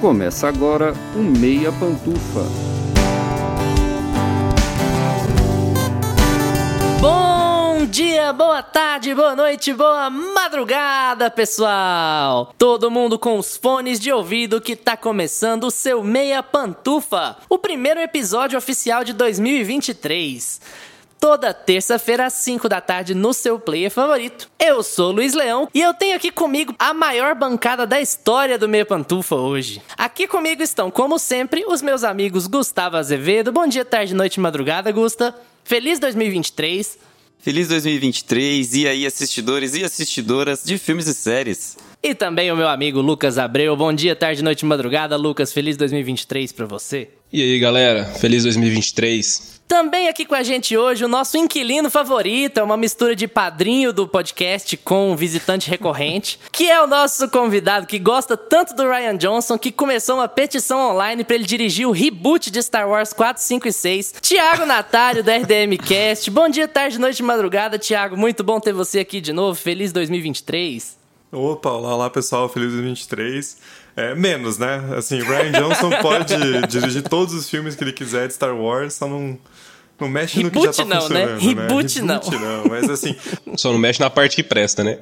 Começa 0.00 0.46
agora 0.46 0.94
o 1.16 1.18
Meia 1.18 1.72
Pantufa. 1.72 2.44
Bom 7.00 7.84
dia, 7.86 8.32
boa 8.32 8.62
tarde, 8.62 9.12
boa 9.12 9.34
noite, 9.34 9.72
boa 9.72 10.08
madrugada, 10.08 11.28
pessoal! 11.28 12.54
Todo 12.56 12.92
mundo 12.92 13.18
com 13.18 13.38
os 13.38 13.56
fones 13.56 13.98
de 13.98 14.12
ouvido 14.12 14.60
que 14.60 14.76
tá 14.76 14.96
começando 14.96 15.64
o 15.64 15.70
seu 15.70 16.04
Meia 16.04 16.44
Pantufa, 16.44 17.36
o 17.48 17.58
primeiro 17.58 17.98
episódio 17.98 18.56
oficial 18.56 19.02
de 19.02 19.12
2023 19.12 20.60
toda 21.20 21.52
terça-feira 21.52 22.26
às 22.26 22.32
5 22.34 22.68
da 22.68 22.80
tarde 22.80 23.14
no 23.14 23.32
seu 23.32 23.58
player 23.58 23.90
favorito. 23.90 24.50
Eu 24.58 24.82
sou 24.82 25.10
Luiz 25.10 25.34
Leão 25.34 25.68
e 25.74 25.80
eu 25.80 25.94
tenho 25.94 26.16
aqui 26.16 26.30
comigo 26.30 26.74
a 26.78 26.94
maior 26.94 27.34
bancada 27.34 27.86
da 27.86 28.00
história 28.00 28.58
do 28.58 28.68
Meia 28.68 28.86
Pantufa 28.86 29.36
hoje. 29.36 29.82
Aqui 29.96 30.26
comigo 30.26 30.62
estão, 30.62 30.90
como 30.90 31.18
sempre, 31.18 31.64
os 31.66 31.82
meus 31.82 32.04
amigos 32.04 32.46
Gustavo 32.46 32.96
Azevedo. 32.96 33.52
Bom 33.52 33.66
dia, 33.66 33.84
tarde, 33.84 34.14
noite, 34.14 34.40
madrugada, 34.40 34.92
Gusta. 34.92 35.34
Feliz 35.64 35.98
2023. 35.98 36.98
Feliz 37.38 37.68
2023 37.68 38.74
e 38.74 38.88
aí 38.88 39.06
assistidores 39.06 39.74
e 39.74 39.84
assistidoras 39.84 40.62
de 40.64 40.76
filmes 40.76 41.06
e 41.06 41.14
séries. 41.14 41.76
E 42.02 42.14
também 42.14 42.50
o 42.52 42.56
meu 42.56 42.68
amigo 42.68 43.00
Lucas 43.00 43.38
Abreu. 43.38 43.76
Bom 43.76 43.92
dia, 43.92 44.14
tarde, 44.14 44.42
noite, 44.42 44.64
madrugada. 44.64 45.16
Lucas, 45.16 45.52
feliz 45.52 45.76
2023 45.76 46.52
para 46.52 46.64
você. 46.64 47.08
E 47.32 47.42
aí, 47.42 47.58
galera, 47.58 48.04
feliz 48.04 48.44
2023. 48.44 49.58
Também 49.66 50.08
aqui 50.08 50.24
com 50.24 50.34
a 50.34 50.42
gente 50.42 50.74
hoje 50.74 51.04
o 51.04 51.08
nosso 51.08 51.36
inquilino 51.36 51.90
favorito, 51.90 52.56
é 52.56 52.62
uma 52.62 52.76
mistura 52.76 53.14
de 53.14 53.28
padrinho 53.28 53.92
do 53.92 54.08
podcast 54.08 54.78
com 54.78 55.14
visitante 55.14 55.68
recorrente, 55.68 56.38
que 56.50 56.70
é 56.70 56.80
o 56.80 56.86
nosso 56.86 57.28
convidado 57.28 57.86
que 57.86 57.98
gosta 57.98 58.34
tanto 58.34 58.74
do 58.74 58.88
Ryan 58.88 59.18
Johnson 59.18 59.58
que 59.58 59.70
começou 59.70 60.14
uma 60.14 60.28
petição 60.28 60.92
online 60.92 61.22
para 61.22 61.34
ele 61.34 61.44
dirigir 61.44 61.86
o 61.86 61.90
reboot 61.90 62.50
de 62.50 62.62
Star 62.62 62.88
Wars 62.88 63.12
4, 63.12 63.42
5 63.42 63.68
e 63.68 63.72
6. 63.72 64.14
Tiago 64.22 64.64
Natário 64.64 65.22
do 65.22 65.30
RDM 65.30 65.76
Cast. 65.86 66.30
Bom 66.30 66.48
dia, 66.48 66.66
tarde, 66.66 66.98
noite, 66.98 67.22
madrugada, 67.22 67.76
Tiago. 67.76 68.16
Muito 68.16 68.42
bom 68.42 68.58
ter 68.58 68.72
você 68.72 69.00
aqui 69.00 69.20
de 69.20 69.34
novo. 69.34 69.58
Feliz 69.58 69.92
2023. 69.92 70.96
Opa, 71.30 71.70
olá, 71.70 71.94
olá 71.94 72.10
pessoal, 72.10 72.48
feliz 72.48 72.70
2023. 72.70 73.58
É, 73.96 74.14
menos, 74.14 74.56
né? 74.56 74.82
Assim, 74.96 75.20
Ryan 75.20 75.52
Johnson 75.52 75.90
pode 76.00 76.34
dirigir 76.68 77.02
todos 77.02 77.34
os 77.34 77.50
filmes 77.50 77.76
que 77.76 77.84
ele 77.84 77.92
quiser 77.92 78.28
de 78.28 78.34
Star 78.34 78.56
Wars, 78.56 78.94
só 78.94 79.06
não, 79.06 79.38
não 80.00 80.08
mexe 80.08 80.36
Reboot 80.38 80.54
no 80.54 80.60
que 80.60 80.78
já 80.78 80.84
tá 80.84 80.88
não, 80.88 81.00
funcionando, 81.02 81.28
né? 81.28 81.54
né? 81.54 81.62
Reboot 81.62 82.00
não. 82.00 82.20
não. 82.20 82.64
Mas 82.70 82.88
assim, 82.88 83.14
Só 83.58 83.70
não 83.70 83.78
mexe 83.78 84.00
na 84.00 84.08
parte 84.08 84.36
que 84.36 84.42
presta, 84.42 84.82
né? 84.82 85.00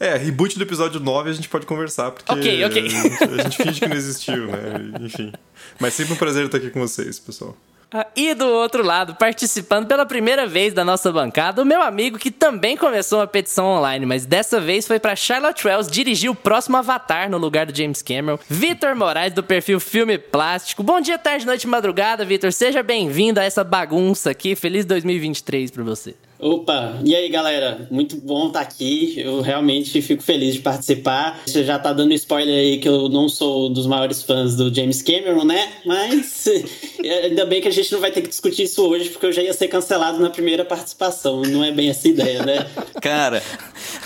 é, 0.00 0.16
reboot 0.16 0.56
do 0.56 0.64
episódio 0.64 0.98
9 0.98 1.28
a 1.28 1.32
gente 1.34 1.48
pode 1.50 1.66
conversar, 1.66 2.12
porque 2.12 2.32
Ok, 2.32 2.64
ok. 2.64 2.86
A, 2.86 2.88
gente, 2.88 3.24
a 3.24 3.42
gente 3.42 3.56
finge 3.58 3.80
que 3.80 3.88
não 3.88 3.96
existiu, 3.96 4.46
né? 4.46 4.62
Enfim. 5.02 5.32
Mas 5.78 5.92
sempre 5.92 6.14
um 6.14 6.16
prazer 6.16 6.46
estar 6.46 6.56
aqui 6.56 6.70
com 6.70 6.80
vocês, 6.80 7.18
pessoal. 7.18 7.54
Ah, 7.92 8.06
E 8.16 8.34
do 8.34 8.46
outro 8.46 8.82
lado, 8.82 9.14
participando 9.14 9.86
pela 9.86 10.06
primeira 10.06 10.46
vez 10.46 10.72
da 10.72 10.84
nossa 10.84 11.12
bancada, 11.12 11.60
o 11.60 11.64
meu 11.64 11.82
amigo 11.82 12.18
que 12.18 12.30
também 12.30 12.76
começou 12.76 13.18
uma 13.18 13.26
petição 13.26 13.66
online, 13.66 14.06
mas 14.06 14.24
dessa 14.24 14.60
vez 14.60 14.86
foi 14.86 14.98
pra 14.98 15.14
Charlotte 15.14 15.66
Wells 15.66 15.90
dirigir 15.90 16.30
o 16.30 16.34
próximo 16.34 16.76
Avatar 16.78 17.28
no 17.30 17.36
lugar 17.38 17.66
do 17.66 17.76
James 17.76 18.00
Cameron. 18.00 18.38
Vitor 18.48 18.96
Moraes, 18.96 19.34
do 19.34 19.42
perfil 19.42 19.78
Filme 19.78 20.16
Plástico. 20.16 20.82
Bom 20.82 21.00
dia, 21.00 21.18
tarde, 21.18 21.44
noite, 21.44 21.66
madrugada, 21.66 22.24
Vitor. 22.24 22.52
Seja 22.52 22.82
bem-vindo 22.82 23.38
a 23.38 23.44
essa 23.44 23.62
bagunça 23.62 24.30
aqui. 24.30 24.56
Feliz 24.56 24.84
2023 24.86 25.70
pra 25.70 25.84
você. 25.84 26.14
Opa, 26.42 26.98
e 27.04 27.14
aí 27.14 27.28
galera? 27.28 27.86
Muito 27.88 28.16
bom 28.16 28.48
estar 28.48 28.62
aqui. 28.62 29.14
Eu 29.16 29.40
realmente 29.40 30.02
fico 30.02 30.20
feliz 30.20 30.54
de 30.54 30.60
participar. 30.60 31.40
Você 31.46 31.62
já 31.62 31.78
tá 31.78 31.92
dando 31.92 32.12
spoiler 32.14 32.52
aí 32.52 32.78
que 32.78 32.88
eu 32.88 33.08
não 33.08 33.28
sou 33.28 33.68
um 33.68 33.72
dos 33.72 33.86
maiores 33.86 34.24
fãs 34.24 34.56
do 34.56 34.74
James 34.74 35.02
Cameron, 35.02 35.44
né? 35.44 35.72
Mas 35.86 36.48
ainda 37.22 37.46
bem 37.46 37.62
que 37.62 37.68
a 37.68 37.70
gente 37.70 37.92
não 37.92 38.00
vai 38.00 38.10
ter 38.10 38.22
que 38.22 38.28
discutir 38.28 38.64
isso 38.64 38.84
hoje, 38.84 39.10
porque 39.10 39.26
eu 39.26 39.32
já 39.32 39.40
ia 39.40 39.52
ser 39.52 39.68
cancelado 39.68 40.18
na 40.18 40.30
primeira 40.30 40.64
participação. 40.64 41.42
Não 41.42 41.62
é 41.62 41.70
bem 41.70 41.90
essa 41.90 42.08
ideia, 42.08 42.44
né? 42.44 42.66
Cara, 43.00 43.40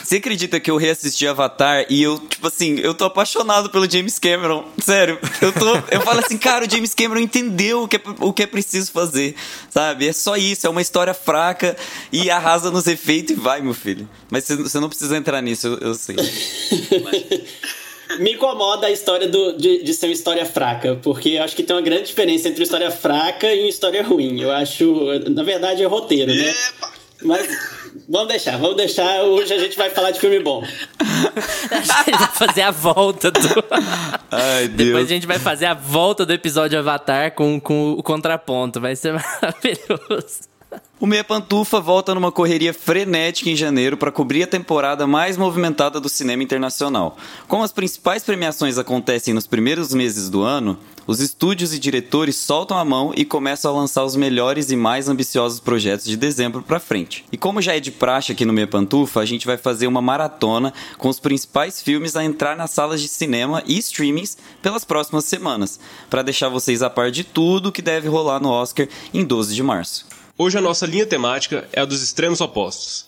você 0.05 0.17
acredita 0.17 0.61
que 0.61 0.71
eu 0.71 0.77
reassisti 0.77 1.27
Avatar 1.27 1.87
e 1.89 2.03
eu, 2.03 2.19
tipo 2.19 2.47
assim, 2.47 2.79
eu 2.81 2.93
tô 2.93 3.07
apaixonado 3.07 3.71
pelo 3.71 3.91
James 3.91 4.19
Cameron. 4.19 4.63
Sério, 4.79 5.19
eu 5.41 5.53
tô. 5.55 5.75
Eu 5.91 6.03
falo 6.03 6.21
assim, 6.21 6.37
cara, 6.37 6.67
o 6.67 6.71
James 6.71 6.93
Cameron 6.93 7.21
entendeu 7.21 7.85
o 7.85 7.89
que 7.89 7.97
é, 7.97 8.01
o 8.21 8.31
que 8.31 8.43
é 8.43 8.47
preciso 8.47 8.93
fazer, 8.93 9.35
sabe? 9.71 10.07
É 10.07 10.13
só 10.13 10.37
isso, 10.37 10.67
é 10.67 10.71
uma 10.71 10.83
história 10.83 11.15
fraca 11.15 11.75
e 12.13 12.26
arrasa 12.31 12.71
nos 12.71 12.87
efeitos 12.87 13.33
e 13.33 13.35
vai, 13.35 13.61
meu 13.61 13.75
filho. 13.75 14.09
Mas 14.31 14.45
você, 14.45 14.81
não 14.81 14.89
precisa 14.89 15.17
entrar 15.17 15.41
nisso, 15.43 15.67
eu, 15.67 15.79
eu 15.89 15.95
sei. 15.95 16.17
Me 18.21 18.35
incomoda 18.35 18.87
a 18.87 18.91
história 18.91 19.29
do, 19.29 19.57
de, 19.57 19.83
de 19.83 19.95
ser 19.95 20.07
uma 20.07 20.13
história 20.13 20.47
fraca, 20.47 20.99
porque 21.03 21.31
eu 21.31 21.43
acho 21.43 21.57
que 21.57 21.63
tem 21.63 21.75
uma 21.75 21.83
grande 21.83 22.05
diferença 22.05 22.49
entre 22.49 22.61
uma 22.61 22.65
história 22.65 22.91
fraca 22.91 23.53
e 23.53 23.61
uma 23.61 23.69
história 23.69 24.03
ruim. 24.03 24.41
Eu 24.41 24.53
acho, 24.53 25.05
na 25.31 25.43
verdade, 25.43 25.83
é 25.83 25.87
roteiro, 25.87 26.33
né? 26.33 26.55
Mas 27.23 27.49
vamos 28.09 28.29
deixar, 28.29 28.59
vamos 28.59 28.77
deixar. 28.77 29.23
Hoje 29.23 29.53
a 29.53 29.59
gente 29.59 29.77
vai 29.77 29.91
falar 29.91 30.13
de 30.13 30.21
filme 30.21 30.39
bom. 30.41 30.63
A 31.71 31.81
gente 31.81 32.19
vai 32.19 32.29
fazer 32.29 32.63
a 32.63 32.71
volta 32.71 33.31
do. 33.31 33.39
Ai, 34.31 34.69
Depois 34.71 34.77
Deus. 34.77 35.11
a 35.11 35.15
gente 35.15 35.27
vai 35.27 35.39
fazer 35.39 35.67
a 35.67 35.75
volta 35.75 36.25
do 36.25 36.33
episódio 36.33 36.79
Avatar 36.79 37.35
com, 37.35 37.59
com 37.61 37.93
o 37.93 38.03
contraponto. 38.03 38.81
Vai 38.81 38.95
ser 38.95 39.13
maravilhoso. 39.43 40.43
O 40.99 41.07
Meia 41.07 41.23
Pantufa 41.23 41.79
volta 41.79 42.15
numa 42.15 42.33
correria 42.33 42.73
frenética 42.73 43.51
em 43.51 43.55
janeiro 43.55 43.99
para 43.99 44.11
cobrir 44.11 44.45
a 44.45 44.47
temporada 44.47 45.07
mais 45.07 45.37
movimentada 45.37 46.01
do 46.01 46.09
cinema 46.09 46.43
internacional. 46.43 47.19
Como 47.47 47.63
as 47.63 47.71
principais 47.71 48.25
premiações 48.25 48.79
acontecem 48.79 49.35
nos 49.35 49.47
primeiros 49.47 49.93
meses 49.93 50.31
do 50.31 50.41
ano, 50.41 50.79
os 51.07 51.21
estúdios 51.21 51.75
e 51.75 51.79
diretores 51.79 52.37
soltam 52.37 52.79
a 52.79 52.85
mão 52.85 53.13
e 53.15 53.27
começam 53.27 53.71
a 53.71 53.79
lançar 53.79 54.07
os 54.07 54.17
melhores 54.17 54.71
e 54.71 54.77
mais 54.77 55.07
ambiciosos 55.07 55.61
projetos 55.61 56.07
de 56.07 56.17
dezembro 56.17 56.63
para 56.63 56.81
frente. 56.81 57.27
E 57.31 57.37
como 57.37 57.61
já 57.61 57.77
é 57.77 57.81
de 57.81 57.93
praxe 57.93 58.33
aqui 58.33 58.47
no 58.47 58.55
Meia 58.55 58.67
Pantufa, 58.67 59.21
a 59.21 59.27
gente 59.27 59.47
vai 59.47 59.59
fazer 59.59 59.87
uma 59.87 60.01
maratona 60.01 60.73
com 60.97 61.11
os 61.11 61.21
principais 61.21 61.79
filmes 61.83 62.17
a 62.17 62.25
entrar 62.25 62.57
nas 62.57 62.71
salas 62.71 63.03
de 63.03 63.09
cinema 63.09 63.63
e 63.67 63.77
streamings 63.77 64.39
pelas 64.63 64.83
próximas 64.83 65.27
semanas, 65.27 65.79
para 66.09 66.23
deixar 66.23 66.49
vocês 66.49 66.83
a 66.83 66.89
par 66.89 67.11
de 67.11 67.23
tudo 67.23 67.71
que 67.71 67.83
deve 67.83 68.09
rolar 68.09 68.41
no 68.41 68.49
Oscar 68.49 68.89
em 69.13 69.23
12 69.23 69.55
de 69.55 69.63
março. 69.63 70.16
Hoje 70.39 70.59
a 70.59 70.61
nossa 70.61 70.85
linha 70.85 71.07
temática 71.07 71.67
é 71.73 71.81
a 71.81 71.87
dos 71.87 72.03
extremos 72.03 72.43
opostos. 72.43 73.07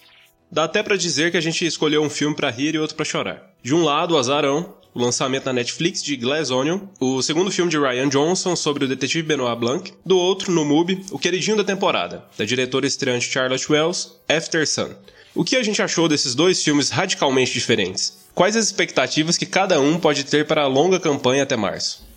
Dá 0.50 0.64
até 0.64 0.82
pra 0.82 0.96
dizer 0.96 1.30
que 1.30 1.36
a 1.36 1.42
gente 1.42 1.66
escolheu 1.66 2.02
um 2.02 2.08
filme 2.08 2.34
pra 2.34 2.48
rir 2.48 2.74
e 2.74 2.78
outro 2.78 2.96
pra 2.96 3.04
chorar. 3.04 3.52
De 3.62 3.74
um 3.74 3.84
lado, 3.84 4.14
o 4.14 4.16
Azarão, 4.16 4.74
o 4.94 4.98
lançamento 4.98 5.44
na 5.44 5.52
Netflix 5.52 6.02
de 6.02 6.16
Glass 6.16 6.50
Onion, 6.50 6.80
o 6.98 7.20
segundo 7.20 7.50
filme 7.50 7.70
de 7.70 7.78
Ryan 7.78 8.08
Johnson 8.08 8.56
sobre 8.56 8.86
o 8.86 8.88
detetive 8.88 9.28
Benoit 9.28 9.60
Blanc. 9.60 9.92
Do 10.06 10.16
outro, 10.16 10.50
no 10.50 10.64
MUBI, 10.64 11.04
o 11.10 11.18
queridinho 11.18 11.58
da 11.58 11.64
temporada, 11.64 12.24
da 12.38 12.46
diretora 12.46 12.86
estreante 12.86 13.30
Charlotte 13.30 13.70
Wells, 13.70 14.12
After 14.26 14.66
Sun. 14.66 14.94
O 15.34 15.44
que 15.44 15.56
a 15.56 15.62
gente 15.62 15.82
achou 15.82 16.08
desses 16.08 16.34
dois 16.34 16.64
filmes 16.64 16.88
radicalmente 16.88 17.52
diferentes? 17.52 18.16
Quais 18.34 18.56
as 18.56 18.64
expectativas 18.64 19.36
que 19.36 19.44
cada 19.44 19.78
um 19.78 20.00
pode 20.00 20.24
ter 20.24 20.46
para 20.46 20.62
a 20.62 20.66
longa 20.66 20.98
campanha 20.98 21.42
até 21.42 21.56
março? 21.58 22.08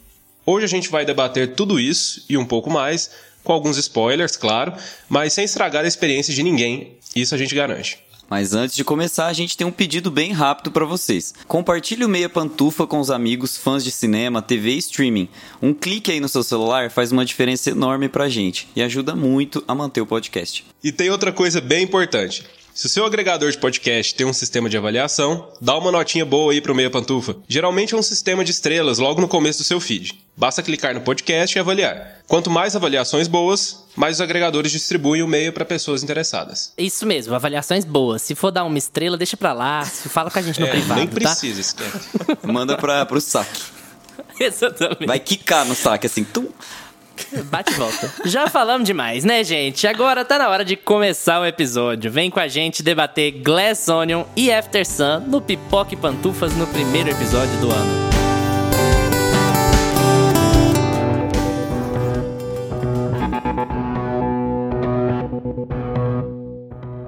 Hoje 0.46 0.66
a 0.66 0.70
gente 0.70 0.90
vai 0.90 1.06
debater 1.06 1.54
tudo 1.54 1.80
isso 1.80 2.26
e 2.30 2.38
um 2.38 2.46
pouco 2.46 2.70
mais, 2.70 3.12
com 3.44 3.53
alguns 3.53 3.78
spoilers, 3.78 4.35
claro, 4.35 4.74
mas 5.09 5.34
sem 5.34 5.46
estragar 5.46 5.84
a 5.84 5.88
experiência 5.88 6.34
de 6.34 6.44
ninguém, 6.44 6.97
isso 7.16 7.35
a 7.35 7.38
gente 7.38 7.56
garante. 7.56 8.00
Mas 8.31 8.53
antes 8.53 8.78
de 8.78 8.85
começar, 8.85 9.28
a 9.28 9.34
gente 9.34 9.57
tem 9.57 9.68
um 9.68 9.74
pedido 9.74 10.09
bem 10.09 10.31
rápido 10.31 10.72
para 10.72 10.85
vocês. 10.85 11.34
Compartilhe 11.50 12.06
o 12.06 12.07
Meia 12.07 12.29
Pantufa 12.29 12.88
com 12.88 13.02
os 13.02 13.12
amigos, 13.12 13.57
fãs 13.57 13.84
de 13.84 13.91
cinema, 13.91 14.41
TV 14.41 14.72
e 14.72 14.78
streaming. 14.78 15.28
Um 15.62 15.74
clique 15.74 16.09
aí 16.09 16.22
no 16.22 16.29
seu 16.29 16.41
celular 16.41 16.90
faz 16.90 17.12
uma 17.12 17.25
diferença 17.25 17.69
enorme 17.69 18.07
pra 18.07 18.29
gente 18.29 18.69
e 18.74 18.81
ajuda 18.81 19.18
muito 19.18 19.62
a 19.68 19.75
manter 19.75 20.00
o 20.00 20.06
podcast. 20.06 20.63
E 20.81 20.94
tem 20.94 21.09
outra 21.09 21.34
coisa 21.34 21.59
bem 21.59 21.84
importante. 21.84 22.46
Se 22.73 22.85
o 22.85 22.90
seu 22.90 23.06
agregador 23.06 23.52
de 23.52 23.58
podcast 23.58 24.16
tem 24.16 24.26
um 24.26 24.32
sistema 24.32 24.70
de 24.70 24.78
avaliação, 24.78 25.50
dá 25.59 25.78
uma 25.78 25.91
notinha 25.91 26.26
boa 26.26 26.53
aí 26.53 26.62
pro 26.62 26.73
Meia 26.73 26.90
Pantufa. 26.90 27.35
Geralmente 27.47 27.94
é 27.94 27.97
um 27.97 28.02
sistema 28.02 28.46
de 28.46 28.52
estrelas 28.52 28.97
logo 28.97 29.20
no 29.20 29.28
começo 29.28 29.59
do 29.59 29.66
seu 29.66 29.79
feed. 29.79 30.18
Basta 30.38 30.64
clicar 30.64 30.94
no 30.94 31.02
podcast 31.02 31.56
e 31.56 31.59
avaliar. 31.59 32.20
Quanto 32.28 32.50
mais 32.50 32.73
avaliações 32.76 33.28
boas, 33.28 33.84
mais 33.96 34.16
os 34.18 34.22
agregadores 34.22 34.72
distribuem 34.72 35.22
o 35.22 35.28
meio 35.28 35.52
para 35.52 35.66
pessoas 35.66 36.02
interessadas. 36.02 36.72
Isso 36.78 37.06
mesmo, 37.06 37.35
avaliações 37.35 37.84
boas. 37.84 38.22
Se 38.22 38.34
for 38.35 38.52
dar 38.52 38.64
uma 38.64 38.78
estrela, 38.78 39.18
deixa 39.18 39.35
pra 39.35 39.52
lá. 39.52 39.85
Fala 39.85 40.32
com 40.32 40.40
a 40.40 40.41
gente 40.41 40.59
no 40.59 40.66
É, 40.68 40.70
privado, 40.72 41.00
nem 41.00 41.08
tá? 41.09 41.14
precisa, 41.16 41.59
esquece. 41.59 42.00
Manda 42.44 42.78
pra, 42.78 43.06
pro 43.06 43.20
saque. 43.20 43.62
Exatamente. 44.40 45.06
Vai 45.08 45.20
quicar 45.20 45.66
no 45.66 45.76
saque 45.76 46.08
assim. 46.08 46.23
Tum. 46.23 46.47
Bate 47.46 47.72
e 47.72 47.75
volta. 47.75 48.11
Já 48.25 48.47
falamos 48.47 48.85
demais, 48.85 49.23
né, 49.23 49.43
gente? 49.43 49.87
Agora 49.87 50.25
tá 50.25 50.37
na 50.37 50.49
hora 50.49 50.66
de 50.66 50.75
começar 50.75 51.40
o 51.40 51.46
episódio. 51.46 52.11
Vem 52.11 52.29
com 52.29 52.40
a 52.40 52.47
gente 52.47 52.84
debater 52.84 53.31
Glass 53.41 53.87
Onion 53.87 54.23
e 54.35 54.52
After 54.52 54.85
Sun 54.85 55.22
no 55.28 55.41
Pipoca 55.41 55.93
e 55.93 55.97
Pantufas 55.97 56.55
no 56.55 56.67
primeiro 56.67 57.09
episódio 57.09 57.55
do 57.59 57.72
ano. 57.72 58.11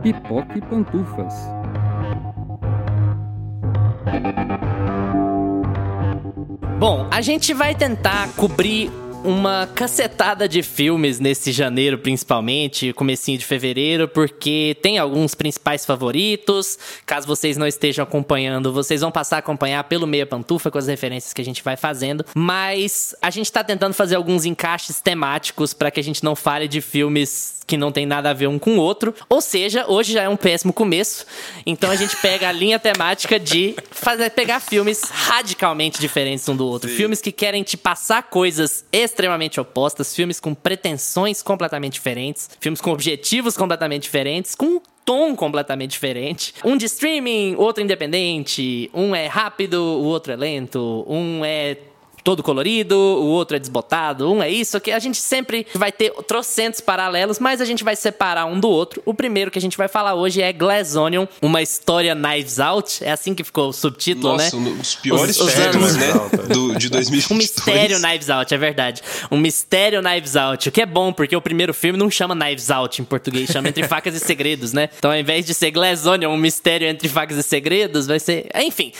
Pipoca 0.01 0.57
e 0.57 0.61
Pantufas. 0.61 1.33
Bom, 6.77 7.07
a 7.09 7.21
gente 7.21 7.53
vai 7.53 7.73
tentar 7.73 8.27
cobrir 8.35 8.91
uma 9.23 9.67
cacetada 9.67 10.47
de 10.47 10.61
filmes 10.61 11.19
nesse 11.19 11.51
janeiro, 11.51 11.97
principalmente, 11.97 12.91
comecinho 12.93 13.37
de 13.37 13.45
fevereiro, 13.45 14.07
porque 14.07 14.77
tem 14.81 14.97
alguns 14.97 15.33
principais 15.33 15.85
favoritos. 15.85 16.77
Caso 17.05 17.25
vocês 17.25 17.55
não 17.55 17.65
estejam 17.65 18.03
acompanhando, 18.03 18.73
vocês 18.73 19.01
vão 19.01 19.11
passar 19.11 19.37
a 19.37 19.39
acompanhar 19.39 19.83
pelo 19.85 20.05
Meia 20.05 20.25
Pantufa 20.25 20.69
com 20.69 20.77
as 20.77 20.87
referências 20.87 21.33
que 21.33 21.41
a 21.41 21.45
gente 21.45 21.63
vai 21.63 21.77
fazendo. 21.77 22.25
Mas 22.35 23.15
a 23.21 23.29
gente 23.29 23.51
tá 23.51 23.63
tentando 23.63 23.93
fazer 23.93 24.15
alguns 24.15 24.45
encaixes 24.45 24.99
temáticos 24.99 25.73
para 25.73 25.89
que 25.89 25.99
a 25.99 26.03
gente 26.03 26.23
não 26.23 26.35
fale 26.35 26.67
de 26.67 26.81
filmes 26.81 27.63
que 27.65 27.77
não 27.77 27.91
tem 27.91 28.05
nada 28.05 28.29
a 28.29 28.33
ver 28.33 28.47
um 28.47 28.59
com 28.59 28.77
o 28.77 28.77
outro. 28.77 29.13
Ou 29.29 29.41
seja, 29.41 29.85
hoje 29.87 30.13
já 30.13 30.23
é 30.23 30.29
um 30.29 30.35
péssimo 30.35 30.73
começo. 30.73 31.25
Então 31.65 31.89
a 31.89 31.95
gente 31.95 32.15
pega 32.17 32.49
a 32.49 32.51
linha 32.51 32.77
temática 32.77 33.39
de 33.39 33.75
fazer, 33.91 34.29
pegar 34.31 34.59
filmes 34.59 35.01
radicalmente 35.03 35.99
diferentes 35.99 36.47
um 36.49 36.55
do 36.55 36.67
outro. 36.67 36.89
Sim. 36.89 36.95
Filmes 36.95 37.21
que 37.21 37.31
querem 37.31 37.63
te 37.63 37.77
passar 37.77 38.23
coisas 38.23 38.83
extremamente 39.13 39.59
opostas, 39.59 40.15
filmes 40.15 40.39
com 40.39 40.53
pretensões 40.53 41.41
completamente 41.41 41.93
diferentes, 41.93 42.49
filmes 42.59 42.81
com 42.81 42.91
objetivos 42.91 43.55
completamente 43.55 44.03
diferentes, 44.03 44.55
com 44.55 44.65
um 44.65 44.81
tom 45.05 45.35
completamente 45.35 45.91
diferente. 45.91 46.53
Um 46.65 46.75
de 46.75 46.85
streaming, 46.85 47.55
outro 47.55 47.83
independente, 47.83 48.89
um 48.93 49.15
é 49.15 49.27
rápido, 49.27 49.75
o 49.75 50.03
outro 50.03 50.33
é 50.33 50.35
lento, 50.35 51.05
um 51.07 51.45
é 51.45 51.77
todo 52.23 52.41
colorido, 52.43 52.95
o 52.97 53.25
outro 53.27 53.55
é 53.55 53.59
desbotado, 53.59 54.31
um 54.31 54.41
é 54.41 54.49
isso, 54.49 54.79
que 54.79 54.91
a 54.91 54.99
gente 54.99 55.17
sempre 55.17 55.67
vai 55.73 55.91
ter 55.91 56.11
trocentos 56.27 56.79
paralelos, 56.81 57.39
mas 57.39 57.59
a 57.61 57.65
gente 57.65 57.83
vai 57.83 57.95
separar 57.95 58.45
um 58.45 58.59
do 58.59 58.69
outro. 58.69 59.01
O 59.05 59.13
primeiro 59.13 59.51
que 59.51 59.57
a 59.59 59.61
gente 59.61 59.77
vai 59.77 59.87
falar 59.87 60.13
hoje 60.15 60.41
é 60.41 60.51
Glass 60.53 60.95
Onion, 60.95 61.25
uma 61.41 61.61
história 61.61 62.15
Knives 62.15 62.59
Out, 62.59 63.03
é 63.03 63.11
assim 63.11 63.33
que 63.33 63.43
ficou 63.43 63.69
o 63.69 63.73
subtítulo, 63.73 64.33
Nossa, 64.33 64.55
né? 64.55 64.69
um 64.69 64.77
dos 64.77 64.95
piores 64.95 65.39
Os- 65.39 65.47
os 65.47 65.95
né? 65.95 66.07
Do, 66.49 66.75
de 66.75 66.89
2022. 66.89 67.23
Um 67.33 67.35
mistério 67.35 67.99
Knives 67.99 68.29
Out, 68.29 68.53
é 68.53 68.57
verdade. 68.57 69.01
Um 69.31 69.37
mistério 69.37 70.01
Knives 70.01 70.35
Out. 70.35 70.69
O 70.69 70.71
que 70.71 70.81
é 70.81 70.85
bom, 70.85 71.11
porque 71.11 71.35
o 71.35 71.41
primeiro 71.41 71.73
filme 71.73 71.97
não 71.97 72.09
chama 72.09 72.35
Knives 72.35 72.69
Out 72.69 73.01
em 73.01 73.05
português, 73.05 73.49
chama 73.49 73.69
Entre 73.69 73.87
Facas 73.87 74.13
e 74.15 74.19
Segredos, 74.19 74.71
né? 74.71 74.89
Então, 74.97 75.11
ao 75.11 75.17
invés 75.17 75.45
de 75.45 75.53
ser 75.53 75.71
Glass 75.71 76.05
Onion, 76.05 76.31
um 76.31 76.37
mistério 76.37 76.87
entre 76.87 77.09
facas 77.09 77.37
e 77.37 77.43
segredos, 77.43 78.07
vai 78.07 78.19
ser. 78.19 78.49
Enfim, 78.55 78.91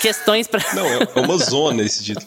questões 0.00 0.46
pra. 0.46 0.62
Não, 0.74 0.86
é 0.86 1.08
é 1.14 1.20
uma 1.20 1.38
zona 1.38 1.82
esse 1.82 2.04
título. 2.04 2.26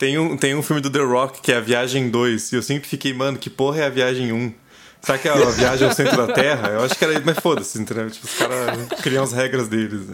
Tem 0.00 0.18
um, 0.18 0.34
tem 0.34 0.54
um 0.54 0.62
filme 0.62 0.80
do 0.80 0.88
The 0.88 1.00
Rock 1.00 1.42
que 1.42 1.52
é 1.52 1.56
a 1.56 1.60
Viagem 1.60 2.08
2, 2.08 2.52
e 2.52 2.56
eu 2.56 2.62
sempre 2.62 2.88
fiquei, 2.88 3.12
mano, 3.12 3.36
que 3.36 3.50
porra 3.50 3.80
é 3.82 3.84
a 3.86 3.90
Viagem 3.90 4.32
1? 4.32 4.54
Será 5.02 5.18
que 5.18 5.28
é 5.28 5.30
a 5.30 5.34
viagem 5.50 5.86
ao 5.88 5.94
centro 5.94 6.26
da 6.26 6.32
Terra? 6.32 6.68
Eu 6.68 6.84
acho 6.84 6.94
que 6.94 7.02
era. 7.04 7.20
Mas 7.24 7.38
foda-se, 7.38 7.78
entendeu? 7.78 8.10
Tipo, 8.10 8.26
os 8.26 8.34
caras 8.34 8.88
criam 9.02 9.24
as 9.24 9.32
regras 9.32 9.66
deles. 9.68 10.08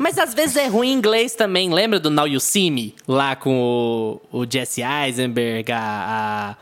Mas 0.00 0.18
às 0.18 0.34
vezes 0.34 0.54
é 0.56 0.66
ruim 0.68 0.88
em 0.90 0.92
inglês 0.92 1.34
também. 1.34 1.72
Lembra 1.72 1.98
do 2.00 2.10
Now 2.10 2.26
You 2.28 2.38
See 2.40 2.70
Me? 2.70 2.94
Lá 3.08 3.34
com 3.36 4.20
o, 4.32 4.40
o 4.40 4.46
Jesse 4.48 4.82
Eisenberg, 4.82 5.72
a. 5.72 6.56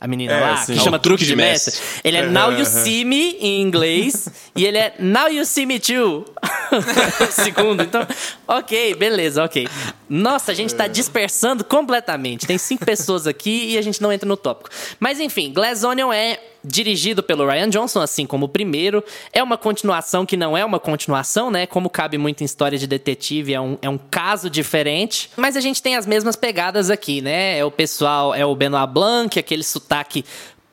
a... 0.00 0.04
a 0.04 0.06
menina 0.08 0.34
É, 0.34 0.40
lá, 0.40 0.56
sim. 0.58 0.72
que 0.74 0.78
É 0.78 0.82
o 0.82 0.84
chama 0.84 0.98
truque 1.00 1.18
Truque 1.18 1.24
de 1.24 1.30
de 1.30 1.36
Mestre. 1.36 1.74
mestre. 1.80 2.00
Ele 2.04 2.16
é 2.16 2.20
Aham, 2.22 2.30
Now 2.30 2.50
You 2.52 2.58
aham. 2.58 2.64
See 2.64 3.04
Me 3.04 3.36
em 3.40 3.60
inglês 3.62 4.28
e 4.54 4.64
ele 4.64 4.78
é 4.78 4.94
Now 5.00 5.28
You 5.28 5.44
See 5.44 5.66
Me 5.66 5.80
Too. 5.80 6.24
Segundo. 7.30 7.82
Então, 7.82 8.06
ok, 8.46 8.94
beleza, 8.94 9.44
ok. 9.44 9.68
Nossa, 10.08 10.52
a 10.52 10.54
gente 10.54 10.74
tá 10.74 10.86
dispersando 10.86 11.64
completamente. 11.64 12.46
Tem 12.46 12.58
cinco 12.58 12.84
pessoas 12.84 13.26
aqui 13.26 13.72
e 13.72 13.78
a 13.78 13.82
gente 13.82 14.02
não 14.02 14.12
entra 14.12 14.28
no 14.28 14.36
tópico. 14.36 14.70
Mas 14.98 15.20
enfim, 15.20 15.52
Glass 15.52 15.84
Onion 15.84 16.12
é 16.12 16.40
dirigido 16.62 17.22
pelo 17.22 17.46
Ryan 17.46 17.70
Johnson, 17.70 18.00
assim 18.00 18.26
como 18.26 18.46
o 18.46 18.48
primeiro. 18.48 19.02
É 19.32 19.42
uma 19.42 19.56
continuação 19.56 20.26
que 20.26 20.36
não 20.36 20.56
é 20.56 20.64
uma 20.64 20.78
continuação, 20.78 21.50
né? 21.50 21.66
Como 21.66 21.88
cabe 21.88 22.18
muito 22.18 22.42
em 22.42 22.44
história 22.44 22.78
de 22.78 22.86
detetive, 22.86 23.54
é 23.54 23.60
um, 23.60 23.78
é 23.80 23.88
um 23.88 23.98
caso 23.98 24.50
diferente. 24.50 25.30
Mas 25.36 25.56
a 25.56 25.60
gente 25.60 25.82
tem 25.82 25.96
as 25.96 26.06
mesmas 26.06 26.36
pegadas 26.36 26.90
aqui, 26.90 27.20
né? 27.20 27.58
É 27.58 27.64
o 27.64 27.70
pessoal, 27.70 28.34
é 28.34 28.44
o 28.44 28.54
Benoit 28.54 28.92
Blanc, 28.92 29.38
aquele 29.38 29.62
sotaque 29.62 30.24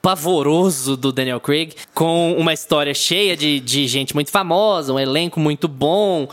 pavoroso 0.07 0.95
do 0.95 1.11
Daniel 1.11 1.41
Craig, 1.41 1.73
com 1.93 2.33
uma 2.37 2.53
história 2.53 2.93
cheia 2.93 3.35
de, 3.35 3.59
de 3.59 3.85
gente 3.89 4.15
muito 4.15 4.31
famosa, 4.31 4.93
um 4.93 4.97
elenco 4.97 5.37
muito 5.37 5.67
bom. 5.67 6.29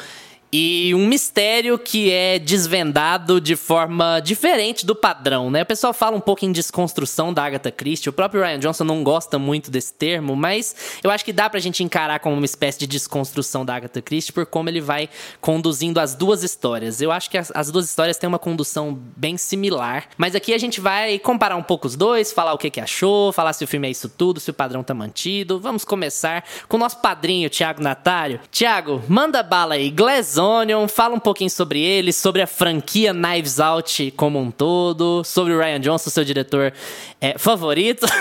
E 0.56 0.94
um 0.94 1.08
mistério 1.08 1.76
que 1.76 2.12
é 2.12 2.38
desvendado 2.38 3.40
de 3.40 3.56
forma 3.56 4.20
diferente 4.20 4.86
do 4.86 4.94
padrão, 4.94 5.50
né? 5.50 5.64
O 5.64 5.66
pessoal 5.66 5.92
fala 5.92 6.16
um 6.16 6.20
pouco 6.20 6.44
em 6.44 6.52
desconstrução 6.52 7.34
da 7.34 7.44
Agatha 7.44 7.72
Christie. 7.72 8.08
O 8.08 8.12
próprio 8.12 8.40
Ryan 8.40 8.60
Johnson 8.60 8.84
não 8.84 9.02
gosta 9.02 9.36
muito 9.36 9.68
desse 9.68 9.92
termo, 9.92 10.36
mas 10.36 10.76
eu 11.02 11.10
acho 11.10 11.24
que 11.24 11.32
dá 11.32 11.50
pra 11.50 11.58
gente 11.58 11.82
encarar 11.82 12.20
como 12.20 12.36
uma 12.36 12.44
espécie 12.44 12.78
de 12.78 12.86
desconstrução 12.86 13.64
da 13.64 13.74
Agatha 13.74 14.00
Christie 14.00 14.32
por 14.32 14.46
como 14.46 14.68
ele 14.68 14.80
vai 14.80 15.08
conduzindo 15.40 15.98
as 15.98 16.14
duas 16.14 16.44
histórias. 16.44 17.00
Eu 17.00 17.10
acho 17.10 17.28
que 17.28 17.36
as, 17.36 17.50
as 17.52 17.72
duas 17.72 17.88
histórias 17.88 18.16
têm 18.16 18.28
uma 18.28 18.38
condução 18.38 18.96
bem 19.16 19.36
similar, 19.36 20.06
mas 20.16 20.36
aqui 20.36 20.54
a 20.54 20.58
gente 20.58 20.80
vai 20.80 21.18
comparar 21.18 21.56
um 21.56 21.64
pouco 21.64 21.88
os 21.88 21.96
dois, 21.96 22.30
falar 22.30 22.52
o 22.52 22.58
que, 22.58 22.70
que 22.70 22.80
achou, 22.80 23.32
falar 23.32 23.54
se 23.54 23.64
o 23.64 23.66
filme 23.66 23.88
é 23.88 23.90
isso 23.90 24.08
tudo, 24.08 24.38
se 24.38 24.50
o 24.50 24.54
padrão 24.54 24.84
tá 24.84 24.94
mantido. 24.94 25.58
Vamos 25.58 25.84
começar 25.84 26.44
com 26.68 26.76
o 26.76 26.80
nosso 26.80 26.98
padrinho, 26.98 27.50
Thiago 27.50 27.82
Natário. 27.82 28.38
Thiago, 28.52 29.02
manda 29.08 29.42
bala 29.42 29.74
aí. 29.74 29.90
Glass 29.90 30.38
Onion, 30.44 30.86
fala 30.86 31.14
um 31.14 31.18
pouquinho 31.18 31.50
sobre 31.50 31.80
ele, 31.80 32.12
sobre 32.12 32.42
a 32.42 32.46
franquia 32.46 33.12
Knives 33.12 33.58
Out 33.58 34.12
como 34.16 34.38
um 34.38 34.50
todo, 34.50 35.22
sobre 35.24 35.54
o 35.54 35.58
Ryan 35.58 35.80
Johnson, 35.80 36.10
seu 36.10 36.24
diretor 36.24 36.72
é, 37.20 37.38
favorito. 37.38 38.06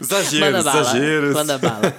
Exageros, 0.00 0.40
Manda 0.40 0.62
bala. 0.62 0.80
exageros. 0.80 1.34
Manda 1.34 1.58
bala. 1.58 1.94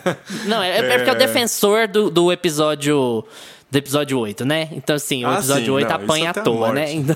Não, 0.46 0.62
é, 0.62 0.78
é 0.78 0.98
porque 0.98 1.10
é 1.10 1.14
o 1.14 1.18
defensor 1.18 1.88
do, 1.88 2.10
do 2.10 2.32
episódio. 2.32 3.24
Do 3.72 3.78
episódio 3.78 4.20
8, 4.20 4.44
né? 4.44 4.68
Então, 4.74 4.98
assim, 4.98 5.24
o 5.24 5.30
Ah, 5.30 5.36
episódio 5.36 5.64
sim, 5.64 5.72
8 5.72 5.88
não, 5.88 5.96
apanha 5.96 6.30
à 6.32 6.34
toa, 6.34 6.74
né? 6.74 6.92
Então. 6.92 7.16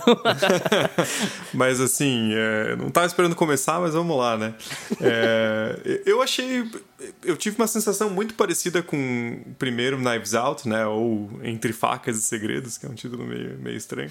Mas 1.53 1.81
assim, 1.81 2.31
é, 2.33 2.77
não 2.77 2.89
tava 2.89 3.07
esperando 3.07 3.35
começar, 3.35 3.77
mas 3.81 3.93
vamos 3.93 4.17
lá, 4.17 4.37
né? 4.37 4.53
É, 5.01 6.01
eu 6.05 6.21
achei. 6.21 6.63
Eu 7.23 7.35
tive 7.35 7.57
uma 7.57 7.67
sensação 7.67 8.09
muito 8.09 8.35
parecida 8.35 8.81
com 8.81 9.41
o 9.45 9.53
primeiro 9.55 9.97
Knives 9.97 10.33
Out, 10.33 10.65
né? 10.67 10.87
Ou 10.87 11.29
Entre 11.43 11.73
Facas 11.73 12.17
e 12.17 12.21
Segredos, 12.21 12.77
que 12.77 12.85
é 12.85 12.89
um 12.89 12.93
título 12.95 13.25
meio, 13.25 13.59
meio 13.59 13.75
estranho. 13.75 14.09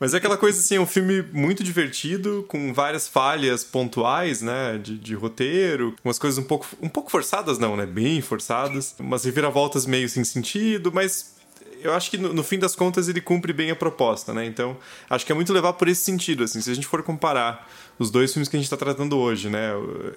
Mas 0.00 0.14
é 0.14 0.16
aquela 0.16 0.38
coisa 0.38 0.58
assim, 0.58 0.76
é 0.76 0.80
um 0.80 0.86
filme 0.86 1.20
muito 1.30 1.62
divertido, 1.62 2.44
com 2.48 2.72
várias 2.72 3.06
falhas 3.06 3.64
pontuais, 3.64 4.40
né? 4.40 4.78
De, 4.82 4.96
de 4.96 5.14
roteiro, 5.14 5.94
umas 6.02 6.18
coisas 6.18 6.38
um 6.38 6.46
pouco, 6.46 6.66
um 6.80 6.88
pouco 6.88 7.10
forçadas, 7.10 7.58
não, 7.58 7.76
né? 7.76 7.84
Bem 7.84 8.22
forçadas, 8.22 8.94
umas 8.98 9.24
reviravoltas 9.24 9.84
meio 9.84 10.08
sem 10.08 10.24
sentido, 10.24 10.90
mas 10.90 11.41
eu 11.82 11.92
acho 11.94 12.10
que 12.10 12.18
no, 12.18 12.32
no 12.32 12.42
fim 12.42 12.58
das 12.58 12.74
contas 12.74 13.08
ele 13.08 13.20
cumpre 13.20 13.52
bem 13.52 13.70
a 13.70 13.76
proposta, 13.76 14.32
né? 14.32 14.44
Então, 14.44 14.76
acho 15.08 15.24
que 15.26 15.32
é 15.32 15.34
muito 15.34 15.52
levar 15.52 15.72
por 15.74 15.88
esse 15.88 16.02
sentido, 16.02 16.44
assim, 16.44 16.60
se 16.60 16.70
a 16.70 16.74
gente 16.74 16.86
for 16.86 17.02
comparar 17.02 17.68
os 17.98 18.10
dois 18.10 18.32
filmes 18.32 18.48
que 18.48 18.56
a 18.56 18.58
gente 18.58 18.66
está 18.66 18.76
tratando 18.76 19.18
hoje, 19.18 19.48
né? 19.48 19.70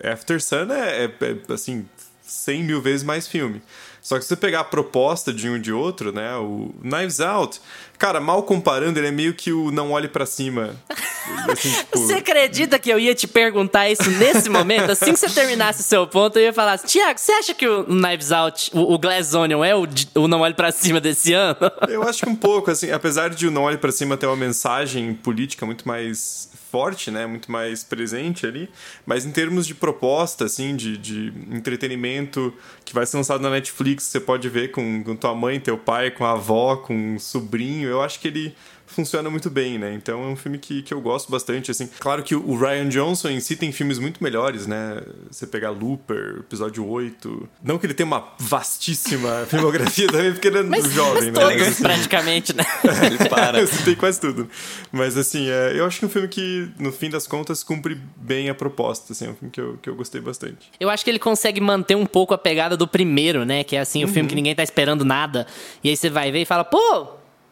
After 0.03 0.41
Sun 0.41 0.71
é, 0.71 1.05
é, 1.05 1.05
é, 1.05 1.53
assim, 1.53 1.85
100 2.21 2.63
mil 2.63 2.81
vezes 2.81 3.03
mais 3.03 3.27
filme. 3.27 3.61
Só 4.05 4.19
que 4.19 4.21
se 4.21 4.27
você 4.27 4.35
pegar 4.35 4.59
a 4.59 4.63
proposta 4.63 5.33
de 5.33 5.49
um 5.49 5.55
e 5.55 5.59
de 5.59 5.73
outro, 5.73 6.11
né? 6.11 6.35
O 6.35 6.71
Knives 6.83 7.19
Out, 7.19 7.59
cara, 7.97 8.21
mal 8.21 8.43
comparando, 8.43 8.99
ele 8.99 9.07
é 9.07 9.11
meio 9.11 9.33
que 9.33 9.51
o 9.51 9.71
Não 9.71 9.93
Olhe 9.93 10.07
Pra 10.07 10.27
Cima. 10.27 10.75
Assim, 11.51 11.71
tipo, 11.71 11.97
Você 11.97 12.13
acredita 12.13 12.77
que 12.77 12.87
eu 12.87 12.99
ia 12.99 13.15
te 13.15 13.25
perguntar 13.27 13.89
isso 13.89 14.07
nesse 14.11 14.47
momento? 14.47 14.91
Assim 14.91 15.11
que 15.11 15.19
você 15.19 15.27
terminasse 15.27 15.81
o 15.81 15.83
seu 15.83 16.05
ponto, 16.05 16.37
eu 16.37 16.43
ia 16.43 16.53
falar 16.53 16.73
assim, 16.73 16.85
Tiago, 16.85 17.19
você 17.19 17.31
acha 17.31 17.55
que 17.55 17.67
o 17.67 17.83
Knives 17.85 18.31
Out, 18.31 18.69
o, 18.75 18.93
o 18.93 18.99
Glass 18.99 19.33
Onion 19.33 19.63
é 19.63 19.75
o, 19.75 19.87
o 20.13 20.27
Não 20.27 20.41
Olhe 20.41 20.53
Pra 20.53 20.71
Cima 20.71 21.01
desse 21.01 21.33
ano? 21.33 21.57
Eu 21.89 22.03
acho 22.03 22.21
que 22.21 22.29
um 22.29 22.35
pouco, 22.35 22.69
assim, 22.69 22.91
apesar 22.91 23.31
de 23.31 23.47
o 23.47 23.51
Não 23.51 23.63
Olhe 23.63 23.79
Pra 23.79 23.91
Cima 23.91 24.15
ter 24.15 24.27
uma 24.27 24.35
mensagem 24.35 25.15
política 25.15 25.65
muito 25.65 25.87
mais 25.87 26.47
forte, 26.75 27.09
né, 27.09 27.25
muito 27.25 27.49
mais 27.49 27.85
presente 27.85 28.45
ali, 28.45 28.69
mas 29.05 29.25
em 29.25 29.31
termos 29.31 29.65
de 29.65 29.73
proposta, 29.73 30.43
assim, 30.43 30.75
de, 30.75 30.97
de 30.97 31.31
entretenimento 31.49 32.53
que 32.83 32.93
vai 32.93 33.05
ser 33.05 33.15
lançado 33.15 33.39
na 33.39 33.49
Netflix, 33.49 34.03
você 34.03 34.19
pode 34.19 34.49
ver 34.49 34.71
com, 34.71 35.01
com 35.01 35.15
tua 35.15 35.33
mãe, 35.33 35.57
teu 35.57 35.77
pai, 35.77 36.11
com 36.11 36.25
a 36.25 36.33
avó, 36.33 36.75
com 36.75 37.15
o 37.15 37.19
sobrinho, 37.19 37.87
eu 37.87 38.01
acho 38.01 38.19
que 38.19 38.27
ele 38.27 38.53
funciona 38.87 39.29
muito 39.29 39.49
bem, 39.49 39.77
né? 39.77 39.93
Então 39.93 40.23
é 40.23 40.27
um 40.27 40.35
filme 40.35 40.57
que, 40.57 40.81
que 40.81 40.93
eu 40.93 41.01
gosto 41.01 41.31
bastante, 41.31 41.71
assim. 41.71 41.89
Claro 41.99 42.23
que 42.23 42.35
o 42.35 42.57
Ryan 42.57 42.89
Johnson 42.89 43.29
em 43.29 43.39
si 43.39 43.55
tem 43.55 43.71
filmes 43.71 43.99
muito 43.99 44.23
melhores, 44.23 44.67
né? 44.67 45.01
Você 45.29 45.45
pegar 45.47 45.71
Looper, 45.71 46.37
episódio 46.39 46.87
8. 46.87 47.49
Não 47.63 47.77
que 47.77 47.85
ele 47.85 47.93
tenha 47.93 48.07
uma 48.07 48.33
vastíssima 48.39 49.45
filmografia 49.49 50.07
também, 50.07 50.31
porque 50.31 50.47
ele 50.47 50.59
é 50.59 50.63
Mas, 50.63 50.91
jovem, 50.91 51.31
mas 51.31 51.47
né? 51.47 51.57
todos, 51.57 51.79
praticamente, 51.79 52.55
né? 52.55 52.63
Ele 53.05 53.29
para. 53.29 53.59
Eu 53.65 53.67
citei 53.67 53.95
quase 53.95 54.19
tudo. 54.19 54.49
Mas 54.91 55.17
assim, 55.17 55.49
é, 55.49 55.77
eu 55.77 55.85
acho 55.85 55.99
que 55.99 56.05
é 56.05 56.07
um 56.07 56.11
filme 56.11 56.27
que, 56.27 56.69
no 56.79 56.91
fim 56.91 57.09
das 57.09 57.27
contas, 57.27 57.63
cumpre 57.63 57.99
bem 58.15 58.49
a 58.49 58.55
proposta. 58.55 59.13
Assim, 59.13 59.25
é 59.27 59.29
um 59.29 59.35
filme 59.35 59.51
que 59.51 59.59
eu, 59.61 59.77
que 59.81 59.89
eu 59.89 59.95
gostei 59.95 60.21
bastante. 60.21 60.71
Eu 60.79 60.89
acho 60.89 61.03
que 61.03 61.09
ele 61.09 61.19
consegue 61.19 61.59
manter 61.61 61.95
um 61.95 62.05
pouco 62.05 62.33
a 62.33 62.37
pegada 62.37 62.77
do 62.77 62.87
primeiro, 62.87 63.45
né? 63.45 63.63
Que 63.63 63.75
é 63.75 63.79
assim, 63.79 64.03
o 64.03 64.07
filme 64.07 64.27
que 64.29 64.35
ninguém 64.35 64.55
tá 64.55 64.63
esperando 64.63 65.03
nada. 65.03 65.47
E 65.83 65.89
aí 65.89 65.97
você 65.97 66.09
vai 66.09 66.31
ver 66.31 66.41
e 66.41 66.45
fala, 66.45 66.63
pô, 66.63 67.07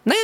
né? 0.05 0.15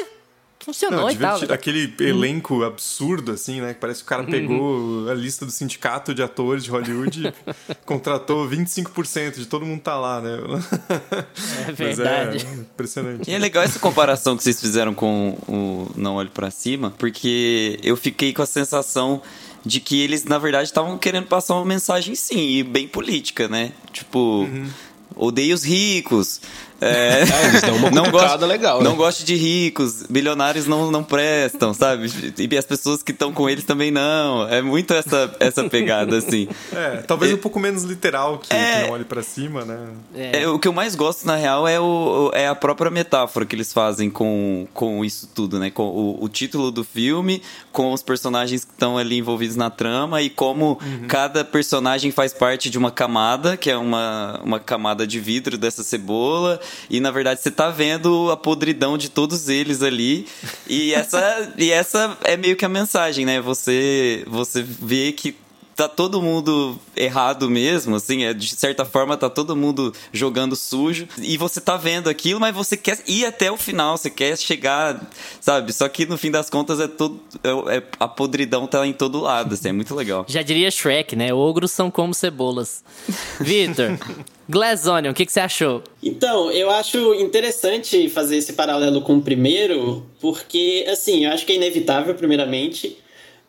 Funcionou 0.60 1.02
Não, 1.02 1.10
e 1.10 1.14
tal. 1.16 1.34
divertido. 1.40 1.54
Aquele 1.54 1.94
elenco 2.00 2.64
absurdo, 2.64 3.32
assim, 3.32 3.62
né? 3.62 3.74
Que 3.74 3.80
parece 3.80 4.00
que 4.02 4.06
o 4.06 4.10
cara 4.10 4.24
Uhum. 4.24 4.30
pegou 4.30 5.10
a 5.10 5.14
lista 5.14 5.46
do 5.46 5.52
sindicato 5.52 6.14
de 6.14 6.22
atores 6.22 6.64
de 6.64 6.70
Hollywood 6.72 7.28
e 7.28 7.34
contratou 7.86 8.48
25% 8.50 9.36
de 9.36 9.46
todo 9.46 9.66
mundo 9.66 9.82
tá 9.82 9.98
lá, 9.98 10.22
né? 10.22 10.32
É 10.38 11.66
Mas 11.68 11.78
verdade. 11.78 12.46
é 12.46 12.54
impressionante. 12.56 13.30
E 13.30 13.34
é 13.34 13.38
legal 13.40 13.64
essa 13.64 13.80
comparação 13.80 14.36
que 14.36 14.44
vocês 14.44 14.60
fizeram 14.60 14.94
com 14.94 15.38
o 15.48 15.92
Não 15.96 16.16
Olhe 16.16 16.30
Pra 16.30 16.52
Cima, 16.52 16.94
porque 16.98 17.80
eu 17.84 17.96
fiquei 17.96 18.34
com 18.34 18.42
a 18.42 18.46
sensação 18.46 19.22
de 19.66 19.80
que 19.80 20.02
eles, 20.02 20.24
na 20.24 20.38
verdade, 20.38 20.66
estavam 20.70 20.98
querendo 20.98 21.28
passar 21.28 21.56
uma 21.56 21.66
mensagem, 21.66 22.16
sim, 22.16 22.38
e 22.58 22.64
bem 22.64 22.88
política, 22.88 23.48
né? 23.48 23.72
Tipo, 23.92 24.48
odeio 25.16 25.54
os 25.54 25.64
ricos. 25.64 26.42
É, 26.82 27.22
É, 27.24 27.46
eles 27.48 27.62
dão 27.62 27.76
uma 27.76 27.92
não 27.92 28.10
gosto, 28.10 28.46
legal, 28.46 28.82
Não 28.82 28.92
né? 28.92 28.98
gosto 28.98 29.24
de 29.24 29.36
ricos, 29.36 30.04
bilionários 30.10 30.66
não, 30.68 30.90
não 30.92 31.04
prestam, 31.04 31.74
sabe? 31.74 32.10
E 32.38 32.58
as 32.58 32.66
pessoas 32.66 33.04
que 33.04 33.12
estão 33.12 33.34
com 33.34 33.50
eles 33.50 33.64
também 33.64 33.92
não. 33.92 34.48
É 34.48 34.62
muito 34.62 34.94
essa, 34.94 35.36
essa 35.40 35.64
pegada, 35.70 36.18
assim. 36.18 36.48
É, 36.74 36.98
talvez 36.98 37.34
um 37.34 37.38
pouco 37.38 37.60
menos 37.60 37.84
literal 37.84 38.38
que, 38.40 38.54
É. 38.54 38.82
que 38.82 38.88
não 38.88 38.94
olhe 38.94 39.04
pra 39.06 39.22
cima, 39.24 39.66
né? 39.66 39.88
É, 40.16 40.48
o 40.48 40.58
que 40.60 40.68
eu 40.68 40.74
mais 40.74 40.96
gosto, 40.96 41.26
na 41.26 41.36
real, 41.36 41.68
é, 41.68 41.80
o, 41.80 42.32
é 42.34 42.48
a 42.48 42.56
própria 42.56 42.90
metáfora 42.90 43.46
que 43.46 43.56
eles 43.56 43.74
fazem 43.74 44.10
com, 44.10 44.68
com 44.74 45.04
isso 45.04 45.30
tudo, 45.34 45.60
né? 45.60 45.70
Com 45.70 45.84
o, 45.84 46.24
o 46.24 46.30
título 46.30 46.72
do 46.72 46.84
filme, 46.84 47.42
com 47.72 47.92
os 47.94 48.02
personagens 48.02 48.64
que 48.64 48.72
estão 48.72 48.98
ali 48.98 49.18
envolvidos 49.18 49.56
na 49.56 49.70
trama 49.70 50.22
e 50.22 50.30
como 50.30 50.80
cada 51.08 51.44
personagem 51.44 52.12
faz 52.12 52.34
parte 52.34 52.70
de 52.70 52.78
uma 52.78 52.92
camada, 52.92 53.58
que 53.58 53.70
é 53.70 53.78
uma, 53.78 54.40
uma 54.44 54.60
camada 54.60 55.06
de 55.06 55.20
vidro 55.20 55.58
dessa 55.58 55.84
cebola. 55.84 56.60
E, 56.90 57.00
na 57.00 57.12
verdade, 57.12 57.42
você 57.42 57.52
tá 57.52 57.70
vendo 57.70 58.32
a 58.32 58.38
podridão 58.38 58.98
de 58.98 59.10
todos 59.10 59.50
eles 59.50 59.82
ali. 59.82 60.28
E 60.68 60.94
essa, 60.94 61.54
e 61.58 61.72
essa 61.72 62.18
é 62.24 62.36
meio 62.38 62.56
que 62.56 62.66
a 62.66 62.70
mensagem, 62.70 63.26
né? 63.26 63.42
Você, 63.42 64.24
você 64.28 64.64
vê 64.64 65.12
que 65.12 65.36
tá 65.80 65.88
todo 65.88 66.22
mundo 66.22 66.78
errado 66.94 67.50
mesmo, 67.50 67.96
assim, 67.96 68.26
é, 68.26 68.34
de 68.34 68.50
certa 68.50 68.84
forma 68.84 69.16
tá 69.16 69.30
todo 69.30 69.56
mundo 69.56 69.94
jogando 70.12 70.54
sujo 70.54 71.08
e 71.22 71.38
você 71.38 71.62
tá 71.62 71.78
vendo 71.78 72.10
aquilo, 72.10 72.38
mas 72.38 72.54
você 72.54 72.76
quer 72.76 73.00
ir 73.08 73.24
até 73.26 73.50
o 73.50 73.56
final, 73.56 73.98
você 73.98 74.10
quer 74.10 74.38
chegar, 74.38 75.10
sabe? 75.40 75.72
Só 75.72 75.88
que 75.88 76.06
no 76.06 76.18
fim 76.18 76.32
das 76.32 76.50
contas 76.50 76.82
é 76.82 76.88
todo 76.88 77.22
é, 77.42 77.78
é- 77.78 77.84
a 77.98 78.10
podridão 78.10 78.68
tá 78.68 78.86
em 78.86 78.92
todo 78.92 79.22
lado, 79.22 79.54
assim, 79.54 79.70
é 79.70 79.72
muito 79.72 79.96
legal. 79.96 80.26
Já 80.28 80.42
diria 80.42 80.70
Shrek, 80.70 81.16
né? 81.16 81.34
Ogros 81.34 81.72
são 81.72 81.90
como 81.90 82.14
cebolas. 82.14 82.84
Vitor, 83.40 83.98
Glass 84.50 84.86
Onion, 84.86 85.12
o 85.12 85.14
que, 85.14 85.26
que 85.26 85.32
você 85.32 85.40
achou? 85.40 85.82
Então, 86.04 86.52
eu 86.52 86.70
acho 86.70 87.14
interessante 87.16 88.10
fazer 88.10 88.36
esse 88.36 88.52
paralelo 88.52 89.02
com 89.02 89.16
o 89.16 89.22
primeiro, 89.22 90.06
porque, 90.20 90.86
assim, 90.90 91.24
eu 91.26 91.32
acho 91.32 91.46
que 91.46 91.54
é 91.54 91.56
inevitável, 91.56 92.14
primeiramente, 92.16 92.98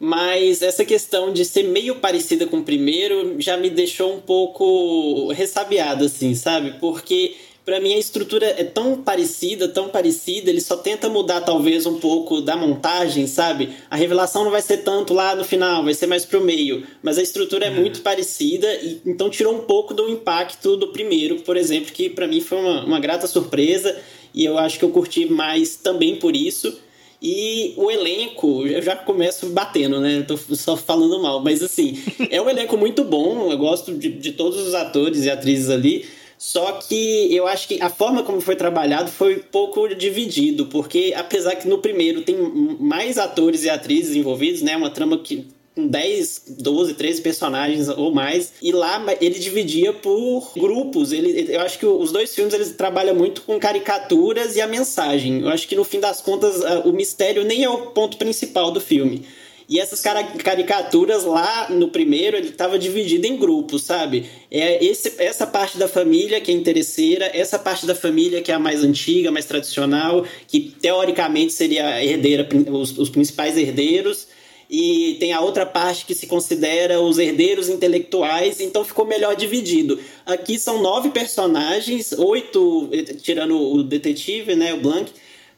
mas 0.02 0.62
essa 0.62 0.83
questão 0.83 1.30
de 1.30 1.45
ser 1.45 1.64
meio 1.64 1.97
parecida 1.97 2.47
com 2.47 2.61
o 2.61 2.64
primeiro 2.64 3.38
já 3.38 3.59
me 3.59 3.69
deixou 3.69 4.14
um 4.14 4.21
pouco 4.21 5.30
ressabiado, 5.33 6.07
assim, 6.07 6.35
sabe? 6.35 6.76
Porque. 6.80 7.37
Pra 7.62 7.78
mim 7.78 7.92
a 7.92 7.99
estrutura 7.99 8.47
é 8.47 8.64
tão 8.64 9.02
parecida, 9.02 9.69
tão 9.69 9.90
parecida, 9.90 10.50
ele 10.50 10.62
só 10.62 10.78
tenta 10.78 11.11
mudar 11.11 11.42
talvez 11.42 11.85
um 11.85 12.00
pouco 12.00 12.40
da 12.40 12.57
montagem, 12.57 13.26
sabe? 13.28 13.69
A 13.88 13.97
revelação 13.97 14.42
não 14.42 14.50
vai 14.50 14.62
ser 14.62 14.78
tanto 14.78 15.12
lá 15.12 15.37
no 15.37 15.45
final, 15.45 15.85
vai 15.85 15.92
ser 15.92 16.07
mais 16.07 16.25
pro 16.25 16.42
meio, 16.42 16.85
mas 17.02 17.19
a 17.19 17.23
estrutura 17.23 17.66
é 17.66 17.71
muito 17.71 18.00
parecida 18.00 18.66
e 18.76 19.02
então 19.07 19.28
tirou 19.28 19.54
um 19.54 19.61
pouco 19.61 19.92
do 19.92 20.09
impacto 20.09 20.75
do 20.75 20.88
primeiro, 20.88 21.42
por 21.42 21.57
exemplo, 21.57 21.92
que 21.92 22.09
pra 22.09 22.26
mim 22.26 22.40
foi 22.40 22.59
uma, 22.59 22.85
uma 22.87 22.99
grata 22.99 23.26
surpresa 23.26 23.97
e 24.35 24.45
eu 24.45 24.59
acho 24.59 24.78
que 24.78 24.85
eu 24.85 24.90
curti 24.90 25.26
mais 25.26 25.76
também 25.76 26.16
por 26.16 26.35
isso. 26.35 26.76
E 27.23 27.75
o 27.77 27.91
elenco, 27.91 28.67
eu 28.67 28.81
já 28.81 28.97
começo 28.97 29.47
batendo, 29.50 30.00
né? 30.00 30.23
Tô 30.23 30.37
só 30.37 30.77
falando 30.77 31.23
mal, 31.23 31.43
mas 31.43 31.62
assim, 31.62 31.99
é 32.31 32.41
um 32.41 32.49
elenco 32.49 32.77
muito 32.77 33.05
bom, 33.05 33.50
eu 33.50 33.59
gosto 33.59 33.95
de, 33.95 34.09
de 34.09 34.33
todos 34.33 34.59
os 34.67 34.75
atores 34.75 35.25
e 35.25 35.31
atrizes 35.31 35.69
ali. 35.69 36.07
Só 36.39 36.73
que 36.73 37.35
eu 37.35 37.47
acho 37.47 37.69
que 37.69 37.83
a 37.83 37.91
forma 37.91 38.23
como 38.23 38.41
foi 38.41 38.57
trabalhado 38.57 39.11
foi 39.11 39.37
um 39.37 39.43
pouco 39.53 39.87
dividido, 39.95 40.67
porque 40.67 41.12
apesar 41.15 41.55
que 41.57 41.69
no 41.69 41.79
primeiro 41.79 42.23
tem 42.23 42.35
mais 42.81 43.19
atores 43.19 43.65
e 43.65 43.69
atrizes 43.69 44.17
envolvidos, 44.17 44.62
né? 44.62 44.75
Uma 44.75 44.89
trama 44.89 45.19
que 45.19 45.47
com 45.75 45.87
10, 45.87 46.43
12, 46.59 46.95
13 46.95 47.23
personagens 47.23 47.89
ou 47.89 48.12
mais. 48.12 48.53
E 48.61 48.73
lá 48.73 49.05
ele 49.21 49.39
dividia 49.39 49.93
por 49.93 50.53
grupos. 50.57 51.12
Ele, 51.12 51.55
eu 51.55 51.61
acho 51.61 51.79
que 51.79 51.87
os 51.87 52.12
dois 52.12 52.35
filmes 52.35 52.53
eles 52.55 52.73
trabalham 52.73 53.15
muito 53.15 53.43
com 53.43 53.59
caricaturas 53.59 54.57
e 54.57 54.61
a 54.61 54.67
mensagem. 54.67 55.41
Eu 55.41 55.49
acho 55.49 55.67
que 55.69 55.77
no 55.77 55.85
fim 55.85 56.00
das 56.00 56.21
contas 56.21 56.62
o 56.85 56.93
mistério 56.93 57.45
nem 57.45 57.65
é 57.65 57.71
o 57.71 57.87
ponto 57.89 58.17
principal 58.17 58.71
do 58.71 58.81
filme. 58.81 59.25
E 59.71 59.79
essas 59.79 60.03
caricaturas 60.43 61.23
lá 61.23 61.71
no 61.71 61.91
primeiro, 61.91 62.37
ele 62.37 62.49
estava 62.49 62.77
dividido 62.77 63.25
em 63.25 63.37
grupos, 63.37 63.85
sabe? 63.85 64.27
É 64.50 64.85
esse, 64.85 65.15
essa 65.19 65.47
parte 65.47 65.79
da 65.79 65.87
família 65.87 66.41
que 66.41 66.50
é 66.50 66.55
interesseira, 66.55 67.31
essa 67.33 67.57
parte 67.57 67.87
da 67.87 67.95
família 67.95 68.43
que 68.43 68.50
é 68.50 68.55
a 68.57 68.59
mais 68.59 68.83
antiga, 68.83 69.31
mais 69.31 69.45
tradicional, 69.45 70.27
que 70.49 70.75
teoricamente 70.83 71.53
seria 71.53 72.05
herdeira, 72.05 72.49
os, 72.69 72.99
os 72.99 73.11
principais 73.11 73.57
herdeiros 73.57 74.27
e 74.71 75.17
tem 75.19 75.33
a 75.33 75.41
outra 75.41 75.67
parte 75.67 76.07
que 76.07 76.15
se 76.15 76.29
considera 76.29 77.00
os 77.00 77.19
herdeiros 77.19 77.69
intelectuais, 77.69 78.61
então 78.61 78.85
ficou 78.85 79.05
melhor 79.05 79.35
dividido. 79.35 79.99
Aqui 80.25 80.57
são 80.61 80.81
nove 80.81 81.11
personagens, 81.11 82.12
oito, 82.12 82.89
tirando 83.21 83.61
o 83.61 83.83
detetive, 83.83 84.55
né, 84.55 84.73
o 84.73 84.81
Blank, 84.81 85.11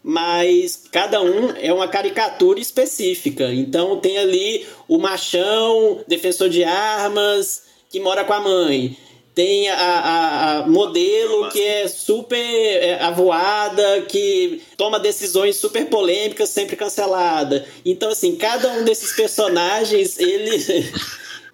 mas 0.03 0.85
cada 0.91 1.21
um 1.21 1.51
é 1.61 1.71
uma 1.71 1.87
caricatura 1.87 2.59
específica. 2.59 3.53
Então 3.53 3.99
tem 4.01 4.17
ali 4.17 4.67
o 4.89 4.97
machão, 4.97 6.01
defensor 6.09 6.49
de 6.49 6.65
armas, 6.65 7.65
que 7.91 8.01
mora 8.01 8.25
com 8.25 8.33
a 8.33 8.41
mãe. 8.41 8.97
Tem 9.35 9.69
a, 9.71 9.77
a, 9.77 10.59
a 10.59 10.69
modelo 10.69 11.49
que 11.49 11.61
é 11.61 11.89
super 11.89 12.37
é, 12.37 13.03
avoada, 13.03 14.03
que 14.03 14.61
toma 14.77 15.01
decisões 15.01 15.57
super 15.57 15.87
polêmicas, 15.87 16.51
sempre 16.51 16.77
cancelada. 16.77 17.65
Então, 17.85 18.11
assim, 18.11 18.37
cada 18.37 18.69
um 18.73 18.85
desses 18.85 19.13
personagens, 19.15 20.19
ele 20.21 20.59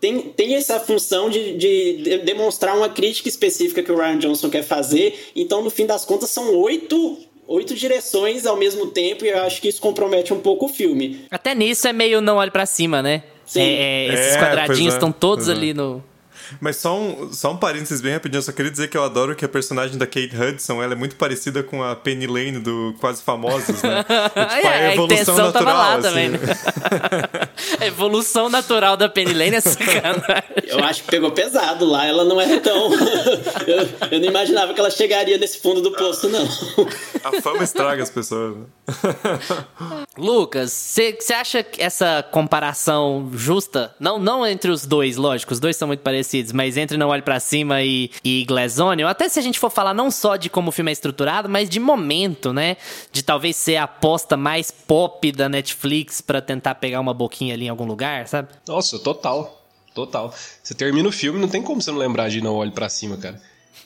tem, 0.00 0.20
tem 0.20 0.54
essa 0.56 0.80
função 0.80 1.30
de, 1.30 1.56
de, 1.56 2.02
de 2.02 2.18
demonstrar 2.18 2.76
uma 2.76 2.88
crítica 2.88 3.28
específica 3.28 3.82
que 3.82 3.92
o 3.92 3.97
Ryan 3.97 4.18
Johnson 4.18 4.50
quer 4.50 4.64
fazer. 4.64 5.30
Então, 5.37 5.62
no 5.62 5.70
fim 5.70 5.87
das 5.87 6.04
contas, 6.04 6.30
são 6.30 6.56
oito 6.56 7.18
oito 7.49 7.75
direções 7.75 8.44
ao 8.44 8.58
mesmo 8.58 8.88
tempo 8.88 9.25
e 9.25 9.30
eu 9.30 9.38
acho 9.38 9.62
que 9.62 9.68
isso 9.68 9.80
compromete 9.80 10.35
um 10.35 10.40
pouco 10.40 10.66
o 10.66 10.68
filme. 10.68 11.25
Até 11.30 11.54
nisso 11.54 11.88
é 11.88 11.94
meio 11.94 12.20
não 12.20 12.37
olhe 12.37 12.50
para 12.50 12.66
cima, 12.66 13.00
né? 13.00 13.23
Sim. 13.47 13.62
É, 13.62 13.64
é, 13.64 14.14
esses 14.14 14.37
É, 14.37 14.38
quadradinhos 14.38 14.92
é, 14.92 14.97
estão 14.97 15.11
todos 15.11 15.49
é. 15.49 15.52
ali 15.52 15.73
no. 15.73 16.04
Mas 16.61 16.76
só 16.76 16.99
um, 16.99 17.33
só 17.33 17.52
um 17.52 17.57
parênteses 17.57 18.00
bem 18.00 18.12
rapidinho, 18.12 18.38
eu 18.38 18.43
só 18.43 18.52
queria 18.52 18.71
dizer 18.71 18.88
que 18.88 18.97
eu 18.97 19.02
adoro 19.02 19.35
que 19.35 19.45
a 19.45 19.49
personagem 19.49 19.99
da 19.99 20.07
Kate 20.07 20.33
Hudson 20.37 20.83
ela 20.83 20.93
é 20.93 20.97
muito 20.97 21.17
parecida 21.17 21.62
com 21.62 21.83
a 21.83 21.95
Penny 21.95 22.26
Lane 22.26 22.59
do 22.59 22.95
Quase 23.00 23.23
Famosos, 23.23 23.83
né? 23.83 24.05
É, 24.35 24.57
tipo, 24.57 24.67
É, 24.67 24.87
a 24.88 24.95
intenção 24.97 25.52
tava 25.52 25.73
lá 25.73 25.95
assim. 25.95 26.02
também. 26.02 26.28
Né? 26.31 26.38
a 27.81 27.87
evolução 27.87 28.49
natural 28.49 28.97
da 28.97 29.09
Penny 29.09 29.33
Lane 29.33 29.57
é 29.57 29.61
sacanagem. 29.61 30.45
Eu 30.67 30.85
acho 30.85 31.02
que 31.05 31.11
pegou 31.11 31.31
pesado 31.31 31.85
lá, 31.85 32.07
ela 32.07 32.25
não 32.25 32.40
é 32.40 32.59
tão. 32.61 32.93
eu, 33.67 33.88
eu 34.11 34.21
não 34.21 34.28
imaginava 34.28 34.73
que 34.75 34.81
ela 34.81 34.90
chegaria 34.90 35.38
nesse 35.38 35.59
fundo 35.61 35.81
do 35.81 35.93
poço, 35.93 36.28
não. 36.28 36.47
A 37.25 37.40
fama 37.40 37.64
estraga 37.64 38.02
as 38.02 38.11
pessoas. 38.11 38.57
né? 38.57 38.64
Lucas, 40.17 40.73
você 40.73 41.35
acha 41.35 41.62
que 41.62 41.83
essa 41.83 42.25
comparação 42.31 43.31
justa? 43.35 43.95
Não, 43.99 44.19
não 44.19 44.47
entre 44.47 44.71
os 44.71 44.85
dois, 44.87 45.17
lógico, 45.17 45.52
os 45.52 45.61
dois 45.61 45.76
são 45.76 45.88
muito 45.88 46.00
parecidos, 46.00 46.38
mas 46.52 46.76
entre 46.76 46.97
Não 46.97 47.09
Olhe 47.09 47.23
Pra 47.23 47.40
Cima 47.40 47.83
e, 47.83 48.11
e 48.25 48.47
Onion, 48.80 49.09
até 49.09 49.28
se 49.28 49.38
a 49.38 49.42
gente 49.42 49.59
for 49.59 49.71
falar 49.71 49.95
não 49.95 50.11
só 50.11 50.37
de 50.37 50.49
como 50.49 50.68
o 50.68 50.73
filme 50.73 50.90
é 50.90 50.92
estruturado, 50.92 51.49
mas 51.49 51.68
de 51.68 51.80
momento, 51.80 52.52
né? 52.52 52.76
De 53.12 53.23
talvez 53.23 53.57
ser 53.57 53.76
a 53.76 53.85
aposta 53.85 54.37
mais 54.37 54.71
pop 54.71 55.30
da 55.33 55.49
Netflix 55.49 56.21
pra 56.21 56.40
tentar 56.40 56.76
pegar 56.76 57.00
uma 57.00 57.14
boquinha 57.14 57.54
ali 57.54 57.66
em 57.66 57.68
algum 57.68 57.85
lugar, 57.85 58.26
sabe? 58.28 58.49
Nossa, 58.66 58.99
total. 58.99 59.62
Total. 59.95 60.33
Você 60.62 60.75
termina 60.75 61.09
o 61.09 61.12
filme, 61.12 61.40
não 61.40 61.49
tem 61.49 61.62
como 61.62 61.83
você 61.83 61.90
não 61.90 61.99
lembrar 61.99 62.28
de 62.28 62.40
Não 62.40 62.54
Olhe 62.54 62.71
Pra 62.71 62.88
Cima, 62.88 63.16
cara. 63.16 63.40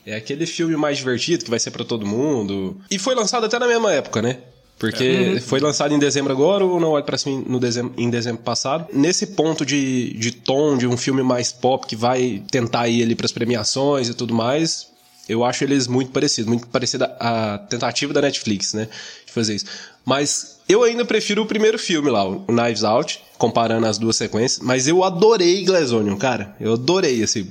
É 0.04 0.14
aquele 0.14 0.46
filme 0.46 0.76
mais 0.76 0.98
divertido 0.98 1.44
que 1.44 1.50
vai 1.50 1.58
ser 1.58 1.70
pra 1.70 1.84
todo 1.84 2.04
mundo. 2.04 2.80
E 2.90 2.98
foi 2.98 3.14
lançado 3.14 3.46
até 3.46 3.58
na 3.58 3.66
mesma 3.66 3.92
época, 3.92 4.20
né? 4.20 4.38
Porque 4.82 5.40
foi 5.46 5.60
lançado 5.60 5.94
em 5.94 5.98
dezembro 5.98 6.32
agora 6.32 6.64
ou 6.64 6.80
não 6.80 6.90
olhe 6.90 7.04
pra 7.04 7.16
cima 7.16 7.40
no 7.46 7.60
dezembro, 7.60 7.94
em 7.96 8.10
dezembro 8.10 8.42
passado. 8.42 8.88
Nesse 8.92 9.28
ponto 9.28 9.64
de, 9.64 10.12
de 10.14 10.32
tom 10.32 10.76
de 10.76 10.88
um 10.88 10.96
filme 10.96 11.22
mais 11.22 11.52
pop 11.52 11.86
que 11.86 11.94
vai 11.94 12.42
tentar 12.50 12.88
ir 12.88 13.00
ali 13.00 13.14
pras 13.14 13.30
premiações 13.30 14.08
e 14.08 14.14
tudo 14.14 14.34
mais, 14.34 14.88
eu 15.28 15.44
acho 15.44 15.62
eles 15.62 15.86
muito 15.86 16.10
parecidos. 16.10 16.48
Muito 16.48 16.66
parecida 16.66 17.16
a 17.20 17.58
tentativa 17.58 18.12
da 18.12 18.22
Netflix, 18.22 18.74
né? 18.74 18.88
De 19.24 19.32
fazer 19.32 19.54
isso. 19.54 19.66
Mas 20.04 20.58
eu 20.68 20.82
ainda 20.82 21.04
prefiro 21.04 21.42
o 21.42 21.46
primeiro 21.46 21.78
filme 21.78 22.10
lá, 22.10 22.24
o 22.26 22.44
Knives 22.48 22.82
Out, 22.82 23.22
comparando 23.38 23.86
as 23.86 23.98
duas 23.98 24.16
sequências. 24.16 24.66
Mas 24.66 24.88
eu 24.88 25.04
adorei 25.04 25.64
Glass 25.64 25.92
Onion, 25.92 26.16
cara. 26.16 26.56
Eu 26.58 26.72
adorei, 26.72 27.22
assim. 27.22 27.46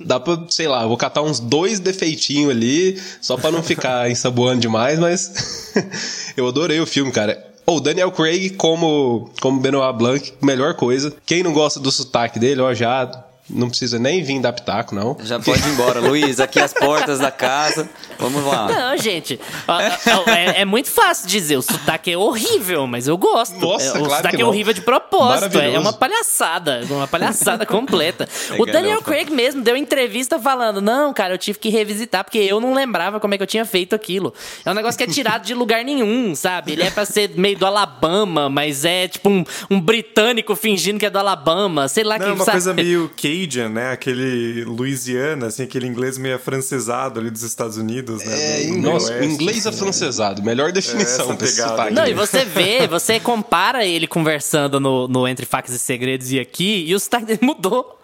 Dá 0.00 0.20
pra, 0.20 0.44
sei 0.48 0.68
lá, 0.68 0.86
vou 0.86 0.96
catar 0.96 1.22
uns 1.22 1.40
dois 1.40 1.80
defeitinhos 1.80 2.50
ali, 2.50 3.00
só 3.20 3.36
pra 3.36 3.50
não 3.50 3.62
ficar 3.62 4.08
ensaboando 4.10 4.60
demais, 4.60 4.98
mas 4.98 5.72
eu 6.36 6.46
adorei 6.46 6.80
o 6.80 6.86
filme, 6.86 7.10
cara. 7.10 7.46
O 7.66 7.80
Daniel 7.80 8.10
Craig 8.12 8.50
como, 8.50 9.30
como 9.42 9.60
Benoit 9.60 9.96
Blanc, 9.98 10.32
melhor 10.40 10.74
coisa. 10.74 11.12
Quem 11.26 11.42
não 11.42 11.52
gosta 11.52 11.78
do 11.78 11.92
sotaque 11.92 12.38
dele, 12.38 12.62
ó, 12.62 12.72
já 12.72 13.27
não 13.48 13.68
precisa 13.68 13.98
nem 13.98 14.22
vir 14.22 14.40
dar 14.40 14.52
pitaco, 14.52 14.94
não. 14.94 15.16
Já 15.22 15.38
pode 15.40 15.60
ir 15.66 15.72
embora, 15.72 16.00
Luiz. 16.00 16.38
Aqui 16.40 16.60
as 16.60 16.72
portas 16.72 17.18
da 17.18 17.30
casa. 17.30 17.88
Vamos 18.18 18.44
lá. 18.44 18.66
Não, 18.68 18.96
gente. 18.96 19.38
ó, 19.66 19.78
ó, 20.26 20.30
É, 20.30 20.60
é 20.60 20.64
muito 20.64 20.90
fácil 20.90 21.26
dizer. 21.28 21.56
O 21.56 21.62
sotaque 21.62 22.10
é 22.12 22.16
horrível, 22.18 22.86
mas 22.86 23.06
eu 23.08 23.16
gosto. 23.16 23.56
Nossa, 23.58 23.86
É, 23.86 23.90
o 23.90 24.04
claro 24.04 24.10
sotaque 24.16 24.36
que 24.36 24.42
é 24.42 24.44
horrível 24.46 24.72
de 24.72 24.80
propósito. 24.82 25.58
É 25.58 25.78
uma 25.78 25.92
palhaçada. 25.92 26.82
Uma 26.90 27.06
palhaçada 27.08 27.64
completa. 27.66 28.28
o 28.58 28.66
Daniel 28.66 28.82
galhofa. 29.00 29.04
Craig 29.04 29.30
mesmo 29.30 29.62
deu 29.62 29.76
entrevista 29.76 30.38
falando: 30.38 30.80
Não, 30.80 31.12
cara, 31.12 31.34
eu 31.34 31.38
tive 31.38 31.58
que 31.58 31.68
revisitar 31.68 32.24
porque 32.24 32.38
eu 32.38 32.60
não 32.60 32.74
lembrava 32.74 33.18
como 33.20 33.34
é 33.34 33.36
que 33.36 33.42
eu 33.42 33.46
tinha 33.46 33.64
feito 33.64 33.94
aquilo. 33.94 34.32
É 34.64 34.70
um 34.70 34.74
negócio 34.74 34.98
que 34.98 35.04
é 35.04 35.06
tirado 35.06 35.44
de 35.44 35.54
lugar 35.54 35.84
nenhum, 35.84 36.34
sabe? 36.34 36.72
Ele 36.72 36.82
é 36.82 36.90
pra 36.90 37.04
ser 37.04 37.30
meio 37.36 37.56
do 37.58 37.66
Alabama, 37.66 38.48
mas 38.48 38.84
é 38.84 39.08
tipo 39.08 39.28
um, 39.30 39.44
um 39.70 39.80
britânico 39.80 40.54
fingindo 40.56 40.98
que 40.98 41.06
é 41.06 41.10
do 41.10 41.18
Alabama. 41.18 41.88
Sei 41.88 42.04
lá 42.04 42.18
Não, 42.18 42.24
que 42.26 42.30
é 42.30 42.34
uma 42.34 42.44
sabe? 42.44 42.52
coisa 42.56 42.74
meio 42.74 43.10
Cajun, 43.46 43.68
né? 43.68 43.92
Aquele 43.92 44.64
Louisiana, 44.64 45.46
assim, 45.46 45.62
aquele 45.62 45.86
inglês 45.86 46.18
meio 46.18 46.36
afrancesado 46.36 47.20
ali 47.20 47.30
dos 47.30 47.42
Estados 47.42 47.76
Unidos, 47.76 48.24
né? 48.24 48.32
É, 48.32 48.60
do- 48.62 48.66
do 48.66 48.72
meio 48.78 48.82
nossa, 48.92 49.12
oeste, 49.12 49.26
inglês 49.26 49.58
assim, 49.66 49.68
né? 49.70 49.74
afrancesado. 49.76 50.42
Melhor 50.42 50.72
definição 50.72 51.26
essa 51.26 51.34
desse 51.34 51.52
pegada 51.56 51.70
sotaque. 51.70 51.88
aí. 51.90 51.94
Não, 51.94 52.06
e 52.06 52.14
você 52.14 52.44
vê, 52.44 52.86
você 52.88 53.20
compara 53.20 53.84
ele 53.86 54.06
conversando 54.06 54.80
no, 54.80 55.06
no 55.08 55.26
Entre 55.28 55.46
Facas 55.46 55.74
e 55.74 55.78
Segredos 55.78 56.32
e 56.32 56.40
aqui, 56.40 56.84
e 56.86 56.94
o 56.94 57.00
sotaque 57.00 57.26
dele 57.26 57.40
mudou. 57.46 57.94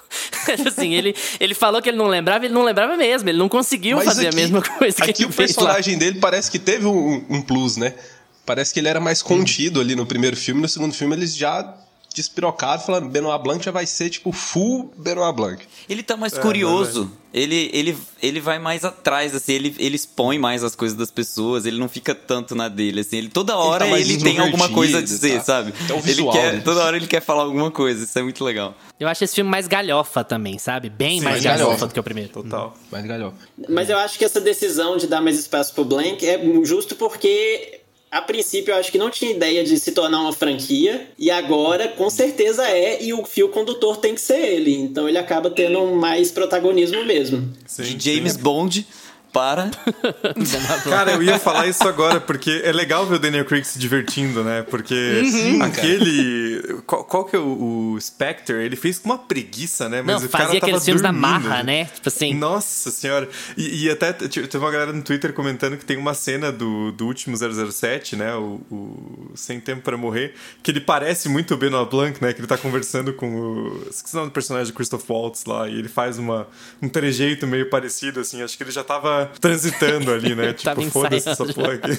Tipo 0.47 0.69
assim, 0.69 0.95
ele, 0.95 1.15
ele 1.41 1.55
falou 1.55 1.83
que 1.83 1.89
ele 1.89 1.99
não 1.99 2.07
lembrava, 2.07 2.45
ele 2.45 2.55
não 2.55 2.63
lembrava 2.63 2.97
mesmo, 2.97 3.29
ele 3.29 3.39
não 3.39 3.49
conseguiu 3.49 3.97
Mas 3.97 4.05
fazer 4.07 4.29
aqui- 4.29 4.37
a 4.37 4.41
mesma 4.41 4.63
coisa 4.63 4.97
que 4.97 5.11
Aqui 5.11 5.23
ele 5.25 5.31
o 5.31 5.33
fez 5.33 5.51
lá. 5.57 5.63
personagem 5.65 5.99
dele 5.99 6.21
parece 6.21 6.49
que 6.51 6.59
teve 6.59 6.87
um, 6.87 7.25
um 7.29 7.43
plus, 7.43 7.77
né? 7.77 7.95
Parece 8.47 8.73
que 8.73 8.79
ele 8.79 8.89
era 8.89 9.01
mais 9.01 9.23
contido 9.23 9.81
ali 9.81 9.97
no 9.97 10.05
primeiro 10.07 10.37
filme. 10.37 10.61
No 10.61 10.69
segundo 10.69 10.95
filme 10.95 11.17
eles 11.17 11.35
já 11.35 11.63
despirocaram, 12.15 12.81
falando 12.81 13.09
Benoit 13.09 13.43
Blanc 13.43 13.65
já 13.65 13.71
vai 13.71 13.87
ser 13.87 14.09
tipo 14.09 14.33
full 14.33 14.93
Benoit 14.97 15.35
Blanc. 15.35 15.65
Ele 15.89 16.03
tá 16.03 16.17
mais 16.17 16.33
É, 16.35 16.41
curioso. 16.41 17.11
Ele, 17.33 17.69
ele, 17.73 17.99
ele 18.23 18.39
vai 18.39 18.61
mais 18.61 18.85
atrás, 18.85 19.35
assim, 19.35 19.55
ele, 19.55 19.75
ele 19.81 19.97
expõe 19.97 20.39
mais 20.39 20.63
as 20.63 20.77
coisas 20.77 20.97
das 20.97 21.11
pessoas, 21.11 21.67
ele 21.67 21.81
não 21.81 21.89
fica 21.89 22.15
tanto 22.15 22.55
na 22.55 22.69
dele, 22.69 23.01
assim. 23.01 23.17
Ele 23.17 23.29
toda 23.29 23.57
hora 23.57 23.87
mais 23.87 24.09
ele, 24.09 24.23
tem 24.23 24.39
alguma 24.39 24.69
coisa 24.69 24.99
a 24.99 25.01
introvertido, 25.01 25.17
dizer, 25.21 25.39
tá? 25.39 25.45
sabe? 25.45 25.75
Então 25.85 25.97
o 25.97 25.99
ele 25.99 26.07
visual 26.07 26.33
quer, 26.33 26.51
dele. 26.53 26.63
toda 26.63 26.85
hora 26.85 26.97
ele 26.97 27.09
quer 27.09 27.21
falar 27.21 27.43
alguma 27.43 27.73
coisa, 27.73 28.05
isso 28.05 28.17
é 28.17 28.23
muito 28.23 28.45
legal. 28.45 28.73
Eu 29.01 29.09
acho 29.09 29.25
esse 29.25 29.35
filme 29.35 29.51
mais 29.51 29.67
galhofa 29.67 30.23
também, 30.23 30.59
sabe? 30.61 30.89
Bem 30.89 31.21
mais 31.21 31.33
mais 31.35 31.43
galhofa, 31.43 31.65
galhofa. 31.65 31.87
do 31.89 31.95
que 31.95 31.99
o 31.99 32.03
primeiro. 32.05 32.31
Total. 32.31 32.73
Mais 32.93 33.05
galhofa. 33.05 33.37
Mas 33.69 33.91
eu 33.91 33.99
acho 33.99 34.17
que 34.17 34.25
essa 34.25 34.41
decisão 34.41 34.97
de 34.97 35.09
dar 35.09 35.21
mais 35.21 35.37
espaço 35.37 35.75
pro 35.75 35.85
Blank 35.85 36.25
é 36.25 36.41
justo 36.63 36.95
porque, 36.95 37.81
a 38.11 38.23
princípio, 38.23 38.73
eu 38.73 38.79
acho 38.79 38.93
que 38.93 38.99
não 38.99 39.11
tinha 39.11 39.31
ideia 39.31 39.65
de 39.65 39.79
se 39.79 39.91
tornar 39.93 40.21
uma 40.21 40.33
franquia, 40.33 41.09
e 41.19 41.31
agora, 41.31 41.89
com 41.89 42.09
certeza 42.09 42.65
é, 42.69 43.03
e 43.03 43.13
o 43.13 43.25
fio 43.25 43.49
condutor 43.49 43.97
tem 43.97 44.15
que 44.15 44.21
ser 44.21 44.39
ele. 44.39 44.75
Então 44.75 45.09
ele 45.09 45.19
acaba 45.19 45.51
tendo 45.51 45.85
mais 45.97 46.31
protagonismo 46.31 47.05
mesmo. 47.05 47.53
Sim, 47.67 47.83
De 47.83 48.15
James 48.15 48.35
sim. 48.35 48.41
Bond 48.41 48.87
para. 49.35 49.69
Cara, 50.85 51.13
eu 51.13 51.23
ia 51.23 51.39
falar 51.41 51.67
isso 51.67 51.87
agora, 51.87 52.21
porque 52.21 52.63
é 52.65 52.73
legal 52.73 53.05
ver 53.05 53.17
o 53.17 53.19
Daniel 53.19 53.45
Craig 53.45 53.65
se 53.65 53.79
divertindo, 53.79 54.45
né? 54.45 54.63
Porque 54.63 54.95
Uhum. 54.95 55.63
aquele. 55.63 56.81
Qual, 56.87 57.05
qual 57.05 57.25
que 57.25 57.35
é 57.37 57.39
o, 57.39 57.93
o 57.95 58.01
Spectre? 58.01 58.57
Ele 58.65 58.77
fez 58.77 58.99
com 58.99 59.09
uma 59.11 59.19
preguiça, 59.19 59.89
né? 59.89 60.01
Mas 60.03 60.21
Não, 60.21 60.29
o 60.29 60.31
cara 60.31 60.45
fazia 60.45 60.61
tava 60.61 60.71
aqueles 60.71 60.85
filmes 60.85 61.03
da 61.03 61.09
dormindo. 61.11 61.21
marra, 61.29 61.63
né? 61.65 61.87
Tipo 61.87 62.09
assim. 62.09 62.33
Nossa 62.35 62.91
senhora. 62.91 63.29
E, 63.57 63.85
e 63.87 63.91
até 63.91 64.13
teve 64.13 64.57
uma 64.59 64.71
galera 64.71 64.93
no 64.93 65.03
Twitter 65.03 65.33
comentando 65.33 65.77
que 65.77 65.85
tem 65.85 65.97
uma 65.97 66.15
cena 66.15 66.53
do, 66.53 66.93
do 66.93 67.07
último 67.07 67.37
007, 67.37 68.15
né? 68.17 68.35
O, 68.37 68.61
o 68.71 69.33
Sem 69.35 69.59
Tempo 69.61 69.83
para 69.83 69.97
Morrer, 69.97 70.35
que 70.63 70.71
ele 70.71 70.81
parece 70.81 71.29
muito 71.29 71.55
o 71.55 71.57
Benoit 71.57 71.91
Blanc, 71.91 72.23
né? 72.23 72.33
Que 72.33 72.41
ele 72.41 72.47
tá 72.47 72.57
conversando 72.57 73.13
com 73.13 73.35
o. 73.35 73.87
Esqueci 73.91 74.15
o 74.15 74.19
nome 74.19 74.31
do 74.31 74.33
personagem 74.35 74.73
do 74.73 74.77
Christoph 74.77 75.09
Waltz 75.11 75.45
lá. 75.45 75.69
E 75.69 75.77
ele 75.79 75.89
faz 75.89 76.19
uma, 76.19 76.47
um 76.81 76.89
trejeito 76.89 77.47
meio 77.47 77.69
parecido, 77.69 78.21
assim. 78.21 78.43
Acho 78.43 78.57
que 78.57 78.63
ele 78.63 78.71
já 78.71 78.85
tava 78.85 79.24
transitando 79.41 80.13
ali, 80.13 80.35
né? 80.35 80.53
Tipo, 80.65 80.83
foda-se 80.91 81.29
essa 81.29 81.45
porra 81.47 81.75
aqui. 81.75 81.99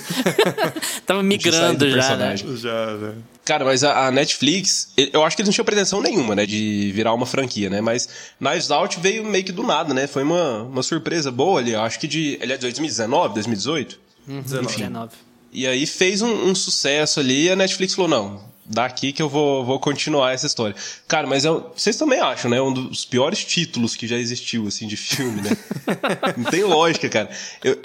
Tava 1.05 1.21
migrando 1.23 1.85
do 1.85 1.89
já, 1.89 2.15
né? 2.15 2.37
já, 2.37 2.47
já. 2.55 3.13
Cara, 3.43 3.63
mas 3.63 3.83
a, 3.83 4.07
a 4.07 4.11
Netflix, 4.11 4.91
eu 4.97 5.23
acho 5.23 5.35
que 5.35 5.41
eles 5.41 5.49
não 5.49 5.53
tinham 5.53 5.65
pretensão 5.65 6.01
nenhuma, 6.01 6.35
né, 6.35 6.45
de 6.45 6.91
virar 6.93 7.13
uma 7.13 7.25
franquia, 7.25 7.69
né? 7.69 7.79
Mas 7.79 8.09
Knives 8.39 8.71
Out 8.71 8.99
veio 8.99 9.23
meio 9.23 9.43
que 9.43 9.51
do 9.51 9.63
nada, 9.63 9.93
né? 9.93 10.07
Foi 10.07 10.23
uma, 10.23 10.63
uma 10.63 10.83
surpresa 10.83 11.31
boa 11.31 11.59
ali. 11.59 11.73
Eu 11.73 11.81
acho 11.81 11.99
que 11.99 12.07
de. 12.07 12.37
Ele 12.41 12.53
é 12.53 12.55
de 12.55 12.61
2019, 12.61 13.35
2018? 13.35 13.99
19. 14.27 15.11
E 15.51 15.67
aí 15.67 15.85
fez 15.85 16.21
um, 16.21 16.49
um 16.49 16.55
sucesso 16.55 17.19
ali 17.19 17.45
e 17.45 17.51
a 17.51 17.55
Netflix 17.55 17.93
falou: 17.93 18.09
não, 18.09 18.43
daqui 18.65 19.11
que 19.13 19.21
eu 19.21 19.29
vou, 19.29 19.63
vou 19.63 19.79
continuar 19.79 20.31
essa 20.33 20.47
história. 20.47 20.75
Cara, 21.07 21.27
mas 21.27 21.45
é 21.45 21.51
um- 21.51 21.63
vocês 21.75 21.95
também 21.97 22.19
acham, 22.19 22.49
né? 22.49 22.61
Um 22.61 22.73
dos 22.73 23.05
piores 23.05 23.43
títulos 23.45 23.95
que 23.95 24.07
já 24.07 24.17
existiu, 24.17 24.67
assim, 24.67 24.87
de 24.87 24.97
filme, 24.97 25.41
né? 25.41 25.51
Não 26.37 26.45
tem 26.49 26.63
lógica, 26.63 27.07
cara. 27.09 27.29
Eu, 27.63 27.79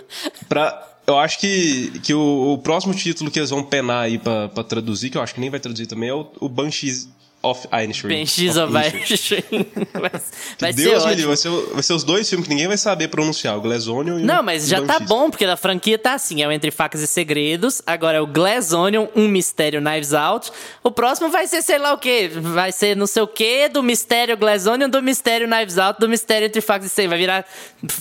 pra, 0.49 0.89
eu 1.07 1.19
acho 1.19 1.39
que, 1.39 1.99
que 2.03 2.15
o, 2.15 2.53
o 2.55 2.59
próximo 2.59 2.95
título 2.95 3.31
que 3.31 3.39
eles 3.39 3.51
vão 3.51 3.63
penar 3.63 4.05
aí 4.05 4.19
pra, 4.19 4.49
pra 4.49 4.65
traduzir, 4.65 5.11
que 5.11 5.19
eu 5.19 5.23
acho 5.23 5.35
que 5.35 5.41
nem 5.41 5.51
vai 5.51 5.61
traduzir 5.61 5.87
também, 5.87 6.09
é 6.09 6.15
o, 6.15 6.27
o 6.41 6.49
Banshees 6.49 7.09
of 7.43 7.67
Inisherin. 7.73 8.15
Benches 8.17 8.57
of 8.57 8.73
Inisherin. 8.75 9.67
Vai, 9.95 10.11
vai 10.61 10.73
ser 10.73 10.77
Deus 10.83 10.89
me 10.93 10.95
ótimo. 10.97 11.09
livre, 11.11 11.27
vai 11.27 11.37
ser, 11.37 11.49
o- 11.49 11.71
vai 11.75 11.83
ser 11.83 11.93
os 11.95 12.05
dois 12.05 12.29
filmes 12.29 12.47
que 12.47 12.53
ninguém 12.55 12.69
vai 12.69 12.77
saber 12.77 13.09
pronunciar, 13.09 13.57
o 13.57 13.61
Glass 13.61 13.87
Onion 13.89 14.19
e 14.19 14.23
o 14.23 14.27
Não, 14.27 14.43
mas 14.43 14.67
já 14.69 14.79
tá 14.83 14.95
Banshees. 14.95 15.09
bom, 15.09 15.31
porque 15.31 15.45
a 15.45 15.57
franquia 15.57 15.99
tá 15.99 16.15
assim: 16.15 16.43
é 16.43 16.47
o 16.49 16.53
Entre 16.53 16.71
Facas 16.71 17.01
e 17.01 17.07
Segredos, 17.07 17.81
agora 17.87 18.19
é 18.19 18.21
o 18.21 18.27
Glass 18.27 18.73
Onion, 18.73 19.07
um 19.17 19.27
mistério 19.29 19.81
Knives 19.81 20.13
Out. 20.13 20.51
O 20.83 20.91
próximo 20.91 21.31
vai 21.31 21.47
ser 21.47 21.63
sei 21.63 21.79
lá 21.79 21.93
o 21.95 21.99
quê? 21.99 22.31
Vai 22.33 22.73
ser 22.73 22.97
não 22.97 23.07
sei 23.07 23.23
o 23.23 23.27
quê 23.27 23.69
do 23.69 23.83
mistério 23.83 24.37
Glass 24.37 24.67
Onion, 24.67 24.89
do 24.89 25.03
mistério 25.03 25.49
Knives 25.49 25.79
Out, 25.79 25.99
do 26.01 26.09
mistério 26.09 26.47
Entre 26.47 26.61
Facas 26.61 26.87
e 26.87 26.89
Segredos. 26.91 27.11
Vai 27.11 27.19
virar. 27.19 27.47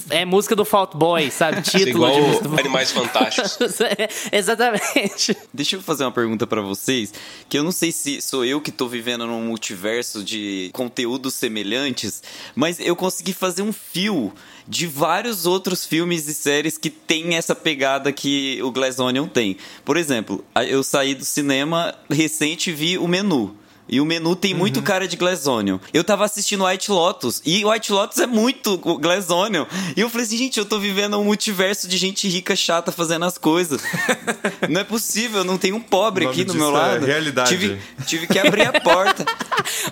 É 0.09 0.25
música 0.25 0.55
do 0.55 0.65
Fault 0.65 0.95
Boy, 0.97 1.31
sabe? 1.31 1.65
Ser 1.67 1.79
Título 1.85 2.05
igual 2.07 2.11
de 2.13 2.21
música 2.21 2.47
do 2.49 2.59
Animais 2.59 2.91
Fantásticos. 2.91 3.79
É, 3.81 4.09
Exatamente. 4.37 5.37
Deixa 5.53 5.75
eu 5.77 5.81
fazer 5.81 6.03
uma 6.03 6.11
pergunta 6.11 6.45
pra 6.45 6.61
vocês, 6.61 7.13
que 7.47 7.57
eu 7.57 7.63
não 7.63 7.71
sei 7.71 7.91
se 7.91 8.21
sou 8.21 8.43
eu 8.43 8.59
que 8.59 8.71
tô 8.71 8.87
vivendo 8.87 9.25
num 9.29 9.41
multiverso 9.43 10.23
de 10.23 10.69
conteúdos 10.73 11.33
semelhantes, 11.35 12.21
mas 12.55 12.79
eu 12.79 12.95
consegui 12.95 13.31
fazer 13.31 13.61
um 13.61 13.71
fio 13.71 14.33
de 14.67 14.85
vários 14.85 15.45
outros 15.45 15.85
filmes 15.85 16.27
e 16.27 16.33
séries 16.33 16.77
que 16.77 16.89
tem 16.89 17.35
essa 17.35 17.55
pegada 17.55 18.11
que 18.11 18.61
o 18.61 18.71
Glass 18.71 18.99
Onion 18.99 19.27
tem. 19.27 19.57
Por 19.85 19.95
exemplo, 19.97 20.43
eu 20.67 20.83
saí 20.83 21.15
do 21.15 21.23
cinema 21.25 21.95
recente 22.09 22.69
e 22.69 22.73
vi 22.73 22.97
o 22.97 23.07
menu. 23.07 23.55
E 23.89 23.99
o 23.99 24.05
menu 24.05 24.35
tem 24.35 24.53
muito 24.53 24.81
cara 24.81 25.07
de 25.07 25.17
Glass 25.17 25.47
Onion. 25.47 25.79
Eu 25.93 26.03
tava 26.03 26.23
assistindo 26.23 26.65
White 26.65 26.91
Lotus. 26.91 27.41
E 27.45 27.65
White 27.65 27.91
Lotus 27.91 28.19
é 28.19 28.27
muito 28.27 28.79
o 28.83 28.97
Glass 28.97 29.29
Onion. 29.29 29.65
E 29.95 30.01
eu 30.01 30.09
falei 30.09 30.25
assim, 30.25 30.37
gente, 30.37 30.59
eu 30.59 30.65
tô 30.65 30.79
vivendo 30.79 31.17
um 31.17 31.23
multiverso 31.23 31.87
de 31.87 31.97
gente 31.97 32.27
rica, 32.27 32.55
chata, 32.55 32.91
fazendo 32.91 33.25
as 33.25 33.37
coisas. 33.37 33.81
não 34.69 34.81
é 34.81 34.83
possível, 34.83 35.43
não 35.43 35.57
tem 35.57 35.73
um 35.73 35.81
pobre 35.81 36.27
aqui 36.27 36.43
do 36.43 36.53
meu 36.53 36.69
é 36.69 36.71
lado. 36.71 37.05
realidade. 37.05 37.49
Tive, 37.49 37.81
tive 38.05 38.27
que 38.27 38.37
abrir 38.37 38.67
a 38.67 38.79
porta. 38.79 39.25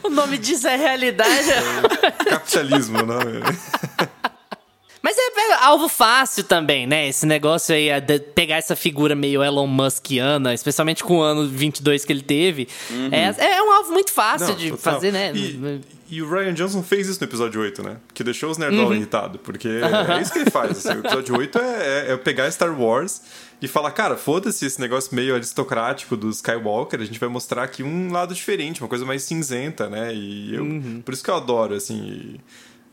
O 0.01 0.09
nome 0.09 0.37
disso 0.37 0.67
é 0.67 0.75
realidade. 0.75 1.49
Capitalismo, 2.29 2.99
não? 3.03 3.19
Mas 5.07 5.15
é 5.17 5.37
é 5.37 5.53
alvo 5.63 5.87
fácil 5.87 6.43
também, 6.43 6.85
né? 6.85 7.07
Esse 7.07 7.25
negócio 7.25 7.73
aí, 7.73 7.87
é 7.87 8.01
de 8.01 8.19
pegar 8.19 8.57
essa 8.57 8.75
figura 8.75 9.15
meio 9.15 9.41
Elon 9.41 9.65
Muskiana, 9.65 10.53
especialmente 10.53 11.01
com 11.01 11.19
o 11.19 11.21
ano 11.21 11.47
22 11.47 12.03
que 12.03 12.11
ele 12.11 12.21
teve. 12.21 12.67
É, 13.11 13.55
é 13.55 13.63
um 13.63 13.71
alvo 13.71 13.93
muito 13.93 14.11
fácil 14.11 14.49
Não, 14.49 14.55
de 14.55 14.71
total. 14.71 14.93
fazer, 14.95 15.13
né? 15.13 15.31
E, 15.33 15.79
e 16.09 16.21
o 16.21 16.29
Ryan 16.29 16.53
Johnson 16.53 16.83
fez 16.83 17.07
isso 17.07 17.21
no 17.21 17.25
episódio 17.27 17.61
8, 17.61 17.81
né? 17.83 17.97
Que 18.13 18.21
deixou 18.21 18.49
os 18.51 18.57
nerdola 18.57 18.87
Uhum. 18.89 18.95
irritados. 18.95 19.39
Porque 19.41 19.69
é 20.17 20.21
isso 20.21 20.33
que 20.33 20.39
ele 20.39 20.49
faz. 20.51 20.71
assim. 20.71 20.97
o 20.97 20.99
episódio 20.99 21.37
8 21.37 21.57
é, 21.57 21.61
é- 22.09 22.11
é 22.11 22.17
pegar 22.17 22.51
Star 22.51 22.77
Wars 22.77 23.21
e 23.61 23.67
falar, 23.69 23.91
cara, 23.91 24.17
foda-se 24.17 24.65
esse 24.65 24.81
negócio 24.81 25.15
meio 25.15 25.35
aristocrático 25.35 26.17
do 26.17 26.29
Skywalker. 26.29 26.99
A 26.99 27.05
gente 27.05 27.19
vai 27.19 27.29
mostrar 27.29 27.63
aqui 27.63 27.81
um 27.81 28.11
lado 28.11 28.33
diferente, 28.33 28.81
uma 28.81 28.89
coisa 28.89 29.05
mais 29.05 29.23
cinzenta, 29.23 29.89
né? 29.89 30.13
E 30.13 30.53
eu, 30.53 30.63
Uhum. 30.63 31.01
por 31.05 31.13
isso 31.13 31.23
que 31.23 31.29
eu 31.29 31.35
adoro, 31.35 31.73
assim. 31.75 31.95
e 32.35 32.39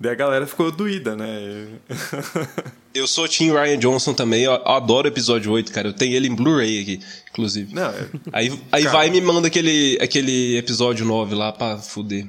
daí 0.04 0.12
a 0.12 0.16
galera 0.16 0.46
ficou 0.46 0.70
doída, 0.70 1.16
né? 1.16 1.66
Eu 2.94 3.08
sou 3.08 3.26
Tim 3.26 3.50
Ryan 3.50 3.76
Johnson 3.76 4.14
também, 4.14 4.44
eu 4.44 4.52
adoro 4.68 5.08
o 5.08 5.10
episódio 5.10 5.50
8, 5.50 5.72
cara. 5.72 5.88
Eu 5.88 5.92
tenho 5.92 6.14
ele 6.14 6.28
em 6.28 6.34
Blu-ray 6.34 6.80
aqui, 6.80 7.00
inclusive. 7.32 7.74
Não, 7.74 7.88
é- 7.90 8.08
Aí, 8.32 8.52
aí 8.70 8.84
Cara. 8.84 8.96
vai 8.96 9.08
e 9.08 9.10
me 9.10 9.20
manda 9.20 9.48
aquele, 9.48 9.98
aquele 10.00 10.56
episódio 10.56 11.04
9 11.04 11.34
lá 11.34 11.50
pra 11.50 11.76
fuder. 11.78 12.24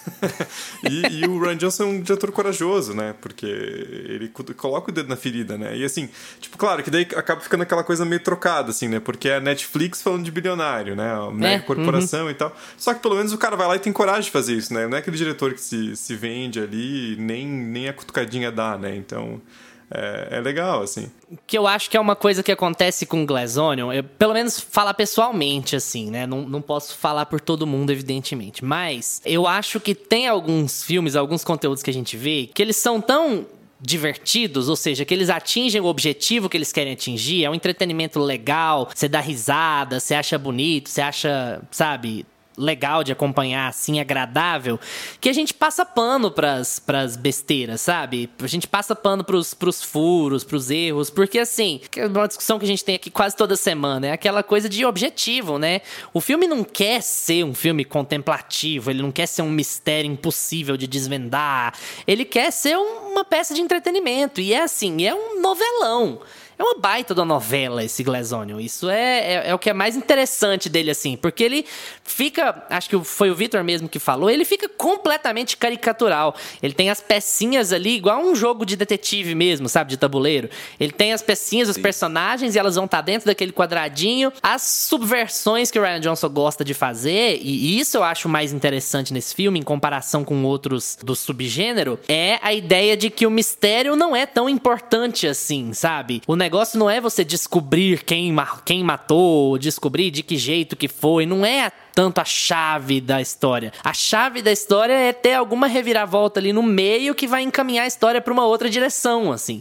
E, 0.88 1.20
e 1.20 1.26
o 1.26 1.38
Ryan 1.40 1.56
Johnson 1.56 1.82
é 1.82 1.86
um 1.86 2.00
diretor 2.00 2.30
corajoso, 2.30 2.94
né? 2.94 3.14
Porque 3.20 3.46
ele 3.46 4.28
co- 4.28 4.44
coloca 4.54 4.90
o 4.90 4.94
dedo 4.94 5.08
na 5.08 5.16
ferida, 5.16 5.56
né? 5.58 5.76
E 5.76 5.84
assim, 5.84 6.08
tipo, 6.40 6.56
claro 6.56 6.82
que 6.82 6.90
daí 6.90 7.06
acaba 7.16 7.40
ficando 7.40 7.62
aquela 7.62 7.82
coisa 7.82 8.04
meio 8.04 8.20
trocada, 8.22 8.70
assim, 8.70 8.88
né? 8.88 9.00
Porque 9.00 9.28
é 9.28 9.36
a 9.36 9.40
Netflix 9.40 10.02
falando 10.02 10.24
de 10.24 10.30
bilionário, 10.30 10.94
né? 10.94 11.12
A 11.12 11.30
mega 11.30 11.62
corporação 11.62 12.30
e 12.30 12.34
tal. 12.34 12.54
Só 12.76 12.94
que 12.94 13.00
pelo 13.00 13.16
menos 13.16 13.32
o 13.32 13.38
cara 13.38 13.56
vai 13.56 13.66
lá 13.66 13.76
e 13.76 13.78
tem 13.80 13.92
coragem 13.92 14.22
de 14.24 14.30
fazer 14.30 14.54
isso, 14.54 14.72
né? 14.72 14.86
Não 14.86 14.96
é 14.96 15.00
aquele 15.00 15.16
diretor 15.16 15.52
que 15.54 15.60
se, 15.60 15.96
se 15.96 16.14
vende 16.14 16.60
ali, 16.60 17.16
nem, 17.18 17.46
nem 17.46 17.88
a 17.88 17.92
cutucadinha 17.92 18.52
dá, 18.52 18.76
né? 18.78 18.94
Então. 18.96 19.40
É, 19.90 20.28
é 20.32 20.40
legal, 20.40 20.82
assim. 20.82 21.10
Que 21.46 21.56
eu 21.56 21.66
acho 21.66 21.88
que 21.88 21.96
é 21.96 22.00
uma 22.00 22.16
coisa 22.16 22.42
que 22.42 22.50
acontece 22.50 23.06
com 23.06 23.24
Glass 23.24 23.56
Onion, 23.56 23.92
eu, 23.92 24.02
pelo 24.02 24.32
menos 24.32 24.58
falar 24.58 24.94
pessoalmente, 24.94 25.76
assim, 25.76 26.10
né? 26.10 26.26
Não, 26.26 26.42
não 26.42 26.60
posso 26.60 26.96
falar 26.96 27.26
por 27.26 27.40
todo 27.40 27.66
mundo, 27.66 27.90
evidentemente. 27.90 28.64
Mas 28.64 29.20
eu 29.24 29.46
acho 29.46 29.78
que 29.78 29.94
tem 29.94 30.26
alguns 30.26 30.82
filmes, 30.82 31.14
alguns 31.14 31.44
conteúdos 31.44 31.82
que 31.82 31.90
a 31.90 31.94
gente 31.94 32.16
vê, 32.16 32.50
que 32.52 32.60
eles 32.60 32.76
são 32.76 33.00
tão 33.00 33.46
divertidos, 33.80 34.68
ou 34.68 34.76
seja, 34.76 35.04
que 35.04 35.12
eles 35.12 35.28
atingem 35.28 35.80
o 35.80 35.84
objetivo 35.84 36.48
que 36.48 36.56
eles 36.56 36.72
querem 36.72 36.94
atingir, 36.94 37.44
é 37.44 37.50
um 37.50 37.54
entretenimento 37.54 38.18
legal, 38.18 38.88
você 38.92 39.06
dá 39.06 39.20
risada, 39.20 40.00
você 40.00 40.14
acha 40.14 40.38
bonito, 40.38 40.88
você 40.88 41.02
acha, 41.02 41.60
sabe, 41.70 42.24
legal 42.56 43.04
de 43.04 43.12
acompanhar, 43.12 43.68
assim, 43.68 44.00
agradável, 44.00 44.80
que 45.20 45.28
a 45.28 45.32
gente 45.32 45.52
passa 45.52 45.84
pano 45.84 46.30
pras, 46.30 46.78
pras 46.78 47.16
besteiras, 47.16 47.80
sabe? 47.80 48.30
A 48.40 48.46
gente 48.46 48.66
passa 48.66 48.94
pano 48.94 49.22
pros, 49.22 49.52
pros 49.54 49.82
furos, 49.82 50.44
pros 50.44 50.70
erros, 50.70 51.10
porque 51.10 51.38
assim, 51.38 51.80
é 51.96 52.06
uma 52.06 52.26
discussão 52.26 52.58
que 52.58 52.64
a 52.64 52.68
gente 52.68 52.84
tem 52.84 52.94
aqui 52.94 53.10
quase 53.10 53.36
toda 53.36 53.56
semana, 53.56 54.06
é 54.06 54.12
aquela 54.12 54.42
coisa 54.42 54.68
de 54.68 54.84
objetivo, 54.84 55.58
né? 55.58 55.80
O 56.12 56.20
filme 56.20 56.46
não 56.46 56.64
quer 56.64 57.02
ser 57.02 57.44
um 57.44 57.54
filme 57.54 57.84
contemplativo, 57.84 58.90
ele 58.90 59.02
não 59.02 59.12
quer 59.12 59.26
ser 59.26 59.42
um 59.42 59.50
mistério 59.50 60.10
impossível 60.10 60.76
de 60.76 60.86
desvendar, 60.86 61.74
ele 62.06 62.24
quer 62.24 62.50
ser 62.50 62.76
uma 62.76 63.24
peça 63.24 63.54
de 63.54 63.60
entretenimento, 63.60 64.40
e 64.40 64.52
é 64.52 64.62
assim, 64.62 65.06
é 65.06 65.14
um 65.14 65.40
novelão. 65.40 66.20
É 66.58 66.62
uma 66.62 66.78
baita 66.78 67.14
da 67.14 67.24
novela 67.24 67.84
esse 67.84 68.02
Glazonion. 68.02 68.58
Isso 68.58 68.88
é, 68.88 69.34
é, 69.34 69.48
é, 69.48 69.54
o 69.54 69.58
que 69.58 69.68
é 69.68 69.74
mais 69.74 69.94
interessante 69.94 70.68
dele, 70.68 70.90
assim. 70.90 71.16
Porque 71.16 71.44
ele 71.44 71.66
fica. 72.02 72.64
Acho 72.70 72.88
que 72.88 73.04
foi 73.04 73.30
o 73.30 73.34
Victor 73.34 73.62
mesmo 73.62 73.88
que 73.88 73.98
falou. 73.98 74.30
Ele 74.30 74.44
fica 74.44 74.68
completamente 74.68 75.56
caricatural. 75.56 76.34
Ele 76.62 76.72
tem 76.72 76.88
as 76.88 77.00
pecinhas 77.00 77.72
ali, 77.72 77.96
igual 77.96 78.22
um 78.22 78.34
jogo 78.34 78.64
de 78.64 78.74
detetive 78.74 79.34
mesmo, 79.34 79.68
sabe? 79.68 79.90
De 79.90 79.96
tabuleiro. 79.98 80.48
Ele 80.80 80.92
tem 80.92 81.12
as 81.12 81.20
pecinhas, 81.20 81.68
os 81.68 81.76
personagens, 81.76 82.54
e 82.54 82.58
elas 82.58 82.76
vão 82.76 82.86
estar 82.86 82.98
tá 82.98 83.02
dentro 83.02 83.26
daquele 83.26 83.52
quadradinho. 83.52 84.32
As 84.42 84.62
subversões 84.62 85.70
que 85.70 85.78
o 85.78 85.82
Ryan 85.82 86.00
Johnson 86.00 86.28
gosta 86.30 86.64
de 86.64 86.72
fazer, 86.72 87.38
e 87.42 87.78
isso 87.78 87.98
eu 87.98 88.02
acho 88.02 88.28
mais 88.28 88.52
interessante 88.52 89.12
nesse 89.12 89.34
filme, 89.34 89.58
em 89.58 89.62
comparação 89.62 90.24
com 90.24 90.42
outros 90.44 90.96
do 91.02 91.14
subgênero, 91.14 91.98
é 92.08 92.38
a 92.42 92.54
ideia 92.54 92.96
de 92.96 93.10
que 93.10 93.26
o 93.26 93.30
mistério 93.30 93.94
não 93.94 94.16
é 94.16 94.24
tão 94.24 94.48
importante 94.48 95.26
assim, 95.26 95.72
sabe? 95.72 96.22
O 96.26 96.34
negócio 96.46 96.78
não 96.78 96.88
é 96.88 97.00
você 97.00 97.24
descobrir 97.24 98.04
quem, 98.04 98.34
quem 98.64 98.84
matou, 98.84 99.58
descobrir 99.58 100.10
de 100.10 100.22
que 100.22 100.36
jeito 100.36 100.76
que 100.76 100.86
foi. 100.86 101.26
Não 101.26 101.44
é 101.44 101.72
tanto 101.92 102.20
a 102.20 102.24
chave 102.24 103.00
da 103.00 103.20
história. 103.20 103.72
A 103.82 103.92
chave 103.92 104.42
da 104.42 104.52
história 104.52 104.92
é 104.92 105.12
ter 105.12 105.34
alguma 105.34 105.66
reviravolta 105.66 106.38
ali 106.38 106.52
no 106.52 106.62
meio 106.62 107.14
que 107.14 107.26
vai 107.26 107.42
encaminhar 107.42 107.84
a 107.84 107.88
história 107.88 108.20
para 108.20 108.32
uma 108.32 108.46
outra 108.46 108.70
direção, 108.70 109.32
assim. 109.32 109.60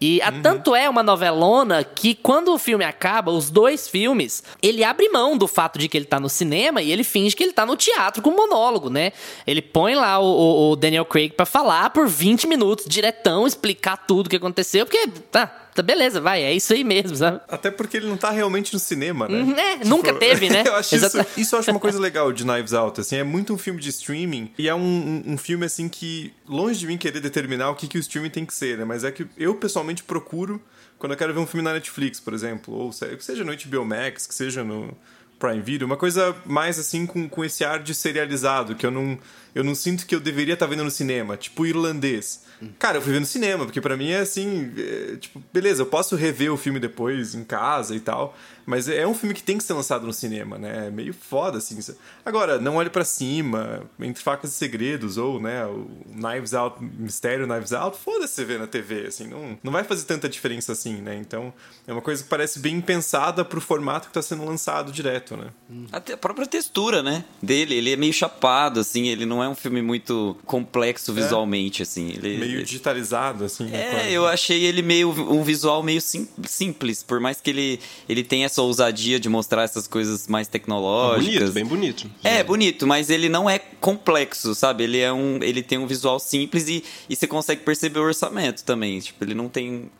E 0.00 0.22
a, 0.22 0.30
uhum. 0.30 0.42
tanto 0.42 0.76
é 0.76 0.88
uma 0.88 1.02
novelona 1.02 1.82
que 1.82 2.14
quando 2.14 2.52
o 2.52 2.58
filme 2.58 2.84
acaba, 2.84 3.32
os 3.32 3.50
dois 3.50 3.88
filmes, 3.88 4.44
ele 4.62 4.84
abre 4.84 5.08
mão 5.08 5.36
do 5.36 5.48
fato 5.48 5.78
de 5.78 5.88
que 5.88 5.96
ele 5.96 6.04
tá 6.04 6.20
no 6.20 6.28
cinema 6.28 6.80
e 6.80 6.92
ele 6.92 7.02
finge 7.02 7.34
que 7.34 7.42
ele 7.42 7.52
tá 7.52 7.66
no 7.66 7.76
teatro 7.76 8.22
com 8.22 8.30
monólogo, 8.30 8.90
né? 8.90 9.12
Ele 9.46 9.60
põe 9.60 9.96
lá 9.96 10.20
o, 10.20 10.70
o 10.70 10.76
Daniel 10.76 11.04
Craig 11.04 11.30
para 11.30 11.46
falar 11.46 11.90
por 11.90 12.06
20 12.06 12.46
minutos, 12.46 12.86
diretão, 12.86 13.46
explicar 13.46 13.96
tudo 13.96 14.26
o 14.26 14.30
que 14.30 14.36
aconteceu, 14.36 14.86
porque 14.86 15.08
tá, 15.32 15.67
Tá, 15.78 15.82
beleza, 15.82 16.20
vai, 16.20 16.42
é 16.42 16.52
isso 16.52 16.72
aí 16.72 16.82
mesmo, 16.82 17.14
sabe? 17.14 17.40
Até 17.46 17.70
porque 17.70 17.98
ele 17.98 18.08
não 18.08 18.16
tá 18.16 18.30
realmente 18.30 18.74
no 18.74 18.80
cinema, 18.80 19.28
né? 19.28 19.38
Uhum, 19.38 19.54
é, 19.56 19.72
tipo, 19.74 19.88
nunca 19.88 20.12
teve, 20.12 20.50
né? 20.50 20.64
eu 20.66 20.74
acho 20.74 20.96
isso, 20.96 21.26
isso 21.36 21.54
eu 21.54 21.60
acho 21.60 21.70
uma 21.70 21.78
coisa 21.78 22.00
legal 22.00 22.32
de 22.32 22.44
Knives 22.44 22.72
Out, 22.72 23.00
assim, 23.00 23.14
é 23.14 23.22
muito 23.22 23.54
um 23.54 23.58
filme 23.58 23.80
de 23.80 23.88
streaming 23.90 24.50
e 24.58 24.68
é 24.68 24.74
um, 24.74 24.80
um, 24.80 25.22
um, 25.34 25.38
filme, 25.38 25.64
assim, 25.64 25.88
que 25.88 26.32
longe 26.48 26.80
de 26.80 26.86
mim 26.88 26.98
querer 26.98 27.20
determinar 27.20 27.70
o 27.70 27.76
que, 27.76 27.86
que 27.86 27.96
o 27.96 28.00
streaming 28.00 28.30
tem 28.30 28.44
que 28.44 28.52
ser, 28.52 28.76
né? 28.76 28.84
Mas 28.84 29.04
é 29.04 29.12
que 29.12 29.24
eu, 29.36 29.54
pessoalmente, 29.54 30.02
procuro 30.02 30.60
quando 30.98 31.12
eu 31.12 31.16
quero 31.16 31.32
ver 31.32 31.38
um 31.38 31.46
filme 31.46 31.62
na 31.62 31.72
Netflix, 31.72 32.18
por 32.18 32.34
exemplo, 32.34 32.74
ou 32.74 32.92
seja 32.92 33.44
no 33.44 33.52
HBO 33.54 33.84
Max, 33.84 34.26
que 34.26 34.34
seja 34.34 34.64
no 34.64 34.92
Prime 35.38 35.60
Video, 35.60 35.86
uma 35.86 35.96
coisa 35.96 36.34
mais, 36.44 36.76
assim, 36.76 37.06
com, 37.06 37.28
com 37.28 37.44
esse 37.44 37.64
ar 37.64 37.80
de 37.80 37.94
serializado, 37.94 38.74
que 38.74 38.84
eu 38.84 38.90
não, 38.90 39.16
eu 39.54 39.62
não 39.62 39.76
sinto 39.76 40.06
que 40.06 40.14
eu 40.16 40.18
deveria 40.18 40.54
estar 40.54 40.66
tá 40.66 40.70
vendo 40.70 40.82
no 40.82 40.90
cinema, 40.90 41.36
tipo 41.36 41.64
irlandês 41.64 42.47
Cara, 42.78 42.98
eu 42.98 43.02
fui 43.02 43.12
ver 43.12 43.20
no 43.20 43.26
cinema, 43.26 43.64
porque 43.64 43.80
para 43.80 43.96
mim 43.96 44.10
é 44.10 44.20
assim, 44.20 44.72
é, 44.76 45.16
tipo, 45.16 45.42
beleza, 45.52 45.82
eu 45.82 45.86
posso 45.86 46.16
rever 46.16 46.52
o 46.52 46.56
filme 46.56 46.80
depois 46.80 47.34
em 47.34 47.44
casa 47.44 47.94
e 47.94 48.00
tal, 48.00 48.36
mas 48.66 48.88
é 48.88 49.06
um 49.06 49.14
filme 49.14 49.34
que 49.34 49.42
tem 49.42 49.56
que 49.56 49.64
ser 49.64 49.72
lançado 49.72 50.06
no 50.06 50.12
cinema, 50.12 50.58
né? 50.58 50.88
É 50.88 50.90
meio 50.90 51.14
foda, 51.14 51.56
assim. 51.56 51.78
Agora, 52.24 52.58
Não 52.58 52.76
Olhe 52.76 52.90
para 52.90 53.04
Cima, 53.04 53.82
Entre 53.98 54.22
Facas 54.22 54.50
e 54.52 54.54
Segredos, 54.54 55.16
ou, 55.16 55.40
né, 55.40 55.64
o 55.64 55.88
Knives 56.14 56.52
Out, 56.52 56.76
Mistério 56.82 57.46
Knives 57.46 57.72
Out, 57.72 57.96
foda-se 57.96 58.34
você 58.34 58.44
ver 58.44 58.58
na 58.58 58.66
TV, 58.66 59.06
assim. 59.06 59.26
Não, 59.26 59.58
não 59.62 59.72
vai 59.72 59.84
fazer 59.84 60.04
tanta 60.04 60.28
diferença 60.28 60.72
assim, 60.72 61.00
né? 61.00 61.16
Então, 61.16 61.52
é 61.86 61.92
uma 61.92 62.02
coisa 62.02 62.22
que 62.22 62.28
parece 62.28 62.58
bem 62.58 62.80
pensada 62.80 63.44
pro 63.44 63.60
formato 63.60 64.08
que 64.08 64.12
tá 64.12 64.20
sendo 64.20 64.44
lançado 64.44 64.92
direto, 64.92 65.36
né? 65.36 65.48
Até 65.90 66.12
a 66.12 66.16
própria 66.18 66.46
textura, 66.46 67.02
né? 67.02 67.24
Dele, 67.42 67.74
ele 67.74 67.92
é 67.92 67.96
meio 67.96 68.12
chapado, 68.12 68.80
assim. 68.80 69.08
Ele 69.08 69.24
não 69.24 69.42
é 69.42 69.48
um 69.48 69.54
filme 69.54 69.80
muito 69.80 70.36
complexo 70.44 71.10
é. 71.12 71.14
visualmente, 71.14 71.80
é. 71.80 71.84
assim. 71.84 72.10
Ele, 72.10 72.36
meio 72.36 72.47
digitalizado, 72.62 73.44
assim. 73.44 73.64
Né? 73.64 74.08
É, 74.08 74.12
eu 74.12 74.26
achei 74.26 74.64
ele 74.64 74.82
meio 74.82 75.10
um 75.10 75.42
visual 75.42 75.82
meio 75.82 76.00
sim, 76.00 76.28
simples, 76.46 77.02
por 77.02 77.20
mais 77.20 77.40
que 77.40 77.50
ele, 77.50 77.80
ele 78.08 78.22
tenha 78.22 78.46
essa 78.46 78.62
ousadia 78.62 79.18
de 79.20 79.28
mostrar 79.28 79.62
essas 79.62 79.86
coisas 79.86 80.26
mais 80.26 80.48
tecnológicas. 80.48 81.50
bonito, 81.50 81.52
bem 81.52 81.64
bonito. 81.64 82.10
É, 82.24 82.42
bonito, 82.42 82.86
mas 82.86 83.10
ele 83.10 83.28
não 83.28 83.48
é 83.48 83.58
complexo, 83.58 84.54
sabe? 84.54 84.84
Ele 84.84 84.98
é 84.98 85.12
um, 85.12 85.42
ele 85.42 85.62
tem 85.62 85.78
um 85.78 85.86
visual 85.86 86.18
simples 86.18 86.68
e, 86.68 86.84
e 87.08 87.16
você 87.16 87.26
consegue 87.26 87.62
perceber 87.62 88.00
o 88.00 88.04
orçamento 88.04 88.64
também. 88.64 88.98
Tipo, 89.00 89.24
ele 89.24 89.34
não 89.34 89.48
tem, 89.48 89.90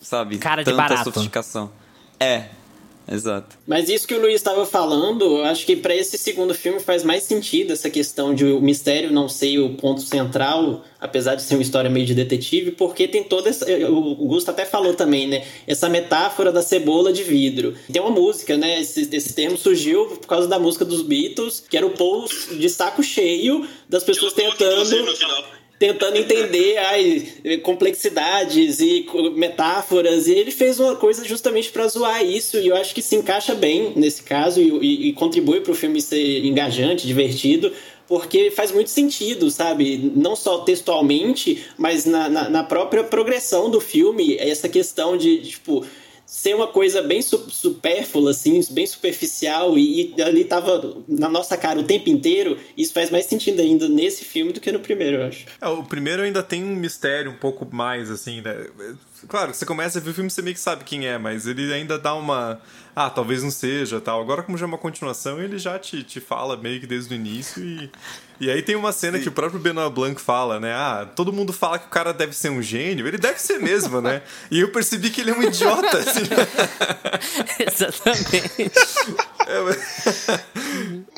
sabe, 0.00 0.38
Cara 0.38 0.64
tanta 0.64 0.70
de 0.70 0.76
barato. 0.76 1.04
sofisticação. 1.04 1.70
É, 2.20 2.46
Exato. 3.10 3.56
Mas 3.66 3.88
isso 3.88 4.06
que 4.06 4.14
o 4.14 4.20
Luiz 4.20 4.34
estava 4.34 4.66
falando, 4.66 5.24
eu 5.24 5.44
acho 5.44 5.64
que 5.64 5.74
para 5.74 5.94
esse 5.94 6.18
segundo 6.18 6.54
filme 6.54 6.78
faz 6.78 7.02
mais 7.02 7.22
sentido 7.22 7.72
essa 7.72 7.88
questão 7.88 8.34
de 8.34 8.44
o 8.44 8.60
mistério 8.60 9.10
não 9.10 9.28
ser 9.28 9.58
o 9.58 9.74
ponto 9.74 10.02
central, 10.02 10.84
apesar 11.00 11.34
de 11.34 11.42
ser 11.42 11.54
uma 11.54 11.62
história 11.62 11.88
meio 11.88 12.04
de 12.04 12.14
detetive, 12.14 12.72
porque 12.72 13.08
tem 13.08 13.24
toda 13.24 13.48
essa. 13.48 13.66
O 13.88 14.26
Gusto 14.26 14.50
até 14.50 14.64
falou 14.64 14.94
também, 14.94 15.26
né? 15.26 15.44
Essa 15.66 15.88
metáfora 15.88 16.52
da 16.52 16.62
cebola 16.62 17.12
de 17.12 17.22
vidro. 17.22 17.74
Tem 17.90 18.02
uma 18.02 18.10
música, 18.10 18.56
né? 18.56 18.80
Esse, 18.80 19.08
esse 19.10 19.32
termo 19.32 19.56
surgiu 19.56 20.06
por 20.06 20.26
causa 20.26 20.46
da 20.46 20.58
música 20.58 20.84
dos 20.84 21.02
Beatles, 21.02 21.64
que 21.68 21.76
era 21.76 21.86
o 21.86 21.90
Paul 21.90 22.26
de 22.26 22.68
saco 22.68 23.02
cheio 23.02 23.66
das 23.88 24.04
pessoas 24.04 24.34
tentando 24.34 24.84
tentando 25.78 26.16
entender 26.16 26.76
as 26.78 27.60
complexidades 27.62 28.80
e 28.80 29.06
metáforas, 29.34 30.26
e 30.26 30.32
ele 30.32 30.50
fez 30.50 30.80
uma 30.80 30.96
coisa 30.96 31.24
justamente 31.24 31.70
para 31.70 31.86
zoar 31.86 32.24
isso, 32.24 32.58
e 32.58 32.68
eu 32.68 32.76
acho 32.76 32.94
que 32.94 33.00
se 33.00 33.14
encaixa 33.14 33.54
bem 33.54 33.92
nesse 33.94 34.22
caso 34.22 34.60
e, 34.60 34.68
e, 34.68 35.08
e 35.08 35.12
contribui 35.12 35.60
para 35.60 35.72
o 35.72 35.76
filme 35.76 36.00
ser 36.00 36.44
engajante, 36.44 37.06
divertido, 37.06 37.72
porque 38.08 38.50
faz 38.50 38.72
muito 38.72 38.90
sentido, 38.90 39.50
sabe? 39.50 40.10
Não 40.16 40.34
só 40.34 40.58
textualmente, 40.58 41.64
mas 41.76 42.06
na, 42.06 42.28
na, 42.28 42.48
na 42.48 42.64
própria 42.64 43.04
progressão 43.04 43.70
do 43.70 43.80
filme, 43.80 44.36
essa 44.38 44.68
questão 44.68 45.16
de 45.16 45.38
tipo 45.42 45.84
ser 46.28 46.54
uma 46.54 46.66
coisa 46.66 47.00
bem 47.00 47.22
supérflua, 47.22 48.32
assim, 48.32 48.60
bem 48.70 48.86
superficial, 48.86 49.78
e, 49.78 50.14
e, 50.14 50.22
ali 50.22 50.44
tava 50.44 51.02
na 51.08 51.26
nossa 51.26 51.56
cara 51.56 51.80
o 51.80 51.84
tempo 51.84 52.10
inteiro, 52.10 52.58
isso 52.76 52.92
faz 52.92 53.10
mais 53.10 53.24
sentido 53.24 53.62
ainda 53.62 53.88
nesse 53.88 54.26
filme 54.26 54.52
do 54.52 54.60
que 54.60 54.70
no 54.70 54.78
primeiro, 54.78 55.16
eu 55.16 55.26
acho. 55.26 55.46
É, 55.58 55.66
o 55.66 55.82
primeiro 55.82 56.22
ainda 56.22 56.42
tem 56.42 56.62
um 56.62 56.76
mistério 56.76 57.30
um 57.30 57.36
pouco 57.36 57.66
mais, 57.74 58.10
assim, 58.10 58.42
né? 58.42 58.66
Claro, 59.26 59.52
você 59.52 59.66
começa 59.66 59.98
a 59.98 60.02
ver 60.02 60.10
o 60.10 60.14
filme, 60.14 60.30
você 60.30 60.42
meio 60.42 60.54
que 60.54 60.60
sabe 60.60 60.84
quem 60.84 61.06
é, 61.06 61.18
mas 61.18 61.46
ele 61.46 61.72
ainda 61.72 61.98
dá 61.98 62.14
uma. 62.14 62.60
Ah, 62.94 63.10
talvez 63.10 63.42
não 63.42 63.50
seja 63.50 64.00
tal. 64.00 64.20
Agora, 64.20 64.42
como 64.42 64.56
já 64.56 64.64
é 64.64 64.68
uma 64.68 64.78
continuação, 64.78 65.42
ele 65.42 65.58
já 65.58 65.78
te, 65.78 66.02
te 66.02 66.20
fala 66.20 66.56
meio 66.56 66.80
que 66.80 66.86
desde 66.86 67.12
o 67.12 67.16
início 67.16 67.64
e. 67.64 67.90
E 68.40 68.48
aí 68.48 68.62
tem 68.62 68.76
uma 68.76 68.92
cena 68.92 69.16
Sim. 69.16 69.24
que 69.24 69.28
o 69.28 69.32
próprio 69.32 69.58
Benoit 69.58 69.92
Blanc 69.92 70.20
fala, 70.20 70.60
né? 70.60 70.72
Ah, 70.72 71.08
todo 71.16 71.32
mundo 71.32 71.52
fala 71.52 71.76
que 71.76 71.86
o 71.86 71.90
cara 71.90 72.12
deve 72.12 72.36
ser 72.36 72.50
um 72.50 72.62
gênio. 72.62 73.08
Ele 73.08 73.18
deve 73.18 73.40
ser 73.40 73.58
mesmo, 73.58 74.00
né? 74.00 74.22
E 74.48 74.60
eu 74.60 74.70
percebi 74.70 75.10
que 75.10 75.20
ele 75.20 75.30
é 75.32 75.34
um 75.34 75.42
idiota. 75.42 75.98
Assim. 75.98 76.20
Exatamente. 77.66 78.70
É, 79.48 79.60
mas... 79.62 80.26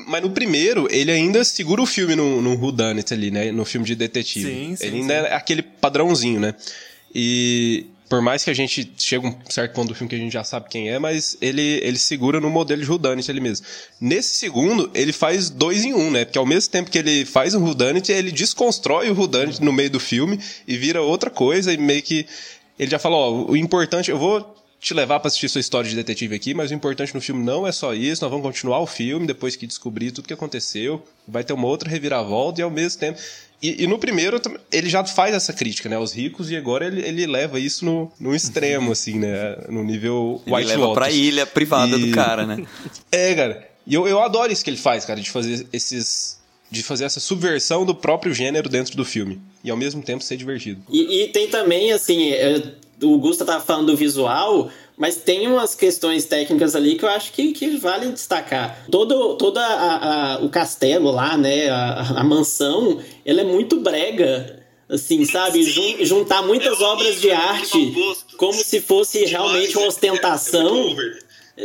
mas... 0.06 0.22
no 0.22 0.30
primeiro, 0.30 0.86
ele 0.88 1.10
ainda 1.10 1.42
segura 1.42 1.82
o 1.82 1.86
filme 1.86 2.14
no, 2.14 2.40
no 2.40 2.54
Whodunit 2.54 3.12
ali, 3.12 3.28
né? 3.28 3.50
No 3.50 3.64
filme 3.64 3.84
de 3.84 3.96
detetive. 3.96 4.46
Sim, 4.46 4.76
sim, 4.76 4.86
ele 4.86 4.96
ainda 5.00 5.20
sim. 5.20 5.26
é 5.26 5.34
aquele 5.34 5.62
padrãozinho, 5.62 6.38
né? 6.38 6.54
E 7.14 7.86
por 8.10 8.20
mais 8.20 8.42
que 8.42 8.50
a 8.50 8.54
gente 8.54 8.92
chegue 8.98 9.24
a 9.24 9.30
um 9.30 9.36
certo 9.48 9.72
ponto 9.72 9.88
do 9.88 9.94
filme 9.94 10.08
que 10.08 10.16
a 10.16 10.18
gente 10.18 10.32
já 10.32 10.42
sabe 10.42 10.68
quem 10.68 10.90
é, 10.90 10.98
mas 10.98 11.38
ele, 11.40 11.78
ele 11.80 11.96
segura 11.96 12.40
no 12.40 12.50
modelo 12.50 12.82
de 12.82 12.90
Whodunit 12.90 13.30
ele 13.30 13.40
mesmo. 13.40 13.64
Nesse 14.00 14.34
segundo, 14.34 14.90
ele 14.92 15.12
faz 15.12 15.48
dois 15.48 15.84
em 15.84 15.94
um, 15.94 16.10
né? 16.10 16.24
Porque 16.24 16.38
ao 16.38 16.44
mesmo 16.44 16.72
tempo 16.72 16.90
que 16.90 16.98
ele 16.98 17.24
faz 17.24 17.54
um 17.54 17.64
Whodunit, 17.64 18.10
ele 18.10 18.32
desconstrói 18.32 19.10
o 19.10 19.14
Whodunit 19.14 19.62
no 19.62 19.72
meio 19.72 19.90
do 19.90 20.00
filme 20.00 20.40
e 20.66 20.76
vira 20.76 21.00
outra 21.00 21.30
coisa 21.30 21.72
e 21.72 21.76
meio 21.76 22.02
que... 22.02 22.26
Ele 22.76 22.90
já 22.90 22.98
falou, 22.98 23.46
ó, 23.46 23.52
o 23.52 23.56
importante... 23.56 24.10
Eu 24.10 24.18
vou 24.18 24.56
te 24.80 24.92
levar 24.92 25.20
para 25.20 25.28
assistir 25.28 25.48
sua 25.48 25.60
história 25.60 25.88
de 25.88 25.94
detetive 25.94 26.34
aqui, 26.34 26.54
mas 26.54 26.70
o 26.70 26.74
importante 26.74 27.14
no 27.14 27.20
filme 27.20 27.44
não 27.44 27.66
é 27.66 27.70
só 27.70 27.94
isso, 27.94 28.24
nós 28.24 28.30
vamos 28.30 28.44
continuar 28.44 28.80
o 28.80 28.86
filme 28.86 29.26
depois 29.26 29.54
que 29.54 29.66
descobrir 29.66 30.10
tudo 30.10 30.26
que 30.26 30.32
aconteceu, 30.32 31.04
vai 31.28 31.44
ter 31.44 31.52
uma 31.52 31.66
outra 31.66 31.88
reviravolta 31.88 32.60
e 32.60 32.64
ao 32.64 32.70
mesmo 32.70 32.98
tempo 32.98 33.20
E, 33.62 33.84
e, 33.84 33.86
no 33.86 33.98
primeiro 33.98 34.40
ele 34.72 34.88
já 34.88 35.04
faz 35.04 35.34
essa 35.34 35.52
crítica, 35.52 35.88
né? 35.88 35.96
Aos 35.96 36.12
ricos, 36.14 36.50
e 36.50 36.56
agora 36.56 36.86
ele, 36.86 37.02
ele 37.02 37.26
leva 37.26 37.60
isso 37.60 37.84
no, 37.84 38.10
no 38.18 38.34
extremo, 38.34 38.92
assim, 38.92 39.18
né? 39.18 39.56
No 39.68 39.84
nível 39.84 40.40
ele 40.46 40.56
White 40.56 40.68
leva 40.68 40.80
Lotus. 40.80 40.94
pra 40.94 41.10
ilha 41.10 41.44
privada 41.46 41.96
E- 41.96 42.06
do 42.06 42.14
cara, 42.14 42.46
né? 42.46 42.64
É, 43.12 43.34
cara. 43.34 43.68
E 43.86 43.94
eu, 43.94 44.06
eu 44.08 44.20
adoro 44.22 44.50
isso 44.52 44.64
que 44.64 44.70
ele 44.70 44.76
faz, 44.76 45.04
cara, 45.04 45.20
de 45.20 45.30
fazer 45.30 45.66
esses. 45.72 46.38
De 46.70 46.82
fazer 46.84 47.04
essa 47.04 47.18
subversão 47.18 47.84
do 47.84 47.94
próprio 47.94 48.32
gênero 48.32 48.68
dentro 48.68 48.96
do 48.96 49.04
filme. 49.04 49.40
E 49.64 49.70
ao 49.70 49.76
mesmo 49.76 50.00
tempo 50.02 50.22
ser 50.22 50.36
divertido. 50.36 50.80
E, 50.88 51.24
e 51.24 51.28
tem 51.28 51.48
também, 51.48 51.90
assim, 51.92 52.30
é, 52.30 52.62
o 53.02 53.18
Gusta 53.18 53.44
tava 53.44 53.62
falando 53.64 53.86
do 53.88 53.96
visual, 53.96 54.70
mas 55.00 55.16
tem 55.16 55.48
umas 55.48 55.74
questões 55.74 56.26
técnicas 56.26 56.76
ali 56.76 56.94
que 56.96 57.04
eu 57.04 57.08
acho 57.08 57.32
que, 57.32 57.52
que 57.52 57.76
vale 57.78 58.12
destacar. 58.12 58.84
Todo, 58.90 59.34
toda 59.36 59.60
a, 59.60 60.34
a- 60.36 60.38
o 60.44 60.48
castelo 60.50 61.10
lá, 61.10 61.36
né, 61.36 61.68
a, 61.70 62.20
a 62.20 62.22
mansão, 62.24 63.00
ela 63.24 63.40
é 63.40 63.44
muito 63.44 63.80
brega. 63.80 64.60
Assim, 64.88 65.24
sabe? 65.24 65.62
Jun- 65.62 66.04
juntar 66.04 66.42
muitas 66.42 66.80
obras 66.80 67.20
de 67.20 67.30
arte 67.30 67.94
como 68.36 68.54
se 68.54 68.80
fosse 68.80 69.24
realmente 69.24 69.78
uma 69.78 69.86
ostentação. 69.86 70.96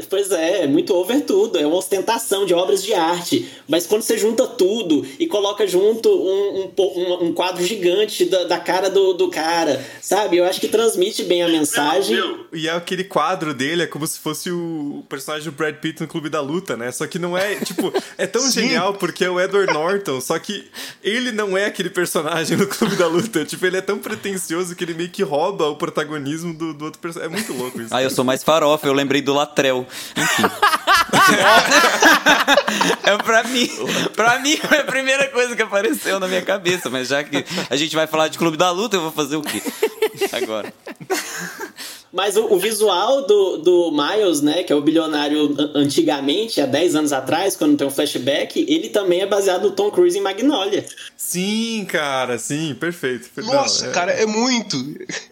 Pois 0.09 0.31
é, 0.31 0.63
é 0.63 0.67
muito 0.67 0.93
over 0.95 1.21
tudo. 1.21 1.57
É 1.57 1.65
uma 1.65 1.77
ostentação 1.77 2.45
de 2.45 2.53
obras 2.53 2.83
de 2.83 2.93
arte. 2.93 3.47
Mas 3.67 3.85
quando 3.87 4.01
você 4.01 4.17
junta 4.17 4.45
tudo 4.47 5.05
e 5.19 5.27
coloca 5.27 5.65
junto 5.67 6.09
um, 6.09 6.71
um 6.77 6.85
um- 6.95 7.25
um 7.25 7.33
quadro 7.33 7.63
gigante 7.63 8.25
da, 8.25 8.43
da 8.45 8.59
cara 8.59 8.89
do, 8.89 9.13
do 9.13 9.29
cara, 9.29 9.83
sabe? 10.01 10.37
Eu 10.37 10.45
acho 10.45 10.59
que 10.59 10.67
transmite 10.67 11.23
bem 11.23 11.43
a 11.43 11.47
mensagem. 11.47 12.17
E 12.53 12.67
é 12.67 12.71
aquele 12.71 13.03
quadro 13.03 13.53
dele, 13.53 13.83
é 13.83 13.87
como 13.87 14.05
se 14.07 14.19
fosse 14.19 14.51
o 14.51 15.03
personagem 15.09 15.45
do 15.49 15.55
Brad 15.55 15.75
Pitt 15.75 16.01
no 16.01 16.07
Clube 16.07 16.29
da 16.29 16.41
Luta, 16.41 16.75
né? 16.77 16.91
Só 16.91 17.05
que 17.07 17.17
não 17.19 17.37
é, 17.37 17.55
tipo, 17.55 17.91
é 18.17 18.25
tão 18.27 18.49
genial 18.51 18.93
porque 18.95 19.23
é 19.25 19.29
o 19.29 19.39
Edward 19.39 19.71
Norton, 19.73 20.19
só 20.21 20.37
que 20.39 20.65
ele 21.03 21.31
não 21.31 21.57
é 21.57 21.65
aquele 21.65 21.89
personagem 21.89 22.57
no 22.57 22.67
Clube 22.67 22.95
da 22.95 23.07
Luta. 23.07 23.43
Tipo, 23.45 23.65
ele 23.65 23.77
é 23.77 23.81
tão 23.81 23.97
pretencioso 23.99 24.75
que 24.75 24.83
ele 24.83 24.93
meio 24.93 25.09
que 25.09 25.23
rouba 25.23 25.67
o 25.69 25.75
protagonismo 25.75 26.53
do, 26.53 26.73
do 26.73 26.85
outro 26.85 26.99
personagem. 26.99 27.33
É 27.33 27.37
muito 27.37 27.53
louco 27.53 27.81
isso. 27.81 27.93
Ah, 27.93 28.01
eu 28.03 28.09
sou 28.09 28.23
mais 28.23 28.43
farofa, 28.43 28.87
eu 28.87 28.93
lembrei 28.93 29.21
do 29.21 29.33
Latrell. 29.33 29.84
Enfim. 30.15 30.43
é 33.03 33.17
pra 33.17 33.43
mim. 33.43 33.69
Pra 34.15 34.39
mim 34.39 34.57
foi 34.57 34.79
a 34.79 34.83
primeira 34.83 35.27
coisa 35.29 35.55
que 35.55 35.61
apareceu 35.61 36.19
na 36.19 36.27
minha 36.27 36.41
cabeça, 36.41 36.89
mas 36.89 37.07
já 37.07 37.23
que 37.23 37.45
a 37.69 37.75
gente 37.75 37.95
vai 37.95 38.07
falar 38.07 38.27
de 38.27 38.37
Clube 38.37 38.57
da 38.57 38.71
Luta, 38.71 38.95
eu 38.95 39.01
vou 39.01 39.11
fazer 39.11 39.35
o 39.35 39.41
quê? 39.41 39.61
Agora. 40.31 40.73
Mas 42.15 42.37
o, 42.37 42.45
o 42.53 42.57
visual 42.57 43.27
do, 43.27 43.57
do 43.57 43.91
Miles, 43.91 44.41
né, 44.41 44.63
que 44.63 44.71
é 44.71 44.75
o 44.75 44.79
bilionário 44.81 45.53
an- 45.59 45.71
antigamente, 45.75 46.61
há 46.61 46.65
10 46.65 46.95
anos 46.95 47.11
atrás, 47.11 47.57
quando 47.57 47.75
tem 47.77 47.85
um 47.85 47.91
flashback, 47.91 48.65
ele 48.69 48.87
também 48.87 49.19
é 49.19 49.25
baseado 49.25 49.63
no 49.63 49.71
Tom 49.71 49.91
Cruise 49.91 50.17
em 50.17 50.21
Magnolia. 50.21 50.85
Sim, 51.17 51.85
cara, 51.89 52.37
sim, 52.37 52.73
perfeito. 52.79 53.29
Não, 53.35 53.53
Nossa, 53.53 53.87
é- 53.87 53.91
cara, 53.91 54.11
é 54.13 54.25
muito. 54.25 54.77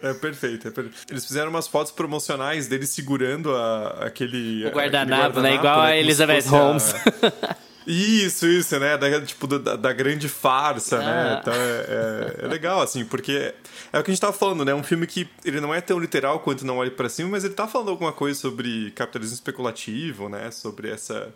É 0.02 0.12
perfeito, 0.12 0.68
é 0.68 0.70
perfeito. 0.70 0.98
Eles 1.10 1.24
fizeram 1.24 1.48
umas 1.48 1.66
fotos 1.66 1.90
promocionais 1.90 2.68
dele 2.68 2.86
segurando 2.86 3.54
a- 3.54 3.96
aquele. 4.02 4.66
O 4.66 4.70
guardanapo, 4.70 5.38
aquele 5.38 5.42
né? 5.42 5.54
Igual 5.54 5.74
a 5.74 5.76
como 5.84 5.88
se 5.94 5.98
Elizabeth 6.00 6.42
fosse 6.42 6.54
a- 6.54 6.58
Holmes. 6.58 6.94
Isso, 7.86 8.46
isso, 8.46 8.78
né? 8.78 8.96
Da, 8.96 9.20
tipo, 9.20 9.46
da, 9.46 9.76
da 9.76 9.92
grande 9.92 10.28
farsa, 10.28 10.98
né? 10.98 11.34
Ah. 11.36 11.38
Então 11.40 11.52
é, 11.54 12.38
é- 12.40 12.44
é 12.44 12.48
legal, 12.48 12.80
assim, 12.80 13.04
porque 13.04 13.52
é 13.92 13.98
o 13.98 14.02
que 14.02 14.10
a 14.10 14.14
gente 14.14 14.20
tava 14.20 14.32
falando, 14.32 14.64
né? 14.64 14.74
Um 14.74 14.82
filme 14.82 15.06
que 15.06 15.28
ele 15.44 15.60
não 15.60 15.72
é 15.74 15.80
tão 15.80 15.98
literal 15.98 16.40
quanto 16.40 16.64
Não 16.64 16.78
Olhe 16.78 16.90
Pra 16.90 17.08
Cima, 17.08 17.30
mas 17.30 17.44
ele 17.44 17.54
tá 17.54 17.66
falando 17.68 17.90
alguma 17.90 18.12
coisa 18.12 18.38
sobre 18.40 18.90
capitalismo 18.92 19.34
especulativo, 19.34 20.28
né? 20.28 20.50
Sobre 20.50 20.88
essa, 20.90 21.32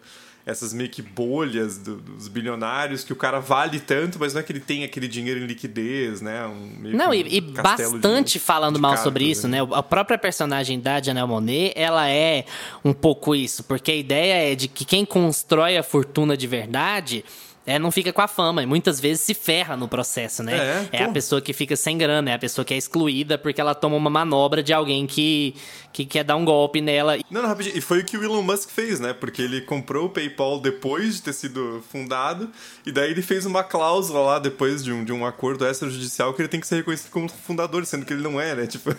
essas 0.51 0.73
meio 0.73 0.89
que 0.89 1.03
bolhas 1.03 1.77
do- 1.77 1.97
dos 1.97 2.27
bilionários, 2.27 3.05
que 3.05 3.13
o 3.13 3.17
cara 3.17 3.39
vale 3.39 3.79
tanto, 3.79 4.19
mas 4.19 4.33
não 4.33 4.41
é 4.41 4.43
que 4.43 4.51
ele 4.51 4.61
tem 4.61 4.83
aquele 4.83 5.07
dinheiro 5.07 5.39
em 5.41 5.47
liquidez, 5.47 6.23
né? 6.23 6.47
Um, 6.47 6.81
meio 6.81 6.97
Não, 6.97 7.11
que 7.11 7.17
e, 7.19 7.39
e 7.39 7.41
um 7.43 7.53
castelo 7.53 7.91
de- 7.93 7.99
bastante 7.99 8.39
falando 8.39 8.77
de 8.77 8.81
mal 8.81 8.93
cartas, 8.93 9.05
sobre 9.05 9.25
isso, 9.27 9.47
né? 9.47 9.59
A 9.73 9.83
própria 9.83 10.17
personagem 10.17 10.81
da 10.81 11.03
Janelle 11.03 11.29
Monet, 11.29 11.73
ela 11.77 12.09
é 12.09 12.47
um 12.83 12.95
pouco 12.95 13.35
isso, 13.35 13.63
porque 13.65 13.91
a 13.93 13.97
ideia 13.97 14.53
é 14.53 14.55
de 14.55 14.69
que 14.69 14.87
quem 14.87 15.05
constrói 15.05 15.77
a 15.77 15.83
fortuna 15.83 16.35
de 16.35 16.47
verdade 16.47 17.25
é, 17.69 17.79
não 17.79 17.91
fica 17.91 18.15
com 18.15 18.23
a 18.23 18.27
fama, 18.27 18.63
e 18.63 18.67
muitas 18.67 18.99
vezes 18.99 19.21
se 19.21 19.35
ferra 19.35 19.77
no 19.77 19.87
processo, 19.87 20.43
né? 20.43 20.89
É, 20.91 21.03
a 21.03 21.09
pô. 21.09 21.13
pessoa 21.13 21.39
que 21.39 21.53
fica 21.53 21.77
sem 21.77 21.99
grana, 21.99 22.31
é 22.31 22.35
a 22.35 22.39
pessoa 22.39 22.65
que 22.65 22.73
é 22.73 22.79
excluída 22.79 23.37
porque 23.37 23.61
ela 23.61 23.75
toma 23.75 23.95
uma 23.95 24.09
manobra 24.09 24.63
de 24.63 24.73
alguém 24.73 25.07
que, 25.07 25.55
que 25.93 26.07
quer 26.07 26.25
dar 26.25 26.37
um 26.37 26.47
golpe 26.47 26.81
nela. 26.81 27.19
Não, 27.31 27.43
não, 27.43 27.49
rapidinho. 27.49 27.77
E 27.77 27.83
foi 27.83 28.01
o 28.01 28.05
que 28.07 28.17
o 28.17 28.25
Elon 28.25 28.41
Musk 28.41 28.71
fez, 28.71 29.01
né? 29.01 29.13
Porque 29.13 29.43
ele 29.43 29.61
comprou 29.61 30.07
o 30.07 30.09
PayPal 30.09 30.59
depois 30.59 31.17
de 31.17 31.23
ter 31.23 31.35
sido 31.35 31.85
fundado, 31.93 32.51
e 32.87 32.91
daí 32.91 33.11
ele 33.11 33.21
fez 33.21 33.45
uma 33.45 33.63
cláusula 33.63 34.21
lá, 34.21 34.39
depois 34.39 34.83
de 34.83 34.91
um, 34.91 35.05
de 35.05 35.13
um 35.13 35.27
acordo 35.27 35.67
extrajudicial, 35.67 36.33
que 36.33 36.41
ele 36.41 36.49
tem 36.49 36.61
que 36.61 36.67
ser 36.67 36.77
reconhecido 36.77 37.11
como 37.11 37.29
fundador, 37.29 37.85
sendo 37.85 38.07
que 38.07 38.15
ele 38.15 38.23
não 38.23 38.41
é, 38.41 38.55
né? 38.55 38.67
Tipo. 38.67 38.97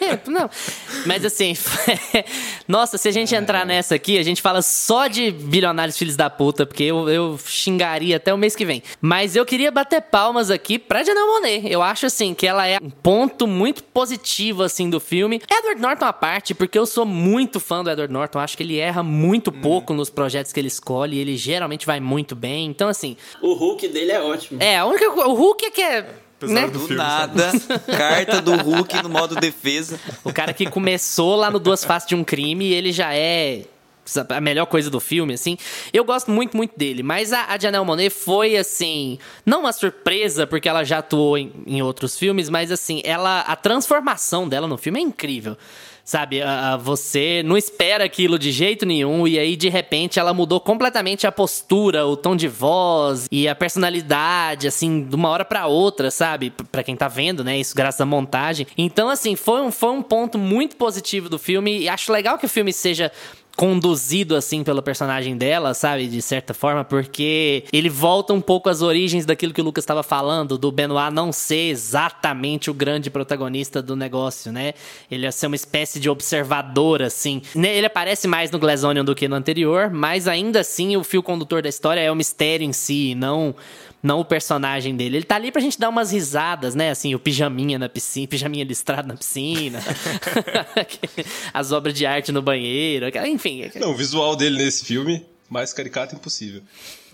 É, 0.00 0.18
não. 0.28 0.48
Mas 1.06 1.24
assim, 1.24 1.56
nossa, 2.66 2.96
se 2.98 3.08
a 3.08 3.12
gente 3.12 3.34
entrar 3.34 3.66
nessa 3.66 3.94
aqui, 3.94 4.16
a 4.18 4.22
gente 4.22 4.40
fala 4.40 4.62
só 4.62 5.06
de 5.06 5.30
bilionários 5.30 5.96
filhos 5.96 6.16
da 6.16 6.30
puta, 6.30 6.64
porque 6.64 6.84
eu, 6.84 7.08
eu 7.08 7.38
xingaria 7.44 8.07
até 8.14 8.32
o 8.32 8.38
mês 8.38 8.54
que 8.56 8.64
vem. 8.64 8.82
Mas 9.00 9.36
eu 9.36 9.44
queria 9.44 9.70
bater 9.70 10.00
palmas 10.02 10.50
aqui 10.50 10.78
pra 10.78 11.02
Janelle 11.02 11.26
Monet. 11.26 11.70
Eu 11.70 11.82
acho 11.82 12.06
assim 12.06 12.34
que 12.34 12.46
ela 12.46 12.66
é 12.66 12.78
um 12.82 12.90
ponto 12.90 13.46
muito 13.46 13.82
positivo 13.82 14.62
assim 14.62 14.88
do 14.88 15.00
filme. 15.00 15.40
Edward 15.50 15.80
Norton 15.80 16.04
à 16.06 16.12
parte, 16.12 16.54
porque 16.54 16.78
eu 16.78 16.86
sou 16.86 17.04
muito 17.04 17.60
fã 17.60 17.82
do 17.82 17.90
Edward 17.90 18.12
Norton, 18.12 18.38
acho 18.38 18.56
que 18.56 18.62
ele 18.62 18.78
erra 18.78 19.02
muito 19.02 19.50
pouco 19.50 19.92
nos 19.92 20.10
projetos 20.10 20.52
que 20.52 20.60
ele 20.60 20.68
escolhe, 20.68 21.18
ele 21.18 21.36
geralmente 21.36 21.86
vai 21.86 22.00
muito 22.00 22.34
bem. 22.34 22.66
Então 22.66 22.88
assim, 22.88 23.16
O 23.42 23.54
Hulk 23.54 23.88
dele 23.88 24.12
é 24.12 24.20
ótimo. 24.20 24.62
é, 24.62 24.78
a 24.78 24.86
única 24.86 25.10
o 25.10 25.34
Hulk 25.34 25.64
é 25.64 25.70
que 25.70 25.82
é 25.82 26.06
Apesar 26.38 26.54
né? 26.54 26.66
do 26.68 26.72
Do 26.74 26.78
filme, 26.80 26.94
nada, 26.96 27.50
carta 27.96 28.40
do 28.40 28.54
Hulk 28.54 29.02
no 29.02 29.08
modo 29.08 29.34
defesa. 29.34 29.98
O 30.22 30.32
cara 30.32 30.52
que 30.52 30.70
começou 30.70 31.34
lá 31.34 31.50
no 31.50 31.58
Duas 31.58 31.84
Faces 31.84 32.08
de 32.08 32.14
um 32.14 32.22
Crime 32.22 32.64
e 32.64 32.72
ele 32.74 32.92
já 32.92 33.12
é 33.12 33.62
sabe, 33.62 33.77
a 34.30 34.40
melhor 34.40 34.66
coisa 34.66 34.88
do 34.90 35.00
filme, 35.00 35.34
assim. 35.34 35.56
Eu 35.92 36.04
gosto 36.04 36.30
muito, 36.30 36.56
muito 36.56 36.76
dele. 36.78 37.02
Mas 37.02 37.32
a, 37.32 37.46
a 37.46 37.58
Janelle 37.58 37.84
Monet 37.84 38.10
foi, 38.10 38.56
assim, 38.56 39.18
não 39.44 39.60
uma 39.60 39.72
surpresa, 39.72 40.46
porque 40.46 40.68
ela 40.68 40.84
já 40.84 40.98
atuou 40.98 41.36
em, 41.36 41.52
em 41.66 41.82
outros 41.82 42.18
filmes, 42.18 42.48
mas, 42.48 42.70
assim, 42.72 43.00
ela 43.04 43.40
a 43.40 43.56
transformação 43.56 44.48
dela 44.48 44.66
no 44.66 44.76
filme 44.78 44.98
é 44.98 45.02
incrível. 45.02 45.56
Sabe, 46.04 46.40
a- 46.40 46.72
a- 46.72 46.76
você 46.78 47.42
não 47.44 47.54
espera 47.54 48.02
aquilo 48.02 48.38
de 48.38 48.50
jeito 48.50 48.86
nenhum, 48.86 49.28
e 49.28 49.38
aí 49.38 49.54
de 49.56 49.68
repente 49.68 50.18
ela 50.18 50.32
mudou 50.32 50.58
completamente 50.58 51.26
a 51.26 51.30
postura, 51.32 52.06
o 52.06 52.16
tom 52.16 52.34
de 52.34 52.48
voz 52.48 53.26
e 53.30 53.46
a 53.46 53.54
personalidade, 53.54 54.66
assim, 54.66 55.02
de 55.04 55.14
uma 55.14 55.28
hora 55.28 55.44
pra 55.44 55.66
outra, 55.66 56.10
sabe? 56.10 56.48
P- 56.48 56.64
Pra 56.64 56.82
quem 56.82 56.96
tá 56.96 57.08
vendo, 57.08 57.44
né? 57.44 57.58
Isso 57.58 57.74
graças 57.76 58.00
à 58.00 58.06
montagem. 58.06 58.66
Então, 58.78 59.10
assim, 59.10 59.36
foi 59.36 59.60
um, 59.60 59.70
foi 59.70 59.90
um 59.90 60.02
ponto 60.02 60.38
muito 60.38 60.76
positivo 60.76 61.28
do 61.28 61.38
filme, 61.38 61.80
e 61.80 61.88
acho 61.90 62.10
legal 62.10 62.38
que 62.38 62.46
o 62.46 62.48
filme 62.48 62.72
seja 62.72 63.12
conduzido 63.58 64.36
assim 64.36 64.62
pelo 64.62 64.80
personagem 64.80 65.36
dela, 65.36 65.74
sabe, 65.74 66.06
de 66.06 66.22
certa 66.22 66.54
forma, 66.54 66.84
porque 66.84 67.64
ele 67.72 67.90
volta 67.90 68.32
um 68.32 68.40
pouco 68.40 68.68
às 68.68 68.82
origens 68.82 69.26
daquilo 69.26 69.52
que 69.52 69.60
o 69.60 69.64
Lucas 69.64 69.82
estava 69.82 70.04
falando, 70.04 70.56
do 70.56 70.70
Benoit 70.70 71.12
não 71.12 71.32
ser 71.32 71.70
exatamente 71.70 72.70
o 72.70 72.74
grande 72.74 73.10
protagonista 73.10 73.82
do 73.82 73.96
negócio, 73.96 74.52
né? 74.52 74.74
Ele 75.10 75.26
é 75.26 75.30
ser 75.32 75.48
uma 75.48 75.56
espécie 75.56 75.98
de 75.98 76.08
observador 76.08 77.02
assim. 77.02 77.42
Né, 77.52 77.76
Ele 77.76 77.86
aparece 77.86 78.28
mais 78.28 78.52
no 78.52 78.60
Glass 78.60 78.84
Onion 78.84 79.04
do 79.04 79.12
que 79.12 79.26
no 79.26 79.34
anterior, 79.34 79.90
mas 79.90 80.28
ainda 80.28 80.60
assim 80.60 80.96
o 80.96 81.02
fio 81.02 81.20
condutor 81.20 81.60
da 81.60 81.68
história 81.68 82.00
é 82.00 82.12
o 82.12 82.14
mistério 82.14 82.64
em 82.64 82.72
si, 82.72 83.16
não 83.16 83.56
não 84.02 84.20
o 84.20 84.24
personagem 84.24 84.96
dele. 84.96 85.18
Ele 85.18 85.24
tá 85.24 85.36
ali 85.36 85.50
pra 85.50 85.60
gente 85.60 85.78
dar 85.78 85.88
umas 85.88 86.12
risadas, 86.12 86.74
né? 86.74 86.90
Assim, 86.90 87.14
o 87.14 87.18
pijaminha 87.18 87.78
na 87.78 87.88
piscina, 87.88 88.28
pijaminha 88.28 88.64
listrado 88.64 89.08
na 89.08 89.16
piscina, 89.16 89.82
as 91.52 91.72
obras 91.72 91.94
de 91.94 92.06
arte 92.06 92.32
no 92.32 92.42
banheiro, 92.42 93.06
enfim. 93.26 93.70
Não, 93.76 93.90
o 93.90 93.96
visual 93.96 94.36
dele 94.36 94.58
nesse 94.58 94.84
filme, 94.84 95.26
mais 95.48 95.72
caricato 95.72 96.14
impossível. 96.14 96.62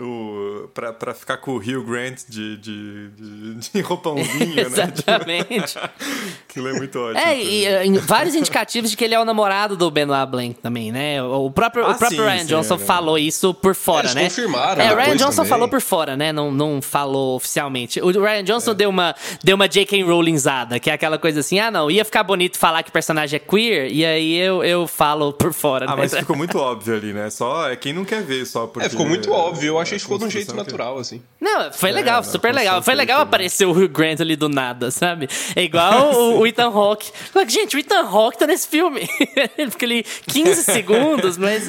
O, 0.00 0.68
pra, 0.74 0.92
pra 0.92 1.14
ficar 1.14 1.36
com 1.36 1.52
o 1.52 1.56
Hugh 1.56 1.84
Grant 1.84 2.22
de, 2.28 2.56
de, 2.56 3.08
de, 3.10 3.54
de 3.72 3.80
roupãozinho, 3.82 4.54
né? 4.56 4.62
Exatamente. 4.66 5.78
Aquilo 6.48 6.68
é 6.68 6.72
muito 6.72 6.98
ótimo. 6.98 7.18
É, 7.20 7.36
e 7.40 7.66
em 7.86 7.98
vários 7.98 8.34
indicativos 8.34 8.90
de 8.90 8.96
que 8.96 9.04
ele 9.04 9.14
é 9.14 9.20
o 9.20 9.24
namorado 9.24 9.76
do 9.76 9.90
Benoit 9.90 10.26
Blanc 10.30 10.54
também, 10.60 10.90
né? 10.92 11.22
O 11.22 11.50
próprio, 11.50 11.84
Ah, 11.84 11.90
o 11.90 11.94
próprio 11.98 12.22
sim, 12.22 12.28
Ryan 12.28 12.38
sim, 12.40 12.46
Johnson 12.46 12.74
é. 12.74 12.78
falou 12.78 13.18
isso 13.18 13.54
por 13.54 13.74
fora, 13.74 14.06
Eles 14.06 14.14
né? 14.14 14.24
confirmaram 14.24 14.82
É, 14.82 14.92
o 14.92 14.96
Ryan 14.96 15.16
Johnson 15.16 15.36
também. 15.36 15.48
falou 15.50 15.68
por 15.68 15.80
fora, 15.80 16.16
né? 16.16 16.32
Não, 16.32 16.50
não 16.50 16.80
falou 16.82 17.36
oficialmente. 17.36 18.00
O 18.00 18.10
Ryan 18.10 18.44
Johnson 18.44 18.74
deu 18.74 18.90
uma, 18.90 19.14
deu 19.42 19.54
uma 19.56 19.68
J.K. 19.68 20.02
Rowlingzada, 20.02 20.78
que 20.80 20.90
é 20.90 20.92
aquela 20.92 21.18
coisa 21.18 21.40
assim, 21.40 21.58
ah, 21.58 21.70
não, 21.70 21.90
ia 21.90 22.04
ficar 22.04 22.22
bonito 22.22 22.58
falar 22.58 22.82
que 22.82 22.90
o 22.90 22.92
personagem 22.92 23.36
é 23.36 23.40
queer, 23.40 23.90
e 23.92 24.04
aí 24.04 24.36
eu, 24.38 24.62
eu 24.64 24.86
falo 24.86 25.32
por 25.32 25.52
fora, 25.52 25.86
Ah, 25.86 25.90
né? 25.90 26.02
mas 26.02 26.14
ficou 26.14 26.36
muito 26.36 26.58
óbvio 26.58 26.94
ali, 26.96 27.12
né? 27.12 27.30
Só 27.30 27.68
é 27.70 27.76
quem 27.76 27.92
não 27.92 28.04
quer 28.04 28.22
ver, 28.22 28.44
só 28.46 28.66
porque... 28.66 28.86
É, 28.86 28.90
ficou 28.90 29.06
muito 29.06 29.30
óbvio. 29.32 29.68
Eu 29.68 29.78
achei 29.84 29.96
a 29.96 29.98
que 29.98 30.02
ficou 30.02 30.18
de 30.18 30.24
um 30.24 30.30
jeito 30.30 30.50
que- 30.50 30.56
natural, 30.56 30.98
assim. 30.98 31.22
Não, 31.40 31.72
foi 31.72 31.92
legal, 31.92 32.22
não, 32.22 32.30
super 32.30 32.52
legal. 32.54 32.82
Foi 32.82 32.94
legal 32.94 33.18
né? 33.18 33.22
aparecer 33.24 33.66
o 33.66 33.70
Hugh 33.70 33.88
Grant 33.88 34.20
ali 34.20 34.36
do 34.36 34.48
nada, 34.48 34.90
sabe? 34.90 35.28
É 35.54 35.62
igual 35.62 36.12
o, 36.14 36.40
o 36.40 36.46
Ethan 36.46 36.68
Hawke. 36.68 37.10
Gente, 37.48 37.76
o 37.76 37.78
Ethan 37.78 38.04
Hawke 38.06 38.38
tá 38.38 38.46
nesse 38.46 38.66
filme. 38.68 39.08
Ele 39.56 39.70
fica 39.70 39.86
ali 39.86 40.04
15 40.26 40.62
segundos, 40.64 41.36
mas... 41.38 41.68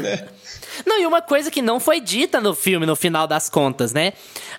Não, 0.86 1.00
e 1.00 1.06
uma 1.06 1.22
coisa 1.22 1.50
que 1.50 1.62
não 1.62 1.80
foi 1.80 2.02
dita 2.02 2.42
no 2.42 2.54
filme, 2.54 2.86
no 2.86 2.96
final 2.96 3.28
das 3.28 3.50
contas, 3.50 3.94
né? 3.94 4.12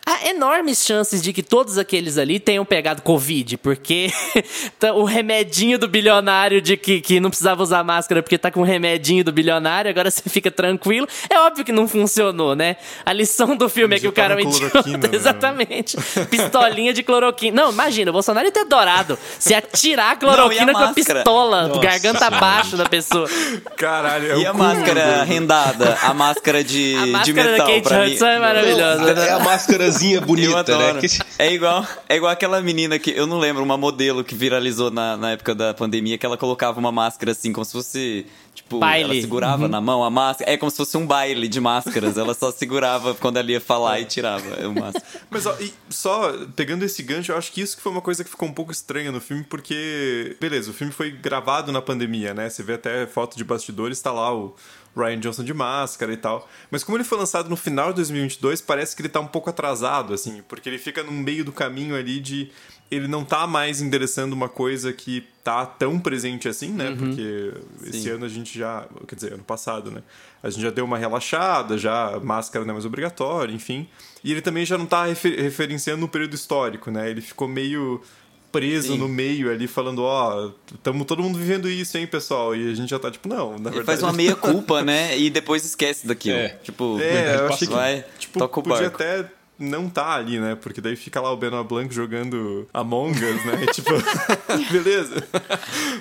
Há 0.07 0.29
enormes 0.29 0.85
chances 0.85 1.21
de 1.21 1.33
que 1.33 1.43
todos 1.43 1.77
aqueles 1.77 2.17
ali 2.17 2.39
tenham 2.39 2.65
pegado 2.65 3.03
Covid, 3.03 3.57
porque 3.57 4.13
tá 4.79 4.93
o 4.93 5.03
remedinho 5.03 5.79
do 5.79 5.89
bilionário 5.89 6.63
de 6.63 6.77
que, 6.77 7.01
que 7.01 7.19
não 7.19 7.29
precisava 7.29 7.61
usar 7.61 7.83
máscara 7.83 8.23
porque 8.23 8.39
tá 8.39 8.51
com 8.51 8.61
o 8.61 8.65
remedinho 8.65 9.25
do 9.25 9.33
bilionário, 9.33 9.91
agora 9.91 10.09
você 10.11 10.31
fica 10.31 10.51
tranquilo. 10.51 11.09
É 11.29 11.41
óbvio 11.41 11.65
que 11.65 11.73
não 11.73 11.89
funcionou, 11.89 12.55
né? 12.55 12.77
A 13.05 13.13
lição 13.13 13.57
do 13.57 13.69
filme 13.69 13.97
é 13.97 13.99
que 13.99 14.07
o 14.07 14.13
cara 14.13 14.35
é 14.35 14.37
um 14.37 14.49
idiota. 14.49 14.83
Né? 14.87 15.11
Exatamente. 15.13 15.97
Pistolinha 16.31 16.93
de 16.93 17.03
cloroquina. 17.03 17.63
Não, 17.63 17.73
imagina, 17.73 18.11
o 18.11 18.13
Bolsonaro 18.13 18.47
ia 18.47 18.53
ter 18.53 18.61
adorado 18.61 19.19
se 19.39 19.55
atirar 19.55 20.13
a 20.13 20.17
cloroquina 20.17 20.73
não, 20.73 20.81
a 20.81 20.85
com 20.85 20.91
a 20.91 20.95
pistola, 20.95 21.69
Nossa, 21.69 21.81
garganta 21.81 22.27
abaixo 22.27 22.77
da 22.77 22.85
pessoa. 22.85 23.29
Caralho, 23.77 24.33
é 24.33 24.39
E 24.39 24.47
a 24.47 24.53
máscara 24.53 25.25
rendada? 25.25 25.99
A 26.03 26.15
máscara 26.15 26.63
de, 26.63 26.95
a 26.95 27.07
máscara 27.07 27.25
de 27.25 27.33
metal. 27.33 27.67
Da 27.67 27.81
Kate 27.81 28.13
Hudson 28.13 28.27
é 28.27 28.39
maravilhosa. 28.39 29.11
É 29.11 29.33
a 29.33 29.39
máscarazinha 29.97 30.21
bonita, 30.23 30.79
né? 30.79 31.01
É 31.39 31.53
igual, 31.53 31.87
é 32.09 32.17
igual 32.17 32.33
aquela 32.33 32.61
menina 32.61 32.99
que, 32.99 33.11
eu 33.11 33.27
não 33.27 33.39
lembro, 33.39 33.63
uma 33.63 33.77
modelo 33.77 34.23
que 34.23 34.35
viralizou 34.35 34.91
na, 34.91 35.17
na 35.17 35.33
época 35.33 35.55
da 35.55 35.75
pandemia, 35.75 36.19
que 36.19 36.27
ela 36.27 36.37
colocava 36.37 36.79
uma 36.79 36.93
máscara 36.93 37.33
assim, 37.33 37.53
como 37.53 37.65
se 37.65 37.73
fosse 37.73 38.27
Tipo, 38.57 38.79
baile. 38.79 39.05
ela 39.05 39.21
segurava 39.21 39.65
uhum. 39.65 39.69
na 39.69 39.81
mão 39.83 40.03
a 40.03 40.11
máscara. 40.11 40.51
É 40.51 40.57
como 40.57 40.71
se 40.71 40.79
fosse 40.79 40.97
um 40.97 41.07
baile 41.07 41.47
de 41.47 41.61
máscaras. 41.61 42.17
ela 42.17 42.33
só 42.33 42.51
segurava 42.51 43.15
quando 43.15 43.37
ela 43.37 43.51
ia 43.51 43.61
falar 43.61 44.01
e 44.01 44.07
tirava 44.07 44.67
o 44.67 44.75
máscara. 44.75 45.05
Mas 45.29 45.45
ó, 45.45 45.55
só 45.91 46.33
pegando 46.57 46.83
esse 46.83 47.03
gancho, 47.03 47.33
eu 47.33 47.37
acho 47.37 47.53
que 47.53 47.61
isso 47.61 47.77
que 47.77 47.83
foi 47.83 47.93
uma 47.93 48.01
coisa 48.01 48.25
que 48.25 48.31
ficou 48.31 48.49
um 48.49 48.53
pouco 48.53 48.73
estranha 48.73 49.13
no 49.13 49.21
filme, 49.21 49.45
porque, 49.45 50.37
beleza, 50.41 50.71
o 50.71 50.75
filme 50.75 50.91
foi 50.91 51.11
gravado 51.11 51.71
na 51.71 51.83
pandemia, 51.83 52.33
né? 52.33 52.49
Você 52.49 52.63
vê 52.63 52.73
até 52.73 53.07
foto 53.07 53.37
de 53.37 53.45
bastidores, 53.45 54.01
tá 54.01 54.11
lá 54.11 54.35
o 54.35 54.57
Ryan 54.97 55.21
Johnson 55.21 55.45
de 55.45 55.53
máscara 55.53 56.13
e 56.13 56.17
tal. 56.17 56.49
Mas 56.71 56.83
como 56.83 56.97
ele 56.97 57.05
foi 57.05 57.19
lançado 57.19 57.51
no 57.51 57.57
final 57.57 57.91
de 57.91 57.97
2022, 57.97 58.61
parece 58.61 58.97
que 58.97 59.03
ele 59.03 59.09
tá 59.09 59.21
um 59.21 59.27
pouco 59.27 59.51
atrasado, 59.51 60.15
assim, 60.15 60.43
porque 60.49 60.69
ele 60.69 60.79
fica 60.79 61.03
no 61.03 61.13
meio 61.13 61.45
do 61.45 61.53
caminho 61.53 61.95
ali 61.95 62.19
de 62.19 62.51
ele 62.91 63.09
não 63.09 63.25
tá 63.25 63.47
mais 63.47 63.81
endereçando 63.81 64.35
uma 64.35 64.49
coisa 64.49 64.93
que 64.93 65.25
tá 65.43 65.67
tão 65.67 65.99
presente 65.99 66.49
assim, 66.49 66.69
né? 66.69 66.91
Uhum. 66.91 66.97
Porque 66.97 67.53
Sim. 67.79 67.89
esse 67.89 68.11
ano 68.11 68.25
a 68.25 68.29
gente 68.29 68.57
já, 68.57 68.87
quer 69.09 69.17
dizer, 69.17 69.33
ano 69.33 69.43
passado, 69.43 69.91
né? 69.91 70.03
A 70.43 70.51
gente 70.51 70.63
já 70.63 70.71
deu 70.71 70.85
uma 70.85 70.97
relaxada, 70.97 71.77
já 71.77 72.21
máscara 72.23 72.65
não 72.65 72.71
é 72.71 72.75
mais 72.75 72.85
obrigatória, 72.85 73.53
enfim. 73.53 73.89
E 74.23 74.31
ele 74.31 74.41
também 74.41 74.65
já 74.65 74.79
não 74.79 74.87
tá 74.87 75.05
refer 75.05 75.41
referenciando 75.41 76.01
no 76.01 76.09
período 76.09 76.35
histórico, 76.35 76.91
né? 76.91 77.11
Ele 77.11 77.21
ficou 77.21 77.49
meio 77.49 78.01
preso 78.57 78.95
Sim. 78.95 78.99
no 78.99 79.07
meio 79.07 79.51
ali, 79.51 79.67
falando, 79.67 80.03
ó, 80.03 80.47
oh, 80.47 80.53
estamos 80.75 81.07
todo 81.07 81.23
mundo 81.23 81.39
vivendo 81.39 81.69
isso, 81.69 81.99
hein, 81.99 82.07
pessoal? 82.07 82.57
E 82.57 82.71
a 82.71 82.75
gente 82.75 82.89
já 82.89 82.99
tá, 82.99 83.11
tipo, 83.11 83.29
não, 83.29 83.51
na 83.51 83.57
verdade... 83.57 83.77
Ele 83.77 83.85
faz 83.85 84.03
uma 84.03 84.13
meia-culpa, 84.15 84.83
né? 84.83 85.19
E 85.19 85.29
depois 85.29 85.63
esquece 85.63 86.07
daquilo. 86.07 86.39
É. 86.39 86.49
Tipo, 86.63 86.99
é, 86.99 87.37
eu 87.37 87.49
achei 87.49 87.69
que, 87.69 87.75
vai, 87.75 88.03
tipo, 88.19 88.39
toca 88.39 88.61
o 88.61 88.63
podia 88.63 88.89
barco. 88.89 88.97
até 88.97 89.31
não 89.59 89.89
tá 89.89 90.15
ali, 90.15 90.39
né? 90.39 90.55
Porque 90.55 90.81
daí 90.81 90.97
fica 90.97 91.21
lá 91.21 91.33
o 91.33 91.37
Benoit 91.37 91.67
Blanc 91.67 91.95
jogando 91.95 92.69
Among 92.73 93.13
Us, 93.13 93.45
né? 93.45 93.67
tipo, 93.73 93.91
beleza. 94.71 95.27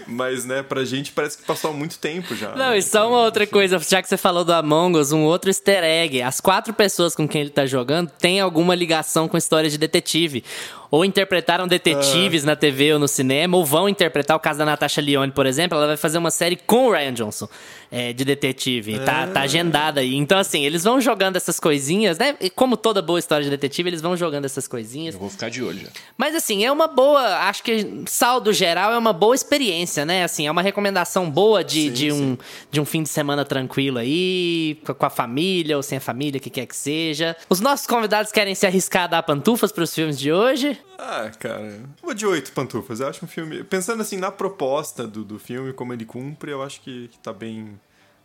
Mas, 0.08 0.46
né, 0.46 0.62
pra 0.62 0.84
gente 0.84 1.12
parece 1.12 1.38
que 1.38 1.44
passou 1.46 1.74
muito 1.74 1.98
tempo 1.98 2.36
já. 2.36 2.50
Não, 2.52 2.72
né? 2.72 2.78
e 2.78 2.82
só 2.82 3.08
uma 3.08 3.22
outra 3.22 3.48
coisa, 3.48 3.80
já 3.80 4.02
que 4.02 4.10
você 4.10 4.18
falou 4.18 4.44
do 4.44 4.54
Among 4.54 4.98
Us, 4.98 5.12
um 5.12 5.24
outro 5.24 5.50
easter 5.50 5.84
egg. 5.84 6.22
As 6.22 6.42
quatro 6.42 6.74
pessoas 6.74 7.16
com 7.16 7.28
quem 7.28 7.42
ele 7.42 7.50
tá 7.50 7.66
jogando 7.66 8.10
têm 8.10 8.40
alguma 8.40 8.76
ligação 8.76 9.28
com 9.28 9.38
história 9.38 9.70
de 9.70 9.78
detetive 9.78 10.44
ou 10.90 11.06
interpretaram 11.06 11.68
detetives 11.68 12.44
uh. 12.44 12.48
na 12.48 12.56
TV 12.56 12.94
ou 12.94 13.00
no 13.00 13.08
cinema, 13.08 13.58
ou 13.58 13.66
vão 13.66 13.90
interpretar 13.90 14.36
o 14.36 14.40
caso 14.40 14.60
da 14.60 14.66
Natasha 14.66 15.02
Lyonne, 15.02 15.32
por 15.32 15.46
exemplo, 15.46 15.78
ela 15.78 15.88
vai 15.88 15.98
fazer 15.98 16.18
uma 16.18 16.32
série 16.32 16.56
com 16.56 16.88
o 16.88 16.92
Ryan 16.92 17.14
Johnson 17.14 17.48
é, 17.92 18.14
de 18.14 18.26
detetive. 18.26 19.00
Tá, 19.00 19.28
tá 19.28 19.42
agendada 19.42 20.02
aí. 20.02 20.16
Então, 20.16 20.38
assim, 20.38 20.66
eles 20.66 20.84
vão 20.84 21.00
jogando 21.00 21.36
essas 21.36 21.60
coisinhas, 21.60 22.18
né? 22.18 22.36
E 22.42 22.50
como 22.50 22.76
toda 22.76 23.02
boa 23.02 23.20
história 23.20 23.44
de 23.44 23.50
detetive, 23.50 23.90
eles 23.90 24.02
vão 24.02 24.18
jogando 24.18 24.46
essas 24.46 24.68
coisinhas. 24.68 25.16
Eu 25.16 25.22
vou 25.22 25.30
ficar 25.30 25.50
de 25.50 25.64
olho 25.64 25.80
já. 25.80 25.88
Mas, 26.18 26.36
assim, 26.36 26.66
é 26.66 26.72
uma 26.72 26.88
boa. 26.88 27.22
Acho 27.48 27.64
que, 27.64 28.04
saldo 28.06 28.52
geral, 28.52 28.92
é 28.92 28.98
uma 28.98 29.14
boa 29.14 29.36
experiência, 29.36 30.06
né? 30.06 30.24
Assim, 30.24 30.46
é 30.46 30.52
uma 30.52 30.62
recomendação 30.62 31.30
boa 31.30 31.64
de, 31.64 31.84
sim, 31.84 31.92
de, 31.92 32.12
um, 32.12 32.38
de 32.72 32.82
um 32.82 32.86
fim 32.86 33.02
de 33.02 33.10
semana 33.10 33.46
tranquilo 33.46 33.98
aí, 33.98 34.78
com 34.86 35.06
a 35.06 35.10
família 35.10 35.78
ou 35.78 35.84
sem 35.84 35.98
a 35.98 36.02
família, 36.02 36.40
que 36.40 36.50
quer 36.50 36.66
que 36.66 36.76
seja. 36.76 37.36
Os 37.50 37.62
nossos 37.62 37.88
convidados 37.88 38.32
querem 38.32 38.56
se 38.56 38.66
arriscar 38.66 39.04
a 39.04 39.08
dar 39.08 39.24
pantufas 39.24 39.72
para 39.72 39.84
os 39.84 39.94
filmes 39.94 40.20
de 40.20 40.32
hoje? 40.32 40.78
Ah, 40.98 41.32
cara, 41.40 41.82
vou 42.02 42.14
de 42.14 42.26
oito 42.26 42.52
pantufas. 42.52 43.00
Eu 43.00 43.08
acho 43.08 43.26
um 43.26 43.28
filme. 43.28 43.64
Pensando 43.64 44.02
assim 44.02 44.18
na 44.18 44.32
proposta 44.32 45.06
do, 45.06 45.24
do 45.24 45.38
filme, 45.38 45.74
como 45.74 45.94
ele 45.94 46.06
cumpre, 46.06 46.52
eu 46.52 46.62
acho 46.62 46.82
que, 46.82 47.08
que 47.10 47.20
tá 47.20 47.34
bem, 47.34 47.80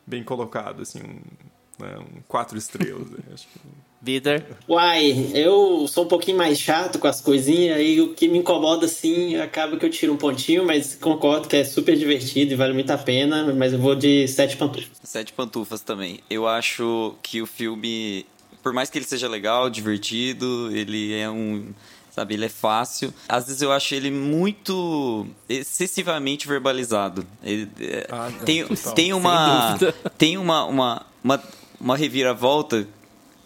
bem 0.06 0.22
colocado, 0.22 0.82
assim, 0.82 1.00
um, 1.02 1.84
né, 1.84 1.98
um 1.98 2.20
quatro 2.28 2.56
estrelas. 2.56 3.08
acho 3.32 3.46
que... 3.48 3.60
Vitor? 4.02 4.42
Uai, 4.66 5.30
eu 5.34 5.86
sou 5.86 6.04
um 6.04 6.08
pouquinho 6.08 6.38
mais 6.38 6.58
chato 6.58 6.98
com 6.98 7.06
as 7.06 7.20
coisinhas, 7.20 7.76
aí 7.76 8.00
o 8.00 8.14
que 8.14 8.28
me 8.28 8.38
incomoda 8.38 8.86
assim, 8.86 9.36
acaba 9.36 9.76
que 9.76 9.84
eu 9.84 9.90
tiro 9.90 10.14
um 10.14 10.16
pontinho, 10.16 10.64
mas 10.64 10.94
concordo 10.94 11.46
que 11.46 11.56
é 11.56 11.64
super 11.64 11.94
divertido 11.98 12.50
e 12.50 12.56
vale 12.56 12.72
muito 12.72 12.90
a 12.90 12.96
pena, 12.96 13.52
mas 13.52 13.74
eu 13.74 13.78
vou 13.78 13.94
de 13.94 14.26
sete 14.26 14.56
pantufas. 14.56 14.98
Sete 15.04 15.34
pantufas 15.34 15.82
também. 15.82 16.20
Eu 16.30 16.48
acho 16.48 17.14
que 17.22 17.42
o 17.42 17.46
filme, 17.46 18.24
por 18.62 18.72
mais 18.72 18.88
que 18.88 18.96
ele 18.96 19.04
seja 19.04 19.28
legal, 19.28 19.68
divertido, 19.68 20.74
ele 20.74 21.12
é 21.12 21.28
um 21.28 21.66
sabe? 22.10 22.34
Ele 22.34 22.46
é 22.46 22.48
fácil. 22.48 23.12
Às 23.28 23.46
vezes 23.46 23.62
eu 23.62 23.72
acho 23.72 23.94
ele 23.94 24.10
muito 24.10 25.26
excessivamente 25.48 26.46
verbalizado. 26.46 27.26
Ele, 27.42 27.68
é, 27.80 28.06
ah, 28.10 28.30
tem, 28.44 28.66
tem 28.94 29.12
uma 29.12 29.78
tem 30.18 30.38
uma, 30.38 30.64
uma, 30.64 31.06
uma, 31.22 31.42
uma 31.80 31.96
reviravolta 31.96 32.86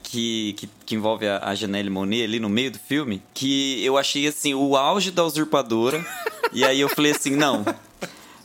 que, 0.03 0.55
que, 0.55 0.69
que, 0.87 0.95
envolve 0.95 1.27
a, 1.27 1.41
a 1.43 1.55
Janelle 1.55 1.91
Monet 1.91 2.25
ali 2.25 2.39
no 2.39 2.49
meio 2.49 2.71
do 2.71 2.79
filme, 2.79 3.23
que 3.33 3.83
eu 3.85 3.97
achei 3.97 4.27
assim 4.27 4.55
o 4.55 4.77
auge 4.77 5.11
da 5.11 5.25
usurpadora. 5.25 6.05
e 6.53 6.65
aí 6.65 6.81
eu 6.81 6.89
falei 6.89 7.13
assim, 7.13 7.31
não, 7.31 7.65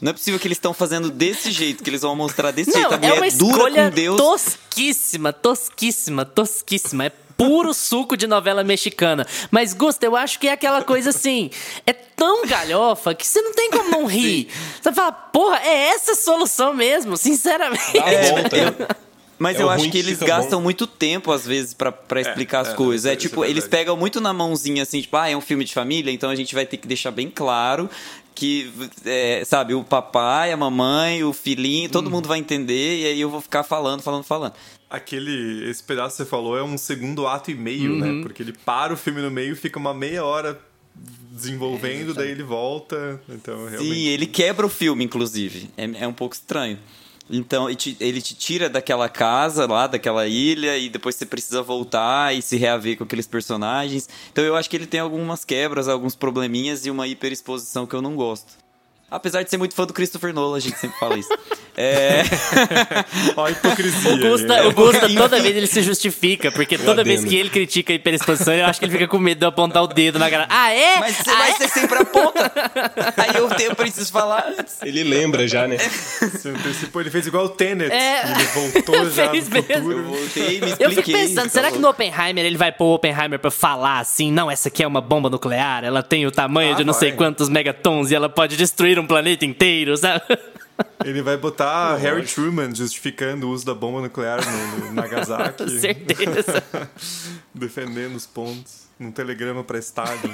não 0.01 0.11
é 0.11 0.13
possível 0.13 0.39
que 0.39 0.47
eles 0.47 0.57
estão 0.57 0.73
fazendo 0.73 1.11
desse 1.11 1.51
jeito, 1.51 1.83
que 1.83 1.89
eles 1.89 2.01
vão 2.01 2.15
mostrar 2.15 2.51
desse 2.51 2.71
não, 2.71 2.79
jeito. 2.79 2.93
A 2.93 2.97
mulher 2.97 3.17
é 3.17 3.21
uma 3.21 3.31
dura 3.31 3.89
com 3.89 3.89
Deus. 3.89 4.17
Tosquíssima, 4.17 5.33
tosquíssima, 5.33 6.25
tosquíssima. 6.25 7.05
É 7.05 7.11
puro 7.39 7.73
suco 7.73 8.17
de 8.17 8.27
novela 8.27 8.65
mexicana. 8.65 9.25
Mas, 9.49 9.73
Gusta, 9.73 10.05
eu 10.05 10.15
acho 10.17 10.37
que 10.37 10.49
é 10.49 10.51
aquela 10.51 10.83
coisa 10.83 11.11
assim. 11.11 11.49
É 11.85 11.93
tão 11.93 12.45
galhofa 12.45 13.15
que 13.15 13.25
você 13.25 13.41
não 13.41 13.53
tem 13.53 13.71
como 13.71 13.89
não 13.89 14.05
rir. 14.05 14.49
Você 14.81 14.91
fala, 14.91 15.13
porra, 15.13 15.57
é 15.63 15.87
essa 15.87 16.11
a 16.11 16.15
solução 16.15 16.73
mesmo, 16.73 17.15
sinceramente. 17.15 17.97
É, 17.97 18.31
eu, 18.31 18.87
mas 19.37 19.57
é 19.57 19.63
eu 19.63 19.69
acho 19.69 19.89
que 19.89 19.97
eles 19.97 20.19
gastam 20.19 20.59
bom. 20.59 20.63
muito 20.63 20.85
tempo, 20.85 21.31
às 21.31 21.45
vezes, 21.45 21.73
para 21.73 21.93
é, 22.15 22.21
explicar 22.21 22.57
é, 22.57 22.61
as 22.69 22.73
coisas. 22.73 23.05
É, 23.05 23.13
é 23.13 23.15
tipo, 23.15 23.45
eles 23.45 23.65
pegam 23.67 23.95
muito 23.95 24.19
na 24.19 24.33
mãozinha, 24.33 24.83
assim, 24.83 24.99
tipo, 24.99 25.15
ah, 25.15 25.29
é 25.29 25.37
um 25.37 25.41
filme 25.41 25.63
de 25.63 25.73
família, 25.73 26.11
então 26.11 26.29
a 26.29 26.35
gente 26.35 26.53
vai 26.53 26.65
ter 26.65 26.75
que 26.75 26.87
deixar 26.87 27.11
bem 27.11 27.31
claro 27.33 27.89
que, 28.39 28.71
é, 29.05 29.43
sabe, 29.45 29.73
o 29.73 29.83
papai, 29.83 30.51
a 30.51 30.57
mamãe, 30.57 31.23
o 31.23 31.33
filhinho, 31.33 31.89
todo 31.89 32.07
hum. 32.07 32.11
mundo 32.11 32.27
vai 32.27 32.39
entender, 32.39 33.01
e 33.01 33.05
aí 33.05 33.19
eu 33.21 33.29
vou 33.29 33.41
ficar 33.41 33.63
falando, 33.63 34.01
falando, 34.01 34.23
falando 34.23 34.53
aquele. 34.89 35.69
Esse 35.69 35.83
pedaço 35.83 36.17
que 36.17 36.23
você 36.23 36.29
falou 36.29 36.57
é 36.57 36.63
um 36.63 36.77
segundo 36.77 37.27
ato 37.27 37.51
e 37.51 37.55
meio, 37.55 37.95
né? 37.97 38.07
uhum. 38.07 38.15
né? 38.17 38.23
Porque 38.23 38.41
ele 38.41 38.53
para 38.53 38.93
o 38.93 38.97
filme 38.97 39.21
no 39.21 39.29
meio, 39.29 39.55
fica 39.55 39.77
uma 39.77 39.93
meia 39.93 40.23
hora 40.23 40.59
desenvolvendo, 41.31 42.11
é, 42.11 42.15
daí 42.15 42.31
ele 42.31 42.43
volta. 42.43 43.21
Então, 43.29 43.67
realmente... 43.67 43.93
Sim, 43.93 44.07
ele 44.07 44.25
quebra 44.25 44.65
o 44.65 44.69
filme, 44.69 45.05
inclusive. 45.05 45.69
É, 45.77 46.03
é 46.03 46.07
um 46.07 46.13
pouco 46.13 46.33
estranho. 46.35 46.79
Então, 47.29 47.69
ele 47.69 48.21
te, 48.21 48.35
tira 48.35 48.69
daquela 48.69 49.07
casa 49.07 49.65
lá, 49.67 49.85
daquela 49.85 50.27
ilha, 50.27 50.77
e 50.77 50.89
depois 50.89 51.15
você 51.15 51.25
precisa 51.25 51.61
voltar 51.61 52.35
e 52.35 52.41
se 52.41 52.57
reaver 52.57 52.97
com 52.97 53.03
aqueles 53.03 53.27
personagens. 53.27 54.09
Então, 54.31 54.43
eu 54.43 54.55
acho 54.55 54.69
que 54.69 54.75
ele 54.75 54.87
tem 54.87 54.99
algumas 54.99 55.45
quebras, 55.45 55.87
alguns 55.87 56.15
probleminhas 56.15 56.85
e 56.85 56.91
uma 56.91 57.07
hiperexposição 57.07 57.85
que 57.85 57.95
eu 57.95 58.01
não 58.01 58.15
gosto. 58.15 58.68
Apesar 59.09 59.43
de 59.43 59.49
ser 59.49 59.57
muito 59.57 59.73
fã 59.73 59.85
do 59.85 59.93
Christopher 59.93 60.33
Nolan, 60.33 60.57
a 60.57 60.59
gente 60.59 60.77
sempre 60.77 60.97
fala 60.99 61.17
isso. 61.17 61.29
É. 61.81 62.23
Ó, 63.37 63.45
a 63.45 63.51
hipocrisia. 63.51 64.13
O 64.13 64.17
Gusta, 64.17 64.67
o 64.67 64.73
Gusta, 64.73 65.07
toda 65.15 65.39
vez 65.39 65.55
ele 65.55 65.65
se 65.65 65.81
justifica, 65.81 66.51
porque 66.51 66.77
toda 66.77 67.05
vez 67.05 67.23
que 67.23 67.33
ele 67.37 67.49
critica 67.49 67.93
a 67.93 67.95
hiperexposição, 67.95 68.53
eu 68.53 68.65
acho 68.65 68.79
que 68.81 68.85
ele 68.85 68.91
fica 68.91 69.07
com 69.07 69.17
medo 69.17 69.39
de 69.39 69.45
apontar 69.45 69.81
o 69.83 69.87
dedo 69.87 70.19
na 70.19 70.29
cara. 70.29 70.45
Ah, 70.49 70.73
é? 70.73 70.99
Mas 70.99 71.15
você 71.15 71.29
ah, 71.29 71.35
vai 71.35 71.51
é? 71.51 71.53
ser 71.53 71.69
sempre 71.69 71.99
a 71.99 72.03
ponta. 72.03 72.51
Aí 73.15 73.33
eu, 73.33 73.47
tenho, 73.51 73.71
eu 73.71 73.75
preciso 73.77 74.11
falar 74.11 74.53
antes. 74.59 74.75
Ele 74.81 75.05
lembra 75.05 75.47
já, 75.47 75.69
né? 75.69 75.77
Você 76.19 76.49
antecipou, 76.49 77.01
ele 77.01 77.09
fez 77.09 77.27
igual 77.27 77.45
o 77.45 77.49
Tenet. 77.49 77.91
É... 77.93 78.23
Ele 78.29 78.43
voltou 78.43 79.09
já 79.11 79.33
no 79.33 79.41
futuro. 79.41 79.91
Eu 79.91 80.03
voltei 80.03 80.59
me 80.59 80.71
expliquei. 80.71 80.85
Eu 80.85 80.91
fico 80.91 81.11
pensando, 81.11 81.49
será 81.49 81.71
que 81.71 81.77
no 81.77 81.87
Oppenheimer 81.87 82.45
ele 82.45 82.57
vai 82.57 82.73
pôr 82.73 82.85
o 82.85 82.93
Oppenheimer 82.95 83.39
pra 83.39 83.51
falar 83.51 83.99
assim, 83.99 84.31
não, 84.33 84.51
essa 84.51 84.67
aqui 84.67 84.83
é 84.83 84.87
uma 84.87 84.99
bomba 84.99 85.29
nuclear, 85.29 85.85
ela 85.85 86.03
tem 86.03 86.25
o 86.27 86.31
tamanho 86.31 86.73
ah, 86.73 86.77
de 86.77 86.83
não 86.83 86.93
vai. 86.93 86.99
sei 86.99 87.11
quantos 87.13 87.47
megatons 87.47 88.11
e 88.11 88.15
ela 88.15 88.27
pode 88.27 88.57
destruir 88.57 88.98
um 88.99 89.07
planeta 89.07 89.45
inteiro, 89.45 89.95
sabe? 89.97 90.23
Ele 91.03 91.21
vai 91.21 91.37
botar 91.37 91.95
Harry 91.97 92.25
Truman 92.25 92.73
justificando 92.73 93.47
o 93.47 93.51
uso 93.51 93.65
da 93.65 93.73
bomba 93.73 94.01
nuclear 94.01 94.39
no, 94.45 94.85
no 94.85 94.93
Nagasaki. 94.95 95.63
Com 95.63 95.69
certeza. 95.69 96.63
Defendendo 97.53 98.15
os 98.15 98.25
pontos. 98.25 98.87
Num 98.97 99.11
telegrama 99.11 99.63
para 99.63 99.79
estádio. 99.79 100.29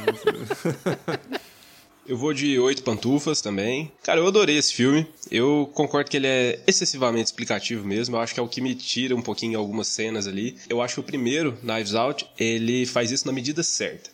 Eu 2.08 2.18
vou 2.18 2.34
de 2.34 2.60
oito 2.60 2.84
pantufas 2.84 3.42
também. 3.42 3.92
Cara, 4.04 4.20
eu 4.20 4.28
adorei 4.28 4.58
esse 4.58 4.74
filme. 4.74 5.08
Eu 5.32 5.70
concordo 5.74 6.10
que 6.10 6.18
ele 6.18 6.28
é 6.28 6.60
excessivamente 6.66 7.26
explicativo 7.26 7.88
mesmo. 7.88 8.16
Eu 8.16 8.20
acho 8.22 8.34
que 8.34 8.40
é 8.40 8.44
o 8.44 8.48
que 8.48 8.62
me 8.62 8.74
tira 8.74 9.16
um 9.16 9.22
pouquinho 9.22 9.60
algumas 9.60 9.88
cenas 9.88 10.28
ali. 10.28 10.58
Eu 10.70 10.82
acho 10.82 10.96
que 10.96 11.00
o 11.00 11.04
primeiro, 11.04 11.58
Knives 11.64 11.94
Out, 11.96 12.28
ele 12.40 12.86
faz 12.86 13.12
isso 13.12 13.26
na 13.28 13.34
medida 13.34 13.64
certa. 13.64 14.10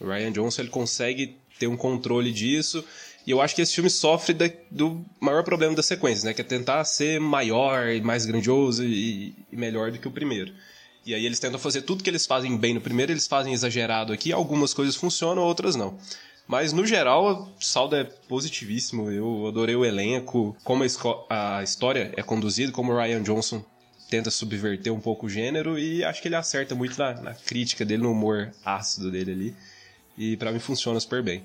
O 0.00 0.06
Ryan 0.06 0.32
Johnson 0.32 0.62
ele 0.62 0.70
consegue 0.70 1.36
ter 1.58 1.66
um 1.66 1.76
controle 1.76 2.32
disso. 2.32 2.84
E 3.28 3.30
eu 3.30 3.42
acho 3.42 3.54
que 3.54 3.60
esse 3.60 3.74
filme 3.74 3.90
sofre 3.90 4.32
da, 4.32 4.50
do 4.70 5.04
maior 5.20 5.44
problema 5.44 5.74
das 5.74 5.84
sequências, 5.84 6.24
né? 6.24 6.32
Que 6.32 6.40
é 6.40 6.44
tentar 6.44 6.82
ser 6.86 7.20
maior 7.20 7.86
e 7.88 8.00
mais 8.00 8.24
grandioso 8.24 8.82
e, 8.82 9.34
e 9.52 9.54
melhor 9.54 9.92
do 9.92 9.98
que 9.98 10.08
o 10.08 10.10
primeiro. 10.10 10.50
E 11.04 11.14
aí 11.14 11.26
eles 11.26 11.38
tentam 11.38 11.60
fazer 11.60 11.82
tudo 11.82 12.02
que 12.02 12.08
eles 12.08 12.24
fazem 12.24 12.56
bem 12.56 12.72
no 12.72 12.80
primeiro, 12.80 13.12
eles 13.12 13.26
fazem 13.26 13.52
exagerado 13.52 14.14
aqui. 14.14 14.32
Algumas 14.32 14.72
coisas 14.72 14.96
funcionam, 14.96 15.42
outras 15.42 15.76
não. 15.76 15.98
Mas 16.46 16.72
no 16.72 16.86
geral, 16.86 17.52
o 17.54 17.62
saldo 17.62 17.96
é 17.96 18.04
positivíssimo. 18.04 19.10
Eu 19.10 19.46
adorei 19.46 19.76
o 19.76 19.84
elenco, 19.84 20.56
como 20.64 20.82
a, 20.82 21.58
a 21.58 21.62
história 21.62 22.10
é 22.16 22.22
conduzida, 22.22 22.72
como 22.72 22.94
o 22.94 22.96
Ryan 22.98 23.22
Johnson 23.22 23.62
tenta 24.08 24.30
subverter 24.30 24.90
um 24.90 25.00
pouco 25.00 25.26
o 25.26 25.28
gênero 25.28 25.78
e 25.78 26.02
acho 26.02 26.22
que 26.22 26.28
ele 26.28 26.36
acerta 26.36 26.74
muito 26.74 26.98
na, 26.98 27.12
na 27.20 27.34
crítica 27.34 27.84
dele, 27.84 28.04
no 28.04 28.12
humor 28.12 28.50
ácido 28.64 29.10
dele 29.10 29.32
ali. 29.32 29.56
E 30.16 30.34
para 30.38 30.50
mim 30.50 30.60
funciona 30.60 30.98
super 30.98 31.22
bem. 31.22 31.42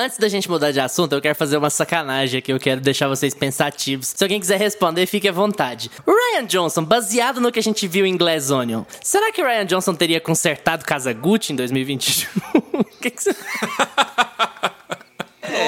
Antes 0.00 0.16
da 0.16 0.28
gente 0.28 0.48
mudar 0.48 0.70
de 0.70 0.78
assunto, 0.78 1.12
eu 1.12 1.20
quero 1.20 1.34
fazer 1.34 1.56
uma 1.56 1.70
sacanagem 1.70 2.38
aqui, 2.38 2.52
eu 2.52 2.60
quero 2.60 2.80
deixar 2.80 3.08
vocês 3.08 3.34
pensativos. 3.34 4.14
Se 4.16 4.22
alguém 4.22 4.38
quiser 4.38 4.56
responder, 4.56 5.06
fique 5.06 5.26
à 5.26 5.32
vontade. 5.32 5.90
O 6.06 6.12
Ryan 6.12 6.46
Johnson, 6.46 6.84
baseado 6.84 7.40
no 7.40 7.50
que 7.50 7.58
a 7.58 7.62
gente 7.62 7.88
viu 7.88 8.06
em 8.06 8.16
Glass 8.16 8.48
Onion, 8.48 8.84
será 9.02 9.32
que 9.32 9.42
o 9.42 9.44
Ryan 9.44 9.66
Johnson 9.66 9.96
teria 9.96 10.20
consertado 10.20 10.84
Casa 10.84 11.12
Gucci 11.12 11.52
em 11.52 11.56
2021? 11.56 12.28
que 13.02 13.10
que 13.10 13.20
você... 13.20 13.34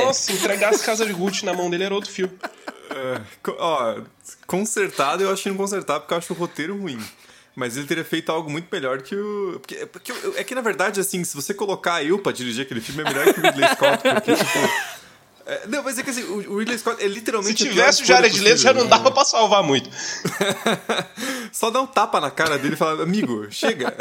Nossa, 0.05 0.33
entregar 0.33 0.69
as 0.69 0.81
casas 0.81 1.09
de 1.09 1.13
Gucci 1.13 1.45
na 1.45 1.53
mão 1.53 1.69
dele 1.69 1.83
era 1.83 1.95
outro 1.97 2.13
filme. 2.13 2.39
É, 2.89 3.21
ó, 3.59 3.97
consertado 4.47 5.25
eu 5.25 5.33
acho 5.33 5.43
que 5.43 5.49
não 5.49 5.57
consertar 5.57 5.99
porque 5.99 6.15
eu 6.15 6.19
acho 6.19 6.33
o 6.33 6.37
roteiro 6.37 6.79
ruim. 6.79 7.01
Mas 7.61 7.77
ele 7.77 7.87
teria 7.87 8.05
feito 8.05 8.33
algo 8.33 8.51
muito 8.51 8.69
melhor 8.73 9.03
que 9.03 9.15
o. 9.15 9.61
Porque, 9.61 9.85
porque 9.85 10.13
é 10.35 10.43
que, 10.43 10.55
na 10.55 10.63
verdade, 10.63 10.99
assim, 10.99 11.23
se 11.23 11.37
você 11.37 11.53
colocar 11.53 12.03
eu 12.03 12.19
pra 12.19 12.33
dirigir 12.33 12.65
aquele 12.65 12.81
filme, 12.81 13.03
é 13.03 13.05
melhor 13.05 13.35
que 13.35 13.39
o 13.39 13.43
Ridley 13.43 13.69
Scott, 13.75 14.03
porque, 14.03 14.35
tipo. 14.35 15.00
É, 15.51 15.67
não, 15.67 15.83
mas 15.83 15.99
é 15.99 16.05
que 16.05 16.11
assim, 16.11 16.23
o 16.23 16.59
Ridley 16.59 16.79
Scott 16.79 17.03
é 17.03 17.09
literalmente. 17.09 17.65
Se 17.65 17.69
tivesse 17.69 18.05
o 18.05 18.07
Jared 18.07 18.39
Leto, 18.39 18.61
já 18.61 18.73
não 18.73 18.87
dava 18.87 19.09
né? 19.09 19.11
pra 19.11 19.25
salvar 19.25 19.65
muito. 19.65 19.91
Só 21.51 21.71
dá 21.71 21.81
um 21.81 21.87
tapa 21.89 22.21
na 22.21 22.31
cara 22.31 22.57
dele 22.57 22.75
e 22.75 22.77
falar, 22.77 23.03
amigo, 23.03 23.49
chega. 23.51 23.93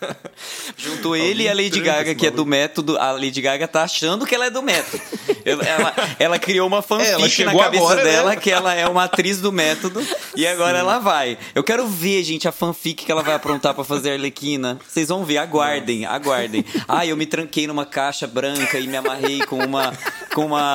Juntou 0.76 1.16
ele 1.16 1.44
e 1.44 1.48
a 1.48 1.54
Lady 1.54 1.80
Gaga, 1.80 2.14
que 2.14 2.26
é 2.26 2.30
do 2.30 2.44
método. 2.44 2.98
A 2.98 3.12
Lady 3.12 3.40
Gaga 3.40 3.66
tá 3.66 3.84
achando 3.84 4.26
que 4.26 4.34
ela 4.34 4.44
é 4.44 4.50
do 4.50 4.62
método. 4.62 5.02
Ela, 5.46 5.94
ela 6.18 6.38
criou 6.38 6.66
uma 6.66 6.82
fanfic 6.82 7.40
é, 7.40 7.44
na 7.46 7.56
cabeça 7.56 7.84
agora, 7.84 8.04
né? 8.04 8.10
dela 8.10 8.30
né? 8.30 8.36
que 8.36 8.50
ela 8.50 8.74
é 8.74 8.86
uma 8.86 9.04
atriz 9.04 9.40
do 9.40 9.50
método 9.50 10.06
e 10.36 10.46
agora 10.46 10.74
Sim. 10.74 10.80
ela 10.80 10.98
vai. 10.98 11.38
Eu 11.54 11.64
quero 11.64 11.86
ver, 11.86 12.22
gente, 12.22 12.46
a 12.46 12.52
fanfic 12.52 13.06
que 13.06 13.10
ela 13.10 13.22
vai 13.22 13.34
aprontar 13.34 13.72
para 13.72 13.84
fazer 13.84 14.10
a 14.10 14.12
Arlequina. 14.12 14.78
Vocês 14.86 15.08
vão 15.08 15.24
ver, 15.24 15.38
aguardem, 15.38 16.04
aguardem. 16.04 16.64
Ah, 16.86 17.06
eu 17.06 17.16
me 17.16 17.24
tranquei 17.24 17.66
numa 17.66 17.86
caixa 17.86 18.26
branca 18.26 18.78
e 18.78 18.86
me 18.86 18.96
amarrei 18.96 19.38
com 19.46 19.64
uma 19.64 19.92
com 20.34 20.44
uma 20.44 20.65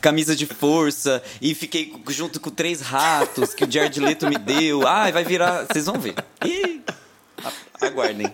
camisa 0.00 0.34
de 0.34 0.46
força 0.46 1.22
e 1.40 1.54
fiquei 1.54 1.92
junto 2.08 2.40
com 2.40 2.50
três 2.50 2.80
ratos 2.80 3.54
que 3.54 3.64
o 3.64 3.70
Jared 3.70 3.98
Leto 4.00 4.28
me 4.28 4.38
deu. 4.38 4.86
Ah, 4.86 5.10
vai 5.10 5.24
virar. 5.24 5.66
Vocês 5.66 5.86
vão 5.86 5.98
ver. 5.98 6.14
Ih, 6.44 6.82
aguardem. 7.80 8.32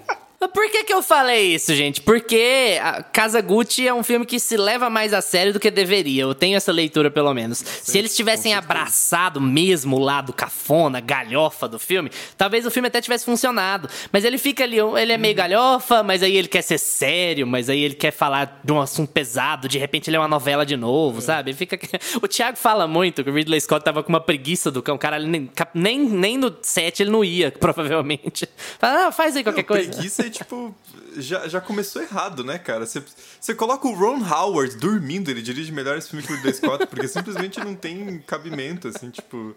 Por 0.48 0.70
que, 0.70 0.84
que 0.84 0.92
eu 0.92 1.02
falei 1.02 1.54
isso, 1.54 1.74
gente? 1.74 2.00
Porque 2.00 2.78
Casa 3.12 3.40
Gucci 3.40 3.86
é 3.86 3.94
um 3.94 4.02
filme 4.02 4.26
que 4.26 4.38
se 4.38 4.56
leva 4.56 4.90
mais 4.90 5.12
a 5.12 5.20
sério 5.20 5.52
do 5.52 5.60
que 5.60 5.70
deveria. 5.70 6.22
Eu 6.22 6.34
tenho 6.34 6.56
essa 6.56 6.72
leitura, 6.72 7.10
pelo 7.10 7.32
menos. 7.32 7.58
Sim, 7.58 7.92
se 7.92 7.98
eles 7.98 8.16
tivessem 8.16 8.54
abraçado 8.54 9.40
mesmo 9.40 9.96
o 9.96 9.98
lado 9.98 10.32
cafona, 10.32 11.00
galhofa 11.00 11.68
do 11.68 11.78
filme, 11.78 12.10
talvez 12.36 12.66
o 12.66 12.70
filme 12.70 12.88
até 12.88 13.00
tivesse 13.00 13.24
funcionado. 13.24 13.88
Mas 14.12 14.24
ele 14.24 14.38
fica 14.38 14.64
ali, 14.64 14.78
ele 14.78 15.12
é 15.12 15.18
meio 15.18 15.32
uhum. 15.32 15.38
galhofa, 15.38 16.02
mas 16.02 16.22
aí 16.22 16.36
ele 16.36 16.48
quer 16.48 16.62
ser 16.62 16.78
sério, 16.78 17.46
mas 17.46 17.68
aí 17.68 17.82
ele 17.82 17.94
quer 17.94 18.10
falar 18.10 18.60
de 18.62 18.72
um 18.72 18.80
assunto 18.80 19.10
pesado, 19.10 19.68
de 19.68 19.78
repente 19.78 20.08
ele 20.08 20.16
é 20.16 20.20
uma 20.20 20.28
novela 20.28 20.64
de 20.66 20.76
novo, 20.76 21.18
é. 21.18 21.22
sabe? 21.22 21.50
Ele 21.50 21.56
fica... 21.56 21.78
O 22.22 22.28
Thiago 22.28 22.56
fala 22.56 22.86
muito 22.86 23.24
que 23.24 23.30
o 23.30 23.34
Ridley 23.34 23.60
Scott 23.60 23.84
tava 23.84 24.02
com 24.02 24.08
uma 24.08 24.20
preguiça 24.20 24.70
do 24.70 24.82
cão. 24.82 24.96
Cara, 24.96 25.18
nem, 25.18 25.50
nem, 25.74 25.98
nem 26.00 26.38
no 26.38 26.54
set 26.62 27.00
ele 27.00 27.10
não 27.10 27.24
ia, 27.24 27.50
provavelmente. 27.58 28.48
Fala, 28.78 29.08
ah, 29.08 29.12
faz 29.12 29.36
aí 29.36 29.42
qualquer 29.42 29.62
não, 29.62 29.68
coisa. 29.68 29.90
Preguiça 29.90 30.30
tipo, 30.38 30.74
já, 31.16 31.48
já 31.48 31.60
começou 31.60 32.02
errado, 32.02 32.44
né, 32.44 32.58
cara? 32.58 32.86
Você, 32.86 33.02
você 33.40 33.54
coloca 33.54 33.86
o 33.86 33.94
Ron 33.94 34.22
Howard 34.22 34.76
dormindo, 34.76 35.30
ele 35.30 35.42
dirige 35.42 35.72
melhores 35.72 36.08
filmes 36.08 36.26
que 36.26 36.32
o 36.32 36.36
Ridley 36.36 36.54
Scott, 36.54 36.86
porque 36.86 37.08
simplesmente 37.08 37.60
não 37.60 37.74
tem 37.74 38.22
cabimento, 38.26 38.88
assim, 38.88 39.10
tipo. 39.10 39.54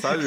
Sabe? 0.00 0.24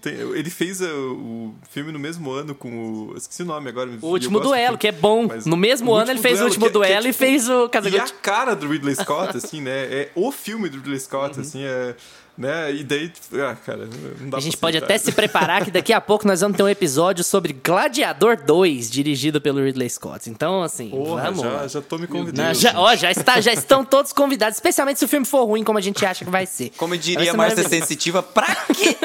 Tem, 0.00 0.14
ele 0.14 0.50
fez 0.50 0.80
o, 0.80 0.86
o, 0.86 1.54
filme 1.70 1.92
no 1.92 2.00
mesmo 2.00 2.32
ano 2.32 2.52
com 2.52 3.10
o. 3.10 3.16
Esqueci 3.16 3.42
o 3.42 3.46
nome 3.46 3.68
agora. 3.68 3.88
O 4.02 4.08
Último 4.08 4.40
Duelo, 4.40 4.76
que 4.76 4.88
é 4.88 4.92
bom. 4.92 5.28
No 5.44 5.56
mesmo 5.56 5.94
ano 5.94 6.10
ele 6.10 6.18
fez 6.18 6.40
o 6.40 6.44
Último 6.44 6.62
que, 6.62 6.66
é, 6.66 6.70
é 6.70 6.72
Duelo 6.72 7.02
que 7.02 7.08
é, 7.08 7.12
tipo, 7.12 7.24
e 7.24 7.26
fez 7.26 7.48
o 7.48 7.68
Casamento. 7.68 8.10
E 8.10 8.12
a 8.12 8.14
cara 8.20 8.56
do 8.56 8.66
Ridley 8.66 8.96
Scott, 8.96 9.36
assim, 9.36 9.60
né? 9.60 9.84
É 9.84 10.10
o 10.16 10.32
filme 10.32 10.68
do 10.68 10.78
Ridley 10.78 10.98
Scott, 10.98 11.36
uhum. 11.36 11.42
assim, 11.42 11.62
é 11.62 11.94
né? 12.36 12.72
E 12.74 12.84
daí, 12.84 13.12
ah, 13.34 13.56
cara, 13.64 13.88
não 14.20 14.30
dá 14.30 14.38
A 14.38 14.40
gente 14.40 14.56
pode 14.56 14.76
até 14.76 14.98
se 14.98 15.12
preparar 15.12 15.64
que 15.64 15.70
daqui 15.70 15.92
a 15.92 16.00
pouco 16.00 16.26
nós 16.26 16.40
vamos 16.40 16.56
ter 16.56 16.62
um 16.62 16.68
episódio 16.68 17.24
sobre 17.24 17.52
Gladiador 17.52 18.36
2, 18.36 18.90
dirigido 18.90 19.40
pelo 19.40 19.62
Ridley 19.62 19.88
Scott. 19.88 20.28
Então, 20.28 20.62
assim, 20.62 20.90
Porra, 20.90 21.30
vamos. 21.30 21.40
Já, 21.40 21.66
já 21.68 21.82
tô 21.82 21.98
me 21.98 22.06
convidando. 22.06 22.54
já, 22.54 22.78
ó, 22.78 22.94
já, 22.94 23.10
está, 23.10 23.40
já 23.40 23.52
estão 23.52 23.84
todos 23.84 24.12
convidados, 24.12 24.56
especialmente 24.56 24.98
se 24.98 25.04
o 25.04 25.08
filme 25.08 25.24
for 25.24 25.44
ruim, 25.44 25.64
como 25.64 25.78
a 25.78 25.82
gente 25.82 26.04
acha 26.04 26.24
que 26.24 26.30
vai 26.30 26.46
ser. 26.46 26.70
Como 26.76 26.96
diria 26.96 27.32
Márcia 27.34 27.68
Sensitiva, 27.68 28.22
pra 28.22 28.54
quê? 28.74 28.96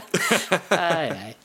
ai, 0.70 1.10
ai. 1.10 1.36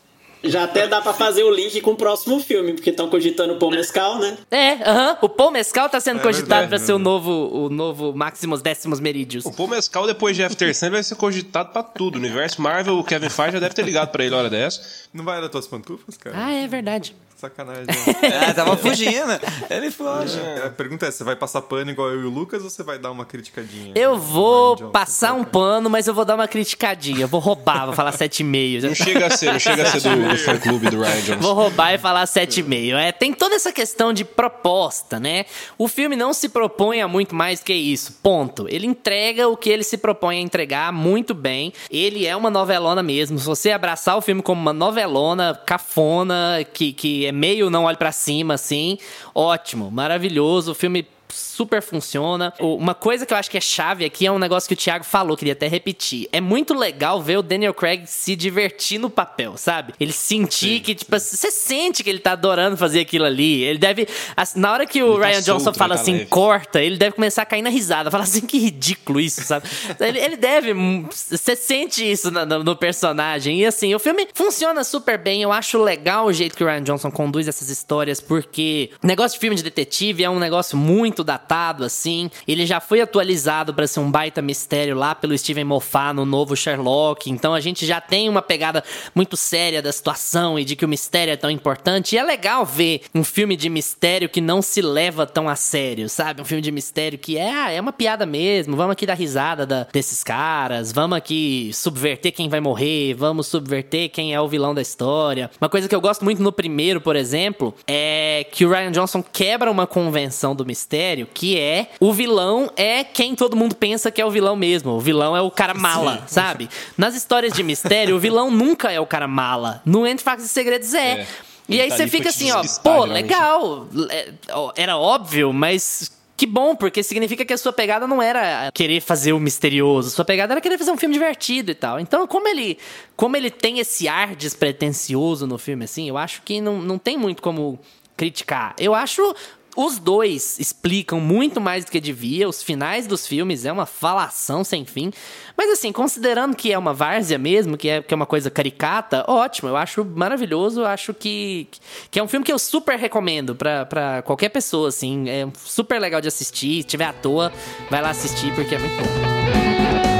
Já 0.50 0.64
até 0.64 0.88
dá 0.88 1.02
pra 1.02 1.14
fazer 1.14 1.44
o 1.44 1.52
link 1.52 1.80
com 1.82 1.92
o 1.92 1.96
próximo 1.96 2.40
filme, 2.40 2.74
porque 2.74 2.90
estão 2.90 3.10
cogitando 3.10 3.54
o 3.54 3.58
Paul 3.58 3.72
Mescal, 3.72 4.20
né? 4.20 4.38
É, 4.52 4.74
aham. 4.74 5.12
Uh 5.12 5.14
-huh. 5.14 5.18
O 5.22 5.30
Paul 5.30 5.52
Mescal 5.52 5.90
tá 5.90 6.00
sendo 6.00 6.20
é 6.20 6.24
cogitado 6.24 6.62
verdade, 6.62 6.70
pra 6.70 6.80
ser 6.80 6.94
o 6.94 7.00
novo, 7.00 7.32
o 7.32 7.70
novo 7.70 8.14
Maximus 8.16 8.62
Décimos 8.62 9.00
Meridius. 9.00 9.46
O 9.46 9.52
Paul 9.52 9.70
Mescal, 9.70 10.06
depois 10.06 10.36
de 10.36 10.44
After 10.44 10.76
Sun, 10.76 10.92
vai 10.92 11.04
ser 11.04 11.16
cogitado 11.16 11.72
pra 11.72 11.84
tudo. 11.84 12.16
O 12.16 12.20
universo 12.20 12.62
Marvel, 12.62 12.98
o 12.98 13.04
Kevin 13.04 13.30
Feige 13.30 13.54
já 13.54 13.60
deve 13.60 13.74
ter 13.76 13.84
ligado 13.84 14.10
pra 14.10 14.24
ele 14.24 14.36
hora 14.36 14.50
dessa. 14.50 14.82
Não 15.14 15.24
vai 15.24 15.42
dar 15.42 15.50
tuas 15.50 15.68
pantufas, 15.68 16.18
cara? 16.18 16.36
Ah, 16.38 16.52
é 16.52 16.68
verdade. 16.68 17.16
Sacanagem. 17.46 17.86
ah, 18.50 18.54
tava 18.54 18.76
fugindo. 18.78 19.40
Ele 19.70 19.92
foge. 19.92 20.40
É, 20.40 20.66
a 20.66 20.70
pergunta 20.70 21.06
é: 21.06 21.12
você 21.12 21.24
vai 21.24 21.36
passar 21.36 21.62
pano 21.62 21.92
igual 21.92 22.10
eu 22.10 22.22
e 22.22 22.26
o 22.26 22.30
Lucas 22.30 22.64
ou 22.64 22.70
você 22.70 22.84
vai 22.84 22.98
dar 22.98 23.12
uma 23.12 23.26
criticadinha? 23.26 23.94
Eu 23.96 24.18
vou 24.18 24.90
passar 24.90 25.34
um 25.34 25.44
pano, 25.44 25.90
mas 25.90 26.08
eu 26.08 26.14
vou 26.14 26.26
dar 26.26 26.36
uma 26.36 26.48
criticadinha. 26.48 27.28
Vou 27.28 27.40
roubar, 27.40 27.86
vou 27.86 27.96
falar 27.96 28.12
7,5. 28.12 28.88
Não 28.88 28.96
chega 28.96 29.28
a 29.28 29.30
ser, 29.30 29.52
não 29.52 29.60
chega 29.60 29.84
a 29.84 29.86
ser 29.86 30.02
do, 30.02 30.30
do 30.30 30.38
fã 30.38 30.58
clube 30.58 30.90
do 30.90 31.02
Ryan 31.02 31.22
Johnson. 31.22 31.42
Vou 31.42 31.54
roubar 31.54 31.94
e 31.94 31.98
falar 31.98 32.26
7,5. 32.26 32.96
É, 32.96 33.12
tem 33.12 33.34
toda 33.34 33.56
essa 33.56 33.72
questão 33.72 34.12
de 34.12 34.26
proposta, 34.26 35.20
né? 35.20 35.46
O 35.78 35.88
filme 35.88 36.16
não 36.16 36.34
se 36.34 36.50
propõe 36.50 37.02
a 37.02 37.08
muito 37.08 37.36
mais 37.36 37.62
que 37.62 37.74
isso. 37.74 38.14
Ponto. 38.24 38.68
Ele 38.70 38.88
entrega 38.88 39.48
o 39.48 39.56
que 39.56 39.70
ele 39.70 39.84
se 39.84 39.98
propõe 39.98 40.38
a 40.38 40.42
entregar 40.42 40.92
muito 40.92 41.34
bem. 41.34 41.74
Ele 41.92 42.26
é 42.26 42.36
uma 42.36 42.50
novelona 42.50 43.04
mesmo. 43.04 43.38
Se 43.38 43.46
você 43.46 43.72
abraçar 43.72 44.18
o 44.18 44.22
filme 44.22 44.42
como 44.42 44.62
uma 44.62 44.74
novelona 44.74 45.60
cafona, 45.66 46.66
que, 46.74 46.94
que 46.94 47.26
é 47.26 47.32
meio 47.36 47.70
não 47.70 47.84
olhe 47.84 47.98
para 47.98 48.12
cima, 48.12 48.56
assim, 48.56 48.98
ótimo, 49.34 49.92
maravilhoso. 49.92 50.72
O 50.72 50.76
filme 50.76 51.06
super 51.30 51.82
funciona. 51.82 52.54
Uma 52.60 52.94
coisa 52.94 53.26
que 53.26 53.34
eu 53.34 53.38
acho 53.38 53.50
que 53.50 53.58
é 53.58 53.62
chave 53.62 54.06
aqui 54.06 54.26
é 54.26 54.32
um 54.32 54.40
negócio 54.40 54.68
que 54.68 54.74
o 54.74 54.78
Thiago 54.78 55.04
falou, 55.04 55.36
queria 55.36 55.54
até 55.54 55.68
repetir. 55.68 56.28
É 56.32 56.40
muito 56.40 56.74
legal 56.74 57.22
ver 57.22 57.38
o 57.38 57.42
Daniel 57.42 57.74
Craig 57.74 58.06
se 58.08 58.36
divertir 58.36 59.00
no 59.00 59.10
papel, 59.10 59.58
sabe? 59.58 59.94
Ele 60.00 60.12
sentir 60.12 60.78
Sim. 60.78 60.80
que, 60.80 60.96
tipo, 60.96 61.20
você 61.20 61.52
sente 61.52 62.04
que 62.04 62.10
ele 62.10 62.20
tá 62.20 62.32
adorando 62.32 62.78
fazer 62.78 63.02
aquilo 63.02 63.26
ali. 63.26 63.64
Ele 63.64 63.78
deve. 63.78 64.08
Na 64.56 64.72
hora 64.72 64.86
que 64.86 65.04
o 65.04 65.14
ele 65.14 65.20
tá 65.20 65.28
Ryan 65.28 65.36
tá 65.36 65.42
Johnson 65.42 65.64
solto, 65.66 65.78
fala 65.78 65.96
tá 65.96 66.02
assim, 66.02 66.14
leve. 66.14 66.26
corta, 66.26 66.82
ele 66.82 66.98
deve 66.98 67.16
começar 67.16 67.42
a 67.42 67.46
cair 67.46 67.62
na 67.62 67.70
risada. 67.70 68.10
Fala 68.10 68.24
assim, 68.24 68.42
que 68.42 68.58
ridículo 68.58 69.20
isso, 69.20 69.42
sabe? 69.42 69.68
ele, 70.00 70.20
ele 70.20 70.38
deve. 70.38 70.74
Você 70.74 71.56
sente 71.56 72.10
isso 72.10 72.32
no, 72.32 72.46
no, 72.46 72.64
no, 72.64 72.76
personagem. 72.76 73.60
E 73.60 73.66
assim, 73.66 73.94
o 73.94 74.00
filme 74.00 74.28
funciona 74.34 74.84
super 74.84 75.18
bem. 75.18 75.42
Eu 75.42 75.52
acho 75.52 75.82
legal 75.82 76.28
o 76.28 76.34
jeito 76.34 76.56
que 76.56 76.64
o 76.64 76.68
Ryan 76.68 76.84
Johnson 76.84 77.12
conduz 77.12 77.48
essas 77.48 77.70
histórias, 77.70 78.22
porque 78.22 78.92
negócio 79.04 79.36
de 79.36 79.40
filme 79.40 79.56
de 79.56 79.64
detetive 79.64 80.24
é 80.24 80.30
um 80.30 80.40
negócio 80.40 80.78
muito 80.78 81.24
datado 81.26 81.84
assim. 81.84 82.30
Ele 82.48 82.66
já 82.66 82.80
foi 82.80 83.02
atualizado 83.02 83.74
para 83.74 83.88
ser 83.88 84.00
um 84.00 84.10
baita 84.10 84.42
mistério 84.42 84.96
lá 84.96 85.14
pelo 85.14 85.38
Steven 85.38 85.66
Moffat 85.66 86.14
no 86.14 86.26
novo 86.26 86.56
Sherlock. 86.56 87.30
Então 87.30 87.54
a 87.54 87.60
gente 87.60 87.86
já 87.86 88.00
tem 88.00 88.30
uma 88.30 88.42
pegada 88.42 88.84
muito 89.14 89.36
séria 89.36 89.82
da 89.82 89.92
situação 89.92 90.58
e 90.58 90.64
de 90.64 90.76
que 90.76 90.86
o 90.86 90.88
mistério 90.88 91.34
é 91.34 91.36
tão 91.36 91.50
importante. 91.50 92.16
E 92.16 92.18
é 92.18 92.24
legal 92.24 92.66
ver 92.66 93.02
um 93.14 93.24
filme 93.24 93.58
de 93.58 93.70
mistério 93.70 94.30
que 94.30 94.40
não 94.40 94.62
se 94.62 94.82
leva 94.82 95.26
tão 95.26 95.50
a 95.50 95.56
sério, 95.56 96.08
sabe? 96.08 96.42
Um 96.42 96.46
filme 96.46 96.62
de 96.62 96.72
mistério 96.72 97.18
que 97.18 97.38
é, 97.38 97.52
ah, 97.52 97.72
é 97.72 97.82
uma 97.82 97.92
piada 97.94 98.26
mesmo. 98.26 98.76
Vamos 98.76 98.94
aqui 98.94 99.06
dar 99.06 99.16
risada 99.16 99.66
da, 99.66 99.88
desses 99.92 100.24
caras. 100.24 100.92
Vamos 100.92 101.18
aqui 101.18 101.72
subverter 101.74 102.32
quem 102.32 102.50
vai 102.50 102.60
morrer. 102.60 103.14
Vamos 103.14 103.48
subverter 103.48 104.10
quem 104.10 104.34
é 104.34 104.40
o 104.40 104.48
vilão 104.48 104.74
da 104.74 104.82
história. 104.82 105.50
Uma 105.60 105.70
coisa 105.70 105.88
que 105.88 105.96
eu 105.96 106.02
gosto 106.02 106.24
muito 106.24 106.42
no 106.42 106.52
primeiro, 106.52 107.02
por 107.02 107.16
exemplo, 107.16 107.74
é 107.88 108.46
que 108.52 108.66
o 108.66 108.70
Ryan 108.70 108.92
Johnson 108.92 109.24
quebra 109.24 109.72
uma 109.72 109.88
convenção 109.88 110.56
do 110.56 110.66
mistério 110.66 111.05
mistério, 111.06 111.28
que 111.32 111.60
é 111.60 111.90
o 112.00 112.12
vilão 112.12 112.72
é 112.76 113.04
quem 113.04 113.36
todo 113.36 113.56
mundo 113.56 113.76
pensa 113.76 114.10
que 114.10 114.22
é 114.22 114.26
o 114.26 114.32
vilão 114.32 114.56
mesmo. 114.56 114.92
O 114.94 115.00
vilão 115.00 115.36
é 115.36 115.42
o 115.42 115.52
cara 115.52 115.74
mala, 115.74 116.18
Sim. 116.18 116.24
sabe? 116.28 116.70
Nas 116.98 117.16
histórias 117.16 117.54
de 117.54 117.64
mistério, 117.64 118.16
o 118.16 118.20
vilão 118.20 118.50
nunca 118.50 118.92
é 118.92 119.00
o 119.00 119.06
cara 119.06 119.28
mala. 119.28 119.82
No 119.86 120.08
Entre 120.08 120.24
Factos 120.24 120.46
e 120.46 120.50
Segredos 120.50 120.94
é. 120.94 121.22
é. 121.22 121.28
E 121.68 121.82
aí 121.82 121.90
tá 121.90 121.98
você 121.98 122.08
fica 122.08 122.30
assim, 122.30 122.52
ó, 122.52 122.64
pô, 122.84 123.06
legal. 123.06 123.88
É, 124.10 124.34
era 124.76 124.98
óbvio, 124.98 125.52
mas 125.52 126.12
que 126.38 126.46
bom, 126.46 126.76
porque 126.76 127.02
significa 127.02 127.46
que 127.46 127.54
a 127.54 127.58
sua 127.58 127.74
pegada 127.74 128.06
não 128.06 128.22
era 128.22 128.70
querer 128.72 129.02
fazer 129.02 129.34
o 129.34 129.40
misterioso, 129.40 130.10
sua 130.10 130.26
pegada 130.26 130.54
era 130.54 130.62
querer 130.62 130.78
fazer 130.78 130.92
um 130.92 130.98
filme 130.98 131.14
divertido 131.14 131.72
e 131.72 131.76
tal. 131.76 132.00
Então, 132.00 132.28
como 132.28 132.48
ele, 132.48 132.78
como 133.16 133.36
ele 133.36 133.50
tem 133.50 133.80
esse 133.80 134.08
ar 134.08 134.36
despretensioso 134.36 135.48
no 135.48 135.58
filme, 135.58 135.86
assim, 135.86 136.08
eu 136.08 136.18
acho 136.18 136.42
que 136.44 136.62
não, 136.62 136.80
não 136.80 137.00
tem 137.00 137.18
muito 137.18 137.42
como 137.42 137.80
criticar. 138.16 138.76
Eu 138.78 138.94
acho 138.94 139.36
os 139.76 140.00
dois 140.00 140.60
explicam 140.60 141.20
muito 141.20 141.60
mais 141.60 141.86
do 141.86 141.92
que 141.92 142.00
devia. 142.00 142.48
Os 142.48 142.64
finais 142.64 143.08
dos 143.08 143.28
filmes 143.28 143.66
é 143.66 143.72
uma 143.72 143.86
falação 143.86 144.64
sem 144.64 144.86
fim. 144.86 145.12
Mas 145.58 145.70
assim, 145.70 145.92
considerando 145.92 146.56
que 146.56 146.72
é 146.72 146.78
uma 146.78 146.94
várzea 146.94 147.38
mesmo, 147.38 147.78
que 147.78 147.90
é, 147.90 148.02
que 148.02 148.14
é 148.14 148.16
uma 148.16 148.26
coisa 148.26 148.50
caricata, 148.50 149.26
ótimo. 149.28 149.70
Eu 149.70 149.78
acho 149.78 150.06
maravilhoso. 150.06 150.82
Eu 150.82 150.88
acho 150.88 151.14
que, 151.14 151.68
que 152.10 152.20
é 152.20 152.24
um 152.24 152.28
filme 152.28 152.46
que 152.46 152.52
eu 152.52 152.60
super 152.60 152.98
recomendo 152.98 153.56
para 153.56 154.22
qualquer 154.24 154.50
pessoa, 154.50 154.90
assim. 154.90 155.30
É 155.30 155.48
super 155.64 156.00
legal 156.00 156.22
de 156.22 156.28
assistir. 156.28 156.82
Se 156.82 156.88
tiver 156.88 157.06
à 157.06 157.14
toa, 157.14 157.52
vai 157.90 158.02
lá 158.02 158.10
assistir 158.10 158.54
porque 158.56 158.76
é 158.76 158.80
muito 158.80 158.96
bom. 158.96 160.15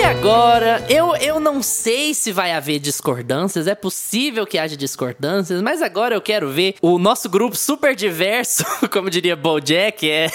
E 0.00 0.02
agora, 0.02 0.82
eu, 0.88 1.14
eu 1.16 1.38
não 1.38 1.62
sei 1.62 2.14
se 2.14 2.32
vai 2.32 2.52
haver 2.52 2.78
discordâncias, 2.78 3.66
é 3.66 3.74
possível 3.74 4.46
que 4.46 4.56
haja 4.56 4.74
discordâncias, 4.74 5.60
mas 5.60 5.82
agora 5.82 6.14
eu 6.14 6.22
quero 6.22 6.48
ver 6.48 6.74
o 6.80 6.98
nosso 6.98 7.28
grupo 7.28 7.54
super 7.54 7.94
diverso, 7.94 8.64
como 8.90 9.10
diria 9.10 9.36
Bojack, 9.36 10.08
é, 10.08 10.30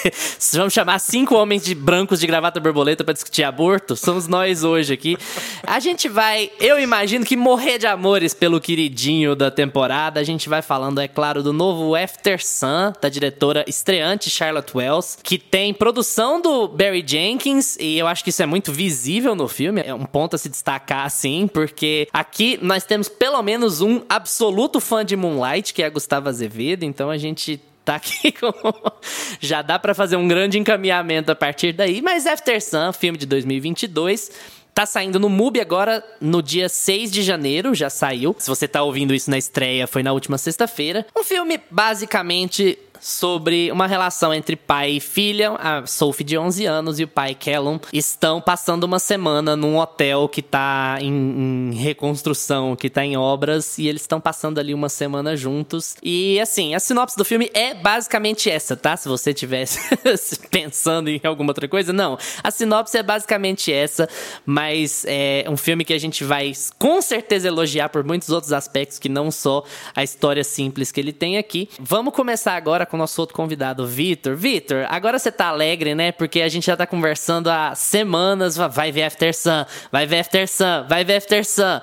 vamos 0.52 0.72
chamar 0.72 1.00
cinco 1.00 1.34
homens 1.34 1.64
de 1.64 1.74
brancos 1.74 2.20
de 2.20 2.28
gravata 2.28 2.60
borboleta 2.60 3.02
para 3.02 3.12
discutir 3.12 3.42
aborto, 3.42 3.96
somos 3.96 4.28
nós 4.28 4.62
hoje 4.62 4.94
aqui. 4.94 5.18
A 5.64 5.80
gente 5.80 6.08
vai, 6.08 6.48
eu 6.60 6.78
imagino 6.78 7.24
que 7.24 7.36
morrer 7.36 7.78
de 7.78 7.88
amores 7.88 8.32
pelo 8.32 8.60
queridinho 8.60 9.34
da 9.34 9.50
temporada, 9.50 10.20
a 10.20 10.24
gente 10.24 10.48
vai 10.48 10.62
falando, 10.62 11.00
é 11.00 11.08
claro, 11.08 11.42
do 11.42 11.52
novo 11.52 11.96
After 11.96 12.40
Sun, 12.40 12.92
da 13.02 13.08
diretora 13.08 13.64
estreante 13.66 14.30
Charlotte 14.30 14.76
Wells, 14.76 15.18
que 15.20 15.38
tem 15.38 15.74
produção 15.74 16.40
do 16.40 16.68
Barry 16.68 17.04
Jenkins, 17.04 17.76
e 17.80 17.98
eu 17.98 18.06
acho 18.06 18.22
que 18.22 18.30
isso 18.30 18.44
é 18.44 18.46
muito 18.46 18.70
visível 18.70 19.34
no 19.34 19.55
filme. 19.56 19.82
É 19.84 19.94
um 19.94 20.04
ponto 20.04 20.36
a 20.36 20.38
se 20.38 20.48
destacar, 20.48 21.06
assim, 21.06 21.48
porque 21.48 22.08
aqui 22.12 22.58
nós 22.62 22.84
temos 22.84 23.08
pelo 23.08 23.42
menos 23.42 23.80
um 23.80 24.02
absoluto 24.08 24.80
fã 24.80 25.04
de 25.04 25.16
Moonlight, 25.16 25.72
que 25.72 25.82
é 25.82 25.90
Gustavo 25.90 26.28
Azevedo, 26.28 26.84
então 26.84 27.10
a 27.10 27.16
gente 27.16 27.60
tá 27.84 27.96
aqui 27.96 28.32
com... 28.38 28.52
Já 29.40 29.62
dá 29.62 29.78
para 29.78 29.94
fazer 29.94 30.16
um 30.16 30.28
grande 30.28 30.58
encaminhamento 30.58 31.32
a 31.32 31.34
partir 31.34 31.72
daí, 31.72 32.02
mas 32.02 32.26
After 32.26 32.60
Sun, 32.62 32.92
filme 32.92 33.16
de 33.18 33.26
2022, 33.26 34.30
Tá 34.76 34.84
saindo 34.84 35.18
no 35.18 35.30
MUBI 35.30 35.58
agora 35.58 36.04
no 36.20 36.42
dia 36.42 36.68
6 36.68 37.10
de 37.10 37.22
janeiro, 37.22 37.74
já 37.74 37.88
saiu. 37.88 38.36
Se 38.38 38.46
você 38.46 38.68
tá 38.68 38.82
ouvindo 38.82 39.14
isso 39.14 39.30
na 39.30 39.38
estreia, 39.38 39.86
foi 39.86 40.02
na 40.02 40.12
última 40.12 40.36
sexta-feira. 40.36 41.06
Um 41.16 41.24
filme 41.24 41.58
basicamente 41.70 42.78
sobre 43.00 43.70
uma 43.70 43.86
relação 43.86 44.32
entre 44.32 44.56
pai 44.56 44.92
e 44.92 45.00
filha. 45.00 45.52
A 45.52 45.86
Sophie, 45.86 46.24
de 46.24 46.38
11 46.38 46.64
anos, 46.66 46.98
e 46.98 47.04
o 47.04 47.08
pai, 47.08 47.34
Callum, 47.34 47.78
estão 47.92 48.40
passando 48.40 48.84
uma 48.84 48.98
semana 48.98 49.56
num 49.56 49.78
hotel 49.78 50.28
que 50.28 50.42
tá 50.42 50.98
em, 51.00 51.72
em 51.72 51.74
reconstrução, 51.74 52.76
que 52.76 52.88
tá 52.88 53.04
em 53.04 53.16
obras, 53.16 53.78
e 53.78 53.86
eles 53.88 54.02
estão 54.02 54.20
passando 54.20 54.58
ali 54.58 54.72
uma 54.72 54.88
semana 54.88 55.36
juntos. 55.36 55.96
E 56.02 56.40
assim, 56.40 56.74
a 56.74 56.80
sinopse 56.80 57.16
do 57.16 57.24
filme 57.24 57.50
é 57.52 57.74
basicamente 57.74 58.48
essa, 58.48 58.76
tá? 58.76 58.96
Se 58.96 59.08
você 59.08 59.34
tivesse 59.34 59.78
pensando 60.50 61.08
em 61.08 61.20
alguma 61.24 61.50
outra 61.50 61.68
coisa, 61.68 61.92
não. 61.92 62.18
A 62.42 62.50
sinopse 62.50 62.96
é 62.96 63.02
basicamente 63.02 63.72
essa, 63.72 64.08
mas 64.44 65.04
é 65.06 65.44
um 65.48 65.56
filme 65.56 65.84
que 65.84 65.92
a 65.92 65.98
gente 65.98 66.24
vai 66.24 66.52
com 66.78 67.02
certeza 67.02 67.48
elogiar 67.48 67.88
por 67.88 68.04
muitos 68.04 68.30
outros 68.30 68.52
aspectos 68.52 68.98
que 68.98 69.08
não 69.08 69.30
só 69.30 69.64
a 69.94 70.02
história 70.02 70.44
simples 70.44 70.90
que 70.90 71.00
ele 71.00 71.12
tem 71.12 71.38
aqui. 71.38 71.68
Vamos 71.78 72.14
começar 72.14 72.56
agora 72.56 72.85
com 72.86 72.96
o 72.96 72.98
nosso 72.98 73.20
outro 73.20 73.34
convidado, 73.34 73.86
Vitor. 73.86 74.36
Vitor, 74.36 74.86
agora 74.88 75.18
você 75.18 75.30
tá 75.30 75.46
alegre, 75.48 75.94
né? 75.94 76.12
Porque 76.12 76.40
a 76.40 76.48
gente 76.48 76.66
já 76.66 76.76
tá 76.76 76.86
conversando 76.86 77.48
há 77.48 77.74
semanas. 77.74 78.56
Vai 78.56 78.90
ver 78.90 79.02
After 79.02 79.34
Sun, 79.34 79.64
vai 79.92 80.06
ver 80.06 80.20
After 80.20 80.48
Sun, 80.48 80.86
vai 80.88 81.04
ver 81.04 81.16
After 81.16 81.44
Sun. 81.44 81.80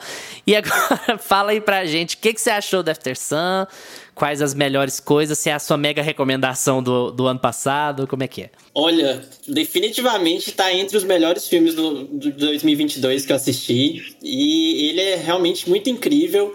E 0.48 0.56
agora 0.56 1.18
fala 1.20 1.52
aí 1.52 1.62
pra 1.62 1.86
gente, 1.86 2.16
o 2.16 2.18
que, 2.20 2.34
que 2.34 2.42
você 2.42 2.50
achou 2.50 2.82
do 2.82 2.90
After 2.90 3.18
Sun? 3.18 3.68
Quais 4.16 4.42
as 4.42 4.54
melhores 4.54 5.00
coisas? 5.00 5.40
Se 5.40 5.50
é 5.50 5.54
a 5.54 5.60
sua 5.60 5.76
mega 5.76 6.02
recomendação 6.02 6.84
do, 6.84 7.10
do 7.10 7.26
ano 7.26 7.40
passado, 7.40 8.06
como 8.08 8.24
é 8.24 8.28
que 8.28 8.44
é? 8.44 8.50
Olha, 8.76 9.22
definitivamente 9.48 10.52
tá 10.52 10.72
entre 10.72 10.96
os 10.96 11.04
melhores 11.04 11.48
filmes 11.48 11.74
do, 11.74 12.04
do 12.06 12.32
2022 12.32 13.26
que 13.26 13.32
eu 13.32 13.36
assisti. 13.36 14.16
E 14.22 14.90
ele 14.90 15.02
é 15.02 15.16
realmente 15.16 15.68
muito 15.68 15.90
incrível 15.90 16.54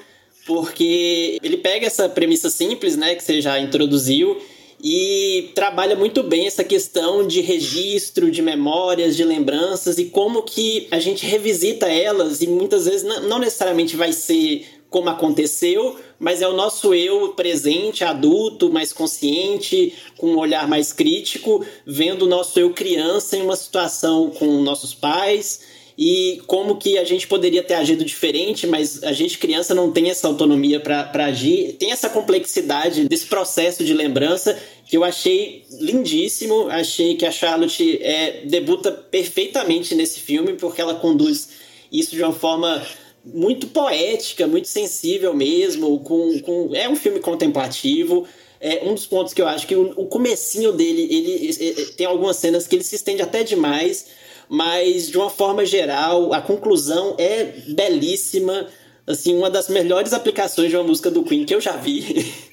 porque 0.49 1.38
ele 1.42 1.59
pega 1.59 1.86
essa 1.86 2.09
premissa 2.09 2.49
simples, 2.49 2.96
né, 2.96 3.14
que 3.14 3.22
você 3.22 3.38
já 3.38 3.61
introduziu, 3.61 4.40
e 4.82 5.51
trabalha 5.55 5.94
muito 5.94 6.22
bem 6.22 6.46
essa 6.46 6.64
questão 6.64 7.26
de 7.26 7.42
registro, 7.42 8.30
de 8.30 8.40
memórias, 8.40 9.14
de 9.14 9.24
lembranças 9.24 9.99
e 9.99 10.07
como 10.07 10.42
que 10.42 10.88
a 10.90 10.99
gente 10.99 11.26
revisita 11.26 11.86
elas 11.86 12.40
e 12.40 12.46
muitas 12.46 12.86
vezes 12.86 13.03
não 13.03 13.38
necessariamente 13.38 13.94
vai 13.94 14.12
ser 14.12 14.64
como 14.88 15.11
aconteceu, 15.11 15.96
mas 16.18 16.40
é 16.40 16.49
o 16.49 16.55
nosso 16.55 16.94
eu 16.94 17.28
presente, 17.30 18.05
adulto, 18.05 18.72
mais 18.72 18.90
consciente, 18.90 19.92
com 20.16 20.28
um 20.28 20.38
olhar 20.38 20.66
mais 20.66 20.94
crítico, 20.94 21.62
vendo 21.84 22.22
o 22.22 22.28
nosso 22.28 22.59
eu 22.59 22.70
criança 22.70 23.36
em 23.36 23.42
uma 23.42 23.57
situação 23.57 24.30
com 24.30 24.46
nossos 24.62 24.94
pais 24.94 25.61
e 25.99 26.40
como 26.46 26.76
que 26.76 26.96
a 26.96 27.03
gente 27.03 27.26
poderia 27.26 27.61
ter 27.61 27.74
agido 27.74 28.05
diferente, 28.05 28.68
mas 28.68 29.03
a 29.03 29.11
gente 29.11 29.36
criança 29.36 29.74
não 29.74 29.90
tem 29.90 30.09
essa 30.11 30.28
autonomia 30.28 30.78
para 30.78 31.24
agir, 31.24 31.72
tem 31.72 31.90
essa 31.90 32.09
complexidade 32.09 33.09
desse 33.09 33.26
processo 33.26 33.82
de 33.82 33.92
lembrança 33.92 34.57
que 34.86 34.96
eu 34.96 35.03
achei 35.03 35.64
lindíssimo, 35.72 36.68
achei 36.68 37.16
que 37.16 37.26
a 37.26 37.32
Charlotte 37.32 37.99
é, 38.01 38.42
debuta 38.44 38.92
perfeitamente 38.92 39.92
nesse 39.96 40.20
filme 40.20 40.53
porque 40.53 40.80
ela 40.80 40.94
conduz 40.94 41.49
isso 41.90 42.14
de 42.14 42.22
uma 42.22 42.32
forma 42.32 42.86
muito 43.24 43.66
poética, 43.66 44.46
muito 44.46 44.68
sensível 44.68 45.34
mesmo, 45.34 45.99
com, 46.01 46.38
com 46.40 46.70
é 46.74 46.88
um 46.88 46.94
filme 46.94 47.18
contemplativo. 47.18 48.24
É 48.61 48.82
um 48.84 48.94
dos 48.94 49.07
pontos 49.07 49.32
que 49.32 49.40
eu 49.40 49.46
acho 49.46 49.66
que 49.66 49.74
o, 49.74 49.92
o 49.96 50.07
comecinho 50.07 50.72
dele, 50.72 51.03
ele, 51.11 51.57
ele, 51.61 51.86
tem 51.96 52.07
algumas 52.07 52.36
cenas 52.36 52.66
que 52.66 52.74
ele 52.76 52.82
se 52.82 52.96
estende 52.96 53.22
até 53.22 53.44
demais, 53.44 54.07
mas 54.49 55.11
de 55.11 55.18
uma 55.18 55.30
forma 55.30 55.64
geral, 55.64 56.32
a 56.32 56.40
conclusão 56.40 57.14
é 57.18 57.44
belíssima, 57.68 58.66
assim, 59.07 59.36
uma 59.36 59.51
das 59.51 59.68
melhores 59.68 60.12
aplicações 60.12 60.70
de 60.70 60.76
uma 60.76 60.84
música 60.84 61.11
do 61.11 61.22
Queen 61.22 61.44
que 61.44 61.55
eu 61.55 61.61
já 61.61 61.72
vi. 61.72 62.32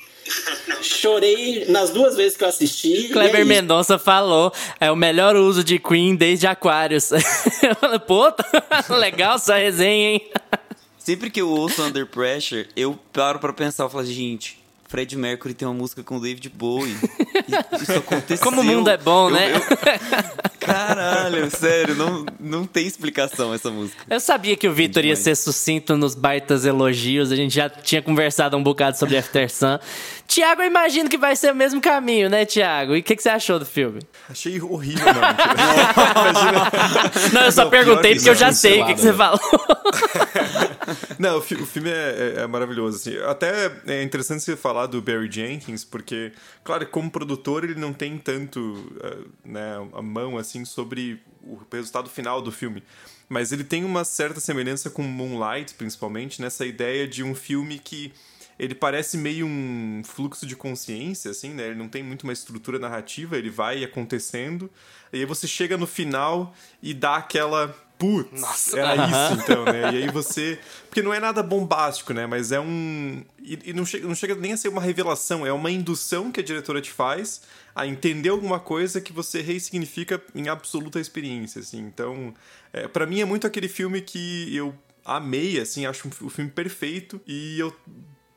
Chorei 0.81 1.65
nas 1.65 1.91
duas 1.91 2.15
vezes 2.15 2.35
que 2.35 2.43
eu 2.43 2.47
assisti. 2.47 3.09
Kleber 3.09 3.41
é 3.41 3.45
Mendonça 3.45 3.99
falou: 3.99 4.51
é 4.79 4.91
o 4.91 4.95
melhor 4.95 5.35
uso 5.35 5.63
de 5.63 5.77
Queen 5.77 6.15
desde 6.15 6.47
Aquários. 6.47 7.11
Pô, 8.07 8.33
legal 8.95 9.35
essa 9.35 9.55
resenha, 9.55 10.13
hein? 10.13 10.31
Sempre 10.97 11.29
que 11.29 11.41
eu 11.41 11.49
ouço 11.49 11.83
Under 11.83 12.07
Pressure, 12.07 12.67
eu 12.75 12.97
paro 13.13 13.37
pra 13.37 13.53
pensar 13.53 13.85
e 13.85 13.89
falo, 13.91 14.05
gente, 14.05 14.57
Fred 14.87 15.15
Mercury 15.15 15.53
tem 15.53 15.67
uma 15.67 15.73
música 15.75 16.01
com 16.01 16.19
David 16.19 16.49
Bowie. 16.49 16.97
Isso 17.79 17.93
aconteceu. 17.93 18.43
Como 18.43 18.61
o 18.61 18.63
mundo 18.63 18.89
é 18.89 18.97
bom, 18.97 19.29
eu, 19.29 19.35
né? 19.35 19.51
Eu... 19.53 20.54
Caralho, 20.65 21.49
sério, 21.51 21.95
não, 21.95 22.25
não 22.39 22.65
tem 22.65 22.87
explicação 22.87 23.53
essa 23.53 23.69
música. 23.69 24.03
Eu 24.09 24.19
sabia 24.19 24.57
que 24.57 24.67
o 24.67 24.73
Vitor 24.73 25.05
ia 25.05 25.15
ser 25.15 25.35
sucinto 25.35 25.95
nos 25.95 26.15
baitas 26.15 26.65
elogios. 26.65 27.31
A 27.31 27.35
gente 27.35 27.53
já 27.53 27.69
tinha 27.69 28.01
conversado 28.01 28.57
um 28.57 28.63
bocado 28.63 28.97
sobre 28.97 29.17
After 29.17 29.49
Sun. 29.49 29.77
Tiago, 30.27 30.63
eu 30.63 30.67
imagino 30.67 31.07
que 31.07 31.17
vai 31.17 31.35
ser 31.35 31.51
o 31.51 31.55
mesmo 31.55 31.79
caminho, 31.79 32.29
né, 32.29 32.45
Tiago? 32.45 32.95
E 32.95 32.99
o 32.99 33.03
que, 33.03 33.15
que, 33.15 33.21
você 33.21 33.29
achou 33.29 33.59
do 33.59 33.65
filme? 33.65 34.01
Achei 34.29 34.59
horrível, 34.59 35.05
não. 37.31 37.41
Eu 37.43 37.51
só 37.51 37.65
não, 37.65 37.69
perguntei 37.69 38.15
porque 38.15 38.29
eu 38.29 38.35
já 38.35 38.51
sei 38.51 38.81
o 38.81 38.87
que, 38.87 38.95
que, 38.95 39.01
você 39.01 39.13
falou. 39.13 39.39
não, 41.19 41.37
o, 41.37 41.41
fi 41.41 41.55
o 41.55 41.65
filme 41.65 41.89
é, 41.89 42.35
é, 42.37 42.41
é, 42.41 42.47
maravilhoso. 42.47 42.97
Assim. 42.97 43.17
Até 43.25 43.71
é 43.87 44.03
interessante 44.03 44.43
você 44.43 44.55
falar 44.55 44.87
do 44.87 45.01
Barry 45.01 45.29
Jenkins, 45.31 45.83
porque, 45.83 46.31
claro, 46.63 46.85
como 46.87 47.09
produtor, 47.09 47.63
ele 47.63 47.75
não 47.75 47.93
tem 47.93 48.17
tanto 48.17 48.91
eh, 49.01 49.17
né, 49.43 49.75
a 49.93 50.01
mão 50.01 50.37
assim 50.37 50.65
sobre 50.65 51.21
o 51.41 51.59
resultado 51.71 52.09
final 52.09 52.41
do 52.41 52.51
filme. 52.51 52.83
Mas 53.27 53.51
ele 53.51 53.63
tem 53.63 53.83
uma 53.83 54.03
certa 54.03 54.39
semelhança 54.39 54.89
com 54.89 55.01
Moonlight, 55.03 55.73
principalmente, 55.75 56.41
nessa 56.41 56.65
ideia 56.65 57.07
de 57.07 57.23
um 57.23 57.33
filme 57.33 57.79
que 57.79 58.13
ele 58.57 58.73
parece 58.73 59.17
meio 59.17 59.45
um 59.45 60.01
fluxo 60.03 60.45
de 60.45 60.55
consciência, 60.55 61.31
assim, 61.31 61.49
né? 61.49 61.67
Ele 61.67 61.75
não 61.75 61.89
tem 61.89 62.01
muito 62.01 62.23
uma 62.23 62.31
estrutura 62.31 62.79
narrativa, 62.79 63.37
ele 63.37 63.49
vai 63.49 63.83
acontecendo. 63.83 64.69
E 65.11 65.19
aí 65.19 65.25
você 65.25 65.47
chega 65.47 65.77
no 65.77 65.85
final 65.85 66.53
e 66.81 66.93
dá 66.93 67.17
aquela 67.17 67.75
putz, 67.97 68.41
Nossa, 68.41 68.79
era 68.79 68.95
isso 68.95 69.41
então, 69.43 69.65
né? 69.65 69.81
E 69.93 70.03
aí 70.03 70.09
você. 70.11 70.59
Porque 70.87 71.01
não 71.01 71.13
é 71.13 71.19
nada 71.19 71.41
bombástico, 71.43 72.13
né? 72.13 72.25
Mas 72.25 72.51
é 72.51 72.59
um. 72.59 73.23
E, 73.41 73.73
não, 73.73 73.85
chega, 73.85 74.07
não 74.07 74.15
chega 74.15 74.35
nem 74.35 74.53
a 74.53 74.57
ser 74.57 74.67
uma 74.69 74.81
revelação, 74.81 75.45
é 75.45 75.51
uma 75.53 75.69
indução 75.71 76.31
que 76.31 76.39
a 76.39 76.43
diretora 76.43 76.81
te 76.81 76.91
faz 76.91 77.41
a 77.75 77.85
entender 77.85 78.29
alguma 78.29 78.59
coisa 78.59 79.01
que 79.01 79.11
você 79.11 79.41
ressignifica 79.41 80.21
em 80.33 80.47
absoluta 80.47 80.99
experiência, 80.99 81.59
assim. 81.61 81.79
Então, 81.79 82.33
é, 82.71 82.87
para 82.87 83.05
mim 83.05 83.19
é 83.21 83.25
muito 83.25 83.45
aquele 83.45 83.67
filme 83.67 84.01
que 84.01 84.55
eu 84.55 84.73
amei, 85.03 85.59
assim, 85.59 85.85
acho 85.85 86.07
um- 86.07 86.25
o 86.25 86.29
filme 86.29 86.49
perfeito 86.49 87.19
e 87.27 87.59
eu 87.59 87.75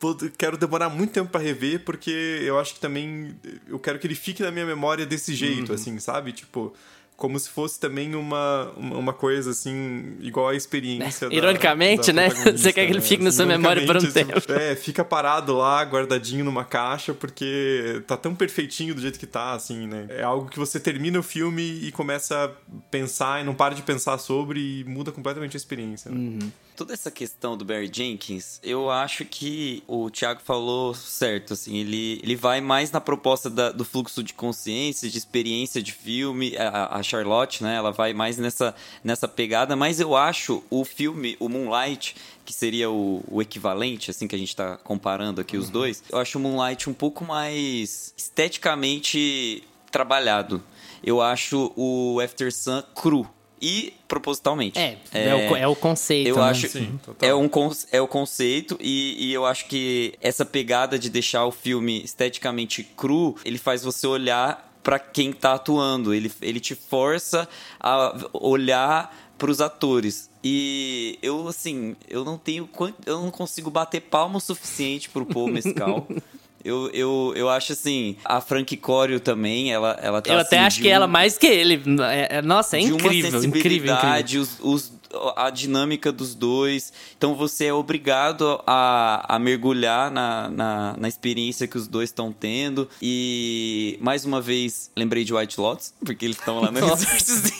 vou- 0.00 0.16
quero 0.36 0.58
demorar 0.58 0.88
muito 0.90 1.12
tempo 1.12 1.30
pra 1.30 1.40
rever 1.40 1.84
porque 1.84 2.10
eu 2.44 2.58
acho 2.58 2.74
que 2.74 2.80
também 2.80 3.34
eu 3.66 3.78
quero 3.78 3.98
que 3.98 4.06
ele 4.06 4.14
fique 4.14 4.42
na 4.42 4.50
minha 4.50 4.66
memória 4.66 5.06
desse 5.06 5.34
jeito, 5.34 5.72
assim, 5.72 5.98
sabe? 5.98 6.32
Tipo, 6.32 6.74
como 7.18 7.36
se 7.36 7.50
fosse 7.50 7.80
também 7.80 8.14
uma, 8.14 8.70
uma 8.76 9.12
coisa 9.12 9.50
assim, 9.50 10.14
igual 10.20 10.48
a 10.48 10.54
experiência. 10.54 11.28
da- 11.28 11.34
Ironicamente, 11.34 12.12
da 12.12 12.22
né? 12.22 12.30
Você 12.30 12.72
quer 12.72 12.84
que 12.86 12.92
ele 12.92 13.00
né? 13.00 13.04
fique 13.04 13.24
na 13.24 13.32
sua 13.32 13.44
memória 13.44 13.84
por 13.84 13.96
um 13.96 13.98
Ironicamente, 13.98 14.46
tempo. 14.46 14.52
É, 14.60 14.76
fica 14.76 15.04
parado 15.04 15.56
lá, 15.56 15.82
guardadinho 15.82 16.44
numa 16.44 16.64
caixa, 16.64 17.12
porque 17.12 18.00
tá 18.06 18.16
tão 18.16 18.36
perfeitinho 18.36 18.94
do 18.94 19.00
jeito 19.00 19.18
que 19.18 19.26
tá, 19.26 19.50
assim, 19.52 19.88
né? 19.88 20.06
É 20.10 20.22
algo 20.22 20.48
que 20.48 20.60
você 20.60 20.78
termina 20.78 21.18
o 21.18 21.22
filme 21.24 21.62
e 21.82 21.90
começa 21.90 22.44
a 22.44 22.80
pensar 22.88 23.40
e 23.42 23.44
não 23.44 23.52
para 23.52 23.74
de 23.74 23.82
pensar 23.82 24.16
sobre 24.18 24.60
e 24.60 24.84
muda 24.84 25.10
completamente 25.10 25.56
a 25.56 25.58
experiência. 25.58 26.12
Né? 26.12 26.46
Toda 26.78 26.92
essa 26.94 27.10
questão 27.10 27.56
do 27.56 27.64
Barry 27.64 27.90
Jenkins, 27.92 28.60
eu 28.62 28.88
acho 28.88 29.24
que 29.24 29.82
o 29.88 30.08
Thiago 30.08 30.40
falou 30.44 30.94
certo, 30.94 31.54
assim, 31.54 31.76
ele, 31.76 32.20
ele 32.22 32.36
vai 32.36 32.60
mais 32.60 32.92
na 32.92 33.00
proposta 33.00 33.50
da- 33.50 33.72
do 33.72 33.84
fluxo 33.84 34.22
de 34.22 34.32
consciência, 34.32 35.10
de 35.10 35.18
experiência 35.18 35.82
de 35.82 35.92
filme, 35.92 36.56
a, 36.56 36.96
a 36.98 37.02
Charlotte, 37.02 37.64
né, 37.64 37.74
ela 37.74 37.90
vai 37.90 38.14
mais 38.14 38.38
nessa, 38.38 38.76
nessa 39.02 39.26
pegada, 39.26 39.74
mas 39.74 39.98
eu 39.98 40.14
acho 40.14 40.62
o 40.70 40.84
filme, 40.84 41.36
o 41.40 41.48
Moonlight, 41.48 42.14
que 42.44 42.52
seria 42.52 42.88
o, 42.88 43.24
o 43.28 43.42
equivalente, 43.42 44.12
assim, 44.12 44.28
que 44.28 44.36
a 44.36 44.38
gente 44.38 44.54
tá 44.54 44.76
comparando 44.76 45.40
aqui 45.40 45.56
os 45.56 45.68
dois, 45.70 46.04
eu 46.08 46.18
acho 46.18 46.38
o 46.38 46.40
Moonlight 46.40 46.88
um 46.88 46.94
pouco 46.94 47.24
mais 47.24 48.14
esteticamente 48.16 49.64
trabalhado. 49.90 50.62
Eu 51.02 51.20
acho 51.20 51.72
o 51.76 52.20
After 52.20 52.52
Sun 52.54 52.82
cru. 52.94 53.28
E 53.60 53.94
propositalmente. 54.06 54.78
É, 54.78 54.98
é, 55.12 55.34
o, 55.34 55.56
é 55.56 55.68
o 55.68 55.76
conceito. 55.76 56.28
Eu 56.28 56.36
né? 56.36 56.42
acho 56.42 56.68
Sim, 56.68 56.98
é 57.20 57.34
um 57.34 57.48
é 57.92 58.00
o 58.00 58.08
conceito 58.08 58.78
e, 58.80 59.28
e 59.28 59.34
eu 59.34 59.44
acho 59.44 59.66
que 59.66 60.14
essa 60.20 60.44
pegada 60.44 60.98
de 60.98 61.10
deixar 61.10 61.44
o 61.44 61.50
filme 61.50 62.02
esteticamente 62.02 62.82
cru, 62.82 63.36
ele 63.44 63.58
faz 63.58 63.82
você 63.82 64.06
olhar 64.06 64.68
pra 64.82 64.98
quem 64.98 65.32
tá 65.32 65.54
atuando, 65.54 66.14
ele, 66.14 66.32
ele 66.40 66.60
te 66.60 66.74
força 66.74 67.48
a 67.78 68.14
olhar 68.32 69.14
pros 69.36 69.60
atores. 69.60 70.30
E 70.42 71.18
eu 71.20 71.48
assim, 71.48 71.96
eu 72.08 72.24
não 72.24 72.38
tenho 72.38 72.68
eu 73.04 73.20
não 73.20 73.30
consigo 73.30 73.70
bater 73.70 74.00
palma 74.00 74.38
o 74.38 74.40
suficiente 74.40 75.10
pro 75.10 75.26
Paul 75.26 75.48
Mescal. 75.48 76.06
Eu, 76.64 76.90
eu, 76.92 77.32
eu 77.36 77.48
acho 77.48 77.72
assim, 77.72 78.16
a 78.24 78.40
Frank 78.40 78.76
Corio 78.78 79.20
também, 79.20 79.72
ela, 79.72 79.96
ela 80.02 80.20
tá 80.20 80.32
Eu 80.34 80.38
até 80.40 80.56
assim, 80.58 80.66
acho 80.66 80.82
que 80.82 80.88
um- 80.88 80.92
ela 80.92 81.06
mais 81.06 81.38
que 81.38 81.46
ele. 81.46 81.80
É- 82.10 82.38
é- 82.38 82.42
nossa, 82.42 82.76
é 82.76 82.80
de 82.80 82.86
incrível, 82.86 83.30
uma 83.30 83.38
incrível, 83.46 83.48
incrível. 83.48 83.94
sensibilidade, 83.96 84.38
Os, 84.38 84.58
os- 84.60 84.92
a 85.36 85.50
dinâmica 85.50 86.12
dos 86.12 86.34
dois. 86.34 86.92
Então 87.16 87.34
você 87.34 87.66
é 87.66 87.72
obrigado 87.72 88.60
a, 88.66 89.36
a 89.36 89.38
mergulhar 89.38 90.10
na, 90.10 90.48
na, 90.48 90.94
na 90.98 91.08
experiência 91.08 91.66
que 91.66 91.76
os 91.78 91.86
dois 91.86 92.10
estão 92.10 92.32
tendo. 92.32 92.88
E 93.00 93.98
mais 94.00 94.24
uma 94.24 94.40
vez 94.40 94.90
lembrei 94.96 95.24
de 95.24 95.32
White 95.34 95.60
Lotus, 95.60 95.92
porque 96.04 96.24
eles 96.24 96.38
estão 96.38 96.60
lá 96.60 96.70
no 96.70 96.80
Nossa. 96.80 97.04
resort. 97.06 97.52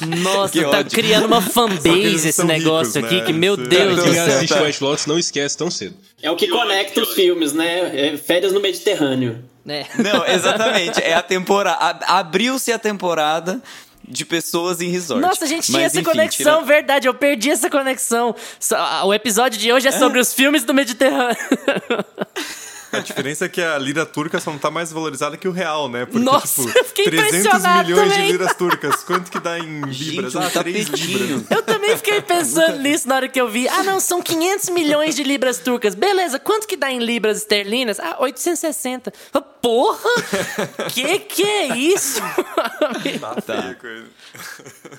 Nossa, 0.22 0.52
Que 0.52 0.62
tá 0.62 0.78
ódio. 0.78 0.90
criando 0.90 1.26
uma 1.26 1.42
fanbase 1.42 2.28
esse 2.28 2.44
negócio 2.44 2.94
ricos, 2.94 3.04
aqui, 3.04 3.20
né? 3.20 3.26
que, 3.26 3.32
meu 3.32 3.54
Isso- 3.54 3.66
Deus 3.68 3.92
Então, 3.92 3.96
do 3.96 4.02
Quem 4.04 4.14
céu. 4.14 4.36
assiste 4.36 4.54
White 4.62 4.82
Lotus 4.84 5.06
não 5.06 5.18
esquece 5.18 5.56
tão 5.58 5.70
cedo. 5.70 5.94
É 6.22 6.30
o 6.30 6.36
que 6.36 6.48
conecta 6.48 7.02
os 7.02 7.12
filmes, 7.14 7.52
né? 7.52 8.08
É 8.12 8.16
férias 8.16 8.52
no 8.52 8.60
Mediterrâneo. 8.60 9.44
É. 9.68 9.84
Não, 9.98 10.26
exatamente. 10.26 11.00
É 11.02 11.12
a 11.14 11.22
temporada. 11.22 12.04
Abriu-se 12.06 12.72
a 12.72 12.78
temporada 12.78 13.62
de 14.06 14.24
pessoas 14.24 14.80
em 14.80 14.88
resort. 14.88 15.20
Nossa, 15.20 15.44
a 15.44 15.48
gente 15.48 15.66
tinha 15.66 15.78
Mas, 15.78 15.92
essa 15.92 16.00
enfim, 16.00 16.10
conexão, 16.10 16.62
tira- 16.62 16.66
verdade, 16.74 17.06
eu 17.08 17.14
perdi 17.14 17.50
essa 17.50 17.70
conexão. 17.70 18.34
O 19.04 19.14
episódio 19.14 19.58
de 19.58 19.72
hoje 19.72 19.88
é 19.88 19.92
sobre 19.92 20.18
os 20.18 20.32
filmes 20.34 20.64
do 20.64 20.74
Mediterrâneo. 20.74 21.36
A 22.92 22.98
diferença 22.98 23.44
é 23.44 23.48
que 23.48 23.60
a 23.62 23.78
lira 23.78 24.04
turca 24.04 24.40
só 24.40 24.50
não 24.50 24.58
tá 24.58 24.70
mais 24.70 24.90
valorizada 24.92 25.36
que 25.36 25.46
o 25.46 25.52
real, 25.52 25.88
né? 25.88 26.04
Porque, 26.06 26.18
Nossa, 26.24 26.62
tipo, 26.62 26.78
eu 26.78 26.84
fiquei 26.84 27.04
300 27.06 27.34
impressionado 27.46 27.88
milhões 27.88 28.08
também. 28.12 28.26
de 28.26 28.32
liras 28.32 28.54
turcas. 28.56 28.96
Quanto 29.04 29.30
que 29.30 29.38
dá 29.38 29.58
em 29.58 29.80
Gente, 29.92 30.10
libras? 30.10 30.34
um 30.34 30.40
ah, 30.40 30.50
3 30.50 30.84
tapetinho. 30.86 31.18
libras. 31.18 31.50
Eu 31.50 31.62
também 31.62 31.96
fiquei 31.96 32.20
pensando 32.22 32.78
nisso 32.80 33.08
na 33.08 33.16
hora 33.16 33.28
que 33.28 33.40
eu 33.40 33.48
vi. 33.48 33.68
Ah, 33.68 33.82
não, 33.82 34.00
são 34.00 34.20
500 34.22 34.68
milhões 34.70 35.14
de 35.14 35.22
libras 35.22 35.58
turcas. 35.58 35.94
Beleza, 35.94 36.38
quanto 36.38 36.66
que 36.66 36.76
dá 36.76 36.90
em 36.90 36.98
libras 36.98 37.38
esterlinas? 37.38 38.00
Ah, 38.00 38.16
860. 38.20 39.12
Ah, 39.32 39.40
Porra! 39.60 40.08
Que 40.92 41.18
que 41.18 41.42
é 41.42 41.76
isso? 41.76 42.20
Tá. 43.46 43.76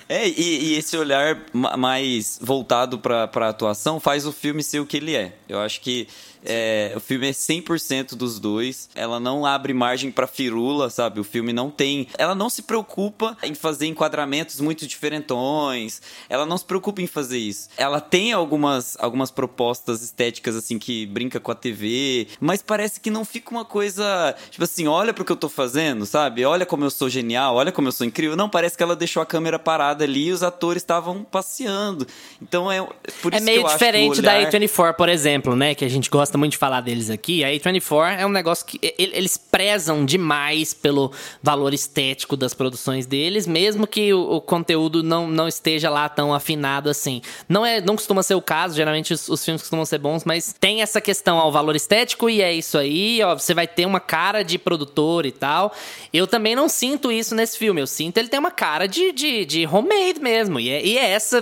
É, 0.07 0.27
e, 0.27 0.73
e 0.73 0.77
esse 0.77 0.95
olhar 0.97 1.39
ma- 1.53 1.75
mais 1.77 2.37
voltado 2.41 2.99
pra, 2.99 3.27
pra 3.27 3.49
atuação 3.49 3.99
faz 3.99 4.25
o 4.25 4.31
filme 4.31 4.63
ser 4.63 4.79
o 4.79 4.85
que 4.85 4.97
ele 4.97 5.15
é. 5.15 5.33
Eu 5.47 5.59
acho 5.59 5.81
que 5.81 6.07
é, 6.45 6.93
o 6.95 6.99
filme 6.99 7.27
é 7.27 7.31
100% 7.31 8.15
dos 8.15 8.39
dois. 8.39 8.89
Ela 8.95 9.19
não 9.19 9.45
abre 9.45 9.73
margem 9.73 10.11
pra 10.11 10.27
firula, 10.27 10.89
sabe? 10.89 11.19
O 11.19 11.23
filme 11.23 11.53
não 11.53 11.69
tem. 11.69 12.07
Ela 12.17 12.33
não 12.35 12.49
se 12.49 12.61
preocupa 12.63 13.37
em 13.43 13.53
fazer 13.53 13.85
enquadramentos 13.87 14.59
muito 14.59 14.85
diferentões. 14.87 16.01
Ela 16.29 16.45
não 16.45 16.57
se 16.57 16.65
preocupa 16.65 17.01
em 17.01 17.07
fazer 17.07 17.37
isso. 17.37 17.69
Ela 17.77 17.99
tem 18.01 18.33
algumas, 18.33 18.97
algumas 18.99 19.31
propostas 19.31 20.01
estéticas, 20.01 20.55
assim, 20.55 20.77
que 20.79 21.05
brinca 21.05 21.39
com 21.39 21.51
a 21.51 21.55
TV, 21.55 22.27
mas 22.39 22.61
parece 22.61 22.99
que 22.99 23.09
não 23.09 23.23
fica 23.25 23.51
uma 23.51 23.65
coisa. 23.65 24.35
Tipo 24.49 24.63
assim, 24.63 24.87
olha 24.87 25.13
pro 25.13 25.23
que 25.25 25.31
eu 25.31 25.35
tô 25.35 25.49
fazendo, 25.49 26.05
sabe? 26.05 26.43
Olha 26.45 26.65
como 26.65 26.83
eu 26.85 26.91
sou 26.91 27.09
genial, 27.09 27.55
olha 27.55 27.71
como 27.71 27.87
eu 27.87 27.91
sou 27.91 28.05
incrível. 28.05 28.35
Não, 28.35 28.49
parece 28.49 28.77
que 28.77 28.83
ela 28.83 28.95
deixou 28.95 29.21
a 29.21 29.25
câmera 29.25 29.59
parada 29.59 30.03
ali 30.03 30.27
e 30.27 30.31
os 30.31 30.43
atores 30.43 30.81
estavam 30.83 31.23
passeando. 31.23 32.05
Então 32.41 32.71
é. 32.71 32.81
Por 33.21 33.33
É 33.33 33.37
isso 33.37 33.45
meio 33.45 33.59
que 33.59 33.63
eu 33.63 33.67
acho 33.67 33.77
que 33.77 33.83
o 33.83 33.87
diferente 33.87 34.19
olhar- 34.19 34.51
da 34.51 34.59
A24, 34.59 34.93
por 34.95 35.09
exemplo, 35.09 35.55
né? 35.55 35.75
Que 35.75 35.85
a 35.85 35.89
gente 35.89 36.09
gosta 36.09 36.30
muito 36.37 36.53
de 36.53 36.57
falar 36.57 36.81
deles 36.81 37.09
aqui. 37.09 37.43
A 37.43 37.47
A24 37.49 38.19
é 38.19 38.25
um 38.25 38.29
negócio 38.29 38.65
que 38.65 38.79
eles 38.97 39.37
prezam 39.37 40.05
demais 40.05 40.73
pelo 40.73 41.11
valor 41.41 41.73
estético 41.73 42.37
das 42.37 42.53
produções 42.53 43.05
deles, 43.05 43.45
mesmo 43.45 43.85
que 43.85 44.13
o, 44.13 44.35
o 44.35 44.41
conteúdo 44.41 45.03
não, 45.03 45.27
não 45.27 45.47
esteja 45.47 45.89
lá 45.89 46.07
tão 46.07 46.33
afinado 46.33 46.89
assim. 46.89 47.21
Não 47.47 47.65
é, 47.65 47.81
não 47.81 47.95
costuma 47.95 48.23
ser 48.23 48.35
o 48.35 48.41
caso, 48.41 48.75
geralmente 48.75 49.13
os, 49.13 49.27
os 49.27 49.43
filmes 49.43 49.61
costumam 49.61 49.85
ser 49.85 49.97
bons, 49.97 50.23
mas 50.23 50.53
tem 50.59 50.81
essa 50.81 51.01
questão 51.01 51.37
ao 51.37 51.51
valor 51.51 51.75
estético 51.75 52.29
e 52.29 52.41
é 52.41 52.53
isso 52.53 52.77
aí, 52.77 53.21
ó, 53.23 53.37
você 53.37 53.53
vai 53.53 53.67
ter 53.67 53.85
uma 53.85 53.99
cara 53.99 54.43
de 54.43 54.57
produtor 54.57 55.25
e 55.25 55.31
tal. 55.31 55.73
Eu 56.13 56.27
também 56.27 56.55
não 56.55 56.69
sinto 56.69 57.11
isso 57.11 57.35
nesse 57.35 57.57
filme, 57.57 57.81
eu 57.81 57.87
sinto 57.87 58.17
ele 58.17 58.27
tem 58.27 58.39
uma 58.39 58.51
cara 58.51 58.87
de, 58.87 59.11
de, 59.11 59.45
de 59.45 59.67
homemade 59.67 60.19
mesmo, 60.19 60.59
e 60.59 60.69
é, 60.69 60.85
e 60.85 60.97
é 60.97 61.09
essa, 61.09 61.41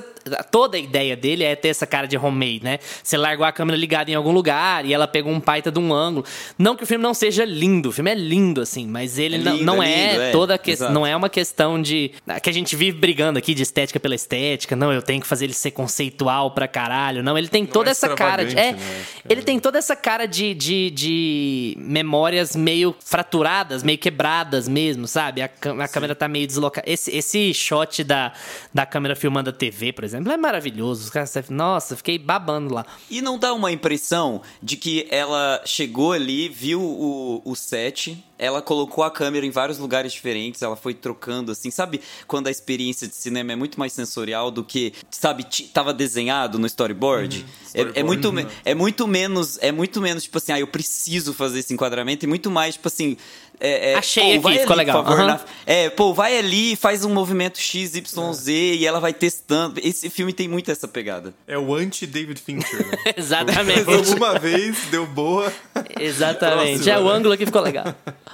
toda 0.52 0.78
a 0.78 0.80
ideia 0.80 1.16
dele 1.16 1.44
é 1.44 1.56
ter 1.56 1.70
essa 1.70 1.86
cara 1.86 2.08
de 2.08 2.18
homemade, 2.18 2.64
né? 2.64 2.80
Você 3.04 3.18
largou 3.18 3.46
a 3.46 3.52
câmera 3.52 3.78
ligada 3.78 4.12
em 4.12 4.16
algum 4.16 4.32
lugar 4.32 4.79
e 4.86 4.94
ela 4.94 5.08
pegou 5.08 5.32
um 5.32 5.40
baita 5.40 5.72
de 5.72 5.80
um 5.80 5.94
ângulo. 5.94 6.26
Não 6.58 6.76
que 6.76 6.84
o 6.84 6.88
filme 6.88 7.04
não 7.04 7.14
seja 7.14 7.46
lindo, 7.46 7.90
o 7.90 7.92
filme 7.92 8.12
é 8.12 8.16
lindo, 8.16 8.62
assim, 8.62 8.88
mas 8.88 9.18
ele 9.18 9.36
É 9.36 9.40
não, 9.40 9.54
lindo, 9.54 9.66
não 9.66 9.84
é 9.84 9.90
é, 9.90 10.12
lindo, 10.12 10.22
é, 10.22 10.32
toda 10.32 10.58
que, 10.58 10.72
exato. 10.72 10.94
não 10.94 11.06
é 11.06 11.16
uma 11.16 11.30
questão 11.30 11.82
de 11.82 12.12
que 12.42 12.50
a 12.50 12.54
gente 12.54 12.76
vive 12.76 12.98
brigando 12.98 13.40
aqui 13.40 13.54
de 13.54 13.64
estética 13.64 14.00
pela 14.00 14.16
estética. 14.16 14.76
Não, 14.76 14.92
eu 14.92 15.02
tenho 15.02 15.22
que 15.22 15.28
fazer 15.28 15.46
ele 15.46 15.54
ser 15.54 15.72
conceitual 15.72 16.52
pra 16.52 16.68
caralho. 16.68 17.24
Não, 17.24 17.38
ele 17.38 17.48
tem 17.48 17.66
toda 17.66 17.90
é 17.90 17.92
essa 17.92 18.10
cara 18.16 18.46
de, 18.46 18.58
é, 18.58 18.74
né? 18.74 18.80
Que 19.26 19.34
ele 19.34 19.42
tem 19.42 19.60
toda 19.60 19.78
essa 19.78 19.96
cara 19.96 20.26
de, 20.26 20.54
de, 20.54 20.90
de 20.92 21.76
memórias 21.80 22.56
meio 22.56 22.96
fraturadas, 23.04 23.84
meio 23.84 23.98
quebradas 23.98 24.68
mesmo, 24.68 25.08
sabe? 25.08 25.42
A, 25.42 25.50
a 25.84 25.88
câmera 25.88 26.16
tá 26.16 26.28
meio 26.28 26.48
deslocada. 26.48 26.90
Esse, 26.90 27.16
esse 27.16 27.54
shot 27.54 28.04
da, 28.04 28.34
da 28.74 28.86
câmera 28.86 29.16
filmando 29.16 29.50
a 29.50 29.54
TV, 29.54 29.92
por 29.94 30.04
exemplo, 30.04 30.32
é 30.32 30.38
maravilhoso. 30.38 31.04
Os 31.04 31.10
caras, 31.10 31.50
nossa, 31.50 31.96
fiquei 31.96 32.18
babando 32.18 32.74
lá. 32.74 32.86
E 33.10 33.22
não 33.22 33.38
dá 33.38 33.54
uma 33.54 33.72
impressão 33.72 34.42
de 34.70 34.78
que 34.78 35.08
ela 35.10 35.64
chegou 35.66 36.12
ali, 36.12 36.48
viu 36.48 36.80
o, 36.80 37.42
o 37.44 37.56
set, 37.56 38.24
ela 38.40 38.62
colocou 38.62 39.04
a 39.04 39.12
câmera 39.12 39.46
em 39.46 39.52
vários 39.52 39.78
lugares 39.78 40.14
diferentes, 40.14 40.62
ela 40.62 40.76
foi 40.76 40.94
trocando, 40.94 41.52
assim, 41.52 41.70
sabe? 41.70 42.00
Quando 42.26 42.48
a 42.48 42.52
experiência 42.52 43.08
de 43.08 43.16
cinema 43.16 43.52
é 43.52 43.56
muito 43.56 43.78
mais 43.80 43.94
sensorial 43.94 44.50
do 44.50 44.64
que, 44.64 44.94
sabe, 45.12 45.46
tava 45.74 45.94
desenhado 45.94 46.58
no 46.58 46.66
storyboard. 46.66 47.46
É- 47.74 47.82
é, 47.82 47.84
storyboard, 47.84 48.04
muito, 48.04 48.32
né? 48.32 48.44
me- 48.44 48.50
é 48.66 48.74
muito 48.74 49.08
menos, 49.08 49.58
é 49.62 49.72
muito 49.72 50.02
menos, 50.02 50.24
tipo 50.24 50.38
assim, 50.38 50.54
ah, 50.54 50.60
eu 50.60 50.68
preciso 50.68 51.34
fazer 51.34 51.60
esse 51.60 51.74
enquadramento, 51.74 52.26
e 52.26 52.28
muito 52.28 52.50
mais, 52.50 52.76
tipo 52.76 52.88
assim. 52.88 53.18
é- 53.62 53.92
é, 53.92 53.96
Achei 53.96 54.40
pô, 54.40 54.48
aqui, 54.48 54.60
ficou 54.60 54.72
ali, 54.74 54.78
legal. 54.86 55.04
Favor, 55.04 55.20
Aham. 55.20 55.28
na- 55.28 55.40
é, 55.66 55.90
pô, 55.90 56.14
vai 56.14 56.38
ali, 56.38 56.78
faz 56.78 57.04
um 57.04 57.14
movimento 57.14 57.60
X, 57.60 57.94
Y, 57.94 58.34
Z 58.34 58.54
e 58.54 58.86
ela 58.86 59.02
vai 59.02 59.12
testando. 59.14 59.82
Esse 59.84 60.10
filme 60.10 60.32
tem 60.32 60.48
muito 60.48 60.72
essa 60.72 60.88
pegada. 60.88 61.34
É 61.46 61.58
o 61.58 61.76
anti-David 61.76 62.40
Fincher, 62.42 62.88
né? 62.88 62.98
Exatamente. 63.18 63.84
Fez 63.84 64.12
uma 64.14 64.40
vez, 64.40 64.78
deu 64.90 65.06
boa. 65.06 65.52
Exatamente. 66.00 66.84
Próximo, 66.84 66.90
é 66.90 67.00
o 67.00 67.04
né? 67.04 67.12
ângulo 67.12 67.38
que 67.38 67.46
ficou 67.46 67.62
legal. 67.62 67.94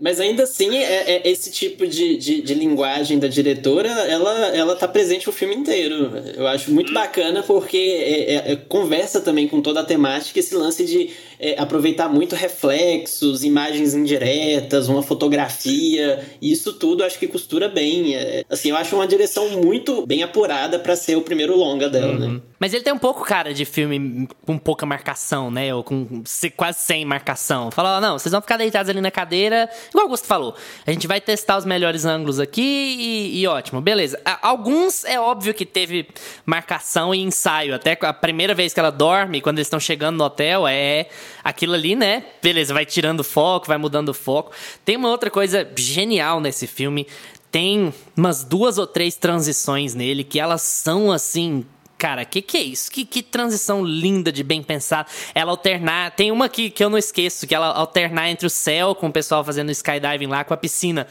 Mas 0.00 0.18
ainda 0.18 0.44
assim, 0.44 0.78
é, 0.78 1.16
é 1.16 1.28
esse 1.28 1.50
tipo 1.50 1.86
de, 1.86 2.16
de, 2.16 2.40
de, 2.40 2.54
linguagem 2.54 3.18
da 3.18 3.28
diretora, 3.28 3.88
ela, 3.88 4.46
ela 4.56 4.74
tá 4.74 4.88
presente 4.88 5.28
o 5.28 5.32
filme 5.32 5.54
inteiro. 5.54 6.10
Eu 6.34 6.46
acho 6.46 6.72
muito 6.72 6.90
bacana 6.90 7.42
porque 7.42 7.76
é, 7.76 8.34
é, 8.34 8.52
é 8.52 8.56
conversa 8.56 9.20
também 9.20 9.46
com 9.46 9.60
toda 9.60 9.80
a 9.80 9.84
temática, 9.84 10.40
esse 10.40 10.54
lance 10.54 10.86
de 10.86 11.10
é, 11.40 11.54
aproveitar 11.58 12.06
muito 12.08 12.36
reflexos, 12.36 13.42
imagens 13.42 13.94
indiretas, 13.94 14.88
uma 14.88 15.02
fotografia, 15.02 16.22
isso 16.40 16.74
tudo 16.74 17.02
acho 17.02 17.18
que 17.18 17.26
costura 17.26 17.66
bem. 17.66 18.14
É, 18.14 18.44
assim, 18.50 18.68
eu 18.68 18.76
acho 18.76 18.94
uma 18.94 19.06
direção 19.06 19.48
muito 19.48 20.06
bem 20.06 20.22
apurada 20.22 20.78
para 20.78 20.94
ser 20.94 21.16
o 21.16 21.22
primeiro 21.22 21.56
longa 21.56 21.88
dela, 21.88 22.12
né? 22.12 22.26
uhum. 22.26 22.32
né? 22.34 22.40
Mas 22.60 22.74
ele 22.74 22.84
tem 22.84 22.92
um 22.92 22.98
pouco 22.98 23.24
cara 23.24 23.54
de 23.54 23.64
filme 23.64 24.28
com 24.44 24.58
pouca 24.58 24.84
marcação, 24.84 25.50
né? 25.50 25.74
Ou 25.74 25.82
com 25.82 26.22
quase 26.54 26.80
sem 26.80 27.06
marcação. 27.06 27.70
Fala, 27.70 28.02
não, 28.02 28.18
vocês 28.18 28.30
vão 28.30 28.42
ficar 28.42 28.58
deitados 28.58 28.90
ali 28.90 29.00
na 29.00 29.10
cadeira, 29.10 29.66
igual 29.88 30.04
o 30.04 30.08
Augusto 30.08 30.26
falou. 30.26 30.54
A 30.86 30.92
gente 30.92 31.06
vai 31.06 31.22
testar 31.22 31.56
os 31.56 31.64
melhores 31.64 32.04
ângulos 32.04 32.38
aqui 32.38 32.60
e, 32.60 33.40
e 33.40 33.46
ótimo, 33.46 33.80
beleza. 33.80 34.20
Alguns 34.42 35.06
é 35.06 35.18
óbvio 35.18 35.54
que 35.54 35.64
teve 35.64 36.06
marcação 36.44 37.14
e 37.14 37.20
ensaio. 37.22 37.74
Até 37.74 37.96
a 38.02 38.12
primeira 38.12 38.54
vez 38.54 38.74
que 38.74 38.80
ela 38.80 38.90
dorme, 38.90 39.40
quando 39.40 39.56
eles 39.56 39.66
estão 39.66 39.80
chegando 39.80 40.18
no 40.18 40.24
hotel, 40.24 40.68
é 40.68 41.06
aquilo 41.42 41.74
ali, 41.74 41.94
né? 41.94 42.24
Beleza, 42.42 42.74
vai 42.74 42.86
tirando 42.86 43.24
foco, 43.24 43.66
vai 43.66 43.78
mudando 43.78 44.10
o 44.10 44.14
foco. 44.14 44.52
Tem 44.84 44.96
uma 44.96 45.10
outra 45.10 45.30
coisa 45.30 45.68
genial 45.76 46.40
nesse 46.40 46.66
filme. 46.66 47.06
Tem 47.50 47.92
umas 48.16 48.44
duas 48.44 48.78
ou 48.78 48.86
três 48.86 49.16
transições 49.16 49.94
nele 49.94 50.22
que 50.22 50.38
elas 50.38 50.62
são 50.62 51.10
assim 51.10 51.64
cara, 52.00 52.24
que 52.24 52.40
que 52.40 52.56
é 52.56 52.62
isso? 52.62 52.90
Que, 52.90 53.04
que 53.04 53.22
transição 53.22 53.84
linda 53.84 54.32
de 54.32 54.42
bem 54.42 54.62
pensar. 54.62 55.06
Ela 55.34 55.50
alternar. 55.50 56.12
Tem 56.12 56.32
uma 56.32 56.48
que, 56.48 56.70
que 56.70 56.82
eu 56.82 56.88
não 56.88 56.96
esqueço, 56.96 57.46
que 57.46 57.54
ela 57.54 57.66
alternar 57.66 58.30
entre 58.30 58.46
o 58.46 58.50
céu 58.50 58.94
com 58.94 59.08
o 59.08 59.12
pessoal 59.12 59.44
fazendo 59.44 59.70
skydiving 59.70 60.26
lá 60.26 60.42
com 60.42 60.54
a 60.54 60.56
piscina. 60.56 61.06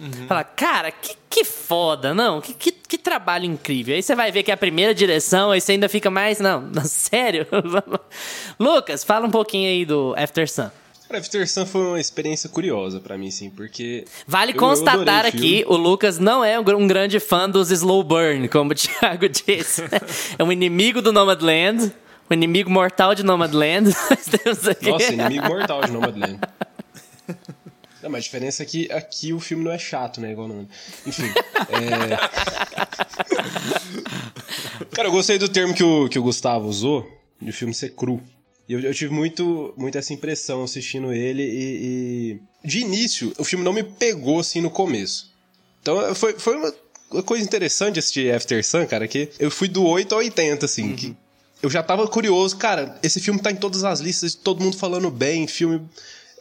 Uhum. 0.00 0.26
Fala, 0.26 0.42
cara, 0.42 0.90
que, 0.90 1.14
que 1.28 1.44
foda, 1.44 2.14
não? 2.14 2.40
Que, 2.40 2.54
que, 2.54 2.72
que, 2.72 2.96
trabalho 2.96 3.44
incrível. 3.44 3.94
Aí 3.94 4.02
você 4.02 4.14
vai 4.14 4.32
ver 4.32 4.42
que 4.42 4.50
é 4.50 4.54
a 4.54 4.56
primeira 4.56 4.94
direção, 4.94 5.50
aí 5.50 5.60
você 5.60 5.72
ainda 5.72 5.90
fica 5.90 6.10
mais. 6.10 6.40
Não, 6.40 6.62
não 6.62 6.84
sério? 6.88 7.46
Lucas, 8.58 9.04
fala 9.04 9.26
um 9.26 9.30
pouquinho 9.30 9.68
aí 9.68 9.84
do 9.84 10.14
After 10.16 10.50
Sun. 10.50 10.70
After 11.10 11.46
Sun 11.46 11.66
foi 11.66 11.82
uma 11.82 12.00
experiência 12.00 12.48
curiosa 12.48 12.98
para 12.98 13.18
mim, 13.18 13.30
sim, 13.30 13.50
porque. 13.50 14.06
Vale 14.26 14.52
eu, 14.52 14.56
constatar 14.56 15.24
eu 15.24 15.28
aqui: 15.28 15.64
o 15.66 15.76
Lucas 15.76 16.18
não 16.18 16.42
é 16.42 16.58
um 16.58 16.86
grande 16.86 17.20
fã 17.20 17.50
dos 17.50 17.70
slow 17.70 18.02
burn, 18.02 18.48
como 18.48 18.72
o 18.72 18.74
Thiago 18.76 19.28
disse. 19.28 19.82
é 20.38 20.42
um 20.42 20.50
inimigo 20.50 21.02
do 21.02 21.12
Nomadland, 21.12 21.92
um 22.30 22.34
inimigo 22.34 22.70
mortal 22.70 23.14
de 23.14 23.22
Nomadland. 23.22 23.90
Nossa, 24.82 25.12
inimigo 25.12 25.46
mortal 25.46 25.82
de 25.82 25.90
Nomadland. 25.90 26.38
Não, 28.02 28.10
mas 28.10 28.20
a 28.20 28.22
diferença 28.22 28.62
é 28.62 28.66
que 28.66 28.90
aqui 28.90 29.32
o 29.32 29.40
filme 29.40 29.64
não 29.64 29.72
é 29.72 29.78
chato, 29.78 30.20
né? 30.20 30.32
Igual 30.32 30.48
no... 30.48 30.68
Enfim. 31.06 31.24
É... 31.70 32.16
Cara, 34.92 35.08
eu 35.08 35.12
gostei 35.12 35.38
do 35.38 35.48
termo 35.48 35.74
que 35.74 35.84
o, 35.84 36.08
que 36.08 36.18
o 36.18 36.22
Gustavo 36.22 36.66
usou, 36.66 37.06
de 37.40 37.50
o 37.50 37.52
filme 37.52 37.74
ser 37.74 37.90
cru. 37.90 38.20
E 38.68 38.72
eu, 38.72 38.80
eu, 38.80 38.94
tive 38.94 39.12
muito, 39.12 39.74
muito 39.76 39.98
essa 39.98 40.12
impressão 40.12 40.64
assistindo 40.64 41.12
ele 41.12 41.42
e, 41.42 42.40
e, 42.64 42.66
De 42.66 42.80
início, 42.80 43.32
o 43.36 43.44
filme 43.44 43.64
não 43.64 43.72
me 43.72 43.82
pegou 43.82 44.40
assim 44.40 44.60
no 44.60 44.70
começo. 44.70 45.30
Então 45.82 46.14
foi, 46.14 46.38
foi 46.38 46.56
uma, 46.56 47.22
coisa 47.22 47.44
interessante 47.44 47.98
assistir 47.98 48.32
After 48.34 48.64
Sun, 48.64 48.86
cara, 48.86 49.06
que 49.08 49.28
eu 49.38 49.50
fui 49.50 49.68
do 49.68 49.84
8 49.84 50.14
ao 50.14 50.20
80, 50.20 50.66
assim. 50.66 50.90
Uhum. 50.90 50.96
Que 50.96 51.16
eu 51.62 51.68
já 51.68 51.82
tava 51.82 52.06
curioso, 52.08 52.56
cara, 52.56 52.98
esse 53.02 53.20
filme 53.20 53.40
tá 53.40 53.50
em 53.50 53.56
todas 53.56 53.84
as 53.84 54.00
listas, 54.00 54.34
todo 54.34 54.62
mundo 54.62 54.76
falando 54.76 55.10
bem, 55.10 55.46
filme 55.46 55.82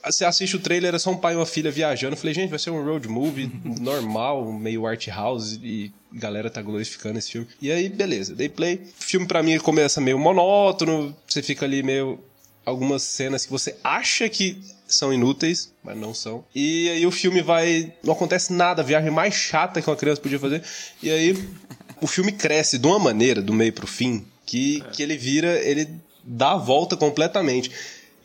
você 0.05 0.25
assiste 0.25 0.55
o 0.55 0.59
trailer, 0.59 0.95
é 0.95 0.99
só 0.99 1.11
um 1.11 1.17
pai 1.17 1.33
e 1.33 1.35
uma 1.35 1.45
filha 1.45 1.71
viajando. 1.71 2.13
Eu 2.13 2.17
falei, 2.17 2.33
gente, 2.33 2.49
vai 2.49 2.59
ser 2.59 2.69
um 2.69 2.83
road 2.83 3.07
movie 3.07 3.51
normal, 3.63 4.51
meio 4.51 4.85
art 4.85 5.07
house, 5.07 5.59
e 5.61 5.91
galera 6.11 6.49
tá 6.49 6.61
glorificando 6.61 7.19
esse 7.19 7.31
filme. 7.31 7.47
E 7.61 7.71
aí, 7.71 7.89
beleza, 7.89 8.35
dei 8.35 8.49
play. 8.49 8.81
O 8.99 9.03
filme 9.03 9.27
para 9.27 9.43
mim 9.43 9.57
começa 9.59 10.01
meio 10.01 10.17
monótono, 10.17 11.15
você 11.27 11.41
fica 11.41 11.65
ali 11.65 11.83
meio. 11.83 12.19
Algumas 12.65 13.01
cenas 13.01 13.45
que 13.45 13.51
você 13.51 13.75
acha 13.83 14.29
que 14.29 14.61
são 14.87 15.11
inúteis, 15.11 15.73
mas 15.83 15.97
não 15.97 16.13
são. 16.13 16.45
E 16.53 16.89
aí 16.89 17.05
o 17.05 17.09
filme 17.09 17.41
vai. 17.41 17.91
Não 18.03 18.13
acontece 18.13 18.53
nada, 18.53 18.81
a 18.83 18.85
viagem 18.85 19.09
mais 19.09 19.33
chata 19.33 19.81
que 19.81 19.89
uma 19.89 19.95
criança 19.95 20.21
podia 20.21 20.37
fazer. 20.37 20.61
E 21.01 21.09
aí 21.09 21.35
o 21.99 22.05
filme 22.05 22.31
cresce 22.31 22.77
de 22.77 22.85
uma 22.85 22.99
maneira, 22.99 23.41
do 23.41 23.53
meio 23.53 23.73
pro 23.73 23.87
fim, 23.87 24.23
que, 24.45 24.83
é. 24.85 24.91
que 24.91 25.01
ele 25.01 25.17
vira. 25.17 25.59
Ele 25.63 25.89
dá 26.23 26.51
a 26.51 26.57
volta 26.57 26.95
completamente. 26.95 27.71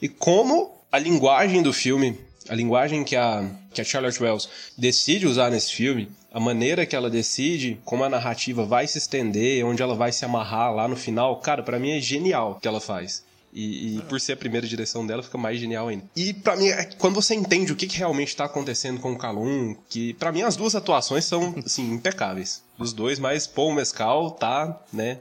E 0.03 0.09
como 0.09 0.74
a 0.95 0.99
linguagem 1.01 1.61
do 1.61 1.72
filme, 1.72 2.16
a 2.49 2.55
linguagem 2.55 3.03
que 3.03 3.16
a, 3.16 3.51
que 3.72 3.80
a 3.80 3.84
Charlotte 3.84 4.22
Wells 4.22 4.49
decide 4.78 5.26
usar 5.26 5.51
nesse 5.51 5.72
filme, 5.72 6.09
a 6.32 6.38
maneira 6.38 6.86
que 6.86 6.95
ela 6.95 7.11
decide, 7.11 7.80
como 7.84 8.05
a 8.05 8.09
narrativa 8.09 8.64
vai 8.64 8.86
se 8.86 8.99
estender, 8.99 9.66
onde 9.66 9.82
ela 9.82 9.97
vai 9.97 10.12
se 10.12 10.24
amarrar 10.24 10.72
lá 10.72 10.86
no 10.86 10.95
final, 10.95 11.40
cara, 11.40 11.64
para 11.64 11.80
mim 11.80 11.90
é 11.90 11.99
genial 11.99 12.53
o 12.53 12.61
que 12.61 12.68
ela 12.68 12.80
faz. 12.80 13.24
E, 13.53 13.97
e, 13.97 14.03
por 14.03 14.20
ser 14.20 14.34
a 14.34 14.36
primeira 14.36 14.68
direção 14.68 15.05
dela, 15.05 15.20
fica 15.20 15.36
mais 15.36 15.59
genial 15.59 15.88
ainda. 15.88 16.05
E 16.14 16.32
para 16.32 16.55
mim, 16.55 16.68
é 16.68 16.84
quando 16.97 17.16
você 17.16 17.34
entende 17.34 17.72
o 17.72 17.76
que, 17.76 17.88
que 17.88 17.99
realmente 17.99 18.28
está 18.28 18.45
acontecendo 18.45 19.01
com 19.01 19.12
o 19.12 19.18
Calum, 19.18 19.76
que 19.88 20.14
para 20.14 20.30
mim 20.30 20.42
as 20.42 20.55
duas 20.55 20.76
atuações 20.76 21.24
são, 21.24 21.57
assim, 21.64 21.92
impecáveis. 21.92 22.62
Dos 22.78 22.92
dois, 22.92 23.18
mas 23.18 23.49
Paul 23.49 23.74
Mescal 23.74 24.30
tá, 24.30 24.80
né, 24.92 25.18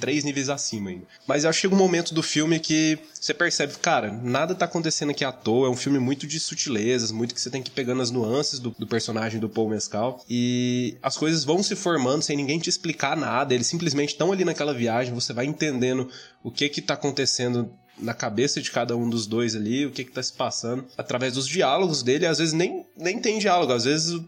três 0.00 0.24
níveis 0.24 0.48
acima 0.48 0.90
ainda. 0.90 1.04
Mas 1.26 1.44
eu 1.44 1.50
acho 1.50 1.58
que 1.58 1.62
chega 1.62 1.74
um 1.74 1.78
momento 1.78 2.14
do 2.14 2.22
filme 2.22 2.58
que 2.58 2.98
você 3.20 3.32
percebe, 3.32 3.74
cara, 3.78 4.12
nada 4.12 4.54
tá 4.54 4.64
acontecendo 4.64 5.10
aqui 5.10 5.24
à 5.24 5.32
toa. 5.32 5.68
É 5.68 5.70
um 5.70 5.76
filme 5.76 5.98
muito 5.98 6.26
de 6.26 6.38
sutilezas, 6.38 7.10
muito 7.10 7.34
que 7.34 7.40
você 7.40 7.50
tem 7.50 7.62
que 7.62 7.70
ir 7.70 7.74
pegando 7.74 8.02
as 8.02 8.10
nuances 8.10 8.58
do, 8.58 8.70
do 8.70 8.86
personagem 8.86 9.40
do 9.40 9.48
Paul 9.48 9.70
Mescal. 9.70 10.22
E 10.28 10.96
as 11.02 11.16
coisas 11.16 11.44
vão 11.44 11.62
se 11.62 11.74
formando 11.74 12.22
sem 12.22 12.36
ninguém 12.36 12.58
te 12.58 12.68
explicar 12.68 13.16
nada. 13.16 13.54
Eles 13.54 13.66
simplesmente 13.66 14.10
estão 14.10 14.32
ali 14.32 14.44
naquela 14.44 14.74
viagem, 14.74 15.14
você 15.14 15.32
vai 15.32 15.46
entendendo 15.46 16.08
o 16.42 16.50
que 16.50 16.68
que 16.68 16.82
tá 16.82 16.94
acontecendo 16.94 17.70
na 17.98 18.12
cabeça 18.12 18.60
de 18.60 18.70
cada 18.70 18.96
um 18.96 19.08
dos 19.08 19.26
dois 19.26 19.54
ali, 19.54 19.86
o 19.86 19.90
que 19.90 20.04
que 20.04 20.10
tá 20.10 20.22
se 20.22 20.32
passando, 20.32 20.84
através 20.96 21.34
dos 21.34 21.46
diálogos 21.46 22.02
dele, 22.02 22.26
às 22.26 22.38
vezes 22.38 22.52
nem, 22.52 22.84
nem 22.96 23.20
tem 23.20 23.38
diálogo, 23.38 23.72
às 23.72 23.84
vezes 23.84 24.20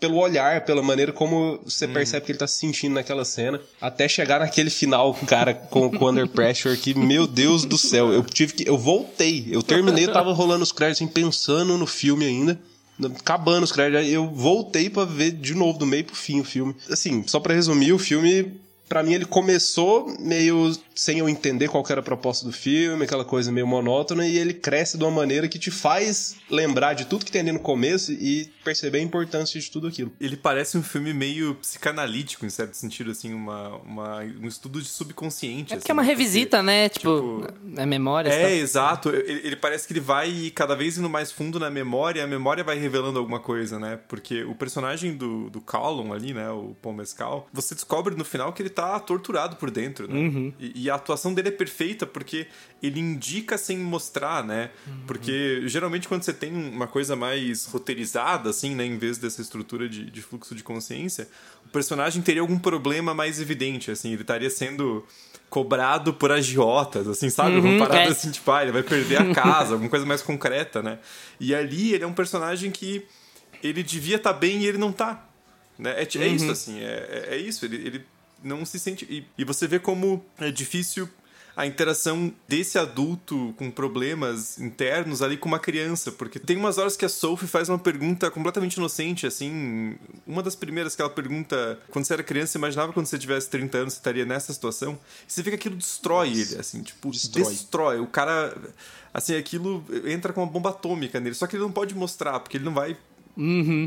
pelo 0.00 0.16
olhar, 0.16 0.64
pela 0.64 0.82
maneira 0.82 1.12
como 1.12 1.60
você 1.64 1.86
uhum. 1.86 1.92
percebe 1.92 2.24
que 2.24 2.32
ele 2.32 2.38
tá 2.38 2.46
se 2.46 2.58
sentindo 2.58 2.94
naquela 2.94 3.24
cena, 3.24 3.60
até 3.80 4.08
chegar 4.08 4.40
naquele 4.40 4.70
final, 4.70 5.12
cara, 5.26 5.54
com, 5.54 5.88
o 5.88 6.08
Under 6.08 6.28
Pressure, 6.28 6.76
que, 6.76 6.94
meu 6.94 7.26
Deus 7.26 7.64
do 7.64 7.76
céu, 7.76 8.12
eu 8.12 8.22
tive 8.22 8.52
que. 8.54 8.68
Eu 8.68 8.78
voltei, 8.78 9.46
eu 9.50 9.62
terminei, 9.62 10.04
eu 10.04 10.12
tava 10.12 10.32
rolando 10.32 10.62
os 10.62 10.72
créditos, 10.72 11.02
assim, 11.02 11.12
pensando 11.12 11.76
no 11.76 11.86
filme 11.86 12.26
ainda. 12.26 12.58
Acabando 13.20 13.64
os 13.64 13.72
créditos, 13.72 14.08
eu 14.08 14.28
voltei 14.28 14.90
para 14.90 15.04
ver 15.04 15.32
de 15.32 15.54
novo, 15.54 15.78
do 15.78 15.86
meio 15.86 16.04
pro 16.04 16.16
fim 16.16 16.40
o 16.40 16.44
filme. 16.44 16.74
Assim, 16.90 17.24
só 17.26 17.38
para 17.38 17.54
resumir, 17.54 17.92
o 17.92 17.98
filme 17.98 18.60
para 18.88 19.02
mim 19.02 19.14
ele 19.14 19.24
começou 19.24 20.14
meio 20.18 20.72
sem 20.94 21.18
eu 21.18 21.28
entender 21.28 21.68
qual 21.68 21.84
era 21.88 22.00
a 22.00 22.02
proposta 22.02 22.44
do 22.44 22.52
filme, 22.52 23.04
aquela 23.04 23.24
coisa 23.24 23.52
meio 23.52 23.66
monótona, 23.66 24.26
e 24.26 24.36
ele 24.36 24.52
cresce 24.52 24.98
de 24.98 25.04
uma 25.04 25.10
maneira 25.10 25.48
que 25.48 25.58
te 25.58 25.70
faz 25.70 26.36
lembrar 26.50 26.94
de 26.94 27.04
tudo 27.04 27.24
que 27.24 27.30
tem 27.30 27.40
ali 27.40 27.52
no 27.52 27.60
começo 27.60 28.12
e 28.12 28.50
perceber 28.64 28.98
a 28.98 29.02
importância 29.02 29.60
de 29.60 29.70
tudo 29.70 29.86
aquilo. 29.86 30.12
Ele 30.20 30.36
parece 30.36 30.76
um 30.76 30.82
filme 30.82 31.14
meio 31.14 31.54
psicanalítico, 31.54 32.44
em 32.44 32.50
certo 32.50 32.74
sentido, 32.74 33.10
assim, 33.10 33.32
uma, 33.32 33.76
uma 33.76 34.16
um 34.18 34.48
estudo 34.48 34.80
de 34.80 34.88
subconsciente. 34.88 35.72
É 35.72 35.76
porque 35.76 35.90
assim, 35.90 35.92
é 35.92 35.92
uma 35.92 36.02
revisita, 36.02 36.58
porque, 36.58 36.66
né? 36.66 36.88
Tipo, 36.88 37.08
tipo, 37.08 37.80
é 37.80 37.86
memória. 37.86 38.30
É, 38.30 38.56
exato. 38.56 39.10
Ele, 39.10 39.46
ele, 39.46 39.56
parece 39.56 39.86
que 39.86 39.92
ele 39.92 40.00
vai 40.00 40.52
cada 40.54 40.74
vez 40.74 40.98
indo 40.98 41.08
mais 41.08 41.30
fundo 41.30 41.58
na 41.58 41.70
memória, 41.70 42.22
a 42.22 42.26
memória 42.26 42.62
vai 42.64 42.78
revelando 42.78 43.18
alguma 43.18 43.40
coisa, 43.40 43.78
né? 43.78 43.98
Porque 44.08 44.42
o 44.44 44.54
personagem 44.54 45.16
do, 45.16 45.48
do 45.50 45.60
Callum 45.60 46.12
ali, 46.12 46.34
né, 46.34 46.50
o 46.50 46.76
Paul 46.82 46.94
Mescal, 46.94 47.48
você 47.52 47.74
descobre 47.74 48.14
no 48.14 48.24
final 48.24 48.52
que 48.52 48.62
ele 48.62 48.70
tá 48.78 49.00
torturado 49.00 49.56
por 49.56 49.72
dentro, 49.72 50.06
né? 50.06 50.14
Uhum. 50.14 50.52
E, 50.56 50.84
e, 50.84 50.90
a 50.90 50.94
atuação 50.94 51.34
dele 51.34 51.48
é 51.48 51.50
perfeita 51.50 52.06
porque 52.06 52.46
ele 52.80 53.00
indica 53.00 53.58
sem 53.58 53.76
mostrar, 53.76 54.44
né? 54.44 54.70
Uhum. 54.86 55.00
Porque 55.04 55.62
geralmente 55.66 56.06
quando 56.06 56.22
você 56.22 56.32
tem 56.32 56.54
uma 56.54 56.86
coisa 56.86 57.16
mais 57.16 57.66
roteirizada, 57.66 58.50
assim, 58.50 58.76
né? 58.76 58.84
Em 58.84 58.96
vez 58.96 59.18
dessa 59.18 59.42
estrutura 59.42 59.88
de, 59.88 60.08
de 60.08 60.22
fluxo 60.22 60.54
de 60.54 60.62
consciência, 60.62 61.28
o 61.66 61.70
personagem 61.70 62.22
teria 62.22 62.40
algum 62.40 62.56
problema 62.56 63.12
mais 63.12 63.40
evidente, 63.40 63.90
assim. 63.90 64.12
Ele 64.12 64.22
estaria 64.22 64.48
sendo 64.48 65.04
cobrado 65.50 66.14
por 66.14 66.30
agiotas, 66.30 67.08
assim, 67.08 67.30
sabe? 67.30 67.56
Uhum, 67.56 67.78
uma 67.78 67.88
parada 67.88 68.10
é. 68.10 68.12
assim, 68.12 68.30
tipo, 68.30 68.48
ah, 68.52 68.62
ele 68.62 68.70
vai 68.70 68.84
perder 68.84 69.20
a 69.20 69.34
casa, 69.34 69.72
alguma 69.72 69.90
coisa 69.90 70.06
mais 70.06 70.22
concreta, 70.22 70.80
né? 70.84 71.00
E 71.40 71.52
ali 71.52 71.94
ele 71.94 72.04
é 72.04 72.06
um 72.06 72.14
personagem 72.14 72.70
que 72.70 73.04
ele 73.60 73.82
devia 73.82 74.16
estar 74.16 74.34
tá 74.34 74.38
bem 74.38 74.62
e 74.62 74.66
ele 74.66 74.78
não 74.78 74.92
tá. 74.92 75.26
Né? 75.76 76.00
É, 76.00 76.02
é 76.02 76.28
uhum. 76.28 76.34
isso, 76.34 76.50
assim, 76.50 76.80
é, 76.80 77.26
é, 77.30 77.34
é 77.34 77.36
isso. 77.38 77.64
Ele, 77.64 77.76
ele 77.76 78.04
não 78.42 78.64
se 78.64 78.78
sente. 78.78 79.04
E, 79.08 79.26
e 79.36 79.44
você 79.44 79.66
vê 79.66 79.78
como 79.78 80.24
é 80.38 80.50
difícil 80.50 81.08
a 81.58 81.66
interação 81.66 82.32
desse 82.46 82.78
adulto 82.78 83.52
com 83.58 83.68
problemas 83.68 84.60
internos 84.60 85.22
ali 85.22 85.36
com 85.36 85.48
uma 85.48 85.58
criança, 85.58 86.12
porque 86.12 86.38
tem 86.38 86.56
umas 86.56 86.78
horas 86.78 86.96
que 86.96 87.04
a 87.04 87.08
Sophie 87.08 87.48
faz 87.48 87.68
uma 87.68 87.80
pergunta 87.80 88.30
completamente 88.30 88.74
inocente, 88.74 89.26
assim, 89.26 89.96
uma 90.24 90.40
das 90.40 90.54
primeiras 90.54 90.94
que 90.94 91.02
ela 91.02 91.10
pergunta, 91.10 91.76
quando 91.90 92.04
você 92.04 92.12
era 92.12 92.22
criança, 92.22 92.52
você 92.52 92.58
imaginava 92.58 92.92
quando 92.92 93.06
você 93.06 93.18
tivesse 93.18 93.50
30 93.50 93.76
anos 93.76 93.94
você 93.94 93.98
estaria 93.98 94.24
nessa 94.24 94.52
situação? 94.52 94.96
E 95.28 95.32
você 95.32 95.42
vê 95.42 95.50
que 95.50 95.56
aquilo 95.56 95.74
destrói 95.74 96.28
Nossa, 96.28 96.40
ele, 96.42 96.60
assim, 96.60 96.80
tipo, 96.80 97.10
destrói. 97.10 97.44
destrói. 97.52 97.98
O 97.98 98.06
cara, 98.06 98.56
assim, 99.12 99.34
aquilo 99.34 99.84
entra 100.04 100.32
com 100.32 100.40
uma 100.40 100.46
bomba 100.46 100.70
atômica 100.70 101.18
nele, 101.18 101.34
só 101.34 101.48
que 101.48 101.56
ele 101.56 101.64
não 101.64 101.72
pode 101.72 101.92
mostrar, 101.92 102.38
porque 102.38 102.56
ele 102.56 102.64
não 102.64 102.74
vai 102.74 102.96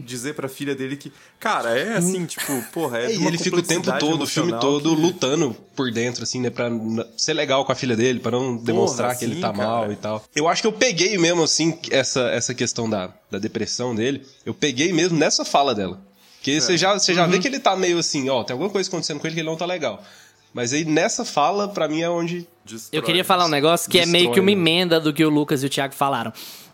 dizer 0.06 0.34
pra 0.34 0.48
filha 0.48 0.74
dele 0.74 0.96
que, 0.96 1.12
cara, 1.40 1.78
é 1.78 1.98
assim, 1.98 2.26
tipo, 2.26 2.62
porra, 2.72 3.00
é, 3.00 3.06
É, 3.08 3.16
e 3.16 3.26
ele 3.26 3.38
fica 3.38 3.58
o 3.58 3.62
tempo 3.62 3.92
todo, 4.00 4.22
o 4.24 4.28
filme 4.28 4.54
todo, 4.60 4.96
que- 4.96 5.02
lutando 5.02 5.54
por 5.76 5.92
dentro, 5.92 6.24
assim, 6.24 6.40
né? 6.40 6.50
Pra 6.50 6.70
ser 7.18 7.34
legal 7.34 7.66
com 7.66 7.72
a 7.72 7.76
filha 7.76 7.96
dele, 7.96 8.20
pra 8.20 8.32
não 8.32 8.56
demonstrar 8.56 9.18
que 9.18 9.26
ele 9.26 9.42
tá 9.42 9.52
cara. 9.52 9.68
mal 9.68 9.92
e 9.92 9.96
tal. 9.98 10.24
Eu 10.36 10.48
acho 10.48 10.62
que 10.62 10.68
eu 10.68 10.72
peguei 10.74 11.18
mesmo, 11.18 11.44
assim, 11.44 11.78
essa, 11.90 12.22
essa 12.30 12.54
questão 12.54 12.90
da, 12.90 13.14
da 13.30 13.40
depressão 13.40 13.94
dele. 13.94 14.26
Eu 14.46 14.54
peguei 14.54 14.94
mesmo 14.94 15.18
nessa 15.18 15.44
fala 15.44 15.76
dela. 15.76 16.00
Porque 16.38 16.52
É. 16.52 16.60
você 16.60 16.78
já, 16.78 16.94
você 16.98 17.14
já 17.14 17.28
vê 17.28 17.36
Uhum. 17.36 17.42
que 17.42 17.48
ele 17.48 17.60
tá 17.60 17.76
meio 17.76 18.00
assim, 18.00 18.30
ó, 18.30 18.44
tem 18.44 18.54
alguma 18.54 18.70
coisa 18.70 18.88
acontecendo 18.90 19.20
com 19.20 19.28
ele 19.28 19.34
que 19.36 19.42
ele 19.42 19.50
não 19.50 19.58
tá 19.58 19.66
legal. 19.66 20.02
Mas 20.54 20.74
aí 20.74 20.84
nessa 20.84 21.24
fala, 21.24 21.68
pra 21.68 21.88
mim, 21.88 22.02
é 22.02 22.10
onde. 22.10 22.48
Destrói. 22.66 23.00
Eu 23.00 23.04
queria 23.04 23.24
falar 23.24 23.46
um 23.46 23.50
negócio 23.50 23.90
que 23.90 24.00
é 24.00 24.06
meio 24.06 24.32
que 24.32 24.40
uma 24.40 24.48
Destrói, 24.48 24.54
emenda 24.54 25.00
do 25.00 25.14
que 25.14 25.24
o 25.24 25.30
Lucas 25.30 25.64
e 25.64 25.66
o 25.66 25.70
Thiago 25.70 25.94
falaram. 25.94 26.32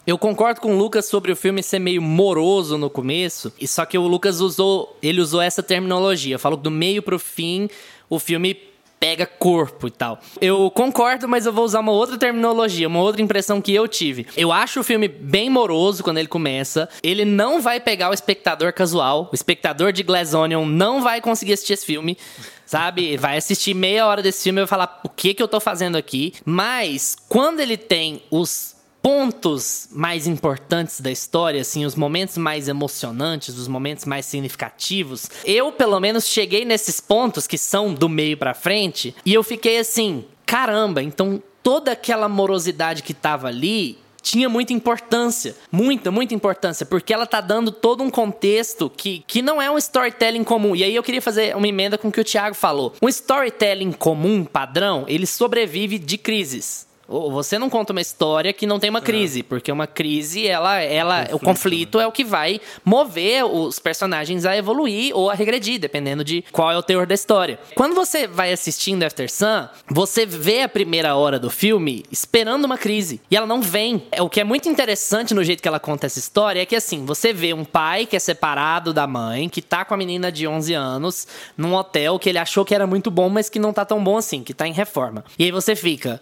Eu 0.07 0.17
concordo 0.17 0.61
com 0.61 0.73
o 0.73 0.77
Lucas 0.77 1.05
sobre 1.07 1.33
o 1.33 1.35
filme 1.35 1.61
ser 1.61 1.79
meio 1.79 2.01
moroso 2.01 2.77
no 2.77 2.89
começo, 2.89 3.51
e 3.59 3.67
só 3.67 3.85
que 3.85 3.97
o 3.97 4.07
Lucas 4.07 4.39
usou, 4.39 4.97
ele 5.03 5.19
usou 5.19 5.41
essa 5.41 5.61
terminologia, 5.61 6.39
falou 6.39 6.57
que 6.57 6.63
do 6.63 6.71
meio 6.71 7.03
pro 7.03 7.19
fim 7.19 7.69
o 8.09 8.17
filme 8.17 8.57
pega 8.97 9.25
corpo 9.25 9.85
e 9.85 9.91
tal. 9.91 10.17
Eu 10.39 10.71
concordo, 10.71 11.27
mas 11.27 11.45
eu 11.45 11.51
vou 11.51 11.65
usar 11.65 11.81
uma 11.81 11.91
outra 11.91 12.17
terminologia, 12.17 12.87
uma 12.87 13.01
outra 13.01 13.21
impressão 13.21 13.61
que 13.61 13.75
eu 13.75 13.85
tive. 13.85 14.25
Eu 14.37 14.49
acho 14.49 14.79
o 14.79 14.83
filme 14.83 15.09
bem 15.09 15.49
moroso 15.49 16.01
quando 16.01 16.19
ele 16.19 16.29
começa. 16.29 16.87
Ele 17.03 17.25
não 17.25 17.61
vai 17.61 17.77
pegar 17.77 18.09
o 18.09 18.13
espectador 18.13 18.71
casual. 18.71 19.27
O 19.29 19.35
espectador 19.35 19.91
de 19.91 20.03
Glass 20.03 20.33
Onion 20.33 20.65
não 20.65 21.01
vai 21.01 21.19
conseguir 21.19 21.51
assistir 21.51 21.73
esse 21.73 21.85
filme. 21.85 22.17
Sabe? 22.65 23.15
Vai 23.19 23.37
assistir 23.37 23.73
meia 23.73 24.05
hora 24.07 24.21
desse 24.21 24.43
filme 24.43 24.59
e 24.59 24.63
vai 24.63 24.67
falar 24.67 24.99
o 25.01 25.07
que 25.07 25.33
que 25.33 25.41
eu 25.41 25.47
tô 25.47 25.57
fazendo 25.57 25.95
aqui. 25.95 26.33
Mas 26.43 27.15
quando 27.29 27.61
ele 27.61 27.77
tem 27.77 28.21
os 28.29 28.76
pontos 29.01 29.87
mais 29.91 30.27
importantes 30.27 30.99
da 30.99 31.11
história, 31.11 31.61
assim, 31.61 31.85
os 31.85 31.95
momentos 31.95 32.37
mais 32.37 32.67
emocionantes, 32.67 33.57
os 33.57 33.67
momentos 33.67 34.05
mais 34.05 34.25
significativos, 34.25 35.29
eu 35.45 35.71
pelo 35.71 35.99
menos 35.99 36.27
cheguei 36.27 36.65
nesses 36.65 36.99
pontos 36.99 37.47
que 37.47 37.57
são 37.57 37.93
do 37.93 38.09
meio 38.09 38.37
pra 38.37 38.53
frente 38.53 39.15
e 39.25 39.33
eu 39.33 39.43
fiquei 39.43 39.77
assim, 39.77 40.25
caramba, 40.45 41.01
então 41.01 41.41
toda 41.63 41.91
aquela 41.91 42.29
morosidade 42.29 43.03
que 43.03 43.13
tava 43.13 43.47
ali 43.47 43.97
tinha 44.21 44.49
muita 44.49 44.73
importância, 44.73 45.55
muita, 45.71 46.11
muita 46.11 46.33
importância, 46.33 46.85
porque 46.85 47.13
ela 47.13 47.25
tá 47.25 47.39
dando 47.39 47.71
todo 47.71 48.03
um 48.03 48.09
contexto 48.09 48.89
que, 48.89 49.23
que 49.25 49.41
não 49.41 49.61
é 49.61 49.71
um 49.71 49.77
storytelling 49.77 50.43
comum. 50.43 50.75
E 50.75 50.83
aí 50.83 50.93
eu 50.93 51.03
queria 51.03 51.21
fazer 51.21 51.55
uma 51.55 51.67
emenda 51.67 51.97
com 51.97 52.09
o 52.09 52.11
que 52.11 52.19
o 52.19 52.25
Thiago 52.25 52.53
falou. 52.55 52.93
Um 53.01 53.07
storytelling 53.07 53.93
comum, 53.93 54.43
padrão, 54.43 55.05
ele 55.07 55.25
sobrevive 55.25 55.97
de 55.97 56.17
crises. 56.17 56.86
Você 57.07 57.57
não 57.57 57.69
conta 57.69 57.93
uma 57.93 58.01
história 58.01 58.51
que 58.51 58.67
não 58.67 58.79
tem 58.79 58.89
uma 58.89 59.01
crise, 59.01 59.41
porque 59.41 59.71
uma 59.71 59.87
crise, 59.87 60.45
ela, 60.45 60.81
ela, 60.81 61.27
o 61.31 61.39
conflito 61.39 61.99
é 61.99 62.07
o 62.07 62.11
que 62.11 62.23
vai 62.23 62.59
mover 62.83 63.45
os 63.45 63.79
personagens 63.79 64.45
a 64.45 64.55
evoluir 64.57 65.15
ou 65.15 65.29
a 65.29 65.33
regredir, 65.33 65.79
dependendo 65.79 66.23
de 66.23 66.43
qual 66.51 66.71
é 66.71 66.77
o 66.77 66.83
teor 66.83 67.05
da 67.05 67.15
história. 67.15 67.59
Quando 67.75 67.95
você 67.95 68.27
vai 68.27 68.51
assistindo 68.51 69.03
After 69.03 69.31
Sun, 69.31 69.67
você 69.89 70.25
vê 70.25 70.63
a 70.63 70.69
primeira 70.69 71.15
hora 71.15 71.39
do 71.39 71.49
filme 71.49 72.03
esperando 72.11 72.65
uma 72.65 72.77
crise 72.77 73.21
e 73.31 73.37
ela 73.37 73.47
não 73.47 73.61
vem. 73.61 74.03
É 74.11 74.21
o 74.21 74.29
que 74.29 74.41
é 74.41 74.43
muito 74.43 74.67
interessante 74.67 75.33
no 75.33 75.43
jeito 75.43 75.61
que 75.61 75.67
ela 75.67 75.79
conta 75.79 76.07
essa 76.07 76.19
história 76.19 76.61
é 76.61 76.65
que 76.65 76.75
assim, 76.75 77.05
você 77.05 77.31
vê 77.31 77.53
um 77.53 77.63
pai 77.63 78.05
que 78.05 78.15
é 78.15 78.19
separado 78.19 78.93
da 78.93 79.07
mãe, 79.07 79.47
que 79.47 79.61
tá 79.61 79.85
com 79.85 79.93
a 79.93 79.97
menina 79.97 80.31
de 80.31 80.47
11 80.47 80.73
anos 80.73 81.27
num 81.55 81.73
hotel 81.73 82.19
que 82.19 82.29
ele 82.29 82.37
achou 82.37 82.65
que 82.65 82.75
era 82.75 82.85
muito 82.85 83.09
bom, 83.09 83.29
mas 83.29 83.49
que 83.49 83.59
não 83.59 83.71
tá 83.71 83.85
tão 83.85 84.03
bom 84.03 84.17
assim, 84.17 84.43
que 84.43 84.53
tá 84.53 84.67
em 84.67 84.73
reforma. 84.73 85.23
E 85.39 85.45
aí 85.45 85.51
você 85.51 85.75
fica, 85.75 86.21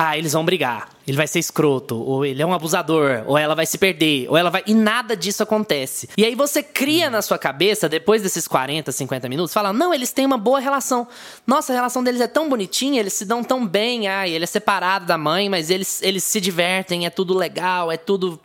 ah, 0.00 0.16
eles 0.16 0.32
vão 0.32 0.44
brigar. 0.44 0.90
Ele 1.08 1.16
vai 1.16 1.26
ser 1.26 1.38
escroto, 1.38 1.98
ou 1.98 2.24
ele 2.24 2.42
é 2.42 2.46
um 2.46 2.52
abusador, 2.52 3.24
ou 3.26 3.38
ela 3.38 3.54
vai 3.54 3.64
se 3.64 3.78
perder, 3.78 4.28
ou 4.28 4.36
ela 4.36 4.50
vai. 4.50 4.62
E 4.66 4.74
nada 4.74 5.16
disso 5.16 5.42
acontece. 5.42 6.06
E 6.18 6.22
aí 6.22 6.34
você 6.34 6.62
cria 6.62 7.08
na 7.08 7.22
sua 7.22 7.38
cabeça, 7.38 7.88
depois 7.88 8.20
desses 8.22 8.46
40, 8.46 8.92
50 8.92 9.26
minutos, 9.26 9.54
fala: 9.54 9.72
não, 9.72 9.92
eles 9.92 10.12
têm 10.12 10.26
uma 10.26 10.36
boa 10.36 10.60
relação. 10.60 11.08
Nossa, 11.46 11.72
a 11.72 11.76
relação 11.76 12.04
deles 12.04 12.20
é 12.20 12.26
tão 12.26 12.46
bonitinha, 12.46 13.00
eles 13.00 13.14
se 13.14 13.24
dão 13.24 13.42
tão 13.42 13.66
bem. 13.66 14.06
Ah, 14.06 14.28
ele 14.28 14.44
é 14.44 14.46
separado 14.46 15.06
da 15.06 15.16
mãe, 15.16 15.48
mas 15.48 15.70
eles, 15.70 16.02
eles 16.02 16.22
se 16.24 16.42
divertem, 16.42 17.06
é 17.06 17.10
tudo 17.10 17.34
legal, 17.34 17.90
é 17.90 17.96
tudo. 17.96 18.38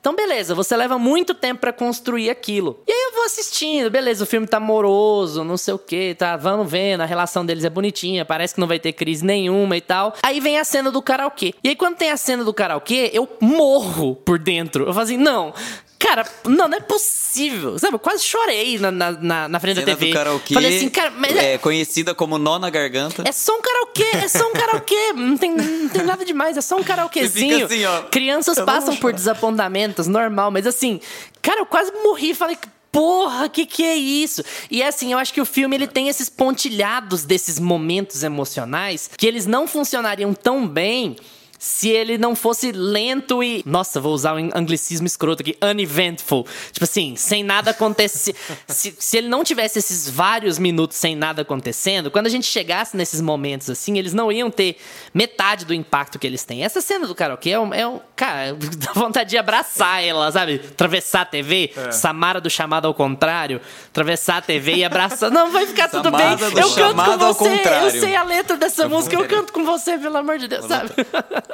Então, 0.00 0.14
beleza, 0.14 0.54
você 0.54 0.76
leva 0.76 1.00
muito 1.00 1.34
tempo 1.34 1.60
pra 1.60 1.72
construir 1.72 2.30
aquilo. 2.30 2.80
E 2.86 2.92
aí 2.92 3.08
eu 3.08 3.14
vou 3.16 3.24
assistindo, 3.24 3.90
beleza, 3.90 4.22
o 4.22 4.26
filme 4.26 4.46
tá 4.46 4.60
moroso, 4.60 5.42
não 5.42 5.56
sei 5.56 5.74
o 5.74 5.78
que, 5.78 6.14
tá? 6.14 6.36
Vamos 6.36 6.70
vendo, 6.70 7.00
a 7.00 7.06
relação 7.06 7.44
deles 7.44 7.64
é 7.64 7.70
bonitinha, 7.70 8.24
parece 8.24 8.54
que 8.54 8.60
não 8.60 8.68
vai 8.68 8.78
ter 8.78 8.92
crise 8.92 9.24
nenhuma 9.24 9.76
e 9.76 9.80
tal. 9.80 10.14
Aí 10.22 10.38
vem 10.38 10.58
a 10.58 10.64
cena 10.64 10.77
do 10.90 11.02
karaokê. 11.02 11.54
E 11.62 11.68
aí, 11.68 11.76
quando 11.76 11.96
tem 11.96 12.10
a 12.10 12.16
cena 12.16 12.44
do 12.44 12.54
karaokê, 12.54 13.10
eu 13.12 13.28
morro 13.40 14.14
por 14.16 14.38
dentro. 14.38 14.84
Eu 14.84 14.92
falo 14.92 15.04
assim, 15.04 15.16
não. 15.16 15.52
Cara, 15.98 16.24
não, 16.44 16.68
não 16.68 16.76
é 16.76 16.80
possível. 16.80 17.76
Sabe, 17.76 17.96
eu 17.96 17.98
quase 17.98 18.22
chorei 18.22 18.78
na, 18.78 18.90
na, 18.90 19.10
na, 19.12 19.48
na 19.48 19.60
frente 19.60 19.80
Cena 19.80 19.86
da 19.86 19.96
TV. 19.96 20.12
do 20.12 20.14
karaokê, 20.14 20.54
Falei 20.54 20.76
assim, 20.76 20.88
cara, 20.88 21.10
mas 21.10 21.36
é, 21.36 21.54
é 21.54 21.58
conhecida 21.58 22.14
como 22.14 22.38
nó 22.38 22.56
na 22.56 22.70
garganta. 22.70 23.24
é 23.26 23.32
só 23.32 23.56
um 23.58 23.60
karaokê, 23.60 24.04
é 24.16 24.28
só 24.28 24.48
um 24.48 24.52
karaokê. 24.52 25.12
Não 25.14 25.36
tem, 25.36 25.50
não 25.50 25.88
tem 25.88 26.04
nada 26.04 26.24
demais, 26.24 26.56
é 26.56 26.60
só 26.60 26.76
um 26.76 26.84
karaokezinho. 26.84 27.66
assim, 27.66 27.84
ó, 27.84 28.02
Crianças 28.02 28.60
passam 28.60 28.96
por 28.96 29.12
desapontamentos, 29.12 30.06
normal. 30.06 30.52
Mas 30.52 30.68
assim, 30.68 31.00
cara, 31.42 31.60
eu 31.60 31.66
quase 31.66 31.90
morri. 32.04 32.32
Falei, 32.32 32.56
porra, 32.90 33.48
que 33.48 33.66
que 33.66 33.84
é 33.84 33.96
isso? 33.96 34.42
E 34.70 34.82
assim, 34.82 35.12
eu 35.12 35.18
acho 35.18 35.32
que 35.32 35.40
o 35.40 35.46
filme 35.46 35.76
ele 35.76 35.86
tem 35.86 36.08
esses 36.08 36.28
pontilhados 36.28 37.24
desses 37.24 37.58
momentos 37.58 38.22
emocionais 38.22 39.10
que 39.16 39.26
eles 39.26 39.46
não 39.46 39.66
funcionariam 39.66 40.34
tão 40.34 40.66
bem 40.66 41.16
se 41.58 41.88
ele 41.88 42.16
não 42.16 42.36
fosse 42.36 42.70
lento 42.70 43.42
e. 43.42 43.62
Nossa, 43.66 44.00
vou 44.00 44.14
usar 44.14 44.34
um 44.34 44.50
anglicismo 44.54 45.06
escroto 45.06 45.42
aqui. 45.42 45.56
Uneventful. 45.60 46.46
Tipo 46.70 46.84
assim, 46.84 47.16
sem 47.16 47.42
nada 47.42 47.72
acontecer. 47.72 48.34
se, 48.68 48.94
se 48.98 49.16
ele 49.18 49.28
não 49.28 49.42
tivesse 49.42 49.78
esses 49.80 50.08
vários 50.08 50.58
minutos 50.58 50.96
sem 50.96 51.16
nada 51.16 51.42
acontecendo, 51.42 52.10
quando 52.10 52.26
a 52.26 52.30
gente 52.30 52.46
chegasse 52.46 52.96
nesses 52.96 53.20
momentos 53.20 53.68
assim, 53.68 53.98
eles 53.98 54.14
não 54.14 54.30
iam 54.30 54.50
ter 54.50 54.76
metade 55.12 55.64
do 55.64 55.74
impacto 55.74 56.18
que 56.18 56.26
eles 56.26 56.44
têm. 56.44 56.62
Essa 56.62 56.80
cena 56.80 57.06
do 57.06 57.14
karaokê 57.14 57.50
é 57.50 57.58
um. 57.60 57.74
É 57.74 57.86
um 57.86 58.00
cara, 58.14 58.54
dá 58.78 58.92
vontade 58.92 59.30
de 59.30 59.36
abraçar 59.36 60.04
ela, 60.04 60.30
sabe? 60.30 60.62
Atravessar 60.70 61.22
a 61.22 61.26
TV. 61.26 61.72
Samara 61.90 62.40
do 62.40 62.48
chamado 62.48 62.86
ao 62.86 62.94
contrário. 62.94 63.60
Atravessar 63.88 64.36
a 64.36 64.42
TV 64.42 64.76
e 64.76 64.84
abraçar. 64.84 65.30
Não, 65.30 65.50
vai 65.50 65.66
ficar 65.66 65.88
tudo 65.88 66.10
bem. 66.10 66.38
Samara 66.38 66.60
Eu 66.60 66.74
canto 66.94 67.34
com 67.34 67.44
você. 67.44 67.62
Eu 67.82 67.90
sei 67.90 68.14
a 68.14 68.22
letra 68.22 68.56
dessa 68.56 68.88
música. 68.88 69.16
Eu 69.16 69.26
canto 69.26 69.52
com 69.52 69.64
você, 69.64 69.98
pelo 69.98 70.16
amor 70.16 70.38
de 70.38 70.46
Deus, 70.46 70.64
sabe? 70.66 70.90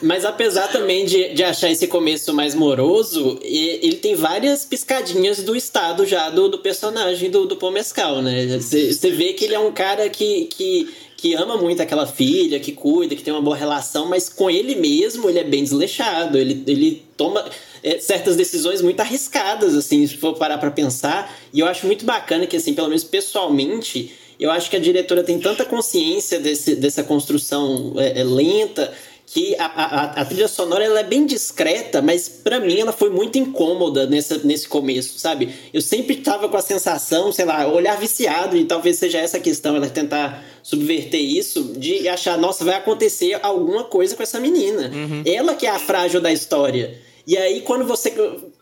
Mas 0.00 0.24
apesar 0.24 0.68
também 0.68 1.04
de, 1.04 1.32
de 1.32 1.44
achar 1.44 1.70
esse 1.70 1.86
começo 1.86 2.34
mais 2.34 2.54
moroso, 2.54 3.38
ele 3.42 3.96
tem 3.96 4.14
várias 4.14 4.64
piscadinhas 4.64 5.42
do 5.42 5.54
estado 5.54 6.04
já 6.04 6.28
do, 6.28 6.48
do 6.48 6.58
personagem 6.58 7.30
do, 7.30 7.46
do 7.46 7.56
Paul 7.56 7.72
Mescal, 7.72 8.20
né? 8.20 8.58
Você 8.58 9.10
vê 9.10 9.32
que 9.32 9.44
ele 9.44 9.54
é 9.54 9.58
um 9.60 9.70
cara 9.70 10.08
que, 10.08 10.46
que, 10.46 10.92
que 11.16 11.34
ama 11.34 11.56
muito 11.56 11.80
aquela 11.80 12.06
filha, 12.06 12.58
que 12.58 12.72
cuida, 12.72 13.14
que 13.14 13.22
tem 13.22 13.32
uma 13.32 13.40
boa 13.40 13.56
relação, 13.56 14.06
mas 14.08 14.28
com 14.28 14.50
ele 14.50 14.74
mesmo 14.74 15.30
ele 15.30 15.38
é 15.38 15.44
bem 15.44 15.62
desleixado. 15.62 16.36
Ele, 16.36 16.64
ele 16.66 17.04
toma 17.16 17.44
é, 17.82 17.98
certas 18.00 18.34
decisões 18.34 18.82
muito 18.82 18.98
arriscadas, 19.00 19.74
assim, 19.74 20.04
se 20.06 20.16
for 20.16 20.34
parar 20.34 20.58
pra 20.58 20.70
pensar. 20.70 21.32
E 21.52 21.60
eu 21.60 21.66
acho 21.66 21.86
muito 21.86 22.04
bacana 22.04 22.46
que, 22.46 22.56
assim, 22.56 22.74
pelo 22.74 22.88
menos 22.88 23.04
pessoalmente, 23.04 24.12
eu 24.38 24.50
acho 24.50 24.68
que 24.68 24.76
a 24.76 24.80
diretora 24.80 25.22
tem 25.22 25.38
tanta 25.38 25.64
consciência 25.64 26.40
desse, 26.40 26.74
dessa 26.74 27.04
construção 27.04 27.94
é, 27.96 28.20
é, 28.20 28.24
lenta 28.24 28.92
que 29.32 29.56
a, 29.58 29.64
a, 29.64 30.04
a 30.20 30.24
trilha 30.26 30.46
sonora 30.46 30.84
ela 30.84 31.00
é 31.00 31.04
bem 31.04 31.24
discreta, 31.24 32.02
mas 32.02 32.28
pra 32.28 32.60
mim 32.60 32.78
ela 32.78 32.92
foi 32.92 33.08
muito 33.08 33.38
incômoda 33.38 34.06
nessa, 34.06 34.36
nesse 34.44 34.68
começo, 34.68 35.18
sabe? 35.18 35.48
Eu 35.72 35.80
sempre 35.80 36.16
tava 36.16 36.50
com 36.50 36.56
a 36.58 36.60
sensação, 36.60 37.32
sei 37.32 37.46
lá, 37.46 37.66
olhar 37.66 37.98
viciado, 37.98 38.58
e 38.58 38.66
talvez 38.66 38.98
seja 38.98 39.16
essa 39.16 39.38
a 39.38 39.40
questão, 39.40 39.74
ela 39.74 39.88
tentar 39.88 40.44
subverter 40.62 41.18
isso, 41.18 41.72
de 41.78 42.06
achar, 42.10 42.36
nossa, 42.36 42.62
vai 42.62 42.74
acontecer 42.74 43.38
alguma 43.42 43.84
coisa 43.84 44.14
com 44.14 44.22
essa 44.22 44.38
menina. 44.38 44.90
Ela 45.24 45.54
que 45.54 45.64
é 45.64 45.70
a 45.70 45.78
frágil 45.78 46.20
da 46.20 46.30
história. 46.30 47.00
E 47.26 47.34
aí, 47.38 47.62
quando 47.62 47.86
você 47.86 48.10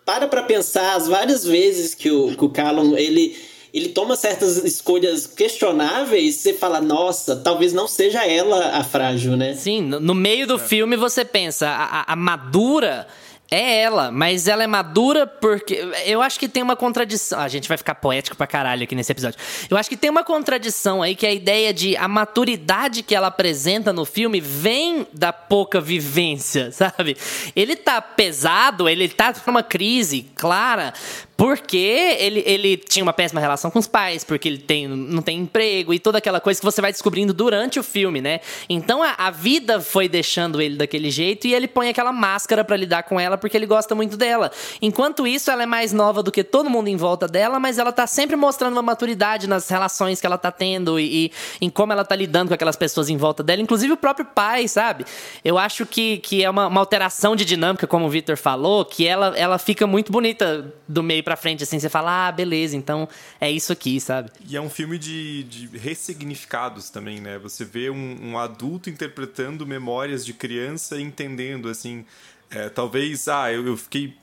para 0.05 0.29
pra 0.29 0.45
pensar 0.45 0.95
as 0.95 1.09
várias 1.09 1.45
vezes 1.45 1.97
que 1.97 2.13
o, 2.13 2.37
que 2.37 2.45
o 2.45 2.49
Callum, 2.49 2.97
ele 2.97 3.37
ele 3.73 3.91
toma 3.91 4.17
certas 4.17 4.57
escolhas 4.65 5.27
questionáveis, 5.27 6.37
você 6.37 6.53
fala, 6.55 6.81
nossa, 6.81 7.37
talvez 7.37 7.73
não 7.73 7.87
seja 7.87 8.25
ela 8.27 8.77
a 8.79 8.85
frágil, 8.85 9.37
né? 9.37 9.55
Sim, 9.55 9.83
no, 9.83 10.15
meio 10.15 10.47
do 10.47 10.59
filme 10.59 10.97
você 10.97 11.25
pensa, 11.25 11.69
a, 11.69 12.01
a- 12.01 12.05
a 12.13 12.17
madura 12.17 13.07
é 13.53 13.81
ela, 13.83 14.13
mas 14.13 14.47
ela 14.47 14.63
é 14.63 14.67
madura 14.69 15.27
porque. 15.27 15.75
Eu 16.07 16.23
acho 16.23 16.39
que 16.39 16.49
tem 16.49 16.63
uma 16.63 16.77
contradição. 16.77 17.37
Ah, 17.41 17.43
a 17.43 17.49
gente 17.49 17.67
vai 17.69 17.77
ficar 17.77 17.97
poético 17.97 18.37
pra 18.37 18.47
caralho 18.47 18.85
aqui 18.85 18.95
nesse 18.95 19.11
episódio. 19.11 19.41
Eu 19.69 19.77
acho 19.77 19.89
que 19.89 19.97
tem 19.97 20.09
uma 20.09 20.23
contradição 20.23 21.03
aí 21.03 21.17
que 21.17 21.27
é 21.27 21.31
a 21.31 21.35
ideia 21.35 21.75
de 21.75 21.97
a 21.97 22.07
maturidade 22.07 23.03
que 23.03 23.13
ela 23.13 23.27
apresenta 23.27 23.93
no 23.93 24.05
filme 24.05 24.41
vem 24.41 25.05
da 25.13 25.33
pouca 25.33 25.81
vivência, 25.81 26.71
sabe? 26.73 27.17
Ele 27.57 27.75
tá 27.75 28.01
pesado, 28.01 28.89
ele 28.89 29.09
tá 29.09 29.35
numa 29.45 29.65
crise 29.65 30.27
clara 30.37 30.95
porque 31.41 32.19
ele, 32.19 32.43
ele 32.45 32.77
tinha 32.77 33.03
uma 33.03 33.15
péssima 33.15 33.41
relação 33.41 33.71
com 33.71 33.79
os 33.79 33.87
pais, 33.87 34.23
porque 34.23 34.47
ele 34.47 34.59
tem, 34.59 34.87
não 34.87 35.23
tem 35.23 35.39
emprego 35.39 35.95
e 35.95 35.99
toda 35.99 36.19
aquela 36.19 36.39
coisa 36.39 36.61
que 36.61 36.67
você 36.67 36.83
vai 36.83 36.93
descobrindo 36.93 37.33
durante 37.33 37.81
o 37.81 37.83
filme, 37.83 38.21
né? 38.21 38.41
Então 38.69 39.03
a, 39.03 39.15
a 39.17 39.31
vida 39.31 39.81
foi 39.81 40.07
deixando 40.07 40.61
ele 40.61 40.77
daquele 40.77 41.11
jeito 41.11 41.47
e 41.47 41.55
ele 41.55 41.67
põe 41.67 41.89
aquela 41.89 42.13
máscara 42.13 42.63
para 42.63 42.77
lidar 42.77 43.05
com 43.05 43.19
ela 43.19 43.39
porque 43.39 43.57
ele 43.57 43.65
gosta 43.65 43.95
muito 43.95 44.19
dela. 44.19 44.53
Enquanto 44.83 45.27
isso, 45.27 45.51
ela 45.51 45.63
é 45.63 45.67
mais 45.67 45.95
nova 45.95 46.23
do 46.23 46.31
que 46.31 46.45
todo 46.45 46.69
mundo 46.69 46.89
em 46.89 46.97
volta 46.97 47.27
dela, 47.27 47.59
mas 47.59 47.79
ela 47.79 47.91
tá 47.91 48.07
sempre 48.07 48.37
mostrando 48.37 48.75
uma 48.75 48.83
maturidade 48.83 49.49
nas 49.49 49.67
relações 49.67 50.21
que 50.21 50.27
ela 50.27 50.37
tá 50.37 50.53
tendo 50.53 51.01
e, 51.01 51.25
e 51.25 51.33
em 51.63 51.71
como 51.71 51.91
ela 51.91 52.05
tá 52.05 52.15
lidando 52.15 52.49
com 52.49 52.55
aquelas 52.55 52.77
pessoas 52.77 53.09
em 53.09 53.17
volta 53.17 53.43
dela, 53.43 53.63
inclusive 53.63 53.95
o 53.95 53.97
próprio 53.97 54.27
pai, 54.27 54.69
sabe? 54.69 55.07
Eu 55.43 55.57
acho 55.57 55.87
que, 55.87 56.19
que 56.19 56.45
é 56.45 56.51
uma, 56.51 56.67
uma 56.67 56.81
alteração 56.81 57.35
de 57.35 57.47
dinâmica, 57.47 57.87
como 57.87 58.05
o 58.05 58.11
Victor 58.11 58.37
falou, 58.37 58.85
que 58.85 59.07
ela, 59.07 59.33
ela 59.39 59.57
fica 59.57 59.87
muito 59.87 60.13
bonita 60.13 60.71
do 60.87 61.03
meio 61.03 61.30
para 61.31 61.37
frente, 61.37 61.63
assim, 61.63 61.79
você 61.79 61.89
fala, 61.89 62.27
ah, 62.27 62.33
beleza, 62.33 62.77
então 62.77 63.09
é 63.41 63.49
isso 63.49 63.73
aqui, 63.73 64.01
sabe? 64.01 64.33
E 64.49 64.57
é 64.57 64.61
um 64.61 64.69
filme 64.69 64.99
de, 64.99 65.45
de 65.45 65.79
ressignificados 65.79 66.91
também, 66.91 67.21
né? 67.21 67.39
Você 67.39 67.65
vê 67.65 67.89
um, 67.89 68.31
um 68.31 68.37
adulto 68.37 68.91
interpretando 68.91 69.65
memórias 69.65 70.27
de 70.27 70.35
criança 70.35 71.01
entendendo, 71.01 71.69
assim, 71.69 72.05
é, 72.51 72.69
talvez, 72.69 73.29
ah, 73.29 73.53
eu, 73.53 73.65
eu 73.65 73.77
fiquei 73.77 74.17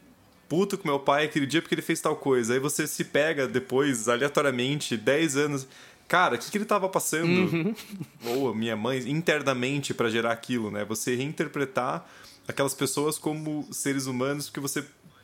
puto 0.50 0.78
com 0.78 0.86
meu 0.86 1.00
pai 1.00 1.24
aquele 1.24 1.46
dia 1.46 1.62
porque 1.62 1.76
ele 1.76 1.82
fez 1.82 2.02
tal 2.02 2.18
coisa. 2.18 2.56
Aí 2.56 2.60
você 2.60 2.86
se 2.86 3.06
pega 3.06 3.48
depois, 3.48 4.10
aleatoriamente, 4.10 4.98
10 4.98 5.38
anos. 5.38 5.68
Cara, 6.10 6.36
o 6.36 6.38
que, 6.38 6.52
que 6.52 6.58
ele 6.58 6.66
tava 6.66 6.90
passando? 6.90 7.26
Uhum. 7.26 7.76
Ou 8.26 8.54
minha 8.54 8.76
mãe, 8.76 8.98
internamente 9.10 9.94
para 9.94 10.10
gerar 10.10 10.34
aquilo, 10.34 10.70
né? 10.70 10.84
Você 10.84 11.16
reinterpretar 11.16 12.06
aquelas 12.46 12.74
pessoas 12.74 13.18
como 13.18 13.66
seres 13.72 14.08
humanos, 14.08 14.50
porque 14.50 14.60
você 14.60 14.84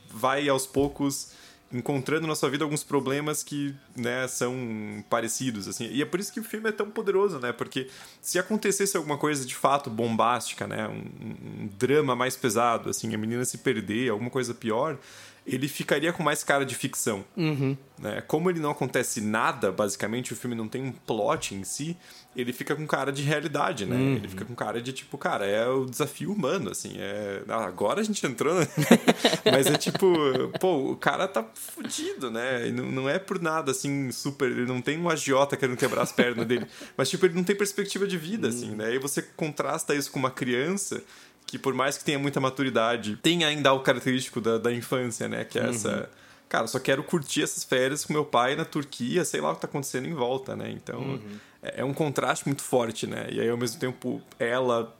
vai 0.09 0.47
aos 0.47 0.65
poucos 0.65 1.42
encontrando 1.73 2.27
na 2.27 2.35
sua 2.35 2.49
vida 2.49 2.63
alguns 2.63 2.83
problemas 2.83 3.43
que 3.43 3.73
né, 3.95 4.27
são 4.27 5.03
parecidos 5.09 5.67
assim. 5.67 5.87
E 5.87 6.01
é 6.01 6.05
por 6.05 6.19
isso 6.19 6.31
que 6.31 6.39
o 6.39 6.43
filme 6.43 6.69
é 6.69 6.71
tão 6.71 6.89
poderoso 6.89 7.39
né? 7.39 7.51
Porque 7.51 7.89
se 8.21 8.37
acontecesse 8.37 8.95
alguma 8.95 9.17
coisa 9.17 9.45
de 9.45 9.55
fato 9.55 9.89
bombástica 9.89 10.67
né? 10.67 10.87
Um, 10.87 11.63
um 11.63 11.69
drama 11.77 12.15
mais 12.15 12.35
pesado 12.35 12.89
assim 12.89 13.13
a 13.13 13.17
menina 13.17 13.43
se 13.43 13.57
perder 13.57 14.09
alguma 14.09 14.29
coisa 14.29 14.53
pior 14.53 14.97
ele 15.45 15.67
ficaria 15.67 16.13
com 16.13 16.23
mais 16.23 16.43
cara 16.43 16.65
de 16.65 16.73
ficção. 16.73 17.23
Uhum. 17.35 17.75
Né? 17.99 18.21
Como 18.21 18.49
ele 18.49 18.59
não 18.59 18.71
acontece 18.71 19.21
nada, 19.21 19.71
basicamente, 19.71 20.33
o 20.33 20.35
filme 20.35 20.55
não 20.55 20.67
tem 20.67 20.81
um 20.81 20.91
plot 20.91 21.53
em 21.53 21.63
si, 21.63 21.97
ele 22.35 22.51
fica 22.51 22.75
com 22.75 22.87
cara 22.87 23.11
de 23.11 23.21
realidade, 23.21 23.85
né? 23.85 23.95
Uhum. 23.95 24.15
Ele 24.15 24.27
fica 24.27 24.45
com 24.45 24.55
cara 24.55 24.81
de 24.81 24.91
tipo, 24.93 25.17
cara, 25.17 25.45
é 25.45 25.67
o 25.67 25.85
desafio 25.85 26.31
humano, 26.31 26.71
assim. 26.71 26.95
É... 26.97 27.43
Ah, 27.47 27.65
agora 27.65 28.01
a 28.01 28.03
gente 28.03 28.25
entrou, 28.25 28.55
né? 28.55 28.67
Mas 29.51 29.67
é 29.67 29.77
tipo, 29.77 30.07
pô, 30.59 30.91
o 30.91 30.95
cara 30.95 31.27
tá 31.27 31.45
fudido, 31.53 32.31
né? 32.31 32.67
E 32.67 32.71
não, 32.71 32.85
não 32.85 33.09
é 33.09 33.19
por 33.19 33.39
nada, 33.41 33.71
assim, 33.71 34.11
super. 34.11 34.49
Ele 34.49 34.65
não 34.65 34.81
tem 34.81 34.97
um 34.97 35.09
agiota 35.09 35.57
querendo 35.57 35.77
quebrar 35.77 36.03
as 36.03 36.11
pernas 36.11 36.47
dele. 36.47 36.65
Mas, 36.97 37.09
tipo, 37.09 37.25
ele 37.25 37.35
não 37.35 37.43
tem 37.43 37.55
perspectiva 37.55 38.07
de 38.07 38.17
vida, 38.17 38.47
assim, 38.47 38.71
né? 38.71 38.95
E 38.95 38.99
você 38.99 39.21
contrasta 39.21 39.93
isso 39.93 40.11
com 40.11 40.19
uma 40.19 40.31
criança 40.31 41.03
que 41.53 41.59
por 41.59 41.75
mais 41.75 41.95
que 41.99 42.03
tenha 42.03 42.17
muita 42.17 42.39
maturidade, 42.39 43.15
tem 43.17 43.43
ainda 43.43 43.71
o 43.73 43.81
característico 43.81 44.41
da, 44.41 44.57
da 44.57 44.73
infância, 44.73 45.27
né? 45.27 45.43
Que 45.43 45.59
é 45.59 45.69
essa. 45.69 46.09
Cara, 46.49 46.65
só 46.65 46.79
quero 46.79 47.03
curtir 47.03 47.43
essas 47.43 47.63
férias 47.63 48.03
com 48.03 48.11
meu 48.11 48.25
pai 48.25 48.55
na 48.55 48.65
Turquia, 48.65 49.23
sei 49.23 49.39
lá 49.39 49.51
o 49.51 49.55
que 49.55 49.61
tá 49.61 49.67
acontecendo 49.67 50.07
em 50.07 50.15
volta, 50.15 50.55
né? 50.55 50.71
Então 50.71 51.21
é, 51.61 51.81
é 51.81 51.85
um 51.85 51.93
contraste 51.93 52.47
muito 52.47 52.63
forte, 52.63 53.05
né? 53.05 53.27
E 53.31 53.39
aí 53.39 53.47
ao 53.47 53.57
mesmo 53.57 53.79
tempo 53.79 54.19
ela 54.39 54.91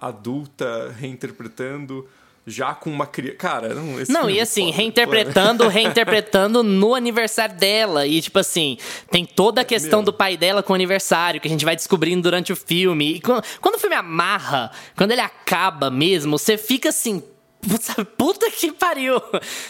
adulta 0.00 0.92
reinterpretando 0.98 2.08
já 2.46 2.74
com 2.74 2.90
uma 2.90 3.06
criança. 3.06 3.36
Cara, 3.38 3.74
não, 3.74 3.96
Não, 4.08 4.30
e 4.30 4.38
é 4.38 4.42
assim, 4.42 4.66
foda. 4.66 4.76
reinterpretando, 4.76 5.68
reinterpretando 5.68 6.62
no 6.62 6.94
aniversário 6.94 7.56
dela. 7.56 8.06
E, 8.06 8.20
tipo 8.20 8.38
assim, 8.38 8.76
tem 9.10 9.24
toda 9.24 9.62
a 9.62 9.64
questão 9.64 10.00
Meu. 10.00 10.06
do 10.06 10.12
pai 10.12 10.36
dela 10.36 10.62
com 10.62 10.72
o 10.72 10.76
aniversário, 10.76 11.40
que 11.40 11.48
a 11.48 11.50
gente 11.50 11.64
vai 11.64 11.74
descobrindo 11.74 12.22
durante 12.22 12.52
o 12.52 12.56
filme. 12.56 13.14
E 13.14 13.20
quando, 13.20 13.42
quando 13.60 13.76
o 13.76 13.78
filme 13.78 13.96
amarra, 13.96 14.70
quando 14.96 15.12
ele 15.12 15.22
acaba 15.22 15.90
mesmo, 15.90 16.38
você 16.38 16.58
fica 16.58 16.90
assim. 16.90 17.22
Puta, 17.66 18.04
puta 18.04 18.50
que 18.50 18.70
pariu! 18.72 19.22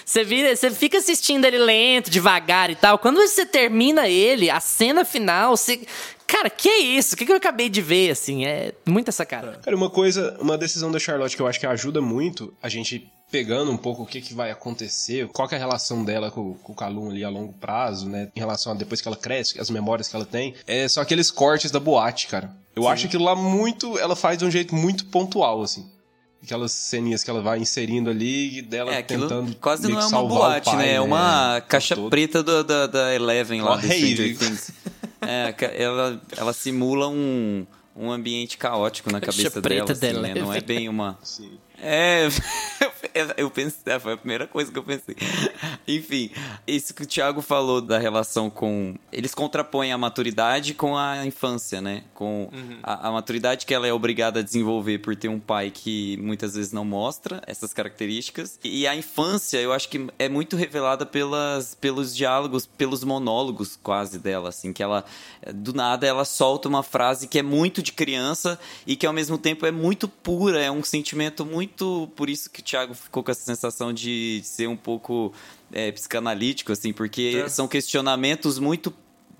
Você, 0.04 0.24
vira, 0.24 0.54
você 0.56 0.68
fica 0.68 0.98
assistindo 0.98 1.44
ele 1.44 1.58
lento, 1.58 2.10
devagar 2.10 2.68
e 2.68 2.74
tal. 2.74 2.98
Quando 2.98 3.18
você 3.18 3.46
termina 3.46 4.08
ele, 4.08 4.50
a 4.50 4.58
cena 4.58 5.04
final, 5.04 5.56
você. 5.56 5.80
Cara, 6.34 6.50
que 6.50 6.68
é 6.68 6.78
isso? 6.80 7.14
O 7.14 7.16
que, 7.16 7.24
que 7.24 7.30
eu 7.30 7.36
acabei 7.36 7.68
de 7.68 7.80
ver, 7.80 8.10
assim? 8.10 8.44
É 8.44 8.72
muita 8.84 9.12
sacada. 9.12 9.60
Cara, 9.62 9.76
uma 9.76 9.88
coisa, 9.88 10.36
uma 10.40 10.58
decisão 10.58 10.90
da 10.90 10.98
Charlotte 10.98 11.36
que 11.36 11.40
eu 11.40 11.46
acho 11.46 11.60
que 11.60 11.66
ajuda 11.66 12.00
muito 12.00 12.52
a 12.60 12.68
gente 12.68 13.08
pegando 13.30 13.70
um 13.70 13.76
pouco 13.76 14.02
o 14.02 14.06
que, 14.06 14.20
que 14.20 14.34
vai 14.34 14.50
acontecer, 14.50 15.28
qual 15.28 15.46
que 15.48 15.54
é 15.54 15.58
a 15.58 15.60
relação 15.60 16.04
dela 16.04 16.32
com, 16.32 16.54
com 16.54 16.72
o 16.72 16.74
Calum 16.74 17.08
ali 17.10 17.22
a 17.22 17.28
longo 17.28 17.52
prazo, 17.52 18.08
né? 18.08 18.30
Em 18.34 18.40
relação 18.40 18.72
a 18.72 18.74
depois 18.74 19.00
que 19.00 19.06
ela 19.06 19.16
cresce, 19.16 19.60
as 19.60 19.70
memórias 19.70 20.08
que 20.08 20.16
ela 20.16 20.24
tem, 20.26 20.54
é 20.66 20.88
só 20.88 21.00
aqueles 21.02 21.30
cortes 21.30 21.70
da 21.70 21.78
boate, 21.78 22.26
cara. 22.26 22.50
Eu 22.74 22.88
acho 22.88 23.06
aquilo 23.06 23.22
lá 23.24 23.36
muito, 23.36 23.96
ela 23.98 24.16
faz 24.16 24.36
de 24.36 24.44
um 24.44 24.50
jeito 24.50 24.74
muito 24.74 25.06
pontual, 25.06 25.62
assim. 25.62 25.86
Aquelas 26.42 26.72
ceninhas 26.72 27.22
que 27.22 27.30
ela 27.30 27.40
vai 27.42 27.58
inserindo 27.60 28.10
ali 28.10 28.60
dela 28.60 28.92
É, 28.92 29.02
tentando. 29.02 29.54
quase 29.56 29.88
não 29.88 30.00
é 30.00 30.04
uma 30.06 30.22
boate, 30.24 30.64
pai, 30.66 30.76
né? 30.78 30.92
É 30.94 31.00
uma 31.00 31.58
o 31.58 31.62
caixa 31.62 31.94
todo. 31.94 32.10
preta 32.10 32.42
do- 32.42 32.62
da, 32.64 32.86
da 32.88 33.14
Eleven 33.14 33.62
lá 33.62 33.72
Uma 33.74 33.80
rave. 33.80 34.36
É, 35.28 35.82
ela, 35.82 36.20
ela 36.36 36.52
simula 36.52 37.08
um, 37.08 37.66
um 37.96 38.10
ambiente 38.10 38.58
caótico 38.58 39.10
na 39.10 39.20
cabeça 39.20 39.60
preta 39.62 39.94
dela, 39.94 40.20
assim, 40.20 40.22
da 40.28 40.34
né? 40.34 40.40
Não 40.40 40.52
é 40.52 40.60
bem 40.60 40.88
uma... 40.88 41.18
Sim. 41.22 41.58
É, 41.86 42.28
eu 43.36 43.50
pensei, 43.50 43.98
foi 44.00 44.14
a 44.14 44.16
primeira 44.16 44.46
coisa 44.46 44.72
que 44.72 44.78
eu 44.78 44.82
pensei. 44.82 45.14
Enfim, 45.86 46.30
isso 46.66 46.94
que 46.94 47.02
o 47.02 47.06
Thiago 47.06 47.42
falou 47.42 47.80
da 47.80 47.98
relação 47.98 48.48
com. 48.48 48.94
Eles 49.12 49.34
contrapõem 49.34 49.92
a 49.92 49.98
maturidade 49.98 50.74
com 50.74 50.96
a 50.96 51.26
infância, 51.26 51.80
né? 51.80 52.04
Com 52.14 52.48
a, 52.82 53.08
a 53.08 53.12
maturidade 53.12 53.66
que 53.66 53.74
ela 53.74 53.86
é 53.86 53.92
obrigada 53.92 54.40
a 54.40 54.42
desenvolver 54.42 54.98
por 54.98 55.14
ter 55.14 55.28
um 55.28 55.38
pai 55.38 55.70
que 55.70 56.16
muitas 56.16 56.54
vezes 56.54 56.72
não 56.72 56.84
mostra 56.84 57.42
essas 57.46 57.74
características. 57.74 58.58
E 58.64 58.86
a 58.86 58.96
infância, 58.96 59.58
eu 59.58 59.72
acho 59.72 59.88
que 59.88 60.06
é 60.18 60.28
muito 60.28 60.56
revelada 60.56 61.04
pelas, 61.04 61.74
pelos 61.74 62.16
diálogos, 62.16 62.66
pelos 62.66 63.04
monólogos 63.04 63.78
quase 63.82 64.18
dela, 64.18 64.48
assim, 64.48 64.72
que 64.72 64.82
ela, 64.82 65.04
do 65.54 65.74
nada, 65.74 66.06
ela 66.06 66.24
solta 66.24 66.68
uma 66.68 66.82
frase 66.82 67.28
que 67.28 67.38
é 67.38 67.42
muito 67.42 67.82
de 67.82 67.92
criança 67.92 68.58
e 68.86 68.96
que 68.96 69.06
ao 69.06 69.12
mesmo 69.12 69.36
tempo 69.36 69.66
é 69.66 69.70
muito 69.70 70.08
pura, 70.08 70.60
é 70.62 70.70
um 70.70 70.82
sentimento 70.82 71.44
muito. 71.44 71.73
Por 72.16 72.28
isso 72.30 72.48
que 72.50 72.60
o 72.60 72.62
Thiago 72.62 72.94
ficou 72.94 73.22
com 73.22 73.30
essa 73.30 73.44
sensação 73.44 73.92
de 73.92 74.40
ser 74.44 74.68
um 74.68 74.76
pouco 74.76 75.32
é, 75.72 75.90
psicanalítico, 75.92 76.72
assim, 76.72 76.92
porque 76.92 77.42
É. 77.44 77.48
são 77.48 77.66
questionamentos 77.68 78.58
muito 78.58 78.92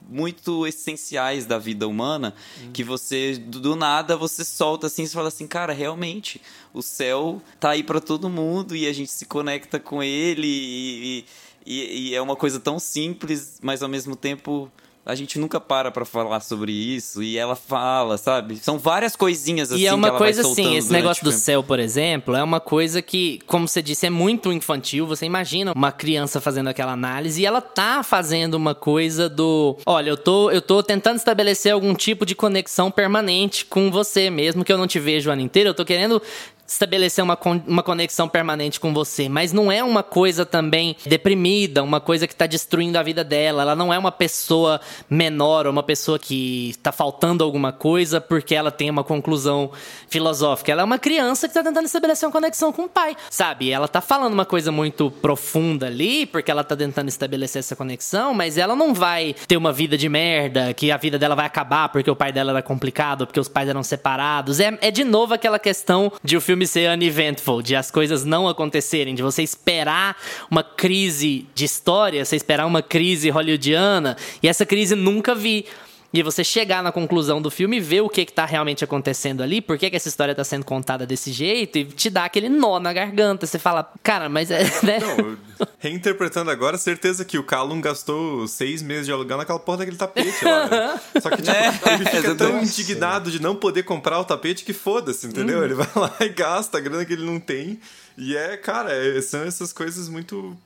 muito 0.07 0.66
essenciais 0.66 1.47
da 1.47 1.57
vida 1.59 1.89
humana 1.89 2.35
que 2.74 2.85
você 2.85 3.39
do 3.39 3.74
nada 3.74 4.18
você 4.18 4.45
solta 4.45 4.87
assim 4.87 5.05
e 5.05 5.09
fala 5.09 5.28
assim 5.28 5.47
cara 5.47 5.72
realmente 5.72 6.43
o 6.74 6.82
céu 6.82 7.41
tá 7.59 7.70
aí 7.70 7.82
pra 7.82 7.99
todo 8.01 8.28
mundo 8.28 8.76
e 8.76 8.87
a 8.87 8.93
gente 8.93 9.11
se 9.11 9.24
conecta 9.24 9.80
com 9.80 10.03
ele 10.03 10.47
e, 10.47 11.24
e- 11.66 12.11
e 12.11 12.14
é 12.14 12.20
uma 12.20 12.37
coisa 12.37 12.61
tão 12.61 12.78
simples 12.78 13.59
mas 13.62 13.82
ao 13.82 13.89
mesmo 13.89 14.14
tempo 14.14 14.70
a 15.07 15.15
gente 15.15 15.39
nunca 15.39 15.61
para 15.61 15.91
pra 15.91 16.05
falar 16.05 16.41
sobre 16.41 16.73
isso 16.73 17.23
e 17.23 17.37
ela 17.37 17.55
fala 17.55 18.17
sabe 18.17 18.57
são 18.57 18.79
várias 18.79 19.15
coisinhas 19.15 19.71
assim 19.71 19.83
E 19.83 19.87
é 19.87 19.91
que 19.91 19.95
uma 19.95 20.13
coisa 20.13 20.41
assim, 20.41 20.77
esse 20.77 20.89
durante 20.89 21.03
negócio 21.03 21.25
do 21.25 21.31
filme. 21.31 21.45
céu, 21.45 21.63
por 21.63 21.79
exemplo, 21.79 22.35
é 22.35 22.43
uma 22.43 22.61
coisa 22.61 23.03
que, 23.03 23.41
como 23.47 23.69
você 23.69 23.83
disse, 23.83 24.07
é 24.07 24.11
muito 24.11 24.53
infantil. 24.53 25.07
Você 25.07 25.27
imagina 25.27 25.73
uma 25.75 25.93
criança 25.93 26.41
fazendo 26.41 26.69
aquela 26.69 26.93
análise 26.93 27.43
e 27.43 27.47
ela 27.47 27.61
tá 27.61 28.03
fazendo 28.03 28.55
uma 28.55 28.75
coisa 28.75 29.29
do. 29.29 29.77
Olha, 29.85 30.11
eu 30.11 30.17
tô, 30.17 30.51
eu 30.51 30.63
tô 30.63 30.83
tentando 30.83 31.17
estabelecer 31.17 31.73
algum 31.73 31.95
tipo 31.95 32.25
de 32.25 32.35
conexão 32.35 32.91
permanente 32.91 33.65
com 33.65 33.91
você, 33.91 34.31
mesmo 34.31 34.65
que 34.65 34.73
eu 34.73 34.79
não 34.79 34.87
te 34.87 34.99
veja 34.99 35.31
o 35.31 35.33
ano 35.33 35.43
inteiro. 35.43 35.71
Eu 35.71 35.75
tô 35.75 35.85
querendo 35.85 36.21
estabelecer 36.67 37.23
uma, 37.23 37.37
con- 37.37 37.62
uma 37.67 37.83
conexão 37.83 38.29
permanente 38.29 38.81
com 38.81 38.93
você, 38.95 39.29
mas 39.29 39.53
não 39.53 39.71
é 39.71 39.83
uma 39.83 40.03
coisa 40.03 40.47
também 40.47 40.97
deprimida, 41.07 41.83
uma 41.83 42.01
coisa 42.01 42.27
que 42.27 42.35
tá 42.35 42.47
destruindo 42.47 42.99
a 42.99 43.03
vida 43.03 43.23
dela. 43.23 43.62
Ela 43.62 43.77
não 43.77 43.93
é 43.93 43.99
uma 43.99 44.12
pessoa 44.12 44.81
menor, 45.09 45.67
uma 45.67 45.83
pessoa 45.83 46.19
que 46.19 46.75
tá 46.83 46.91
faltando 46.91 47.45
alguma 47.45 47.73
coisa 47.73 48.21
porque 48.21 48.55
ela 48.55 48.71
tem 48.71 48.89
uma 48.91 49.05
conclusão 49.05 49.71
filosófica. 50.09 50.73
Ela 50.73 50.83
é 50.83 50.85
uma 50.85 50.99
criança 50.99 51.49
que 51.49 51.55
tá 51.55 51.62
tentando 51.62 51.85
estabelecer 51.87 52.27
uma 52.27 52.33
conexão 52.33 52.73
com 52.73 52.83
o 52.83 52.89
pai, 52.89 53.17
sabe? 53.31 53.71
Ela 53.71 53.89
tá 53.89 54.01
falando 54.01 54.33
uma 54.33 54.47
coisa 54.47 54.73
muito 54.73 55.11
profunda 55.11 55.87
ali, 55.87 56.25
porque 56.27 56.51
ela 56.51 56.65
tá 56.65 56.77
tentando 56.77 57.09
estabelecer 57.09 57.61
essa 57.61 57.77
conexão, 57.77 58.33
mas 58.33 58.57
ela 58.57 58.75
não 58.75 58.95
vai 58.95 59.35
ter 59.47 59.57
uma 59.57 59.73
vida 59.73 59.97
de 59.97 60.09
merda, 60.09 60.73
que 60.73 60.91
a 60.91 60.97
vida 60.97 61.19
dela 61.19 61.35
vai 61.35 61.47
acabar 61.47 61.89
porque 61.91 62.11
o 62.11 62.17
pai 62.17 62.33
dela 62.33 62.53
era 62.53 62.62
complicado, 62.62 63.27
porque 63.27 63.41
os 63.41 63.49
pais 63.49 63.69
eram 63.69 63.83
separados. 63.83 64.61
É, 64.61 64.77
é 64.81 64.91
de 64.91 65.05
novo 65.05 65.35
aquela 65.35 65.59
questão 65.59 66.12
de 66.23 66.37
o 66.37 66.41
filme 66.41 66.54
ser 66.67 66.91
uneventful, 66.91 67.63
de 67.63 67.75
as 67.75 67.91
coisas 67.91 68.25
não 68.25 68.47
acontecerem, 68.49 69.15
de 69.15 69.23
você 69.23 69.43
esperar 69.43 70.17
uma 70.51 70.63
crise 70.63 71.47
de 71.55 71.65
história, 71.65 72.25
você 72.25 72.37
esperar 72.37 72.67
uma 72.67 72.83
crise 72.83 73.31
hollywoodiana, 73.31 74.17
e 74.43 74.49
essa 74.49 74.65
crise 74.65 74.95
nunca 74.95 75.35
vi. 75.35 75.67
E 76.15 76.23
você 76.23 76.45
chegar 76.45 76.81
na 76.81 76.93
conclusão 76.93 77.43
do 77.43 77.51
filme 77.51 77.79
e 77.79 77.81
ver 77.81 78.01
o 78.03 78.09
que, 78.09 78.25
que 78.25 78.33
tá 78.33 78.45
realmente 78.47 78.85
acontecendo 78.85 79.43
ali, 79.43 79.61
por 79.61 79.77
que, 79.77 79.91
que 79.91 79.97
essa 79.97 80.09
história 80.09 80.33
tá 80.33 80.45
sendo 80.45 80.65
contada 80.65 81.05
desse 81.05 81.33
jeito, 81.33 81.77
e 81.77 81.85
te 81.85 82.09
dá 82.09 82.25
aquele 82.25 82.49
nó 82.49 82.79
na 82.79 82.93
garganta. 82.93 83.47
Você 83.47 83.59
fala, 83.59 83.93
cara, 84.03 84.29
mas 84.29 84.51
é. 84.51 84.62
Né? 84.85 84.99
Não, 85.01 85.37
reinterpretando 85.79 86.51
agora, 86.51 86.77
certeza 86.79 87.25
que 87.25 87.37
o 87.39 87.43
Callum 87.43 87.81
gastou 87.81 88.47
seis 88.47 88.81
meses 88.83 89.07
de 89.07 89.12
alugar 89.12 89.39
naquela 89.39 89.59
porra 89.59 89.79
daquele 89.79 89.97
tapete 89.97 90.45
lá. 90.45 90.69
né? 90.69 91.01
Só 91.21 91.31
que, 91.31 91.43
tipo, 91.43 91.51
É, 91.57 91.69
ele 91.95 92.05
fica 92.11 92.35
tão 92.35 92.62
indignado 92.62 93.31
de 93.31 93.41
não 93.43 93.57
poder 93.57 93.83
comprar 93.83 94.21
o 94.21 94.25
tapete 94.25 94.65
que 94.65 94.73
foda-se, 94.73 95.27
entendeu? 95.27 95.59
Uhum. 95.59 95.65
Ele 95.65 95.75
vai 95.75 95.89
lá 95.97 96.15
e 96.21 96.29
gasta 96.29 96.79
a 96.79 96.81
grana 96.81 97.05
que 97.05 97.12
ele 97.12 97.25
não 97.25 97.41
tem. 97.41 97.81
E 98.17 98.37
é, 98.37 98.57
cara, 98.57 98.93
é- 98.93 99.21
são 99.21 99.43
essas 99.43 99.73
coisas 99.73 100.09
muito. 100.09 100.57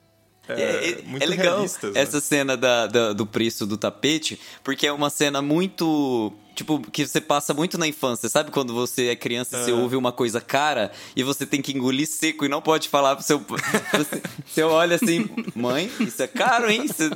É, 0.49 0.61
É, 0.63 0.91
é- 0.91 1.03
muito 1.05 1.23
é 1.23 1.27
legal 1.27 1.61
né? 1.61 1.69
essa 1.95 2.21
cena 2.21 2.57
da, 2.57 2.87
da- 2.87 3.13
do 3.13 3.27
preço 3.27 3.67
do 3.67 3.77
tapete, 3.77 4.39
porque 4.65 4.87
é 4.87 4.93
uma 4.93 5.11
cena 5.11 5.43
muito. 5.43 6.33
Tipo, 6.59 6.81
que 6.91 7.07
você 7.07 7.21
passa 7.21 7.55
muito 7.55 7.79
na 7.79 7.87
infância. 7.87 8.29
Sabe 8.29 8.51
quando 8.51 8.75
você 8.75 9.11
é 9.11 9.15
criança 9.15 9.57
e 9.57 9.65
você 9.65 9.71
ouve 9.73 9.95
uma 9.95 10.11
coisa 10.11 10.41
cara 10.41 10.91
e 11.15 11.23
você 11.23 11.47
tem 11.47 11.63
que 11.63 11.71
engolir 11.73 12.05
seco 12.09 12.45
e 12.45 12.49
não 12.49 12.61
pode 12.61 12.89
falar 12.89 13.15
pro 13.15 13.25
seu. 13.25 13.39
Você, 13.39 14.23
você 14.45 14.63
olha 14.65 14.97
assim, 14.97 15.29
mãe, 15.55 15.89
isso 16.01 16.21
é 16.21 16.27
caro, 16.27 16.69
hein? 16.69 16.89
Você, 16.89 17.09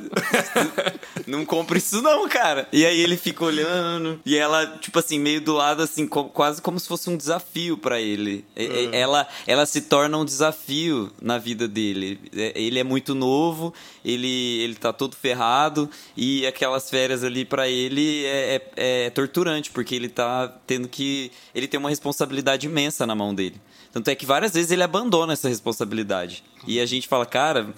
não 1.26 1.44
compra 1.44 1.76
isso, 1.78 2.00
não, 2.02 2.28
cara. 2.28 2.68
E 2.72 2.86
aí 2.86 3.00
ele 3.00 3.16
fica 3.16 3.44
olhando. 3.44 4.20
E 4.24 4.36
ela, 4.36 4.64
tipo 4.78 4.98
assim, 4.98 5.18
meio 5.18 5.40
do 5.40 5.54
lado, 5.54 5.82
assim, 5.82 6.06
co- 6.06 6.26
quase 6.26 6.62
como 6.62 6.78
se 6.78 6.86
fosse 6.86 7.10
um 7.10 7.16
desafio 7.16 7.76
pra 7.76 8.00
ele. 8.00 8.44
E- 8.56 8.90
Ela, 8.92 9.26
ela 9.46 9.66
se 9.66 9.80
torna 9.80 10.18
um 10.18 10.24
desafio 10.24 11.10
na 11.20 11.36
vida 11.38 11.66
dele. 11.66 12.20
É, 12.36 12.52
Ele 12.54 12.78
é 12.78 12.84
muito 12.84 13.12
novo, 13.14 13.74
ele, 14.04 14.60
ele 14.62 14.74
tá 14.76 14.92
todo 14.92 15.16
ferrado, 15.16 15.88
e 16.16 16.46
aquelas 16.46 16.88
férias 16.90 17.24
ali 17.24 17.44
pra 17.44 17.68
ele 17.68 18.24
é, 18.24 18.54
é, 18.54 18.62
é 19.06 19.10
torturante, 19.32 19.70
porque 19.70 19.94
ele 19.94 20.08
tá 20.08 20.48
tendo 20.66 20.86
que. 20.88 21.30
Ele 21.54 21.66
tem 21.66 21.80
uma 21.80 21.88
responsabilidade 21.88 22.66
imensa 22.66 23.06
na 23.06 23.14
mão 23.14 23.34
dele. 23.34 23.56
Tanto 23.92 24.08
é 24.08 24.14
que 24.14 24.26
várias 24.26 24.52
vezes 24.52 24.70
ele 24.70 24.82
abandona 24.82 25.32
essa 25.32 25.48
responsabilidade. 25.48 26.44
E 26.66 26.78
a 26.78 26.86
gente 26.86 27.08
fala, 27.08 27.24
cara. 27.26 27.72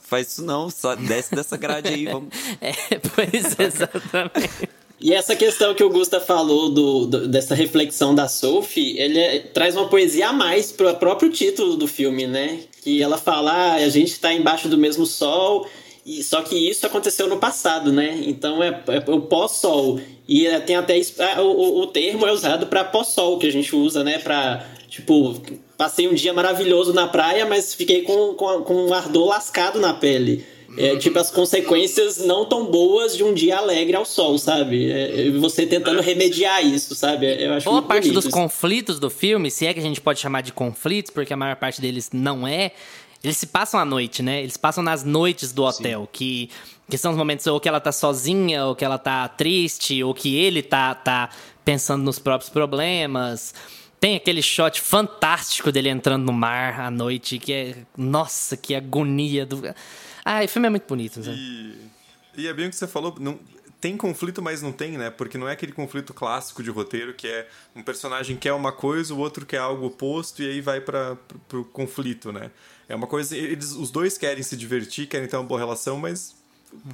Faz 0.00 0.28
isso 0.32 0.42
não, 0.42 0.70
só 0.70 0.94
desce 0.94 1.34
dessa 1.34 1.54
grade 1.58 1.88
aí, 1.88 2.06
vamos. 2.06 2.30
É, 2.62 2.72
pois 2.98 3.44
exatamente. 3.60 4.68
E 4.98 5.12
essa 5.12 5.36
questão 5.36 5.74
que 5.74 5.84
o 5.84 5.90
Gusta 5.90 6.18
falou 6.18 6.70
do, 6.70 7.04
do- 7.06 7.28
dessa 7.28 7.54
reflexão 7.54 8.14
da 8.14 8.26
Sophie, 8.26 8.98
ele 8.98 9.18
é- 9.18 9.38
traz 9.40 9.76
uma 9.76 9.86
poesia 9.86 10.30
a 10.30 10.32
mais 10.32 10.72
para 10.72 10.92
o 10.92 10.96
próprio 10.96 11.30
título 11.30 11.76
do 11.76 11.86
filme, 11.86 12.26
né? 12.26 12.60
Que 12.82 13.02
ela 13.02 13.18
fala, 13.18 13.52
ah, 13.52 13.74
a 13.74 13.88
gente 13.90 14.12
está 14.12 14.32
embaixo 14.32 14.66
do 14.66 14.78
mesmo 14.78 15.04
sol, 15.04 15.68
e, 16.08 16.22
só 16.22 16.42
que 16.42 16.56
isso 16.56 16.86
aconteceu 16.86 17.28
no 17.28 17.36
passado, 17.38 17.92
né? 17.92 18.20
Então 18.24 18.62
é, 18.62 18.68
é 18.88 19.10
o 19.10 19.20
pós-sol. 19.20 20.00
E 20.28 20.46
é- 20.46 20.60
tem 20.60 20.76
até 20.76 21.00
ah, 21.20 21.42
o, 21.42 21.80
o- 21.80 21.86
termo 21.86 22.26
é 22.26 22.32
usado 22.32 22.66
para 22.66 22.84
pós-sol, 22.84 23.38
que 23.38 23.46
a 23.46 23.52
gente 23.52 23.74
usa, 23.74 24.02
né? 24.04 24.18
Para, 24.18 24.66
tipo, 24.88 25.40
passei 25.76 26.08
um 26.08 26.14
dia 26.14 26.32
maravilhoso 26.32 26.92
na 26.92 27.06
praia, 27.08 27.46
mas 27.46 27.74
fiquei 27.74 28.02
com, 28.02 28.34
com, 28.34 28.62
com 28.62 28.74
um 28.88 28.94
ardor 28.94 29.26
lascado 29.28 29.78
na 29.80 29.94
pele. 29.94 30.44
É, 30.76 30.96
tipo, 30.96 31.18
as 31.18 31.30
consequências 31.30 32.18
não 32.18 32.44
tão 32.44 32.66
boas 32.66 33.16
de 33.16 33.24
um 33.24 33.32
dia 33.32 33.56
alegre 33.56 33.96
ao 33.96 34.04
sol, 34.04 34.36
sabe? 34.38 34.90
É, 34.90 35.26
é 35.26 35.30
você 35.30 35.66
tentando 35.66 36.00
remediar 36.02 36.64
isso, 36.64 36.94
sabe? 36.94 37.26
Eu 37.42 37.54
acho 37.54 37.68
Boa 37.70 37.80
parte 37.82 38.08
bonito 38.08 38.20
dos 38.22 38.30
conflitos 38.30 39.00
do 39.00 39.08
filme, 39.08 39.50
se 39.50 39.66
é 39.66 39.72
que 39.72 39.80
a 39.80 39.82
gente 39.82 40.00
pode 40.00 40.20
chamar 40.20 40.42
de 40.42 40.52
conflitos, 40.52 41.10
porque 41.10 41.32
a 41.32 41.36
maior 41.36 41.56
parte 41.56 41.80
deles 41.80 42.10
não 42.12 42.46
é, 42.46 42.72
eles 43.22 43.36
se 43.36 43.46
passam 43.46 43.80
à 43.80 43.84
noite, 43.84 44.22
né? 44.22 44.42
Eles 44.42 44.56
passam 44.56 44.82
nas 44.82 45.02
noites 45.02 45.52
do 45.52 45.64
hotel, 45.64 46.08
que, 46.12 46.50
que 46.88 46.96
são 46.96 47.12
os 47.12 47.18
momentos 47.18 47.46
ou 47.46 47.58
que 47.58 47.68
ela 47.68 47.80
tá 47.80 47.90
sozinha, 47.90 48.64
ou 48.66 48.76
que 48.76 48.84
ela 48.84 48.98
tá 48.98 49.26
triste, 49.28 50.02
ou 50.02 50.14
que 50.14 50.36
ele 50.36 50.62
tá, 50.62 50.94
tá 50.94 51.30
pensando 51.64 52.04
nos 52.04 52.18
próprios 52.18 52.50
problemas. 52.50 53.54
Tem 53.98 54.14
aquele 54.14 54.40
shot 54.40 54.80
fantástico 54.80 55.72
dele 55.72 55.88
entrando 55.88 56.24
no 56.24 56.32
mar 56.32 56.80
à 56.80 56.90
noite, 56.90 57.38
que 57.38 57.52
é. 57.52 57.76
Nossa, 57.96 58.56
que 58.56 58.74
agonia 58.74 59.44
do. 59.44 59.62
Ah, 60.24 60.44
o 60.44 60.48
filme 60.48 60.68
é 60.68 60.70
muito 60.70 60.86
bonito, 60.86 61.22
sabe? 61.22 61.36
E, 61.36 61.90
e 62.36 62.46
é 62.46 62.54
bem 62.54 62.66
o 62.66 62.70
que 62.70 62.76
você 62.76 62.86
falou, 62.86 63.16
não, 63.18 63.40
tem 63.80 63.96
conflito, 63.96 64.40
mas 64.40 64.62
não 64.62 64.72
tem, 64.72 64.92
né? 64.92 65.10
Porque 65.10 65.38
não 65.38 65.48
é 65.48 65.52
aquele 65.52 65.72
conflito 65.72 66.12
clássico 66.12 66.62
de 66.62 66.70
roteiro 66.70 67.14
que 67.14 67.26
é 67.26 67.48
um 67.74 67.82
personagem 67.82 68.36
quer 68.36 68.52
uma 68.52 68.72
coisa, 68.72 69.14
o 69.14 69.18
outro 69.18 69.46
quer 69.46 69.58
algo 69.58 69.86
oposto, 69.86 70.42
e 70.42 70.48
aí 70.48 70.60
vai 70.60 70.80
para 70.80 71.16
pro 71.48 71.64
conflito, 71.64 72.32
né? 72.32 72.50
É 72.88 72.94
uma 72.94 73.06
coisa. 73.06 73.36
Eles, 73.36 73.72
os 73.72 73.90
dois 73.90 74.16
querem 74.16 74.42
se 74.42 74.56
divertir, 74.56 75.06
querem 75.06 75.28
ter 75.28 75.36
uma 75.36 75.44
boa 75.44 75.60
relação, 75.60 75.98
mas 75.98 76.34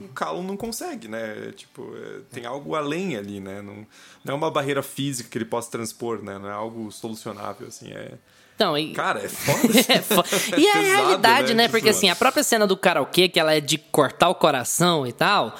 o 0.01 0.09
Callum 0.09 0.43
não 0.43 0.57
consegue, 0.57 1.09
né? 1.09 1.53
Tipo, 1.57 1.93
é, 1.97 2.21
tem 2.33 2.47
algo 2.47 2.75
além 2.75 3.17
ali, 3.17 3.41
né? 3.41 3.63
Não, 3.63 3.87
não 4.25 4.35
é 4.35 4.37
uma 4.37 4.51
barreira 4.51 4.83
física 4.83 5.29
que 5.29 5.39
ele 5.39 5.45
possa 5.45 5.71
transpor, 5.71 6.23
né? 6.23 6.39
Não 6.39 6.49
é 6.49 6.53
algo 6.53 6.91
solucionável, 6.91 7.69
assim. 7.69 7.93
É... 7.93 8.13
Então, 8.55 8.79
e... 8.79 8.93
Cara, 8.93 9.21
é 9.21 9.29
foda. 9.29 9.79
É 9.89 10.01
fo- 10.01 10.25
e 10.59 10.69
a 10.69 10.73
Pesado, 10.73 10.81
realidade, 10.81 11.55
né? 11.55 11.65
né? 11.65 11.69
Porque 11.69 11.89
assim, 11.89 12.09
a 12.09 12.17
própria 12.17 12.43
cena 12.45 12.67
do 12.67 12.77
karaokê, 12.77 13.29
que 13.29 13.39
ela 13.39 13.55
é 13.55 13.61
de 13.61 13.79
cortar 13.79 14.29
o 14.29 14.35
coração 14.35 15.07
e 15.07 15.13
tal, 15.13 15.57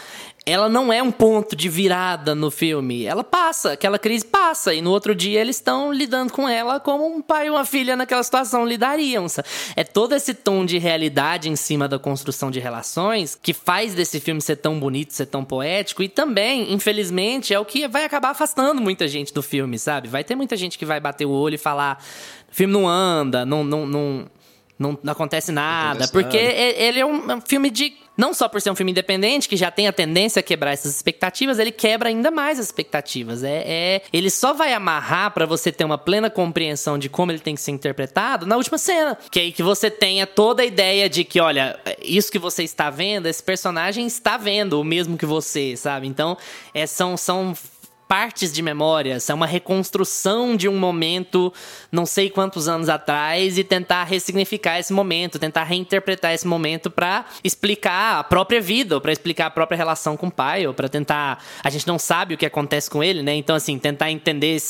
ela 0.47 0.69
não 0.69 0.93
é 0.93 1.03
um 1.03 1.11
ponto 1.11 1.57
de 1.57 1.71
virada 1.71 2.35
no 2.35 2.51
filme. 2.51 3.05
Ela 3.07 3.25
passa, 3.25 3.73
aquela 3.73 3.99
crise 3.99 4.27
passa. 4.27 4.75
E 4.75 4.83
no 4.83 4.91
outro 4.91 5.15
dia 5.15 5.41
eles 5.41 5.57
estão 5.57 5.91
lidando 5.91 6.33
com 6.33 6.47
ela 6.47 6.79
como 6.79 7.07
um 7.07 7.23
pai 7.23 7.47
e 7.47 7.51
uma 7.51 7.65
filha 7.65 7.97
naquela 7.97 8.23
situação 8.23 8.67
lidariam. 8.67 9.27
sabe? 9.27 9.49
É 9.75 9.83
todo 9.83 10.15
esse 10.15 10.35
tom 10.35 10.67
de 10.67 10.77
realidade 10.77 11.49
em 11.49 11.57
cima 11.57 11.89
da 11.89 11.99
construção 11.99 12.51
de 12.51 12.61
relações 12.61 13.39
que 13.41 13.55
faz 13.55 13.95
desse 13.95 14.21
filme 14.21 14.41
ser 14.41 14.57
tão 14.57 14.79
bonito, 14.79 15.15
ser 15.15 15.27
tão 15.27 15.43
poético. 15.43 16.03
E 16.03 16.09
também, 16.11 16.75
infelizmente, 16.75 17.55
é 17.55 17.59
o 17.59 17.65
que 17.65 17.89
vai 17.89 18.05
acabar 18.05 18.31
afastando 18.31 18.83
muita 18.83 19.09
gente 19.09 19.33
do 19.33 19.43
filme, 19.43 19.79
sabe? 19.79 20.09
Vai 20.09 20.23
ter 20.23 20.35
muita 20.35 20.57
gente 20.57 20.79
que 20.79 20.85
vai 20.85 21.01
bater 21.01 21.25
o 21.25 21.31
olho 21.31 21.55
e 21.55 21.59
falar: 21.59 22.05
o 22.51 22.55
filme 22.55 22.73
não 22.73 22.87
anda, 22.87 23.47
não, 23.47 23.65
não, 23.65 23.87
não, 23.87 24.31
não, 24.79 24.99
não 25.03 25.13
acontece 25.13 25.51
nada. 25.51 26.05
acontece 26.05 26.13
porque 26.13 26.37
nada. 26.37 26.53
ele 26.53 27.01
é 27.01 27.07
um, 27.07 27.31
é 27.31 27.37
um 27.37 27.41
filme 27.41 27.71
de. 27.71 28.04
Não 28.17 28.33
só 28.33 28.49
por 28.49 28.61
ser 28.61 28.71
um 28.71 28.77
filme 28.77 28.93
independente, 28.93 29.49
que 29.49 29.57
já 29.57 29.71
tem 29.71 29.89
a 29.89 29.93
tendência 29.93 30.41
a 30.41 30.43
quebrar 30.43 30.73
essas 30.73 30.95
expectativas, 30.95 31.59
ele 31.59 31.73
quebra 31.73 32.09
ainda 32.09 32.31
mais 32.31 32.59
as 32.59 32.67
expectativas. 32.67 33.43
É, 33.43 33.63
é- 33.67 34.03
ele 34.13 34.31
só 34.31 34.53
vai 34.53 34.73
amarrar 34.73 35.33
pra 35.33 35.47
você 35.47 35.73
ter 35.73 35.85
uma 35.85 35.99
plena 35.99 36.31
compreensão 36.31 36.99
de 36.99 37.09
como 37.09 37.33
ele 37.33 37.41
tem 37.41 37.55
que 37.55 37.61
ser 37.61 37.73
interpretado 37.73 38.47
na 38.47 38.57
última 38.57 38.79
cena. 38.79 39.19
Que 39.31 39.41
aí 39.41 39.53
que 39.53 39.63
você 39.63 39.91
tenha 39.91 40.27
toda 40.27 40.63
a 40.63 40.67
ideia 40.67 41.09
de 41.09 41.25
que, 41.25 41.41
olha, 41.41 41.79
isso 42.03 42.31
que 42.31 42.39
você 42.39 42.63
está 42.63 42.91
vendo, 42.91 43.27
esse 43.27 43.43
personagem 43.43 44.07
está 44.07 44.37
vendo 44.37 44.81
o 44.81 44.85
mesmo 44.85 45.19
que 45.19 45.27
você, 45.27 45.77
sabe? 45.77 46.07
Então, 46.07 46.37
é, 46.73 46.87
são, 46.87 47.17
são 47.17 47.55
partes 48.09 48.53
de 48.53 48.63
memórias, 48.63 49.29
é 49.29 49.35
uma 49.35 49.47
reconstrução 49.47 50.57
de 50.57 50.69
um 50.69 50.77
momento 50.77 51.53
não 51.91 52.05
sei 52.05 52.31
quantos 52.31 52.69
anos 52.69 52.89
atrás 52.89 53.59
e 53.59 53.65
tentar 53.65 54.05
ressignificar 54.05 54.79
esse 54.79 54.93
momento, 54.93 55.39
tentar 55.39 55.65
reinterpretar 55.65 56.33
esse 56.33 56.47
momento 56.47 56.91
pra 56.91 57.25
explicar 57.43 58.19
a 58.19 58.25
própria 58.25 58.61
vida, 58.61 59.01
pra 59.01 59.13
explicar 59.13 59.47
a 59.47 59.51
própria 59.51 59.77
relação 59.77 60.17
com 60.17 60.27
o 60.27 60.31
pai, 60.31 60.67
ou 60.67 60.75
pra 60.75 60.89
tentar, 60.89 61.43
a 61.63 61.71
gente 61.71 61.87
não 61.87 61.99
sabe 61.99 62.35
o 62.35 62.39
que 62.39 62.47
acontece 62.47 62.91
com 62.91 63.03
ele, 63.03 63.23
né? 63.23 63.35
Então 63.35 63.57
assim, 63.57 63.79
tentar 63.79 64.11
entender 64.11 64.61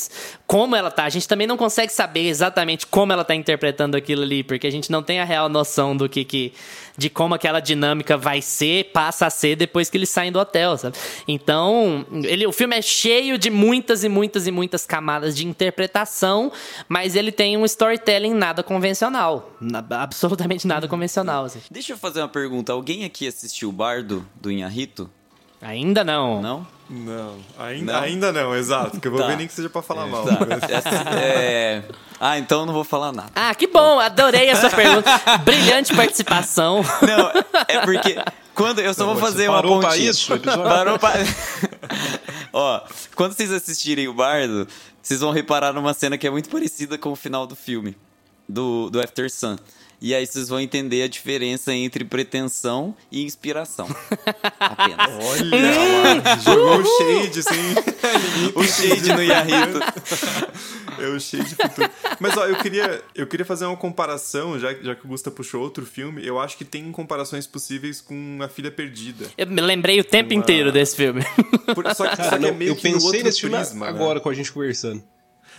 como 0.47 0.75
ela 0.75 0.89
tá. 0.89 1.05
A 1.05 1.09
gente 1.09 1.27
também 1.27 1.47
não 1.47 1.57
consegue 1.57 1.91
saber 1.91 2.27
exatamente 2.27 2.87
como 2.87 3.13
ela 3.13 3.23
tá 3.23 3.35
interpretando 3.35 3.95
aquilo 3.95 4.23
ali, 4.23 4.43
porque 4.43 4.67
a 4.67 4.71
gente 4.71 4.91
não 4.91 5.03
tem 5.03 5.19
a 5.19 5.25
real 5.25 5.49
noção 5.49 5.95
do 5.95 6.07
que 6.09 6.23
que 6.23 6.53
de 6.97 7.09
como 7.09 7.33
aquela 7.33 7.59
dinâmica 7.59 8.17
vai 8.17 8.41
ser, 8.41 8.91
passa 8.93 9.25
a 9.25 9.29
ser 9.29 9.55
depois 9.55 9.89
que 9.89 9.97
eles 9.97 10.09
saem 10.09 10.31
do 10.31 10.39
hotel, 10.39 10.77
sabe? 10.77 10.97
Então, 11.27 12.05
ele, 12.23 12.45
o 12.47 12.51
filme 12.51 12.75
é 12.77 12.81
cheio 12.81 13.37
de 13.37 13.49
muitas 13.49 14.03
e 14.03 14.09
muitas 14.09 14.47
e 14.47 14.51
muitas 14.51 14.85
camadas 14.85 15.35
de 15.35 15.45
interpretação, 15.45 16.51
mas 16.87 17.15
ele 17.15 17.31
tem 17.31 17.57
um 17.57 17.65
storytelling 17.65 18.33
nada 18.33 18.63
convencional. 18.63 19.51
Na- 19.59 19.83
absolutamente 20.01 20.65
nada 20.67 20.87
convencional, 20.87 21.45
assim. 21.45 21.59
Deixa 21.69 21.93
eu 21.93 21.97
fazer 21.97 22.21
uma 22.21 22.29
pergunta. 22.29 22.71
Alguém 22.71 23.03
aqui 23.03 23.27
assistiu 23.27 23.69
o 23.69 23.71
Bardo 23.71 24.25
do 24.39 24.51
Inharito? 24.51 25.09
Ainda 25.61 26.03
não. 26.03 26.41
Não? 26.41 26.67
Não, 26.87 27.35
ainda 27.57 27.93
não, 27.93 27.99
Não? 27.99 28.05
ainda 28.07 28.31
não 28.31 28.55
exato. 28.55 28.99
Que 28.99 29.07
eu 29.07 29.11
vou 29.11 29.19
Tá. 29.21 29.27
ver 29.27 29.37
nem 29.37 29.47
que 29.47 29.53
seja 29.53 29.67
pra 29.69 29.81
falar 29.81 30.05
mal. 30.05 30.23
Tá. 30.23 30.37
É... 31.17 31.83
Ah, 32.19 32.37
então 32.37 32.59
eu 32.59 32.65
não 32.67 32.73
vou 32.73 32.83
falar 32.83 33.11
nada. 33.11 33.31
Ah, 33.35 33.55
que 33.55 33.65
bom! 33.65 33.99
Adorei 33.99 34.47
essa 34.49 34.69
pergunta. 34.75 35.09
Brilhante 35.43 35.95
participação. 35.95 36.83
Não, 37.01 37.31
é 37.67 37.79
porque 37.83 38.15
quando 38.53 38.79
eu 38.81 38.93
só 38.93 39.05
vou 39.05 39.15
fazer 39.15 39.49
uma 39.49 39.61
Parou 39.63 39.79
pra 39.79 39.89
pontinha. 39.89 40.11
isso? 40.11 40.31
Parou 40.39 40.99
pra... 40.99 41.13
Ó, 42.53 42.81
quando 43.15 43.33
vocês 43.33 43.51
assistirem 43.51 44.07
o 44.07 44.13
Bardo, 44.13 44.67
vocês 45.01 45.19
vão 45.19 45.31
reparar 45.31 45.73
numa 45.73 45.93
cena 45.93 46.17
que 46.17 46.27
é 46.27 46.29
muito 46.29 46.49
parecida 46.49 46.97
com 46.97 47.11
o 47.11 47.15
final 47.15 47.45
do 47.47 47.55
filme, 47.55 47.97
do, 48.47 48.89
do 48.89 49.01
After 49.01 49.29
Sun. 49.29 49.57
E 50.05 50.13
aí 50.13 50.23
vocês 50.23 50.47
vão 50.49 50.59
entender 50.59 51.01
a 51.01 51.07
diferença 51.07 51.73
entre 51.73 52.05
pretensão 52.05 52.95
e 53.11 53.23
inspiração. 53.23 53.87
Apenas. 54.59 55.09
Olha, 55.09 56.37
jogou 56.43 56.77
o 56.79 56.85
shade, 56.85 57.39
assim. 57.39 58.53
o 58.53 58.63
shade 58.63 59.11
no 59.11 59.23
Yahito. 59.23 59.79
É 60.97 61.07
o 61.09 61.19
shade 61.19 61.55
futuro. 61.55 61.89
Mas, 62.21 62.37
ó, 62.37 62.45
eu 62.45 62.55
queria, 62.55 63.03
eu 63.13 63.27
queria 63.27 63.45
fazer 63.45 63.65
uma 63.65 63.75
comparação, 63.75 64.57
já, 64.57 64.73
já 64.75 64.95
que 64.95 65.03
o 65.05 65.09
Gusta 65.09 65.29
puxou 65.29 65.61
outro 65.61 65.85
filme, 65.85 66.25
eu 66.25 66.39
acho 66.39 66.55
que 66.57 66.63
tem 66.63 66.89
comparações 66.89 67.45
possíveis 67.45 67.99
com 67.99 68.37
A 68.41 68.47
Filha 68.47 68.71
Perdida. 68.71 69.25
Eu 69.37 69.45
me 69.47 69.59
lembrei 69.59 69.99
o 69.99 70.05
tempo 70.05 70.31
Uma- 70.33 70.39
inteiro 70.39 70.71
desse 70.71 70.95
filme. 70.95 71.21
Por- 71.73 71.93
só 71.93 72.07
que, 72.07 72.15
Cara, 72.15 72.29
só 72.29 72.37
que 72.37 72.45
é 72.45 72.51
não, 72.51 72.57
meio 72.57 72.71
eu 72.71 72.75
que 72.77 72.87
no 72.87 72.93
pensei 72.93 73.07
outro 73.07 73.23
nesse 73.25 73.41
filme 73.41 73.57
prisma, 73.57 73.85
né? 73.87 73.91
agora 73.91 74.21
com 74.21 74.29
a 74.29 74.33
gente 74.33 74.49
conversando. 74.53 75.03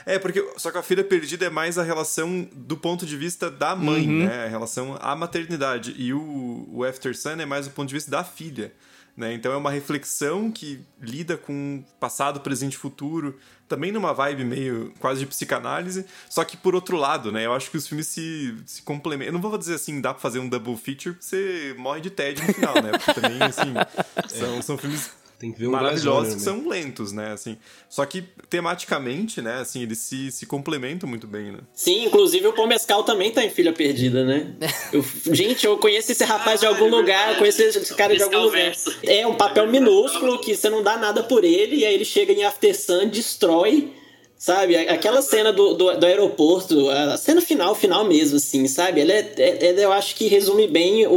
É, 0.06 0.20
porque 0.20 0.42
só 0.56 0.70
que 0.70 0.78
a 0.78 0.82
filha 0.82 1.02
perdida 1.02 1.46
é 1.46 1.50
mais 1.50 1.76
a 1.78 1.82
relação 1.82 2.48
do 2.52 2.76
ponto 2.76 3.04
de 3.04 3.16
vista 3.16 3.50
da 3.50 3.74
mãe, 3.74 4.06
Uhum. 4.08 4.24
né? 4.26 4.44
A 4.44 4.48
relação 4.48 4.96
à 5.00 5.16
maternidade. 5.16 5.94
E 5.98 6.12
o, 6.14 6.68
o 6.72 6.84
After 6.84 7.14
Sun 7.16 7.40
é 7.40 7.44
mais 7.44 7.66
o 7.66 7.70
ponto 7.70 7.88
de 7.88 7.94
vista 7.94 8.10
da 8.10 8.22
filha. 8.22 8.72
Né? 9.16 9.32
Então 9.32 9.50
é 9.50 9.56
uma 9.56 9.70
reflexão 9.70 10.50
que 10.50 10.78
lida 11.00 11.38
com 11.38 11.82
passado, 11.98 12.38
presente 12.40 12.74
e 12.74 12.76
futuro, 12.76 13.36
também 13.66 13.90
numa 13.90 14.12
vibe 14.12 14.44
meio 14.44 14.92
quase 15.00 15.20
de 15.20 15.26
psicanálise, 15.26 16.04
só 16.28 16.44
que 16.44 16.54
por 16.54 16.74
outro 16.74 16.98
lado, 16.98 17.32
né? 17.32 17.46
Eu 17.46 17.54
acho 17.54 17.70
que 17.70 17.78
os 17.78 17.88
filmes 17.88 18.06
se, 18.08 18.54
se 18.66 18.82
complementam. 18.82 19.28
Eu 19.30 19.32
não 19.32 19.40
vou 19.40 19.56
dizer 19.56 19.74
assim, 19.76 20.02
dá 20.02 20.12
pra 20.12 20.20
fazer 20.20 20.38
um 20.38 20.46
double 20.48 20.76
feature, 20.76 21.14
porque 21.14 21.24
você 21.24 21.74
morre 21.78 22.02
de 22.02 22.10
tédio 22.10 22.46
no 22.46 22.52
final, 22.52 22.74
né? 22.74 22.90
Porque 22.92 23.18
também, 23.18 23.42
assim, 23.42 23.72
são, 24.28 24.60
são 24.62 24.76
filmes 24.78 25.10
Tem 25.38 25.52
que 25.52 25.58
ver 25.60 25.66
um 25.68 25.72
maravilhosos 25.72 26.34
que 26.42 26.48
Onion, 26.48 26.62
são 26.62 26.68
lentos, 26.68 27.12
né? 27.12 27.32
Assim, 27.32 27.58
só 27.90 28.06
que 28.06 28.24
tematicamente, 28.48 29.42
né? 29.42 29.60
Assim, 29.60 29.82
eles 29.82 29.98
se, 29.98 30.30
se 30.30 30.46
complementam 30.46 31.06
muito 31.08 31.26
bem, 31.26 31.52
né? 31.52 31.58
Sim, 31.74 32.06
inclusive 32.06 32.46
o 32.46 32.52
Paul 32.54 32.66
Mescal 32.68 33.04
também 33.04 33.30
tá 33.30 33.44
em 33.44 33.50
Filha 33.50 33.72
Perdida, 33.72 34.24
né? 34.24 34.54
Eu- 34.92 35.04
gente, 35.34 35.66
eu 35.66 35.76
conheço 35.78 36.10
esse 36.12 36.24
rapaz 36.24 36.60
de 36.60 36.66
algum 36.66 36.88
lugar, 36.88 37.32
eu 37.32 37.38
conheço 37.38 37.60
esse 37.62 37.94
cara 37.94 38.16
de 38.16 38.22
algum 38.22 38.38
lugar. 38.44 38.72
É 39.04 39.26
um 39.26 39.34
papel 39.34 39.66
minúsculo 39.70 40.38
que 40.40 40.56
você 40.56 40.70
não 40.70 40.82
dá 40.82 40.96
nada 40.96 41.22
por 41.22 41.44
ele, 41.44 41.76
e 41.76 41.84
aí 41.84 41.94
ele 41.94 42.04
chega 42.04 42.32
em 42.32 42.44
After 42.44 42.74
Sun, 42.78 43.08
destrói, 43.08 43.92
sabe? 44.38 44.76
Aquela 44.76 45.20
cena 45.22 45.52
do, 45.52 45.74
do, 45.74 45.96
do 45.98 46.06
aeroporto, 46.06 46.88
a 46.90 47.16
cena 47.16 47.40
final, 47.40 47.74
final 47.74 48.04
mesmo, 48.04 48.36
assim, 48.36 48.66
sabe? 48.68 49.00
Ela 49.00 49.12
é, 49.12 49.32
é- 49.36 49.66
ela 49.68 49.80
eu 49.80 49.92
acho 49.92 50.14
que 50.14 50.28
resume 50.28 50.66
bem 50.66 51.06
o- 51.06 51.12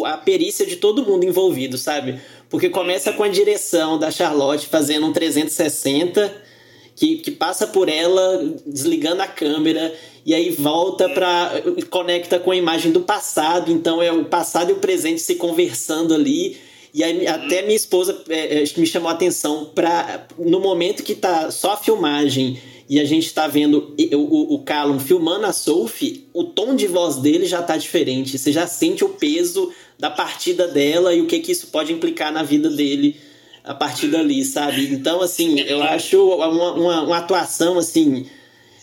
o- 0.00 0.06
a 0.06 0.16
perícia 0.16 0.64
de 0.66 0.76
todo 0.76 1.04
mundo 1.04 1.24
envolvido, 1.24 1.76
sabe? 1.78 2.20
Porque 2.50 2.70
começa 2.70 3.12
com 3.12 3.22
a 3.22 3.28
direção 3.28 3.98
da 3.98 4.10
Charlotte 4.10 4.66
fazendo 4.66 5.06
um 5.06 5.12
360 5.12 6.48
que, 6.96 7.16
que 7.18 7.30
passa 7.30 7.66
por 7.66 7.88
ela 7.88 8.56
desligando 8.66 9.22
a 9.22 9.26
câmera 9.26 9.94
e 10.26 10.34
aí 10.34 10.50
volta 10.50 11.08
para 11.08 11.52
conecta 11.90 12.38
com 12.38 12.50
a 12.50 12.56
imagem 12.56 12.90
do 12.90 13.00
passado 13.00 13.70
então 13.70 14.02
é 14.02 14.10
o 14.10 14.24
passado 14.24 14.70
e 14.70 14.72
o 14.72 14.76
presente 14.76 15.20
se 15.20 15.36
conversando 15.36 16.14
ali. 16.14 16.56
E 16.92 17.04
aí 17.04 17.26
até 17.26 17.62
minha 17.62 17.76
esposa 17.76 18.22
é, 18.28 18.62
é, 18.62 18.64
me 18.76 18.86
chamou 18.86 19.10
a 19.10 19.12
atenção 19.12 19.70
para 19.74 20.26
no 20.38 20.58
momento 20.58 21.02
que 21.02 21.14
tá 21.14 21.50
só 21.50 21.72
a 21.72 21.76
filmagem 21.76 22.58
e 22.88 22.98
a 22.98 23.04
gente 23.04 23.32
tá 23.34 23.46
vendo 23.46 23.94
o, 24.12 24.16
o, 24.16 24.54
o 24.54 24.58
Callum 24.64 24.98
filmando 24.98 25.44
a 25.46 25.52
Sophie, 25.52 26.26
o 26.32 26.44
tom 26.44 26.74
de 26.74 26.86
voz 26.86 27.16
dele 27.16 27.44
já 27.44 27.62
tá 27.62 27.76
diferente. 27.76 28.38
Você 28.38 28.50
já 28.50 28.66
sente 28.66 29.04
o 29.04 29.10
peso 29.10 29.72
da 29.98 30.10
partida 30.10 30.66
dela 30.66 31.14
e 31.14 31.20
o 31.20 31.26
que, 31.26 31.40
que 31.40 31.52
isso 31.52 31.66
pode 31.66 31.92
implicar 31.92 32.32
na 32.32 32.42
vida 32.42 32.70
dele 32.70 33.16
a 33.62 33.74
partir 33.74 34.08
dali, 34.08 34.42
sabe? 34.44 34.86
Então, 34.94 35.20
assim, 35.20 35.60
eu 35.60 35.82
acho 35.82 36.18
uma, 36.26 36.48
uma, 36.72 37.02
uma 37.02 37.18
atuação 37.18 37.76
assim. 37.78 38.26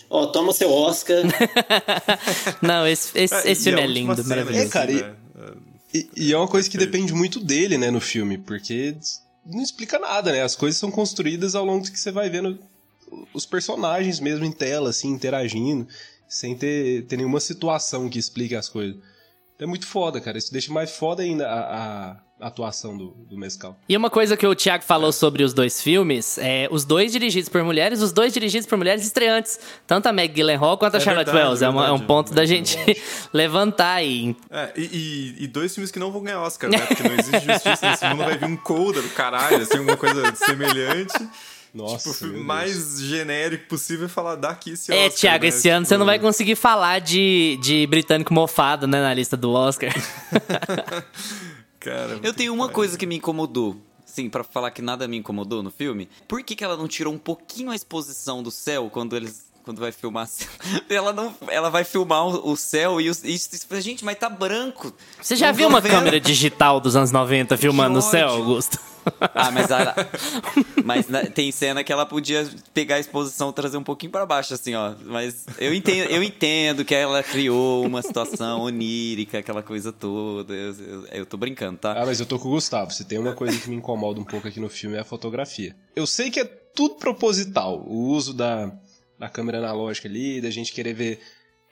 Ó, 0.08 0.28
toma 0.28 0.54
seu 0.54 0.72
Oscar. 0.72 1.24
Não, 2.62 2.88
esse, 2.88 3.10
esse, 3.18 3.34
É, 3.36 3.52
esse 3.52 3.70
a 3.70 3.78
filme 3.78 3.82
é 3.82 3.88
lindo, 3.88 4.16
cena, 4.16 4.28
maravilhoso. 4.30 4.66
É, 4.68 4.70
cara, 4.70 4.92
e- 4.92 5.02
né? 5.02 5.14
E, 5.94 6.10
e 6.18 6.34
é 6.34 6.38
uma 6.38 6.48
coisa 6.48 6.70
que 6.70 6.78
depende 6.78 7.14
muito 7.14 7.40
dele, 7.40 7.78
né, 7.78 7.90
no 7.90 8.02
filme, 8.02 8.38
porque 8.38 8.96
não 9.46 9.64
explica 9.64 9.98
nada, 9.98 10.32
né? 10.32 10.44
As 10.44 10.56
coisas 10.56 10.78
são 10.80 10.92
construídas 10.92 11.56
ao 11.56 11.64
longo 11.66 11.86
do 11.86 11.92
que 11.92 12.00
você 12.00 12.12
vai 12.12 12.30
vendo 12.30 12.60
os 13.34 13.46
personagens 13.46 14.20
mesmo 14.20 14.46
em 14.46 14.52
tela, 14.52 14.90
assim, 14.90 15.10
interagindo, 15.10 15.88
sem 16.28 16.56
ter, 16.56 17.04
ter 17.06 17.18
nenhuma 17.18 17.40
situação 17.40 18.10
que 18.10 18.18
explique 18.20 18.56
as 18.56 18.68
coisas. 18.70 18.96
É 19.60 19.66
muito 19.66 19.88
foda, 19.88 20.20
cara. 20.20 20.38
Isso 20.38 20.52
deixa 20.52 20.74
mais 20.74 20.92
foda 20.92 21.24
ainda 21.24 21.48
a, 21.48 22.12
a 22.42 22.48
atuação 22.48 22.98
do, 22.98 23.12
do 23.30 23.38
Mescal. 23.38 23.80
E 23.88 23.96
uma 23.96 24.10
coisa 24.10 24.36
que 24.36 24.46
o 24.46 24.54
Thiago 24.54 24.84
falou 24.84 25.14
sobre 25.14 25.44
os 25.44 25.54
dois 25.54 25.82
filmes, 25.82 26.38
é 26.38 26.68
os 26.70 26.84
dois 26.84 27.14
dirigidos 27.14 27.48
por 27.48 27.64
mulheres, 27.64 28.02
os 28.02 28.12
dois 28.12 28.34
dirigidos 28.34 28.68
por 28.68 28.78
mulheres 28.78 29.06
estreantes. 29.06 29.58
Tanto 29.88 30.08
a 30.08 30.12
Meg 30.12 30.34
Gyllenhaal 30.34 30.78
quanto 30.78 30.96
a 30.96 30.98
É 30.98 31.00
Charlotte 31.00 31.28
verdade, 31.28 31.46
Wells. 31.48 31.64
É, 31.64 31.70
uma- 31.70 31.84
é 31.88 31.92
um 31.92 31.92
verdade. 32.00 32.08
ponto 32.08 32.34
da 32.34 32.46
gente 32.46 32.78
levantar 33.32 33.94
aí. 33.94 34.36
É, 34.52 34.74
e, 34.76 34.82
e- 35.40 35.44
e 35.46 35.48
dois 35.48 35.74
filmes 35.74 35.90
que 35.90 36.00
não 36.00 36.12
vão 36.12 36.22
ganhar 36.22 36.42
Oscar, 36.42 36.70
né? 36.70 36.78
Porque 36.80 37.04
não 37.04 37.14
existe 37.16 37.40
justiça. 37.46 37.90
Nesse 37.92 38.06
mundo 38.10 38.26
vai 38.26 38.38
vir 38.38 38.46
um 38.46 38.58
Coda 38.58 39.02
do 39.02 39.10
caralho, 39.12 39.62
assim, 39.62 39.78
alguma 39.78 39.96
coisa 39.96 40.36
semelhante. 40.36 41.14
Nossa, 41.76 42.14
Tipo, 42.14 42.38
o 42.38 42.44
mais 42.44 43.00
genérico 43.02 43.68
possível 43.68 44.06
é 44.06 44.10
falar 44.10 44.36
daqui 44.36 44.72
esse 44.72 44.94
É, 44.94 45.08
Oscar, 45.08 45.20
Thiago, 45.20 45.44
né? 45.44 45.50
esse 45.50 45.70
ano 45.70 45.82
Tipo, 45.84 45.90
você 45.90 45.98
não 45.98 46.06
vai 46.06 46.18
conseguir 46.18 46.56
falar 46.56 47.00
de, 47.00 47.60
de 47.62 47.86
britânico 47.86 48.34
mofado, 48.34 48.88
né, 48.88 49.02
na 49.02 49.14
lista 49.14 49.36
do 49.36 49.52
Oscar. 49.52 49.94
Cara, 51.80 52.20
Eu 52.24 52.34
tenho 52.34 52.54
uma 52.54 52.70
coisa 52.70 52.98
que 52.98 53.06
me 53.06 53.18
incomodou. 53.18 53.76
Sim, 54.06 54.30
pra 54.30 54.44
falar 54.44 54.72
que 54.72 54.82
nada 54.82 55.08
me 55.08 55.18
incomodou 55.18 55.62
no 55.62 55.70
filme. 55.70 56.08
Por 56.28 56.42
que, 56.42 56.56
que 56.56 56.64
ela 56.64 56.78
não 56.78 56.88
tirou 56.88 57.14
um 57.14 57.18
pouquinho 57.18 57.70
a 57.70 57.76
exposição 57.76 58.42
do 58.42 58.50
céu 58.50 58.90
quando 58.90 59.16
eles. 59.16 59.45
Quando 59.66 59.80
vai 59.80 59.92
filmar? 59.92 60.30
Ela 60.90 61.12
não. 61.12 61.34
Ela 61.50 61.70
vai 61.70 61.84
filmar 61.84 62.26
o, 62.28 62.56
céu 62.56 63.02
e. 63.02 63.08
E, 63.10 63.36
e- 63.36 63.82
gente, 63.82 64.06
mas 64.06 64.18
tá 64.18 64.30
branco. 64.30 64.94
Você 65.22 65.36
já 65.36 65.48
Não 65.48 65.54
viu 65.56 65.68
uma 65.68 65.82
vendo. 65.82 65.92
câmera 65.94 66.20
digital 66.20 66.80
dos 66.80 66.96
anos 66.96 67.12
90 67.12 67.58
filmando 67.58 67.98
o 68.00 68.02
céu. 68.02 68.30
Augusto? 68.30 68.80
Ah, 69.36 69.52
mas, 69.52 69.72
a, 69.72 69.96
mas 70.84 71.08
na- 71.08 71.26
tem 71.28 71.52
cena 71.52 71.84
que 71.84 71.94
ela 71.94 72.08
podia 72.08 72.50
pegar 72.74 72.96
a 72.96 73.00
exposição 73.00 73.52
e 73.52 73.54
trazer 73.54 73.78
um 73.78 73.84
pouquinho 73.84 74.12
pra 74.12 74.26
baixo, 74.26 74.52
assim, 74.56 74.74
ó. 74.74 74.94
Mas 75.06 75.46
eu 75.60 75.76
entendo, 75.76 76.10
eu 76.10 76.24
entendo 76.24 76.84
que 76.84 76.96
ela 76.96 77.22
criou 77.22 77.86
uma 77.86 78.02
situação 78.02 78.62
onírica, 78.62 79.38
aquela 79.38 79.62
coisa 79.62 79.92
toda. 79.94 80.52
Eu, 80.56 80.74
eu, 80.74 81.06
eu 81.12 81.26
tô 81.28 81.38
brincando, 81.38 81.78
tá? 81.78 82.02
Ah, 82.02 82.04
mas 82.04 82.20
eu 82.20 82.26
tô 82.26 82.40
com 82.40 82.48
o 82.48 82.52
Gustavo. 82.54 82.92
Se 82.92 83.06
tem 83.06 83.20
uma 83.20 83.34
coisa 83.34 83.56
que 83.60 83.70
me 83.70 83.76
incomoda 83.76 84.20
um 84.20 84.24
pouco 84.24 84.48
aqui 84.48 84.60
no 84.60 84.70
filme 84.70 84.98
é 84.98 85.02
a 85.02 85.06
fotografia. 85.06 85.76
Eu 85.96 86.08
sei 86.08 86.32
que 86.32 86.40
é 86.40 86.46
tudo 86.46 86.96
proposital. 86.96 87.84
O 87.86 88.08
uso 88.08 88.34
da, 88.34 88.72
da 89.20 89.30
câmera 89.30 89.60
analógica 89.60 90.08
ali, 90.08 90.42
da 90.42 90.50
gente 90.50 90.72
querer 90.74 90.94
ver 90.94 91.20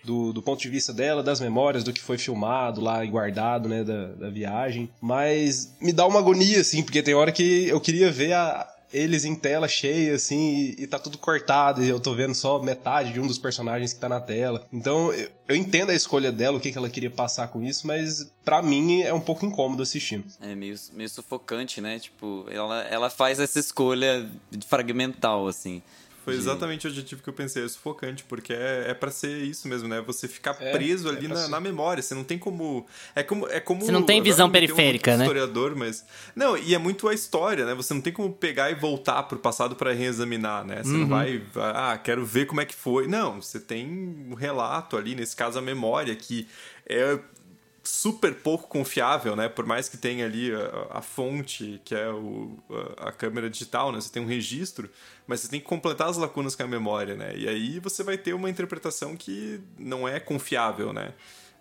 do, 0.03 0.33
do 0.33 0.41
ponto 0.41 0.61
de 0.61 0.69
vista 0.69 0.91
dela, 0.93 1.23
das 1.23 1.39
memórias, 1.39 1.83
do 1.83 1.93
que 1.93 2.01
foi 2.01 2.17
filmado 2.17 2.81
lá 2.81 3.03
e 3.05 3.07
guardado, 3.07 3.69
né, 3.69 3.83
da, 3.83 4.07
da 4.13 4.29
viagem. 4.29 4.89
Mas 5.01 5.73
me 5.81 5.93
dá 5.93 6.05
uma 6.05 6.19
agonia, 6.19 6.59
assim, 6.59 6.83
porque 6.83 7.01
tem 7.01 7.13
hora 7.13 7.31
que 7.31 7.67
eu 7.69 7.79
queria 7.79 8.11
ver 8.11 8.33
a- 8.33 8.69
eles 8.91 9.25
em 9.25 9.33
tela 9.33 9.67
cheia, 9.67 10.13
assim, 10.13 10.75
e, 10.77 10.83
e 10.83 10.87
tá 10.87 10.99
tudo 10.99 11.17
cortado, 11.17 11.83
e 11.83 11.89
eu 11.89 11.99
tô 11.99 12.13
vendo 12.13 12.35
só 12.35 12.61
metade 12.61 13.11
de 13.11 13.19
um 13.19 13.25
dos 13.25 13.39
personagens 13.39 13.91
que 13.91 13.99
tá 13.99 14.07
na 14.07 14.19
tela. 14.19 14.67
Então, 14.71 15.11
eu, 15.13 15.29
eu 15.47 15.55
entendo 15.55 15.89
a 15.89 15.95
escolha 15.95 16.31
dela, 16.31 16.57
o 16.57 16.59
que, 16.59 16.71
que 16.71 16.77
ela 16.77 16.89
queria 16.89 17.09
passar 17.09 17.47
com 17.47 17.63
isso, 17.63 17.87
mas 17.87 18.31
pra 18.45 18.61
mim 18.61 19.01
é 19.01 19.11
um 19.11 19.19
pouco 19.21 19.45
incômodo 19.47 19.81
assistindo. 19.81 20.25
É 20.41 20.53
meio, 20.53 20.75
meio 20.91 21.09
sufocante, 21.09 21.81
né? 21.81 21.97
Tipo, 21.97 22.45
ela, 22.51 22.81
ela 22.83 23.09
faz 23.09 23.39
essa 23.39 23.57
escolha 23.59 24.29
fragmental, 24.67 25.47
assim. 25.47 25.81
Foi 26.23 26.33
de- 26.33 26.39
exatamente 26.39 26.87
o 26.87 26.89
objetivo 26.89 27.21
que 27.21 27.29
eu 27.29 27.33
pensei, 27.33 27.65
é 27.65 27.67
sufocante, 27.67 28.23
porque 28.23 28.53
é, 28.53 28.85
é 28.89 28.93
para 28.93 29.11
ser 29.11 29.43
isso 29.43 29.67
mesmo, 29.67 29.87
né? 29.87 30.01
Você 30.01 30.27
ficar 30.27 30.55
É, 30.59 30.71
preso 30.71 31.07
é 31.07 31.11
ali 31.11 31.27
pra 31.27 31.37
na, 31.37 31.47
na 31.49 31.59
memória, 31.59 32.01
você 32.01 32.15
não 32.15 32.23
tem 32.23 32.37
como... 32.39 32.85
É 33.15 33.23
como... 33.23 33.47
É 33.47 33.59
como 33.59 33.81
Você 33.81 33.91
não 33.91 34.03
tem 34.03 34.21
visão 34.21 34.47
um 34.47 34.51
periférica, 34.51 35.11
muito 35.11 35.19
né? 35.19 35.25
historiador, 35.25 35.75
mas... 35.75 36.05
Não, 36.35 36.57
e 36.57 36.73
é 36.73 36.77
muito 36.77 37.07
a 37.07 37.13
história, 37.13 37.65
né? 37.65 37.73
Você 37.75 37.93
não 37.93 38.01
tem 38.01 38.13
como 38.13 38.31
pegar 38.31 38.71
e 38.71 38.75
voltar 38.75 39.23
pro 39.23 39.37
passado 39.37 39.75
para 39.75 39.91
reexaminar, 39.93 40.63
né? 40.65 40.81
Você 40.83 40.91
Uhum. 40.91 40.99
não 40.99 41.07
vai... 41.07 41.41
Ah, 41.55 41.99
quero 42.01 42.25
ver 42.25 42.45
como 42.45 42.61
é 42.61 42.65
que 42.65 42.75
foi. 42.75 43.07
Não, 43.07 43.41
você 43.41 43.59
tem 43.59 43.85
um 44.29 44.33
relato 44.33 44.95
ali, 44.97 45.15
nesse 45.15 45.35
caso 45.35 45.59
a 45.59 45.61
memória, 45.61 46.15
que 46.15 46.47
é 46.87 47.19
super 47.83 48.33
pouco 48.35 48.67
confiável, 48.67 49.35
né? 49.35 49.49
Por 49.49 49.65
mais 49.65 49.89
que 49.89 49.97
tenha 49.97 50.25
ali 50.25 50.51
a, 50.55 50.99
a 50.99 51.01
fonte, 51.01 51.81
que 51.83 51.93
é 51.93 52.09
o, 52.09 52.57
a, 52.97 53.09
a 53.09 53.11
câmera 53.11 53.49
digital, 53.49 53.91
né? 53.91 53.99
Você 53.99 54.11
tem 54.11 54.23
um 54.23 54.27
registro, 54.27 54.89
mas 55.27 55.41
você 55.41 55.49
tem 55.49 55.59
que 55.59 55.65
completar 55.65 56.07
as 56.07 56.17
lacunas 56.17 56.55
com 56.55 56.63
a 56.63 56.67
memória, 56.67 57.15
né? 57.15 57.35
E 57.35 57.47
aí 57.47 57.79
você 57.79 58.01
vai 58.01 58.17
ter 58.17 58.33
uma 58.33 58.49
interpretação 58.49 59.17
que 59.17 59.59
não 59.77 60.07
é 60.07 60.19
confiável, 60.19 60.93
né? 60.93 61.13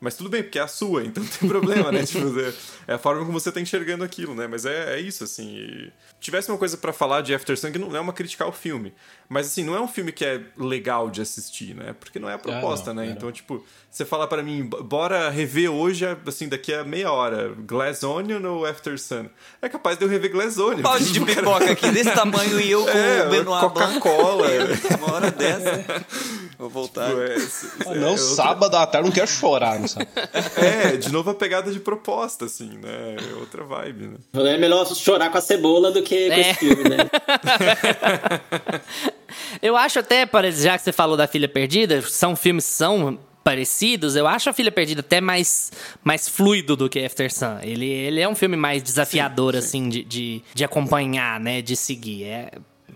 Mas 0.03 0.16
tudo 0.16 0.29
bem, 0.29 0.43
porque 0.43 0.59
é 0.59 0.62
a 0.62 0.66
sua, 0.66 1.03
então 1.07 1.23
não 1.23 1.31
tem 1.31 1.49
problema, 1.49 1.93
né? 1.93 2.05
tipo, 2.05 2.39
é, 2.41 2.53
é 2.89 2.95
a 2.95 2.99
forma 2.99 3.24
como 3.24 3.39
você 3.39 3.53
tá 3.53 3.61
enxergando 3.61 4.03
aquilo, 4.03 4.35
né? 4.35 4.49
Mas 4.49 4.66
é, 4.66 4.97
é 4.97 5.01
isso, 5.01 5.23
assim. 5.23 5.55
E 5.55 5.93
tivesse 6.20 6.51
uma 6.51 6.59
coisa 6.59 6.77
pra 6.77 6.93
falar 6.93 7.20
de 7.20 7.33
After 7.33 7.57
Sun, 7.57 7.70
que 7.70 7.79
não 7.79 7.95
é 7.97 8.01
uma 8.01 8.12
crítica 8.12 8.43
ao 8.43 8.53
filme. 8.53 8.93
Mas, 9.29 9.47
assim, 9.47 9.62
não 9.65 9.74
é 9.77 9.81
um 9.81 9.87
filme 9.89 10.11
que 10.12 10.24
é 10.24 10.41
legal 10.59 11.09
de 11.09 11.23
assistir, 11.23 11.74
né? 11.74 11.95
Porque 11.99 12.19
não 12.19 12.29
é 12.29 12.35
a 12.35 12.39
proposta, 12.39 12.93
não, 12.93 13.03
né? 13.03 13.09
não. 13.09 13.16
Então, 13.16 13.33
tipo, 13.33 13.65
você 13.91 14.05
fala 14.05 14.27
pra 14.27 14.43
mim, 14.43 14.65
"B- 14.69 14.83
bora 14.83 15.31
rever 15.31 15.70
hoje, 15.70 16.05
assim, 16.27 16.49
daqui 16.49 16.74
a 16.74 16.83
meia 16.85 17.11
hora, 17.12 17.55
Glass 17.59 18.03
Onion 18.03 18.43
ou 18.45 18.66
After 18.66 18.99
Sun? 18.99 19.27
É 19.62 19.69
capaz 19.69 19.97
de 19.99 20.05
eu 20.05 20.09
rever 20.09 20.33
Glass 20.33 20.59
Onion. 20.59 20.83
Balde 20.83 21.12
de 21.12 21.20
pipoca 21.24 21.70
aqui 21.70 21.91
desse 21.93 22.11
tamanho 22.12 22.61
e 22.61 22.70
eu 22.70 22.83
com 22.85 22.91
É, 22.91 23.41
o. 23.41 23.45
Coca-Cola. 23.45 24.49
Uma 24.99 25.15
hora 25.15 25.31
dessa. 25.31 26.05
Vou 26.62 26.70
voltar. 26.70 27.10
É, 27.10 27.34
Ah, 27.86 27.94
não, 27.97 28.16
sábado 28.16 28.76
à 28.76 28.86
tarde 28.86 29.09
não 29.09 29.12
quero 29.12 29.26
chorar, 29.26 29.80
não 29.80 29.89
sabe? 29.89 30.06
É, 30.56 30.97
de 30.97 31.10
novo 31.10 31.30
a 31.30 31.34
pegada 31.34 31.72
de 31.72 31.80
proposta, 31.80 32.44
assim, 32.44 32.78
né? 32.80 33.16
É 33.18 33.34
outra 33.34 33.64
vibe, 33.64 34.06
né? 34.06 34.16
É 34.52 34.56
melhor 34.56 34.86
chorar 34.94 35.28
com 35.30 35.39
a 35.39 35.40
cebola 35.40 35.90
do 35.90 36.05
que 36.05 36.28
com 36.28 36.34
É. 36.34 36.40
esse 36.40 36.55
filme, 36.60 36.84
né? 36.89 36.98
Eu 39.60 39.76
acho 39.76 39.98
até, 39.98 40.28
já 40.52 40.78
que 40.78 40.84
você 40.84 40.93
falou 40.93 41.16
da 41.16 41.26
Filha 41.26 41.48
Perdida, 41.48 42.01
são 42.02 42.36
filmes 42.36 42.64
que 42.64 42.72
são 42.74 43.18
parecidos, 43.43 44.14
eu 44.14 44.28
acho 44.28 44.48
a 44.48 44.52
Filha 44.52 44.70
Perdida 44.70 45.01
até 45.01 45.20
mais, 45.20 45.72
mais 46.05 46.28
fluido 46.28 46.76
do 46.76 46.89
que 46.89 47.05
After 47.05 47.32
Sun. 47.32 47.59
Ele, 47.62 47.86
ele 47.90 48.20
é 48.20 48.28
um 48.28 48.36
filme 48.36 48.56
mais 48.56 48.80
desafiador, 48.84 49.55
sim. 49.55 49.59
assim, 49.59 49.89
de, 49.89 50.05
de, 50.05 50.43
de 50.55 50.64
acompanhar, 50.64 51.40
né? 51.40 51.60
De 51.60 51.74
seguir. 51.74 52.22
É, 52.24 52.52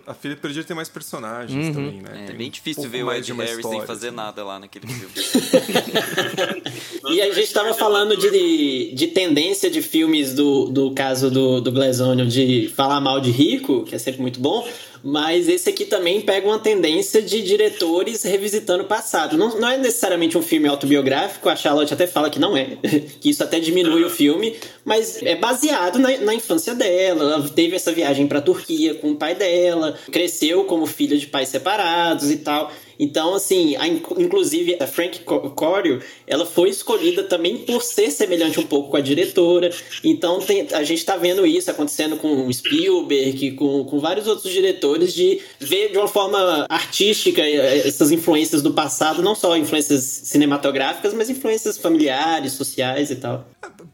A 0.06 0.14
Filha 0.14 0.36
Perdida 0.36 0.64
tem 0.64 0.76
mais 0.76 0.88
personagens 0.88 1.74
também, 1.74 2.00
né? 2.00 2.22
É 2.22 2.26
Tem 2.26 2.36
bem 2.36 2.46
um 2.46 2.50
difícil 2.50 2.82
pouco 2.84 2.96
ver 2.96 3.02
o 3.02 3.12
Ed 3.12 3.32
Harris 3.32 3.50
sem 3.50 3.56
história, 3.56 3.86
fazer 3.86 4.06
assim. 4.08 4.16
nada 4.16 4.44
lá 4.44 4.60
naquele 4.60 4.86
filme. 4.86 5.12
E 7.08 7.22
a 7.22 7.32
gente 7.32 7.52
tava 7.52 7.72
falando 7.72 8.16
de, 8.16 8.92
de 8.92 9.06
tendência 9.08 9.70
de 9.70 9.80
filmes 9.80 10.34
do, 10.34 10.66
do 10.66 10.90
caso 10.90 11.30
do, 11.30 11.60
do 11.60 11.70
Glass 11.70 12.00
Onion 12.00 12.26
de 12.26 12.68
falar 12.74 13.00
mal 13.00 13.20
de 13.20 13.30
rico, 13.30 13.84
que 13.84 13.94
é 13.94 13.98
sempre 13.98 14.20
muito 14.20 14.40
bom, 14.40 14.66
mas 15.06 15.48
esse 15.48 15.70
aqui 15.70 15.84
também 15.84 16.20
pega 16.20 16.48
uma 16.48 16.58
tendência 16.58 17.22
de 17.22 17.40
diretores 17.40 18.24
revisitando 18.24 18.82
o 18.82 18.86
passado. 18.88 19.38
Não, 19.38 19.56
não 19.56 19.68
é 19.68 19.76
necessariamente 19.76 20.36
um 20.36 20.42
filme 20.42 20.66
autobiográfico, 20.66 21.48
a 21.48 21.54
Charlotte 21.54 21.94
até 21.94 22.08
fala 22.08 22.28
que 22.28 22.40
não 22.40 22.56
é, 22.56 22.76
que 23.20 23.30
isso 23.30 23.44
até 23.44 23.60
diminui 23.60 24.02
o 24.02 24.10
filme, 24.10 24.56
mas 24.84 25.22
é 25.22 25.36
baseado 25.36 26.00
na, 26.00 26.16
na 26.16 26.34
infância 26.34 26.74
dela. 26.74 27.34
Ela 27.34 27.48
teve 27.48 27.76
essa 27.76 27.92
viagem 27.92 28.26
pra 28.26 28.40
Turquia 28.40 28.94
com 28.94 29.12
o 29.12 29.16
pai 29.16 29.36
dela, 29.36 29.96
cresceu 30.10 30.64
como 30.64 30.86
filha 30.86 31.16
de 31.16 31.28
pais 31.28 31.50
separados 31.50 32.28
e 32.28 32.38
tal. 32.38 32.72
Então, 32.98 33.34
assim, 33.34 33.76
a, 33.76 33.86
inclusive 33.86 34.76
a 34.80 34.86
Frank 34.86 35.20
Corio, 35.54 36.00
ela 36.26 36.46
foi 36.46 36.70
escolhida 36.70 37.24
também 37.24 37.58
por 37.58 37.82
ser 37.82 38.10
semelhante 38.10 38.58
um 38.58 38.66
pouco 38.66 38.90
com 38.90 38.96
a 38.96 39.00
diretora. 39.00 39.70
Então, 40.02 40.40
tem, 40.40 40.66
a 40.72 40.82
gente 40.82 41.04
tá 41.04 41.16
vendo 41.16 41.46
isso 41.46 41.70
acontecendo 41.70 42.16
com 42.16 42.52
Spielberg, 42.52 43.52
com, 43.52 43.84
com 43.84 43.98
vários 43.98 44.26
outros 44.26 44.52
diretores, 44.52 45.14
de 45.14 45.40
ver 45.58 45.90
de 45.92 45.98
uma 45.98 46.08
forma 46.08 46.66
artística 46.68 47.42
eh, 47.42 47.86
essas 47.86 48.10
influências 48.10 48.62
do 48.62 48.72
passado, 48.72 49.22
não 49.22 49.34
só 49.34 49.56
influências 49.56 50.02
cinematográficas, 50.02 51.12
mas 51.14 51.30
influências 51.30 51.78
familiares, 51.78 52.52
sociais 52.52 53.10
e 53.10 53.16
tal. 53.16 53.46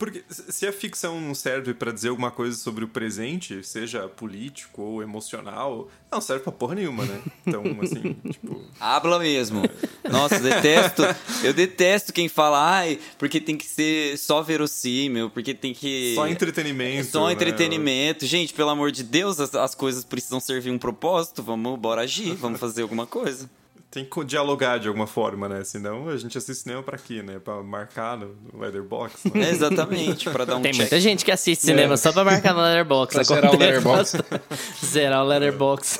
Porque 0.02 0.24
se 0.28 0.66
a 0.66 0.72
ficção 0.72 1.20
não 1.20 1.32
serve 1.32 1.72
pra 1.72 1.92
dizer 1.92 2.08
alguma 2.08 2.32
coisa 2.32 2.56
sobre 2.56 2.84
o 2.84 2.88
presente, 2.88 3.62
seja 3.62 4.08
político 4.08 4.82
ou 4.82 5.00
emocional, 5.00 5.88
não 6.10 6.20
serve 6.20 6.42
pra 6.42 6.50
porra 6.50 6.74
nenhuma, 6.74 7.04
né? 7.04 7.22
Então, 7.46 7.62
assim, 7.80 8.16
tipo. 8.28 8.60
Habla 8.80 9.20
mesmo. 9.20 9.62
Nossa, 10.10 10.40
detesto. 10.40 11.04
Eu 11.44 11.54
detesto 11.54 12.12
quem 12.12 12.28
fala, 12.28 12.78
ai, 12.78 12.98
porque 13.16 13.40
tem 13.40 13.56
que 13.56 13.64
ser 13.64 14.18
só 14.18 14.42
verossímil, 14.42 15.30
porque 15.30 15.54
tem 15.54 15.72
que. 15.72 16.16
Só 16.16 16.26
entretenimento. 16.26 17.06
Só 17.06 17.28
né? 17.28 17.34
entretenimento. 17.34 18.26
Gente, 18.26 18.52
pelo 18.54 18.70
amor 18.70 18.90
de 18.90 19.04
Deus, 19.04 19.38
as, 19.38 19.54
as 19.54 19.76
coisas 19.76 20.02
precisam 20.02 20.40
servir 20.40 20.72
um 20.72 20.78
propósito. 20.78 21.44
Vamos, 21.44 21.78
bora 21.78 22.00
agir, 22.00 22.34
vamos 22.34 22.58
fazer 22.58 22.82
alguma 22.82 23.06
coisa. 23.06 23.48
Tem 23.92 24.06
que 24.06 24.24
dialogar 24.24 24.78
de 24.78 24.88
alguma 24.88 25.06
forma, 25.06 25.48
né? 25.48 25.62
Senão 25.64 26.08
a 26.08 26.16
gente 26.16 26.36
assiste 26.38 26.62
cinema 26.62 26.82
pra 26.82 26.96
quê, 26.96 27.22
né? 27.22 27.38
Pra 27.38 27.62
marcar 27.62 28.16
no, 28.16 28.34
no 28.52 28.58
Letterboxd, 28.60 29.30
É, 29.34 29.38
né? 29.38 29.50
exatamente, 29.52 30.30
pra 30.30 30.46
dar 30.46 30.56
um 30.56 30.62
Tem 30.62 30.72
check. 30.72 30.80
muita 30.80 30.98
gente 30.98 31.24
que 31.24 31.30
assiste 31.30 31.60
cinema 31.66 31.96
só 31.98 32.10
pra 32.10 32.24
marcar 32.24 32.54
no 32.54 32.62
Letterboxd. 32.62 33.14
Pra 33.14 33.22
zerar 33.36 33.52
o 33.54 33.56
Letterboxd. 33.58 34.18
bastante. 34.30 34.42
zerar 34.84 35.22
o 35.22 35.26
Letterboxd. 35.28 35.98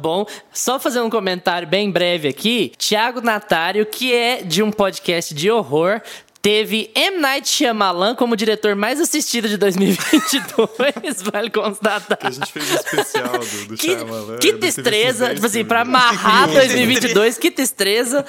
Bom, 0.00 0.26
só 0.52 0.78
fazer 0.78 1.00
um 1.00 1.10
comentário 1.10 1.66
bem 1.66 1.90
breve 1.90 2.28
aqui. 2.28 2.72
Tiago 2.78 3.20
Natário, 3.20 3.84
que 3.84 4.14
é 4.14 4.42
de 4.42 4.62
um 4.62 4.70
podcast 4.70 5.34
de 5.34 5.50
horror, 5.50 6.00
teve 6.46 6.92
M. 6.94 7.18
Night 7.18 7.48
Shyamalan 7.48 8.14
como 8.14 8.36
diretor 8.36 8.76
mais 8.76 9.00
assistido 9.00 9.48
de 9.48 9.56
2022, 9.56 11.20
vale 11.32 11.50
constatar. 11.50 12.18
Que 12.18 12.26
a 12.28 12.30
gente 12.30 12.52
fez 12.52 12.70
um 12.70 12.74
especial 12.76 13.32
do, 13.32 13.64
do 13.66 13.76
Que, 13.76 13.88
Shyamalan, 13.88 14.38
que 14.38 14.52
destreza, 14.52 15.34
tipo 15.34 15.44
assim, 15.44 15.64
pra 15.64 15.80
amarrar 15.80 16.46
2022, 16.54 17.36
que 17.36 17.50
destreza. 17.50 18.24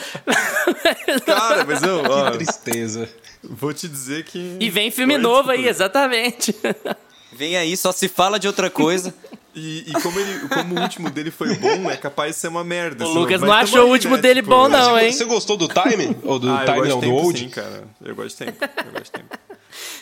Cara, 1.27 1.64
mas 1.64 1.84
eu, 1.84 2.02
ó, 2.10 2.31
Tristeza. 2.31 3.07
vou 3.44 3.72
te 3.72 3.88
dizer 3.88 4.23
que... 4.23 4.57
E 4.60 4.68
vem 4.72 4.89
filme 4.89 5.14
Foi, 5.14 5.22
novo 5.22 5.52
tipo, 5.52 5.52
aí, 5.52 5.68
exatamente. 5.68 6.56
Vem 7.31 7.56
aí, 7.56 7.77
só 7.77 7.91
se 7.91 8.07
fala 8.07 8.39
de 8.39 8.48
outra 8.48 8.72
coisa. 8.72 9.14
E, 9.59 9.85
e 9.88 9.93
como, 10.03 10.19
ele, 10.19 10.47
como 10.49 10.75
o 10.75 10.81
último 10.84 11.09
dele 11.09 11.31
foi 11.31 11.55
bom, 11.55 11.89
é 11.89 11.97
capaz 11.97 12.35
de 12.35 12.41
ser 12.41 12.47
uma 12.47 12.63
merda. 12.63 13.07
O 13.07 13.09
Lucas 13.11 13.41
não 13.41 13.51
achou 13.51 13.88
o 13.88 13.89
último 13.89 14.15
né, 14.15 14.21
dele 14.21 14.41
tipo, 14.41 14.53
bom, 14.53 14.69
não, 14.69 14.99
hein? 14.99 15.11
Você 15.11 15.25
gostou 15.25 15.57
do 15.57 15.67
time? 15.67 16.15
Ou 16.21 16.38
do 16.38 16.47
Ah, 16.47 16.63
eu 16.63 16.65
time 16.65 16.77
gosto 16.77 16.89
não, 16.89 16.99
de 16.99 17.05
do 17.07 17.11
tempo, 17.11 17.25
old? 17.25 17.39
sim, 17.39 17.49
cara. 17.49 17.84
Eu 18.05 18.15
gosto 18.15 18.38
de 18.38 18.45
tempo. 18.45 18.63
Eu 18.63 18.91
gosto 18.91 19.05
de 19.05 19.11
tempo. 19.11 19.38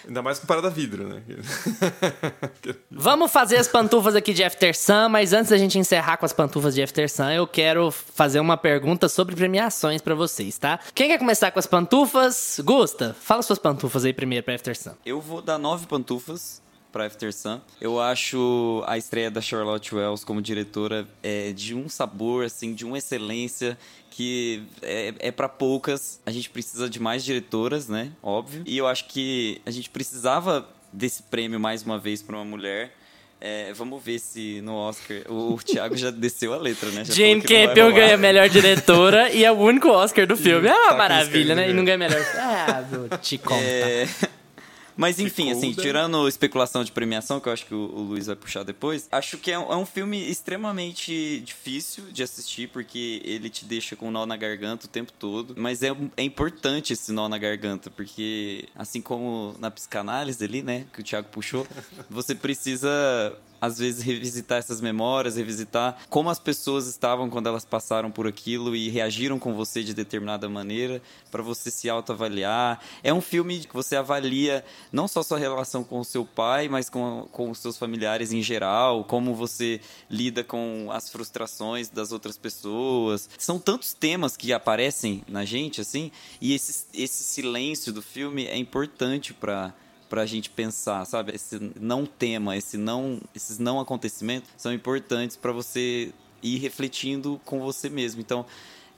Ainda 0.06 0.22
mais 0.22 0.40
com 0.40 0.46
parada 0.46 0.70
vidro, 0.70 1.08
né? 1.08 1.22
Vamos 2.92 3.32
fazer 3.32 3.56
as 3.56 3.68
pantufas 3.68 4.14
aqui 4.14 4.34
de 4.34 4.44
After 4.44 4.78
Sun, 4.78 5.08
mas 5.10 5.32
antes 5.32 5.50
da 5.52 5.58
gente 5.58 5.80
encerrar 5.80 6.18
com 6.18 6.26
as 6.26 6.34
pantufas 6.34 6.76
de 6.76 6.84
After 6.84 7.10
Sun, 7.10 7.30
eu 7.32 7.48
quero 7.48 7.92
fazer 7.92 8.42
uma 8.42 8.58
pergunta 8.58 9.08
sobre 9.08 9.36
premiações 9.36 10.02
pra 10.02 10.16
vocês, 10.16 10.58
tá? 10.58 10.80
Quem 10.94 11.08
quer 11.08 11.18
começar 11.18 11.50
com 11.52 11.60
as 11.60 11.66
pantufas? 11.66 12.60
Gusta, 12.64 13.16
fala 13.22 13.42
suas 13.42 13.58
pantufas 13.58 14.04
aí 14.04 14.12
primeiro 14.12 14.44
pra 14.44 14.56
After 14.56 14.78
Sun. 14.78 14.92
Eu 15.06 15.22
vou 15.22 15.42
dar 15.42 15.58
nove 15.58 15.88
pantufas 15.88 16.62
pra 16.96 17.08
After 17.08 17.34
Sun. 17.34 17.60
Eu 17.82 18.00
acho 18.00 18.82
a 18.88 18.98
estreia 18.98 19.30
da 19.30 19.42
Charlotte 19.42 19.94
Wells 19.94 20.24
como 20.24 20.42
diretora 20.42 21.06
é, 21.22 21.52
de 21.52 21.76
um 21.76 21.90
sabor, 21.90 22.46
assim, 22.46 22.74
de 22.74 22.86
uma 22.86 22.98
excelência 22.98 23.78
que 24.10 24.64
é, 24.82 25.14
é 25.20 25.30
para 25.30 25.50
poucas. 25.50 26.22
A 26.26 26.32
gente 26.32 26.50
precisa 26.50 26.90
de 26.90 27.02
mais 27.02 27.26
diretoras, 27.26 27.90
né? 27.90 28.14
Óbvio. 28.24 28.64
E 28.66 28.78
eu 28.78 28.88
acho 28.88 29.10
que 29.10 29.62
a 29.66 29.72
gente 29.72 29.90
precisava 29.90 30.66
desse 30.94 31.24
prêmio 31.24 31.60
mais 31.60 31.84
uma 31.84 32.00
vez 32.00 32.24
pra 32.24 32.38
uma 32.38 32.46
mulher. 32.46 32.94
É, 33.42 33.74
vamos 33.74 34.02
ver 34.02 34.18
se 34.18 34.62
no 34.62 34.76
Oscar. 34.76 35.18
O 35.30 35.60
Thiago 35.62 35.98
já 35.98 36.10
desceu 36.10 36.54
a 36.54 36.58
letra, 36.58 36.90
né? 36.92 37.04
Já 37.04 37.14
Jane 37.14 37.42
Campion 37.42 37.92
ganha 37.92 38.16
melhor 38.16 38.48
diretora 38.48 39.30
e 39.32 39.44
é 39.44 39.52
o 39.52 39.56
único 39.56 39.90
Oscar 39.90 40.26
do 40.26 40.38
filme. 40.38 40.70
É 40.70 40.74
uma 40.74 40.92
tá 40.92 40.98
maravilha, 40.98 41.56
né? 41.56 41.70
E 41.70 41.74
não 41.74 41.84
ganha 41.84 41.98
melhor. 41.98 42.26
Ah, 42.38 42.86
vou 42.90 43.10
te 43.18 43.38
contar. 43.38 43.62
É, 43.62 44.08
Mas 44.96 45.20
enfim, 45.20 45.52
assim, 45.52 45.74
tirando 45.74 46.28
especulação 46.28 46.84
de 46.84 46.92
premiação, 46.92 47.40
que 47.40 47.50
eu 47.50 47.54
acho 47.54 47.66
que 47.66 47.74
o, 47.74 47.90
o 47.94 48.02
Luiz 48.02 48.28
vai 48.28 48.36
puxar 48.36 48.64
depois, 48.64 49.08
acho 49.12 49.38
que 49.38 49.52
é 49.52 49.60
um, 49.60 49.72
é 49.72 49.76
um 49.76 49.86
filme 49.86 50.30
extremamente 50.30 51.42
difícil 51.42 52.06
de 52.12 52.24
assistir, 52.24 52.70
porque 52.70 53.22
ele 53.24 53.50
te 53.50 53.66
deixa 53.66 53.96
com 53.96 54.08
um 54.08 54.12
nó 54.12 54.26
na 54.26 54.38
garganta 54.38 54.86
o 54.86 54.90
tempo 54.90 55.12
todo. 55.12 55.56
Mas 55.58 55.84
é, 55.84 55.96
é 56.16 56.24
importante 56.24 56.94
esse 56.94 57.12
nó 57.12 57.28
na 57.28 57.38
garganta, 57.38 57.90
porque 57.90 58.68
assim 58.76 59.02
como 59.02 59.56
na 59.60 59.70
psicanálise 59.70 60.44
ali, 60.44 60.62
né, 60.62 60.86
que 60.94 61.02
o 61.02 61.04
Thiago 61.04 61.28
puxou, 61.30 61.68
você 62.10 62.34
precisa 62.34 62.90
às 63.66 63.80
vezes 63.80 64.04
revisitar 64.04 64.60
essas 64.60 64.82
memórias, 64.82 65.38
revisitar 65.38 65.98
como 66.10 66.30
as 66.30 66.40
pessoas 66.40 66.88
estavam 66.88 67.30
quando 67.30 67.48
elas 67.48 67.66
passaram 67.66 68.12
por 68.12 68.28
aquilo 68.28 68.76
e 68.76 68.90
reagiram 68.90 69.40
com 69.40 69.54
você 69.54 69.84
de 69.84 69.94
determinada 69.94 70.48
maneira, 70.48 71.02
para 71.32 71.42
você 71.42 71.72
se 71.72 71.90
autoavaliar. 71.90 72.80
É 73.04 73.14
um 73.14 73.22
filme 73.22 73.60
que 73.60 73.74
você 73.74 73.96
avalia 73.96 74.64
não 74.92 75.08
só 75.08 75.24
sua 75.24 75.38
relação 75.38 75.84
com 75.84 76.00
o 76.00 76.06
seu 76.06 76.26
pai, 76.26 76.68
mas 76.68 76.90
com, 76.90 77.28
com 77.32 77.50
os 77.50 77.60
seus 77.60 77.78
familiares 77.78 78.32
em 78.32 78.42
geral, 78.42 79.04
como 79.04 79.34
você 79.34 79.82
lida 80.10 80.44
com 80.44 80.88
as 80.92 81.10
frustrações 81.10 81.90
das 81.90 82.12
outras 82.12 82.38
pessoas. 82.38 83.30
São 83.38 83.60
tantos 83.60 83.94
temas 83.94 84.36
que 84.38 84.54
aparecem 84.54 85.24
na 85.28 85.46
gente, 85.46 85.82
assim, 85.82 86.12
e 86.40 86.54
esse, 86.54 86.86
esse 86.94 87.24
silêncio 87.24 87.92
do 87.92 88.02
filme 88.02 88.46
é 88.46 88.58
importante 88.58 89.34
para 89.34 89.74
pra 90.08 90.26
gente 90.26 90.52
pensar, 90.52 91.04
sabe? 91.06 91.34
Esse 91.34 91.74
não 91.80 92.06
tema, 92.06 92.56
esse 92.56 92.78
não, 92.78 93.20
esses 93.34 93.58
não 93.58 93.80
acontecimentos 93.80 94.50
são 94.56 94.72
importantes 94.72 95.36
para 95.36 95.52
você 95.52 96.14
ir 96.44 96.58
refletindo 96.60 97.42
com 97.44 97.60
você 97.60 97.90
mesmo. 97.90 98.22
Então, 98.22 98.46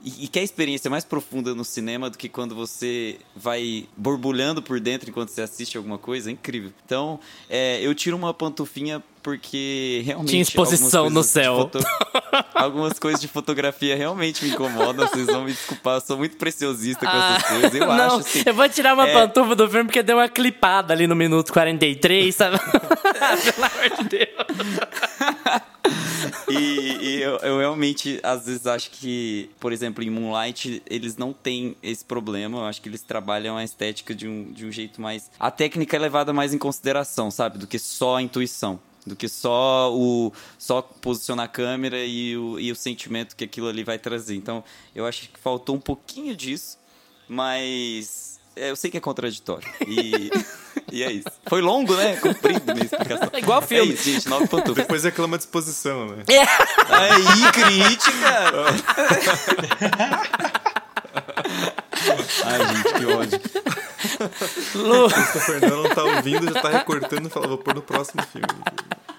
e, 0.03 0.26
e 0.26 0.28
que 0.28 0.40
a 0.40 0.44
experiência 0.44 0.90
mais 0.90 1.03
profunda 1.03 1.53
no 1.56 1.64
cinema 1.64 2.10
do 2.10 2.18
que 2.18 2.30
quando 2.30 2.56
você 2.56 3.19
vai 3.36 3.88
borbulhando 3.95 4.61
por 4.61 4.80
dentro 4.80 5.10
enquanto 5.10 5.30
você 5.30 5.41
assiste 5.41 5.78
alguma 5.78 5.98
coisa, 5.98 6.30
é 6.30 6.34
incrível. 6.34 6.72
Então, 6.86 7.19
é, 7.49 7.82
eu 7.82 7.94
tiro 7.95 8.15
uma 8.15 8.34
pantufinha 8.34 9.03
porque 9.28 10.04
realmente. 10.06 10.30
Tinha 10.30 10.41
exposição 10.41 11.10
no 11.10 11.22
céu. 11.22 11.58
foto- 11.58 11.80
Algumas 12.56 12.98
coisas 12.98 13.20
de 13.20 13.28
fotografia 13.28 13.94
realmente 13.94 14.45
me 14.45 14.52
incomodam, 14.52 15.06
vocês 15.06 15.26
vão 15.26 15.44
me 15.44 15.52
desculpar, 15.52 15.95
eu 15.98 16.02
sou 16.02 16.18
muito 16.18 16.38
preciosista 16.38 17.06
com 17.06 17.12
essas 17.18 17.44
coisas. 17.44 17.76
Eu 17.76 17.91
Ah, 17.91 17.98
não, 17.98 18.06
acho 18.06 18.16
assim. 18.20 18.44
eu 18.45 18.54
vou 18.54 18.70
tirar 18.70 18.94
uma 18.94 19.06
é- 19.06 19.12
pantufa 19.14 19.54
do 19.54 19.70
filme 19.70 19.84
porque 19.84 20.02
deu 20.02 20.16
uma 20.16 20.30
clipada 20.30 20.94
ali 20.94 21.08
no 21.08 21.16
minuto 21.16 21.52
43, 21.52 22.34
sabe? 22.34 22.58
Pelo 22.64 23.66
amor 23.66 23.98
de 23.98 24.04
Deus. 24.10 24.30
E, 26.49 26.56
e 27.02 27.22
eu, 27.22 27.38
eu 27.38 27.58
realmente, 27.60 28.20
às 28.24 28.45
vezes, 28.45 28.66
acho 28.66 28.90
que, 28.91 29.49
por 29.60 29.74
exemplo, 29.74 30.02
em 30.04 30.10
Moonlight, 30.10 30.82
eles 30.90 31.18
não 31.18 31.34
têm 31.34 31.76
esse 31.84 32.04
problema. 32.06 32.60
Eu 32.60 32.66
acho 32.66 32.82
que 32.82 32.88
eles 32.90 33.02
trabalham 33.02 33.58
a 33.58 33.64
estética 33.64 34.16
de 34.16 34.26
um, 34.28 34.52
de 34.52 34.66
um 34.66 34.72
jeito 34.72 35.02
mais. 35.02 35.30
A 35.40 35.52
técnica 35.52 35.95
é 35.98 35.99
levada 35.99 36.32
mais 36.32 36.54
em 36.54 36.58
consideração, 36.58 37.30
sabe? 37.30 37.58
Do 37.58 37.68
que 37.68 37.78
só 37.78 38.16
a 38.18 38.22
intuição. 38.22 38.80
Do 39.07 39.15
que 39.15 39.27
só 39.27 39.91
o 39.93 40.31
só 40.57 40.81
posicionar 40.81 41.45
a 41.45 41.49
câmera 41.49 42.03
e 42.03 42.38
o, 42.38 42.59
e 42.59 42.71
o 42.71 42.75
sentimento 42.75 43.35
que 43.35 43.43
aquilo 43.43 43.67
ali 43.67 43.84
vai 43.84 43.97
trazer. 43.97 44.35
Então, 44.35 44.63
eu 44.93 45.05
acho 45.05 45.29
que 45.29 45.39
faltou 45.39 45.75
um 45.75 45.79
pouquinho 45.79 46.35
disso, 46.35 46.77
mas 47.27 48.39
é, 48.55 48.71
eu 48.71 48.75
sei 48.75 48.89
que 48.89 48.97
é 48.97 48.99
contraditório. 48.99 49.67
E, 49.88 50.29
e 50.91 51.03
é 51.03 51.11
isso. 51.11 51.31
Foi 51.47 51.61
longo, 51.61 51.95
né? 51.95 52.15
Comprido 52.17 52.73
minha 52.73 52.85
explicação. 52.85 53.29
É 53.31 53.39
igual 53.39 53.61
filme. 53.61 53.91
É 53.91 53.93
isso, 53.93 54.03
gente, 54.03 54.27
nove 54.27 54.47
pantufas. 54.47 54.75
Depois 54.75 55.03
reclama 55.03 55.35
a 55.35 55.38
disposição, 55.38 56.07
né? 56.07 56.23
Aí, 56.89 57.51
crítica! 57.51 58.27
Ai, 62.45 62.75
gente, 62.75 62.93
que 62.93 63.05
ódio. 63.05 63.39
Lu, 64.75 65.09
Se 65.09 65.15
a 65.15 65.41
Fernanda 65.41 65.75
não 65.75 65.89
tá 65.89 66.03
ouvindo, 66.03 66.53
já 66.53 66.61
tá 66.61 66.69
recortando 66.69 67.27
e 67.27 67.29
fala, 67.29 67.47
vou 67.47 67.57
pôr 67.57 67.75
no 67.75 67.81
próximo 67.81 68.21
filme. 68.23 68.47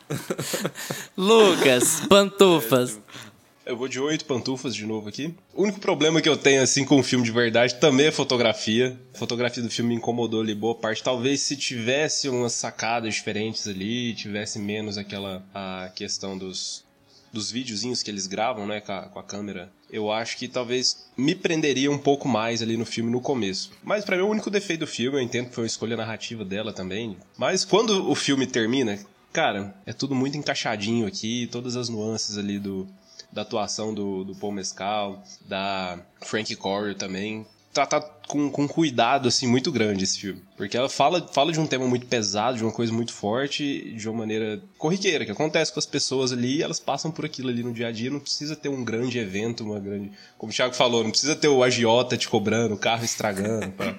Lucas, 1.17 2.01
pantufas. 2.09 2.99
Eu 3.65 3.77
vou 3.77 3.87
de 3.87 4.01
oito 4.01 4.25
pantufas 4.25 4.75
de 4.75 4.87
novo 4.87 5.11
aqui. 5.11 5.35
O 5.55 5.65
único 5.65 5.79
problema 5.79 6.23
que 6.23 6.29
eu 6.29 6.39
tenho, 6.39 6.63
assim, 6.63 6.87
com 6.87 6.99
o 6.99 7.03
filme 7.03 7.25
de 7.25 7.31
verdade 7.31 7.75
também 7.75 8.07
é 8.07 8.09
a 8.09 8.13
fotografia. 8.13 8.99
A 9.15 9.19
fotografia 9.19 9.63
do 9.63 9.69
filme 9.69 9.91
me 9.91 9.97
incomodou 9.97 10.41
ali 10.41 10.55
boa 10.55 10.75
parte. 10.75 11.03
Talvez 11.03 11.41
se 11.43 11.55
tivesse 11.55 12.31
umas 12.31 12.55
sacadas 12.55 13.15
diferentes 13.15 13.69
ali, 13.69 14.15
tivesse 14.15 14.59
menos 14.59 14.97
aquela 14.97 15.45
a 15.55 15.91
questão 15.95 16.39
dos, 16.39 16.83
dos 17.31 17.51
videozinhos 17.51 18.03
que 18.03 18.11
eles 18.11 18.27
gravam, 18.27 18.67
né, 18.67 18.81
com 18.81 18.93
a, 18.93 19.03
com 19.03 19.19
a 19.19 19.23
câmera, 19.23 19.71
eu 19.91 20.11
acho 20.11 20.37
que 20.37 20.49
talvez 20.49 21.07
me 21.17 21.35
prenderia 21.35 21.91
um 21.91 21.99
pouco 21.99 22.29
mais 22.29 22.63
ali 22.63 22.77
no 22.77 22.85
filme 22.85 23.11
no 23.11 23.21
começo. 23.21 23.71
Mas 23.83 24.05
pra 24.05 24.17
mim 24.17 24.23
o 24.23 24.29
único 24.29 24.51
defeito 24.51 24.81
do 24.81 24.87
filme, 24.87 25.19
eu 25.19 25.23
entendo 25.23 25.49
que 25.49 25.55
foi 25.55 25.65
uma 25.65 25.69
escolha 25.69 25.97
narrativa 25.97 26.45
dela 26.45 26.73
também. 26.73 27.17
Mas 27.37 27.65
quando 27.65 28.11
o 28.11 28.15
filme 28.15 28.47
termina, 28.47 28.99
cara, 29.33 29.75
é 29.87 29.93
tudo 29.93 30.15
muito 30.15 30.37
encaixadinho 30.37 31.07
aqui, 31.07 31.49
todas 31.51 31.77
as 31.77 31.89
nuances 31.89 32.39
ali 32.39 32.59
do 32.59 32.89
da 33.33 33.43
atuação 33.43 33.93
do, 33.93 34.25
do 34.25 34.35
Paul 34.35 34.53
Mescal, 34.53 35.23
da 35.47 35.99
Frank 36.23 36.55
Corio 36.57 36.95
também. 36.95 37.47
Tratar 37.73 38.01
com, 38.27 38.51
com 38.51 38.67
cuidado, 38.67 39.29
assim, 39.29 39.47
muito 39.47 39.71
grande 39.71 40.03
esse 40.03 40.19
filme. 40.19 40.43
Porque 40.57 40.77
ela 40.77 40.89
fala, 40.89 41.27
fala 41.33 41.53
de 41.53 41.61
um 41.61 41.67
tema 41.67 41.87
muito 41.87 42.07
pesado, 42.07 42.57
de 42.57 42.65
uma 42.65 42.73
coisa 42.73 42.93
muito 42.93 43.13
forte, 43.13 43.93
de 43.93 44.09
uma 44.09 44.19
maneira 44.19 44.61
corriqueira, 44.79 45.25
que 45.25 45.31
acontece 45.31 45.73
com 45.73 45.79
as 45.79 45.87
pessoas 45.87 46.33
ali, 46.33 46.63
elas 46.63 46.81
passam 46.81 47.11
por 47.11 47.25
aquilo 47.25 47.51
ali 47.51 47.63
no 47.63 47.73
dia 47.73 47.89
a 47.89 47.93
dia, 47.93 48.11
não 48.11 48.19
precisa 48.19 48.57
ter 48.57 48.69
um 48.69 48.83
grande 48.83 49.19
evento, 49.19 49.63
uma 49.63 49.79
grande... 49.79 50.11
Como 50.37 50.51
o 50.51 50.55
Thiago 50.55 50.75
falou, 50.75 51.05
não 51.05 51.11
precisa 51.11 51.37
ter 51.37 51.49
o 51.49 51.63
agiota 51.63 52.17
te 52.17 52.29
cobrando, 52.29 52.75
o 52.75 52.79
carro 52.79 53.05
estragando 53.05 53.71
pra, 53.73 53.95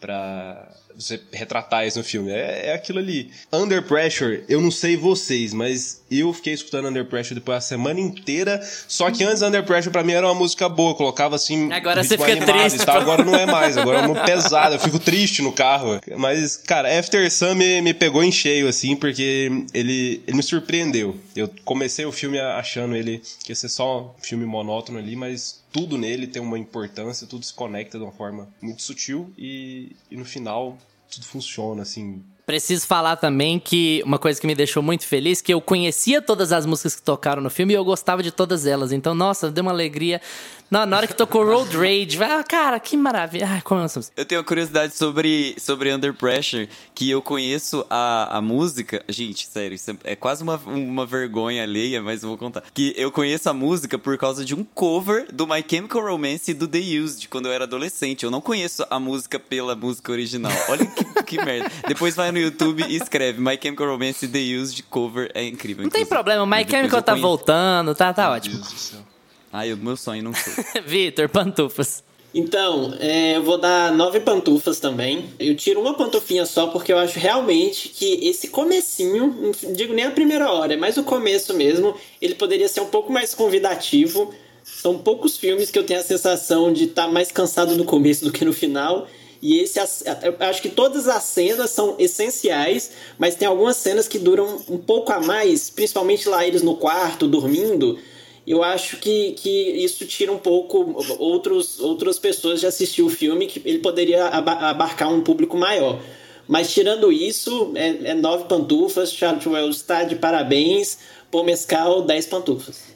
pra 0.00 0.74
você 0.98 1.20
retratar 1.32 1.86
isso 1.86 1.98
no 1.98 2.04
filme. 2.04 2.30
É, 2.30 2.66
é 2.66 2.72
aquilo 2.72 2.98
ali. 2.98 3.30
Under 3.52 3.82
Pressure, 3.82 4.44
eu 4.48 4.60
não 4.60 4.70
sei 4.70 4.96
vocês, 4.96 5.54
mas 5.54 6.02
eu 6.10 6.32
fiquei 6.32 6.52
escutando 6.52 6.88
Under 6.88 7.04
Pressure 7.04 7.34
depois 7.34 7.58
a 7.58 7.60
semana 7.60 8.00
inteira. 8.00 8.60
Só 8.88 9.10
que 9.10 9.22
antes 9.22 9.40
Under 9.42 9.64
Pressure 9.64 9.92
pra 9.92 10.02
mim 10.02 10.12
era 10.12 10.26
uma 10.26 10.34
música 10.34 10.68
boa. 10.68 10.94
Colocava 10.94 11.36
assim. 11.36 11.72
Agora 11.72 12.02
você 12.02 12.18
fica 12.18 12.44
triste, 12.44 12.84
pô. 12.84 12.90
Agora 12.90 13.24
não 13.24 13.34
é 13.34 13.46
mais. 13.46 13.76
Agora 13.78 14.00
é 14.00 14.06
muito 14.06 14.24
pesado. 14.24 14.74
Eu 14.74 14.80
fico 14.80 14.98
triste 14.98 15.40
no 15.40 15.52
carro. 15.52 16.00
Mas, 16.16 16.56
cara, 16.56 16.98
After 16.98 17.30
Sun 17.30 17.54
me, 17.54 17.80
me 17.80 17.94
pegou 17.94 18.24
em 18.24 18.32
cheio, 18.32 18.66
assim, 18.66 18.96
porque 18.96 19.50
ele, 19.72 20.22
ele 20.26 20.36
me 20.36 20.42
surpreendeu. 20.42 21.16
Eu 21.36 21.48
comecei 21.64 22.04
o 22.04 22.12
filme 22.12 22.40
achando 22.40 22.96
ele 22.96 23.22
que 23.44 23.52
ia 23.52 23.56
ser 23.56 23.68
só 23.68 24.14
um 24.18 24.22
filme 24.22 24.44
monótono 24.44 24.98
ali, 24.98 25.14
mas 25.14 25.57
tudo 25.72 25.98
nele 25.98 26.26
tem 26.26 26.40
uma 26.40 26.58
importância, 26.58 27.26
tudo 27.26 27.44
se 27.44 27.52
conecta 27.52 27.98
de 27.98 28.04
uma 28.04 28.12
forma 28.12 28.48
muito 28.60 28.82
sutil 28.82 29.32
e, 29.36 29.96
e 30.10 30.16
no 30.16 30.24
final 30.24 30.78
tudo 31.10 31.24
funciona, 31.24 31.82
assim. 31.82 32.22
Preciso 32.46 32.86
falar 32.86 33.16
também 33.16 33.58
que 33.58 34.02
uma 34.06 34.18
coisa 34.18 34.40
que 34.40 34.46
me 34.46 34.54
deixou 34.54 34.82
muito 34.82 35.06
feliz, 35.06 35.42
que 35.42 35.52
eu 35.52 35.60
conhecia 35.60 36.22
todas 36.22 36.50
as 36.50 36.64
músicas 36.64 36.96
que 36.96 37.02
tocaram 37.02 37.42
no 37.42 37.50
filme 37.50 37.74
e 37.74 37.76
eu 37.76 37.84
gostava 37.84 38.22
de 38.22 38.30
todas 38.30 38.64
elas. 38.64 38.90
Então, 38.90 39.14
nossa, 39.14 39.50
deu 39.50 39.62
uma 39.62 39.70
alegria. 39.70 40.20
Na, 40.70 40.84
na 40.84 40.98
hora 40.98 41.06
que 41.06 41.14
tocou 41.14 41.44
Road 41.44 41.74
Rage, 41.76 42.22
ah, 42.22 42.44
cara, 42.44 42.78
que 42.78 42.94
maravilha. 42.96 43.46
Ai, 43.48 43.62
como 43.62 43.80
música. 43.80 44.12
Eu 44.14 44.24
tenho 44.26 44.40
uma 44.40 44.44
curiosidade 44.46 44.94
sobre, 44.94 45.56
sobre 45.58 45.92
Under 45.94 46.12
Pressure, 46.12 46.68
que 46.94 47.08
eu 47.08 47.22
conheço 47.22 47.86
a, 47.88 48.36
a 48.36 48.40
música. 48.42 49.02
Gente, 49.08 49.46
sério, 49.46 49.74
isso 49.74 49.90
é, 49.90 49.96
é 50.04 50.16
quase 50.16 50.42
uma, 50.42 50.56
uma 50.66 51.06
vergonha 51.06 51.62
alheia, 51.62 52.02
mas 52.02 52.22
eu 52.22 52.28
vou 52.28 52.36
contar. 52.36 52.62
Que 52.74 52.92
eu 52.98 53.10
conheço 53.10 53.48
a 53.48 53.54
música 53.54 53.98
por 53.98 54.18
causa 54.18 54.44
de 54.44 54.54
um 54.54 54.62
cover 54.62 55.26
do 55.32 55.46
My 55.46 55.64
Chemical 55.66 56.02
Romance 56.02 56.50
e 56.50 56.54
do 56.54 56.68
The 56.68 56.78
Used, 57.02 57.28
quando 57.28 57.46
eu 57.46 57.52
era 57.52 57.64
adolescente. 57.64 58.24
Eu 58.24 58.30
não 58.30 58.42
conheço 58.42 58.84
a 58.90 59.00
música 59.00 59.38
pela 59.38 59.74
música 59.74 60.12
original. 60.12 60.52
Olha 60.68 60.84
que, 60.84 61.22
que 61.22 61.36
merda. 61.44 61.70
Depois 61.86 62.14
vai 62.14 62.30
no 62.30 62.38
YouTube 62.38 62.84
e 62.86 62.96
escreve 62.96 63.40
My 63.40 63.58
Chemical 63.60 63.86
Romance 63.86 64.26
e 64.26 64.28
The 64.28 64.60
Used 64.60 64.82
cover. 64.90 65.30
É 65.34 65.42
incrível. 65.46 65.84
Não 65.84 65.90
tem 65.90 66.02
inclusive. 66.02 66.08
problema, 66.10 66.42
o 66.42 66.46
My 66.46 66.68
Chemical 66.68 67.00
tá 67.00 67.12
conheço. 67.12 67.26
voltando, 67.26 67.94
tá, 67.94 68.12
tá 68.12 68.30
ótimo. 68.30 68.56
Deus 68.56 68.70
do 68.70 68.78
céu. 68.78 69.07
Ai, 69.52 69.72
o 69.72 69.76
meu 69.76 69.96
sonho 69.96 70.22
não 70.22 70.34
sei. 70.34 70.64
Vitor, 70.86 71.28
pantufas. 71.28 72.02
Então, 72.34 72.94
é, 73.00 73.36
eu 73.36 73.42
vou 73.42 73.56
dar 73.56 73.90
nove 73.92 74.20
pantufas 74.20 74.78
também. 74.78 75.24
Eu 75.38 75.56
tiro 75.56 75.80
uma 75.80 75.94
pantufinha 75.94 76.44
só 76.44 76.66
porque 76.66 76.92
eu 76.92 76.98
acho 76.98 77.18
realmente 77.18 77.88
que 77.88 78.28
esse 78.28 78.48
comecinho, 78.48 79.52
não 79.62 79.72
digo 79.72 79.94
nem 79.94 80.04
a 80.04 80.10
primeira 80.10 80.52
hora, 80.52 80.76
mas 80.76 80.98
o 80.98 81.02
começo 81.02 81.54
mesmo, 81.54 81.94
ele 82.20 82.34
poderia 82.34 82.68
ser 82.68 82.80
um 82.80 82.86
pouco 82.86 83.10
mais 83.10 83.34
convidativo. 83.34 84.32
São 84.62 84.98
poucos 84.98 85.38
filmes 85.38 85.70
que 85.70 85.78
eu 85.78 85.84
tenho 85.84 86.00
a 86.00 86.04
sensação 86.04 86.70
de 86.70 86.84
estar 86.84 87.08
mais 87.08 87.32
cansado 87.32 87.74
no 87.76 87.84
começo 87.84 88.24
do 88.24 88.32
que 88.32 88.44
no 88.44 88.52
final. 88.52 89.08
E 89.40 89.60
esse, 89.60 89.78
eu 89.78 90.36
acho 90.40 90.60
que 90.60 90.68
todas 90.68 91.08
as 91.08 91.22
cenas 91.22 91.70
são 91.70 91.94
essenciais, 91.98 92.90
mas 93.18 93.36
tem 93.36 93.48
algumas 93.48 93.76
cenas 93.76 94.06
que 94.06 94.18
duram 94.18 94.60
um 94.68 94.76
pouco 94.76 95.12
a 95.12 95.20
mais, 95.20 95.70
principalmente 95.70 96.28
lá 96.28 96.46
eles 96.46 96.60
no 96.60 96.76
quarto, 96.76 97.26
dormindo 97.26 97.98
eu 98.50 98.62
acho 98.62 98.96
que, 98.98 99.32
que 99.32 99.48
isso 99.48 100.06
tira 100.06 100.32
um 100.32 100.38
pouco 100.38 100.96
outros, 101.18 101.78
outras 101.80 102.18
pessoas 102.18 102.60
de 102.60 102.66
assistir 102.66 103.02
o 103.02 103.08
filme, 103.10 103.46
que 103.46 103.60
ele 103.68 103.78
poderia 103.80 104.26
aba- 104.26 104.70
abarcar 104.70 105.12
um 105.12 105.20
público 105.20 105.56
maior. 105.56 106.00
Mas 106.46 106.72
tirando 106.72 107.12
isso, 107.12 107.72
é, 107.74 108.10
é 108.10 108.14
nove 108.14 108.44
pantufas, 108.44 109.12
Charles 109.12 109.44
Wells 109.44 109.76
está 109.76 110.04
de 110.04 110.16
parabéns, 110.16 110.98
Pô 111.30 111.42
Mescal, 111.42 112.02
dez 112.02 112.24
pantufas. 112.26 112.87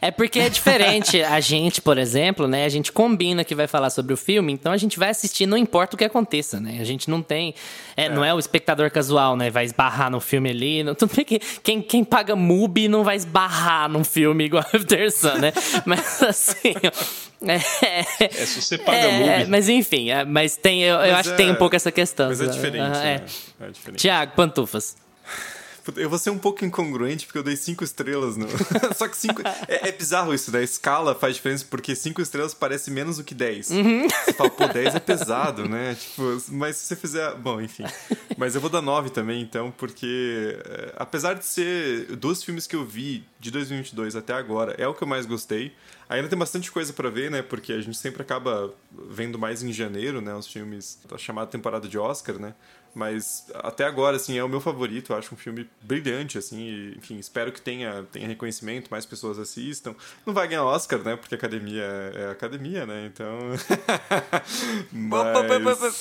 É 0.00 0.10
porque 0.10 0.38
é 0.38 0.48
diferente. 0.48 1.22
A 1.22 1.38
gente, 1.40 1.80
por 1.80 1.98
exemplo, 1.98 2.46
né? 2.46 2.64
A 2.64 2.68
gente 2.68 2.90
combina 2.92 3.44
que 3.44 3.54
vai 3.54 3.66
falar 3.66 3.90
sobre 3.90 4.14
o 4.14 4.16
filme, 4.16 4.52
então 4.52 4.72
a 4.72 4.76
gente 4.76 4.98
vai 4.98 5.10
assistir, 5.10 5.44
não 5.46 5.56
importa 5.56 5.96
o 5.96 5.98
que 5.98 6.04
aconteça, 6.04 6.60
né? 6.60 6.78
A 6.80 6.84
gente 6.84 7.10
não 7.10 7.20
tem. 7.20 7.54
É, 7.96 8.08
Não 8.08 8.24
é 8.24 8.32
o 8.32 8.38
espectador 8.38 8.90
casual, 8.90 9.36
né? 9.36 9.50
Vai 9.50 9.64
esbarrar 9.64 10.10
no 10.10 10.20
filme 10.20 10.50
ali. 10.50 10.82
Não, 10.82 10.94
tudo 10.94 11.14
bem 11.14 11.24
que 11.24 11.38
quem, 11.62 11.82
quem 11.82 12.04
paga 12.04 12.34
MUBI 12.36 12.88
não 12.88 13.04
vai 13.04 13.16
esbarrar 13.16 13.88
num 13.88 14.04
filme 14.04 14.44
igual 14.44 14.64
After 14.72 15.10
Sun, 15.12 15.34
né? 15.38 15.52
Mas 15.84 16.22
assim. 16.22 16.74
É, 17.46 17.54
É, 18.20 18.28
se 18.46 18.62
você 18.62 18.78
paga 18.78 18.96
é, 18.98 19.38
MUBI. 19.40 19.50
Mas 19.50 19.68
enfim, 19.68 20.10
é, 20.10 20.24
mas 20.24 20.56
tem, 20.56 20.82
eu, 20.82 20.94
eu 20.96 21.12
Mas 21.12 21.20
acho 21.20 21.30
que 21.32 21.36
tem 21.36 21.48
é- 21.48 21.52
um 21.52 21.56
pouco 21.56 21.76
essa 21.76 21.92
questão. 21.92 22.28
Mas 22.28 22.40
é 22.40 22.46
diferente, 22.46 22.80
Ah, 22.96 23.02
né? 23.02 23.22
é. 23.60 23.64
É 23.66 23.70
diferente. 23.70 24.00
Tiago, 24.00 24.32
pantufas. 24.34 24.96
Eu 25.96 26.08
vou 26.08 26.18
ser 26.18 26.30
um 26.30 26.38
pouco 26.38 26.64
incongruente 26.64 27.26
porque 27.26 27.38
eu 27.38 27.42
dei 27.42 27.56
cinco 27.56 27.84
estrelas 27.84 28.36
no. 28.36 28.46
Só 28.96 29.08
que 29.08 29.16
cinco. 29.16 29.42
É, 29.68 29.88
é 29.88 29.92
bizarro 29.92 30.34
isso, 30.34 30.50
né? 30.50 30.60
A 30.60 30.62
escala 30.62 31.14
faz 31.14 31.36
diferença 31.36 31.66
porque 31.68 31.94
cinco 31.94 32.22
estrelas 32.22 32.54
parece 32.54 32.90
menos 32.90 33.18
do 33.18 33.24
que 33.24 33.34
10. 33.34 33.68
Você 33.68 34.32
fala, 34.32 34.50
pô, 34.50 34.66
10 34.66 34.94
é 34.94 35.00
pesado, 35.00 35.68
né? 35.68 35.94
Tipo, 35.94 36.42
mas 36.50 36.76
se 36.76 36.86
você 36.86 36.96
fizer. 36.96 37.34
Bom, 37.36 37.60
enfim. 37.60 37.84
Mas 38.36 38.54
eu 38.54 38.60
vou 38.60 38.70
dar 38.70 38.82
9 38.82 39.10
também, 39.10 39.40
então, 39.42 39.70
porque 39.76 40.58
é, 40.64 40.94
apesar 40.96 41.34
de 41.34 41.44
ser 41.44 42.16
dos 42.16 42.42
filmes 42.42 42.66
que 42.66 42.76
eu 42.76 42.84
vi 42.84 43.24
de 43.38 43.50
2022 43.50 44.16
até 44.16 44.32
agora, 44.32 44.74
é 44.78 44.86
o 44.86 44.94
que 44.94 45.02
eu 45.02 45.08
mais 45.08 45.26
gostei. 45.26 45.72
Ainda 46.08 46.28
tem 46.28 46.38
bastante 46.38 46.70
coisa 46.70 46.92
pra 46.92 47.08
ver, 47.08 47.30
né? 47.30 47.42
Porque 47.42 47.72
a 47.72 47.80
gente 47.80 47.96
sempre 47.96 48.22
acaba 48.22 48.72
vendo 49.10 49.38
mais 49.38 49.62
em 49.62 49.72
janeiro, 49.72 50.20
né? 50.20 50.34
Os 50.34 50.46
filmes 50.46 50.98
da 51.08 51.16
chamada 51.16 51.50
temporada 51.50 51.88
de 51.88 51.98
Oscar, 51.98 52.36
né? 52.38 52.54
Mas 52.94 53.46
até 53.54 53.84
agora, 53.84 54.16
assim, 54.16 54.36
é 54.36 54.44
o 54.44 54.48
meu 54.48 54.60
favorito. 54.60 55.12
Eu 55.12 55.16
acho 55.16 55.34
um 55.34 55.38
filme 55.38 55.68
brilhante, 55.82 56.38
assim. 56.38 56.60
E, 56.60 56.94
enfim, 56.98 57.18
espero 57.18 57.52
que 57.52 57.60
tenha, 57.60 58.04
tenha 58.10 58.26
reconhecimento, 58.26 58.90
mais 58.90 59.06
pessoas 59.06 59.38
assistam. 59.38 59.94
Não 60.26 60.34
vai 60.34 60.48
ganhar 60.48 60.64
Oscar, 60.64 61.00
né? 61.00 61.16
Porque 61.16 61.34
academia 61.34 61.82
é 62.14 62.24
é 62.24 62.30
academia, 62.30 62.86
né? 62.86 63.06
Então. 63.12 63.38
mas. 65.78 65.92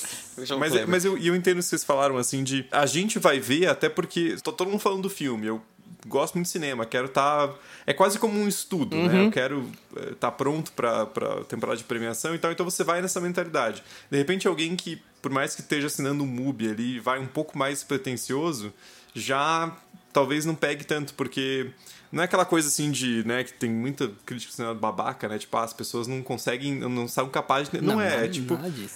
Mas, 0.57 0.85
mas 0.87 1.05
eu, 1.05 1.17
eu 1.17 1.35
entendo 1.35 1.57
que 1.57 1.63
vocês 1.63 1.83
falaram, 1.83 2.17
assim, 2.17 2.43
de. 2.43 2.65
A 2.71 2.85
gente 2.85 3.19
vai 3.19 3.39
ver, 3.39 3.67
até 3.67 3.89
porque. 3.89 4.35
Tô 4.43 4.51
todo 4.51 4.69
mundo 4.69 4.79
falando 4.79 5.03
do 5.03 5.09
filme. 5.09 5.47
Eu 5.47 5.61
gosto 6.05 6.35
muito 6.35 6.45
de 6.47 6.51
cinema, 6.51 6.85
quero 6.85 7.05
estar. 7.07 7.49
É 7.85 7.93
quase 7.93 8.17
como 8.19 8.39
um 8.39 8.47
estudo, 8.47 8.95
né? 8.95 9.25
Eu 9.25 9.31
quero 9.31 9.69
estar 10.11 10.31
pronto 10.31 10.71
pra, 10.73 11.05
pra 11.05 11.43
temporada 11.45 11.77
de 11.77 11.83
premiação 11.83 12.33
e 12.35 12.39
tal. 12.39 12.51
Então 12.51 12.65
você 12.65 12.83
vai 12.83 13.01
nessa 13.01 13.19
mentalidade. 13.21 13.83
De 14.09 14.17
repente, 14.17 14.47
alguém 14.47 14.75
que, 14.75 15.01
por 15.21 15.31
mais 15.31 15.55
que 15.55 15.61
esteja 15.61 15.87
assinando 15.87 16.23
um 16.23 16.27
MUBI 16.27 16.69
ali, 16.69 16.99
vai 16.99 17.19
um 17.19 17.27
pouco 17.27 17.57
mais 17.57 17.83
pretencioso, 17.83 18.73
já 19.13 19.75
talvez 20.11 20.45
não 20.45 20.55
pegue 20.55 20.83
tanto, 20.83 21.13
porque 21.15 21.71
não 22.11 22.21
é 22.21 22.25
aquela 22.25 22.45
coisa 22.45 22.67
assim 22.67 22.91
de, 22.91 23.25
né, 23.25 23.43
que 23.43 23.51
tem 23.53 23.69
muita 23.71 24.11
crítica 24.23 24.53
cinema 24.53 24.75
babaca, 24.75 25.27
né? 25.27 25.39
Tipo, 25.39 25.57
ah, 25.57 25.63
as 25.63 25.73
pessoas 25.73 26.05
não 26.07 26.21
conseguem, 26.21 26.75
não 26.75 27.07
são 27.07 27.27
capazes 27.29 27.69
de... 27.69 27.81
Não, 27.81 27.95
Não, 27.95 28.01
é, 28.01 28.09
nada- 28.11 28.25
é 28.25 28.27
tipo... 28.27 28.53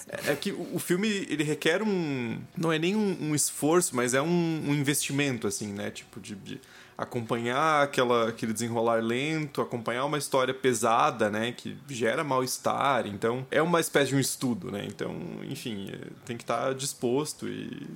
É, 0.08 0.30
é 0.30 0.36
que 0.36 0.52
o 0.52 0.76
o 0.76 0.78
filme, 0.78 1.08
ele 1.08 1.42
requer 1.42 1.82
um... 1.82 2.38
Não 2.56 2.70
é 2.72 2.78
nem 2.78 2.94
um, 2.94 3.16
um 3.20 3.34
esforço, 3.34 3.96
mas 3.96 4.14
é 4.14 4.22
um, 4.22 4.62
um 4.68 4.72
investimento, 4.74 5.48
assim, 5.48 5.72
né? 5.72 5.90
Tipo, 5.90 6.20
de... 6.20 6.36
de 6.36 6.60
acompanhar 6.98 7.84
aquela, 7.84 8.28
aquele 8.28 8.52
desenrolar 8.52 9.00
lento, 9.00 9.60
acompanhar 9.60 10.04
uma 10.04 10.18
história 10.18 10.52
pesada, 10.52 11.30
né, 11.30 11.52
que 11.52 11.78
gera 11.88 12.24
mal-estar. 12.24 13.06
Então, 13.06 13.46
é 13.52 13.62
uma 13.62 13.78
espécie 13.78 14.08
de 14.08 14.16
um 14.16 14.20
estudo, 14.20 14.72
né? 14.72 14.84
Então, 14.84 15.14
enfim, 15.48 15.90
é, 15.92 15.98
tem 16.26 16.36
que 16.36 16.42
estar 16.42 16.74
disposto 16.74 17.46
e, 17.46 17.86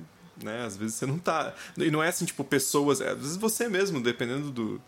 né, 0.41 0.65
às 0.65 0.77
vezes 0.77 0.95
você 0.95 1.05
não 1.05 1.19
tá. 1.19 1.53
E 1.77 1.91
não 1.91 2.01
é 2.01 2.07
assim, 2.07 2.23
tipo, 2.23 2.45
pessoas, 2.45 3.01
é, 3.01 3.09
às 3.09 3.17
vezes 3.19 3.35
você 3.35 3.67
mesmo, 3.67 4.01
dependendo 4.01 4.49
do 4.49 4.81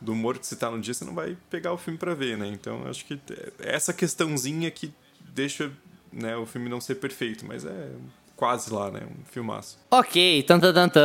do 0.00 0.12
humor 0.12 0.36
que 0.36 0.44
você 0.44 0.56
tá 0.56 0.68
no 0.68 0.80
dia, 0.80 0.92
você 0.92 1.04
não 1.04 1.14
vai 1.14 1.36
pegar 1.48 1.72
o 1.72 1.78
filme 1.78 1.96
pra 1.96 2.12
ver, 2.12 2.36
né? 2.36 2.48
Então, 2.48 2.84
acho 2.88 3.04
que 3.04 3.14
é 3.60 3.74
essa 3.74 3.92
questãozinha 3.92 4.68
que 4.68 4.92
deixa, 5.20 5.70
né, 6.12 6.36
o 6.36 6.44
filme 6.44 6.68
não 6.68 6.80
ser 6.80 6.96
perfeito, 6.96 7.46
mas 7.46 7.64
é 7.64 7.90
quase 8.42 8.74
lá, 8.74 8.90
né? 8.90 9.02
Um 9.06 9.22
filmaço. 9.30 9.78
Ok, 9.88 10.42
tan, 10.42 10.58
tan, 10.58 10.74
tan, 10.74 10.88
tan. 10.88 11.00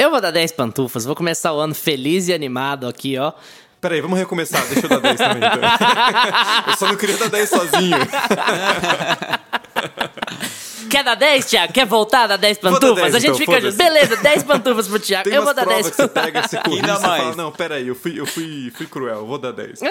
Eu 0.00 0.10
vou 0.10 0.20
dar 0.20 0.32
10 0.32 0.50
pantufas, 0.50 1.04
vou 1.04 1.14
começar 1.14 1.52
o 1.52 1.60
ano 1.60 1.76
feliz 1.76 2.26
e 2.26 2.34
animado 2.34 2.88
aqui, 2.88 3.16
ó. 3.16 3.32
Peraí, 3.80 4.00
vamos 4.00 4.18
recomeçar. 4.18 4.66
Deixa 4.66 4.84
eu 4.84 4.90
dar 4.90 4.98
10 4.98 5.16
também, 5.16 5.36
então. 5.36 5.60
eu 6.66 6.76
só 6.76 6.88
não 6.88 6.96
queria 6.96 7.16
dar 7.18 7.28
10 7.28 7.48
sozinho. 7.48 7.98
Quer 10.88 11.04
dar 11.04 11.14
10, 11.14 11.46
Thiago? 11.46 11.72
Quer 11.72 11.86
voltar 11.86 12.24
a 12.24 12.26
dar 12.28 12.36
10 12.36 12.58
Vou 12.60 12.72
dar 12.72 12.80
pantufas? 12.80 13.02
10, 13.02 13.14
a 13.14 13.18
gente 13.18 13.42
então, 13.42 13.54
fica 13.54 13.60
junto. 13.60 13.76
Beleza, 13.76 14.16
10 14.16 14.42
pantufas 14.44 14.88
pro 14.88 14.98
Thiago. 14.98 15.24
Tem 15.24 15.34
eu 15.34 15.44
vou 15.44 15.54
dar 15.54 15.62
provas 15.62 15.84
10 15.84 15.90
que 15.90 16.02
você 16.02 16.08
pega, 16.08 16.48
você 16.48 16.56
corrige, 16.58 16.80
Ainda 16.80 16.94
você 16.94 17.02
fala, 17.02 17.24
mais. 17.24 17.36
não, 17.36 17.52
peraí, 17.52 17.88
eu 17.88 17.94
fui, 17.94 18.18
eu 18.18 18.26
fui, 18.26 18.72
fui 18.74 18.86
cruel, 18.86 19.18
eu 19.18 19.26
vou 19.26 19.38
dar 19.38 19.52
10. 19.52 19.80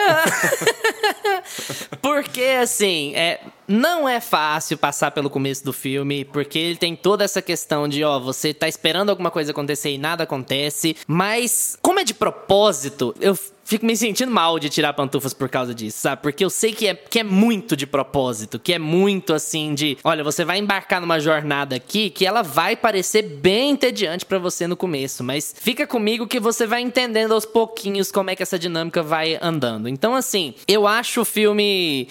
Porque, 2.02 2.57
assim, 2.61 3.14
é, 3.16 3.41
não 3.68 4.07
é 4.07 4.20
fácil 4.20 4.78
passar 4.78 5.11
pelo 5.11 5.30
começo 5.30 5.64
do 5.64 5.72
filme, 5.72 6.26
porque 6.26 6.57
ele 6.57 6.76
tem 6.76 6.95
toda 6.95 7.24
essa 7.24 7.41
questão 7.41 7.88
de, 7.88 8.03
ó, 8.03 8.20
você 8.20 8.53
tá 8.53 8.68
esperando 8.68 9.10
alguma 9.10 9.30
coisa 9.30 9.52
acontecer 9.52 9.91
e 9.91 9.98
nada 9.98 10.24
acontece. 10.24 10.95
Mas, 11.07 11.78
como 11.82 11.99
é 11.99 12.03
de 12.03 12.14
propósito, 12.14 13.14
eu 13.20 13.38
fico 13.70 13.86
me 13.86 13.96
sentindo 13.96 14.32
mal 14.32 14.58
de 14.58 14.68
tirar 14.68 14.94
pantufas 14.94 15.32
por 15.32 15.48
causa 15.48 15.76
disso, 15.76 16.00
sabe? 16.00 16.24
Porque 16.24 16.44
eu 16.44 16.50
sei 16.50 16.74
que 16.74 16.88
é, 16.88 16.96
que 16.96 17.20
é 17.20 17.24
muito 17.24 17.78
de 17.78 17.86
propósito, 17.86 18.58
que 18.58 18.74
é 18.74 18.80
muito 18.80 19.32
assim 19.32 19.76
de, 19.76 19.96
olha, 20.04 20.24
você 20.24 20.44
vai 20.44 20.58
embarcar 20.58 21.00
numa 21.00 21.20
jornada 21.20 21.76
aqui 21.76 22.10
que 22.10 22.26
ela 22.26 22.41
vai 22.41 22.76
parecer 22.76 23.22
bem 23.22 23.70
entediante 23.70 24.26
pra 24.26 24.40
você 24.40 24.66
no 24.66 24.76
começo, 24.76 25.24
mas 25.24 25.54
fica 25.56 25.86
comigo 25.86 26.26
que 26.26 26.40
você 26.40 26.66
vai 26.66 26.82
entendendo 26.82 27.32
aos 27.32 27.46
pouquinhos 27.46 28.12
como 28.12 28.32
é 28.32 28.36
que 28.36 28.41
essa 28.41 28.58
dinâmica 28.58 29.04
vai 29.04 29.38
andando. 29.40 29.88
Então, 29.88 30.16
assim, 30.16 30.56
eu 30.68 30.88
acho 30.88 31.22
o 31.22 31.26
filme 31.26 32.08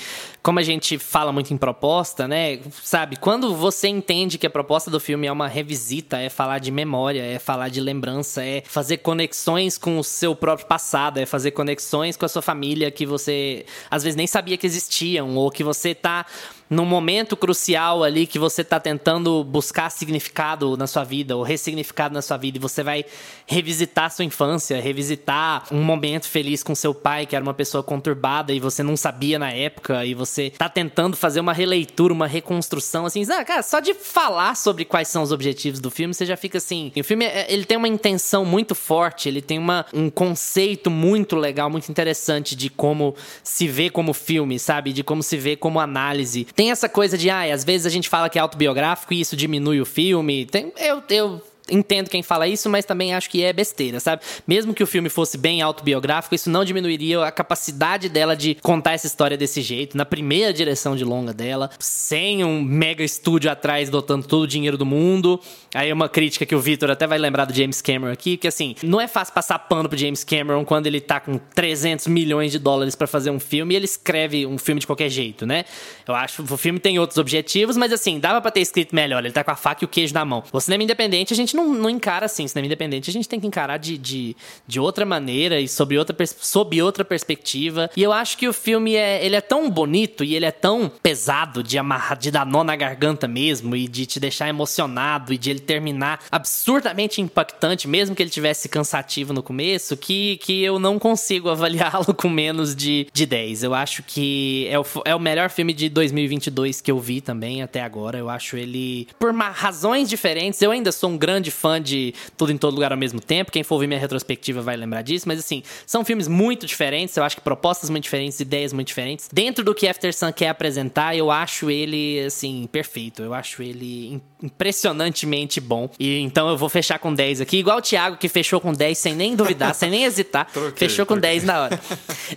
como 0.48 0.58
a 0.58 0.62
gente 0.62 0.98
fala 0.98 1.30
muito 1.30 1.52
em 1.52 1.58
proposta, 1.58 2.26
né? 2.26 2.60
Sabe, 2.82 3.16
quando 3.16 3.54
você 3.54 3.86
entende 3.86 4.38
que 4.38 4.46
a 4.46 4.50
proposta 4.50 4.90
do 4.90 4.98
filme 4.98 5.26
é 5.26 5.32
uma 5.32 5.46
revisita, 5.46 6.16
é 6.18 6.30
falar 6.30 6.58
de 6.58 6.70
memória, 6.70 7.22
é 7.22 7.38
falar 7.38 7.68
de 7.68 7.82
lembrança, 7.82 8.42
é 8.42 8.62
fazer 8.66 8.96
conexões 8.98 9.76
com 9.76 9.98
o 9.98 10.04
seu 10.04 10.34
próprio 10.34 10.66
passado, 10.66 11.18
é 11.18 11.26
fazer 11.26 11.47
conexões 11.50 12.16
com 12.16 12.24
a 12.24 12.28
sua 12.28 12.42
família 12.42 12.90
que 12.90 13.06
você 13.06 13.64
às 13.90 14.02
vezes 14.02 14.16
nem 14.16 14.26
sabia 14.26 14.56
que 14.56 14.66
existiam, 14.66 15.36
ou 15.36 15.50
que 15.50 15.64
você 15.64 15.94
tá 15.94 16.26
num 16.70 16.84
momento 16.84 17.36
crucial 17.36 18.04
ali 18.04 18.26
que 18.26 18.38
você 18.38 18.62
tá 18.62 18.78
tentando 18.78 19.42
buscar 19.44 19.90
significado 19.90 20.76
na 20.76 20.86
sua 20.86 21.04
vida, 21.04 21.36
ou 21.36 21.42
ressignificado 21.42 22.14
na 22.14 22.22
sua 22.22 22.36
vida, 22.36 22.58
e 22.58 22.60
você 22.60 22.82
vai 22.82 23.04
revisitar 23.46 24.10
sua 24.10 24.24
infância, 24.24 24.80
revisitar 24.80 25.64
um 25.72 25.82
momento 25.82 26.28
feliz 26.28 26.62
com 26.62 26.74
seu 26.74 26.94
pai, 26.94 27.26
que 27.26 27.34
era 27.34 27.42
uma 27.42 27.54
pessoa 27.54 27.82
conturbada 27.82 28.52
e 28.52 28.60
você 28.60 28.82
não 28.82 28.96
sabia 28.96 29.38
na 29.38 29.50
época, 29.50 30.04
e 30.04 30.14
você 30.14 30.50
tá 30.50 30.68
tentando 30.68 31.16
fazer 31.16 31.40
uma 31.40 31.52
releitura, 31.52 32.12
uma 32.12 32.26
reconstrução, 32.26 33.06
assim, 33.06 33.24
ah, 33.30 33.44
cara, 33.44 33.62
só 33.62 33.80
de 33.80 33.94
falar 33.94 34.54
sobre 34.56 34.84
quais 34.84 35.08
são 35.08 35.22
os 35.22 35.32
objetivos 35.32 35.80
do 35.80 35.90
filme, 35.90 36.12
você 36.12 36.26
já 36.26 36.36
fica 36.36 36.58
assim. 36.58 36.92
O 36.96 37.04
filme, 37.04 37.24
é- 37.24 37.46
ele 37.52 37.64
tem 37.64 37.76
uma 37.76 37.88
intenção 37.88 38.44
muito 38.44 38.74
forte, 38.74 39.28
ele 39.28 39.40
tem 39.40 39.58
uma, 39.58 39.86
um 39.92 40.10
conceito 40.10 40.90
muito 40.90 41.36
legal, 41.36 41.70
muito 41.70 41.88
interessante 41.88 42.54
de 42.54 42.68
como 42.68 43.14
se 43.42 43.66
vê 43.68 43.88
como 43.90 44.12
filme, 44.12 44.58
sabe? 44.58 44.92
De 44.92 45.02
como 45.02 45.22
se 45.22 45.36
vê 45.36 45.56
como 45.56 45.80
análise. 45.80 46.46
Tem 46.58 46.72
essa 46.72 46.88
coisa 46.88 47.16
de, 47.16 47.30
ah, 47.30 47.54
às 47.54 47.62
vezes 47.62 47.86
a 47.86 47.88
gente 47.88 48.08
fala 48.08 48.28
que 48.28 48.36
é 48.36 48.42
autobiográfico 48.42 49.14
e 49.14 49.20
isso 49.20 49.36
diminui 49.36 49.80
o 49.80 49.86
filme. 49.86 50.44
Tem, 50.44 50.72
eu, 50.76 51.00
eu 51.08 51.40
entendo 51.70 52.08
quem 52.08 52.22
fala 52.22 52.46
isso, 52.46 52.68
mas 52.68 52.84
também 52.84 53.14
acho 53.14 53.30
que 53.30 53.42
é 53.42 53.52
besteira, 53.52 54.00
sabe? 54.00 54.22
Mesmo 54.46 54.74
que 54.74 54.82
o 54.82 54.86
filme 54.86 55.08
fosse 55.08 55.36
bem 55.36 55.62
autobiográfico, 55.62 56.34
isso 56.34 56.50
não 56.50 56.64
diminuiria 56.64 57.24
a 57.24 57.30
capacidade 57.30 58.08
dela 58.08 58.36
de 58.36 58.56
contar 58.62 58.92
essa 58.92 59.06
história 59.06 59.36
desse 59.36 59.60
jeito, 59.62 59.96
na 59.96 60.04
primeira 60.04 60.52
direção 60.52 60.96
de 60.96 61.04
longa 61.04 61.32
dela, 61.32 61.70
sem 61.78 62.44
um 62.44 62.62
mega 62.62 63.02
estúdio 63.02 63.50
atrás 63.50 63.90
dotando 63.90 64.26
todo 64.26 64.42
o 64.42 64.46
dinheiro 64.46 64.76
do 64.76 64.86
mundo. 64.86 65.40
Aí 65.74 65.92
uma 65.92 66.08
crítica 66.08 66.46
que 66.46 66.54
o 66.54 66.60
Victor 66.60 66.90
até 66.90 67.06
vai 67.06 67.18
lembrar 67.18 67.44
do 67.44 67.54
James 67.54 67.80
Cameron 67.80 68.12
aqui, 68.12 68.36
que 68.36 68.48
assim, 68.48 68.74
não 68.82 69.00
é 69.00 69.06
fácil 69.08 69.34
passar 69.34 69.58
pano 69.58 69.88
pro 69.88 69.98
James 69.98 70.24
Cameron 70.24 70.64
quando 70.64 70.86
ele 70.86 71.00
tá 71.00 71.20
com 71.20 71.38
300 71.38 72.06
milhões 72.06 72.52
de 72.52 72.58
dólares 72.58 72.94
pra 72.94 73.06
fazer 73.06 73.30
um 73.30 73.40
filme 73.40 73.74
e 73.74 73.76
ele 73.76 73.84
escreve 73.84 74.46
um 74.46 74.58
filme 74.58 74.80
de 74.80 74.86
qualquer 74.86 75.08
jeito, 75.08 75.46
né? 75.46 75.64
Eu 76.06 76.14
acho 76.14 76.42
que 76.42 76.52
o 76.52 76.56
filme 76.56 76.78
tem 76.78 76.98
outros 76.98 77.18
objetivos, 77.18 77.76
mas 77.76 77.92
assim, 77.92 78.18
dava 78.18 78.40
pra 78.40 78.50
ter 78.50 78.60
escrito 78.60 78.94
melhor. 78.94 79.24
Ele 79.24 79.32
tá 79.32 79.44
com 79.44 79.50
a 79.50 79.56
faca 79.56 79.84
e 79.84 79.86
o 79.86 79.88
queijo 79.88 80.14
na 80.14 80.24
mão. 80.24 80.42
O 80.52 80.60
cinema 80.60 80.82
independente 80.82 81.32
a 81.32 81.36
gente 81.36 81.56
não, 81.58 81.74
não 81.74 81.90
encara 81.90 82.26
assim. 82.26 82.46
Cinema 82.46 82.66
independente 82.66 83.10
a 83.10 83.12
gente 83.12 83.28
tem 83.28 83.40
que 83.40 83.46
encarar 83.46 83.76
de, 83.78 83.98
de, 83.98 84.36
de 84.66 84.78
outra 84.78 85.04
maneira 85.04 85.60
e 85.60 85.68
sobre 85.68 85.98
outra, 85.98 86.16
sob 86.26 86.80
outra 86.80 87.04
perspectiva. 87.04 87.90
E 87.96 88.02
eu 88.02 88.12
acho 88.12 88.38
que 88.38 88.48
o 88.48 88.52
filme 88.52 88.94
é, 88.94 89.24
ele 89.24 89.36
é 89.36 89.40
tão 89.40 89.68
bonito 89.70 90.22
e 90.22 90.34
ele 90.34 90.46
é 90.46 90.50
tão 90.50 90.90
pesado 91.02 91.62
de 91.62 91.76
amarrar, 91.78 92.16
de 92.16 92.30
dar 92.30 92.46
nó 92.46 92.62
na 92.62 92.76
garganta 92.76 93.26
mesmo 93.26 93.74
e 93.74 93.88
de 93.88 94.06
te 94.06 94.20
deixar 94.20 94.48
emocionado 94.48 95.32
e 95.32 95.38
de 95.38 95.50
ele 95.50 95.60
terminar 95.60 96.20
absurdamente 96.30 97.20
impactante, 97.20 97.88
mesmo 97.88 98.14
que 98.14 98.22
ele 98.22 98.30
tivesse 98.30 98.68
cansativo 98.68 99.32
no 99.32 99.42
começo, 99.42 99.96
que, 99.96 100.36
que 100.38 100.62
eu 100.62 100.78
não 100.78 100.98
consigo 100.98 101.48
avaliá-lo 101.48 102.14
com 102.14 102.28
menos 102.28 102.74
de, 102.74 103.06
de 103.12 103.26
10. 103.26 103.64
Eu 103.64 103.74
acho 103.74 104.02
que 104.02 104.66
é 104.70 104.78
o, 104.78 104.84
é 105.04 105.14
o 105.14 105.20
melhor 105.20 105.50
filme 105.50 105.72
de 105.72 105.88
2022 105.88 106.80
que 106.80 106.90
eu 106.90 106.98
vi 106.98 107.20
também 107.20 107.62
até 107.62 107.82
agora. 107.82 108.18
Eu 108.18 108.28
acho 108.28 108.56
ele, 108.56 109.08
por 109.18 109.34
razões 109.34 110.08
diferentes, 110.08 110.60
eu 110.62 110.70
ainda 110.70 110.92
sou 110.92 111.10
um 111.10 111.18
grande 111.18 111.47
fã 111.50 111.80
de 111.80 112.14
Tudo 112.36 112.52
em 112.52 112.56
Todo 112.56 112.74
Lugar 112.74 112.92
ao 112.92 112.98
mesmo 112.98 113.20
tempo. 113.20 113.50
Quem 113.50 113.62
for 113.62 113.74
ouvir 113.76 113.86
minha 113.86 114.00
retrospectiva 114.00 114.60
vai 114.62 114.76
lembrar 114.76 115.02
disso, 115.02 115.26
mas 115.28 115.38
assim, 115.38 115.62
são 115.86 116.04
filmes 116.04 116.28
muito 116.28 116.66
diferentes. 116.66 117.16
Eu 117.16 117.24
acho 117.24 117.36
que 117.36 117.42
propostas 117.42 117.90
muito 117.90 118.04
diferentes, 118.04 118.38
ideias 118.40 118.72
muito 118.72 118.88
diferentes. 118.88 119.28
Dentro 119.32 119.64
do 119.64 119.74
que 119.74 119.86
After 119.88 120.12
Sun 120.14 120.32
quer 120.32 120.48
apresentar, 120.48 121.16
eu 121.16 121.30
acho 121.30 121.70
ele, 121.70 122.24
assim, 122.26 122.68
perfeito. 122.70 123.22
Eu 123.22 123.34
acho 123.34 123.62
ele 123.62 124.14
im- 124.14 124.20
impressionantemente 124.42 125.60
bom. 125.60 125.88
E 125.98 126.18
então 126.20 126.48
eu 126.48 126.56
vou 126.56 126.68
fechar 126.68 126.98
com 126.98 127.12
10 127.12 127.40
aqui, 127.40 127.58
igual 127.58 127.78
o 127.78 127.82
Thiago, 127.82 128.16
que 128.16 128.28
fechou 128.28 128.60
com 128.60 128.72
10 128.72 128.96
sem 128.98 129.14
nem 129.14 129.34
duvidar, 129.34 129.74
sem 129.74 129.90
nem 129.90 130.04
hesitar. 130.04 130.46
Troquei, 130.52 130.88
fechou 130.88 131.04
com 131.06 131.14
troquei. 131.14 131.30
10 131.32 131.44
na 131.44 131.60
hora. 131.62 131.80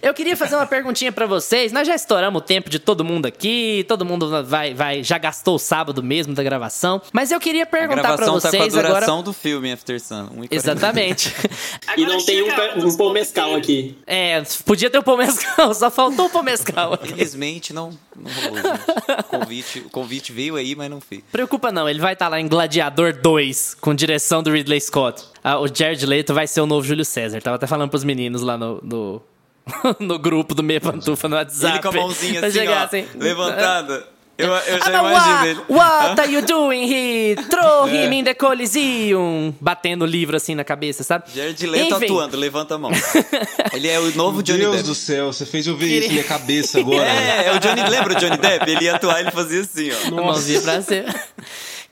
Eu 0.01 0.13
queria 0.13 0.35
fazer 0.35 0.55
uma 0.55 0.65
perguntinha 0.65 1.11
pra 1.11 1.25
vocês. 1.25 1.71
Nós 1.71 1.87
já 1.87 1.95
estouramos 1.95 2.41
o 2.41 2.43
tempo 2.43 2.69
de 2.69 2.79
todo 2.79 3.03
mundo 3.03 3.25
aqui, 3.25 3.85
todo 3.87 4.03
mundo 4.05 4.43
vai, 4.45 4.73
vai 4.73 5.03
já 5.03 5.17
gastou 5.17 5.55
o 5.55 5.59
sábado 5.59 6.01
mesmo 6.01 6.33
da 6.33 6.43
gravação. 6.43 7.01
Mas 7.11 7.31
eu 7.31 7.39
queria 7.39 7.65
perguntar 7.65 8.01
pra 8.01 8.15
gravação 8.17 8.39
tá 8.39 8.49
vocês 8.49 8.75
agora. 8.77 9.00
Duração 9.01 9.23
do 9.23 9.33
filme 9.33 9.71
After 9.71 9.99
Sun. 9.99 10.23
1 10.23 10.23
e 10.23 10.47
40. 10.47 10.55
Exatamente. 10.55 11.35
E 11.97 12.05
não 12.05 12.23
tem 12.23 12.41
um, 12.43 12.87
um 12.87 12.95
pomescal 12.95 13.55
aqui. 13.55 13.97
É, 14.07 14.41
podia 14.65 14.89
ter 14.89 14.97
o 14.97 15.03
Pomescal, 15.03 15.73
só 15.75 15.91
faltou 15.91 16.27
o 16.27 16.29
Pomescal 16.29 16.93
aqui. 16.93 17.11
Infelizmente 17.11 17.73
não, 17.73 17.91
não 18.15 18.31
rolou, 18.31 18.55
gente. 18.55 19.19
O 19.19 19.23
convite, 19.23 19.79
o 19.79 19.89
convite 19.89 20.31
veio 20.31 20.55
aí, 20.55 20.75
mas 20.75 20.89
não 20.89 21.01
fez. 21.01 21.21
Preocupa 21.31 21.71
não, 21.71 21.89
ele 21.89 21.99
vai 21.99 22.13
estar 22.13 22.27
lá 22.27 22.39
em 22.39 22.47
Gladiador 22.47 23.13
2, 23.13 23.75
com 23.75 23.93
direção 23.93 24.41
do 24.41 24.51
Ridley 24.51 24.79
Scott. 24.79 25.23
Ah, 25.43 25.59
o 25.59 25.67
Jared 25.67 26.05
Leto 26.05 26.33
vai 26.33 26.47
ser 26.47 26.61
o 26.61 26.65
novo 26.65 26.85
Júlio 26.85 27.03
César. 27.03 27.41
Tava 27.41 27.57
até 27.57 27.67
falando 27.67 27.89
pros 27.89 28.03
meninos 28.03 28.41
lá 28.41 28.57
no... 28.57 28.79
no... 28.81 29.21
no 29.99 30.17
grupo 30.17 30.55
do 30.55 30.63
Meia 30.63 30.81
Pantufa 30.81 31.27
no 31.27 31.35
WhatsApp. 31.35 31.75
Ele 31.75 31.81
com 31.83 31.89
a 31.89 31.91
mãozinha 31.91 32.45
assim, 32.45 32.67
ó, 32.67 32.83
assim, 32.83 33.07
levantada. 33.15 34.07
Eu, 34.37 34.47
eu 34.47 34.79
já 34.79 34.85
Ah, 34.85 34.89
não, 34.89 35.09
imagino 35.11 35.35
what, 35.35 35.47
ele. 35.47 35.59
What 35.69 36.21
are 36.21 36.33
you 36.33 36.41
doing 36.41 36.91
here? 36.91 37.35
Throw 37.43 37.85
him 37.89 38.11
in 38.19 38.23
the 38.23 38.33
Coliseum. 38.33 39.53
Batendo 39.61 40.03
o 40.03 40.07
livro 40.07 40.35
assim 40.35 40.55
na 40.55 40.63
cabeça, 40.63 41.03
sabe? 41.03 41.25
Jared 41.35 41.67
Leto 41.67 41.95
Enfim. 41.95 42.05
atuando, 42.05 42.37
levanta 42.37 42.75
a 42.75 42.77
mão. 42.77 42.91
Ele 43.73 43.87
é 43.87 43.99
o 43.99 44.15
novo 44.15 44.41
Johnny 44.41 44.59
Deus 44.59 44.77
Depp. 44.77 44.87
do 44.87 44.95
céu, 44.95 45.31
você 45.31 45.45
fez 45.45 45.67
eu 45.67 45.77
ver 45.77 45.87
isso 45.99 46.07
na 46.07 46.13
minha 46.13 46.23
cabeça 46.23 46.79
agora. 46.79 47.05
É, 47.11 47.47
é 47.47 47.51
o 47.55 47.59
Johnny, 47.59 47.83
lembra 47.87 48.13
o 48.13 48.15
Johnny 48.15 48.37
Depp? 48.37 48.69
Ele 48.71 48.85
ia 48.85 48.95
atuar, 48.95 49.19
ele 49.19 49.31
fazia 49.31 49.61
assim, 49.61 49.89
ó. 49.91 50.07
A 50.07 50.11
mãozinha 50.23 50.61
pra 50.61 50.81
cima. 50.81 51.13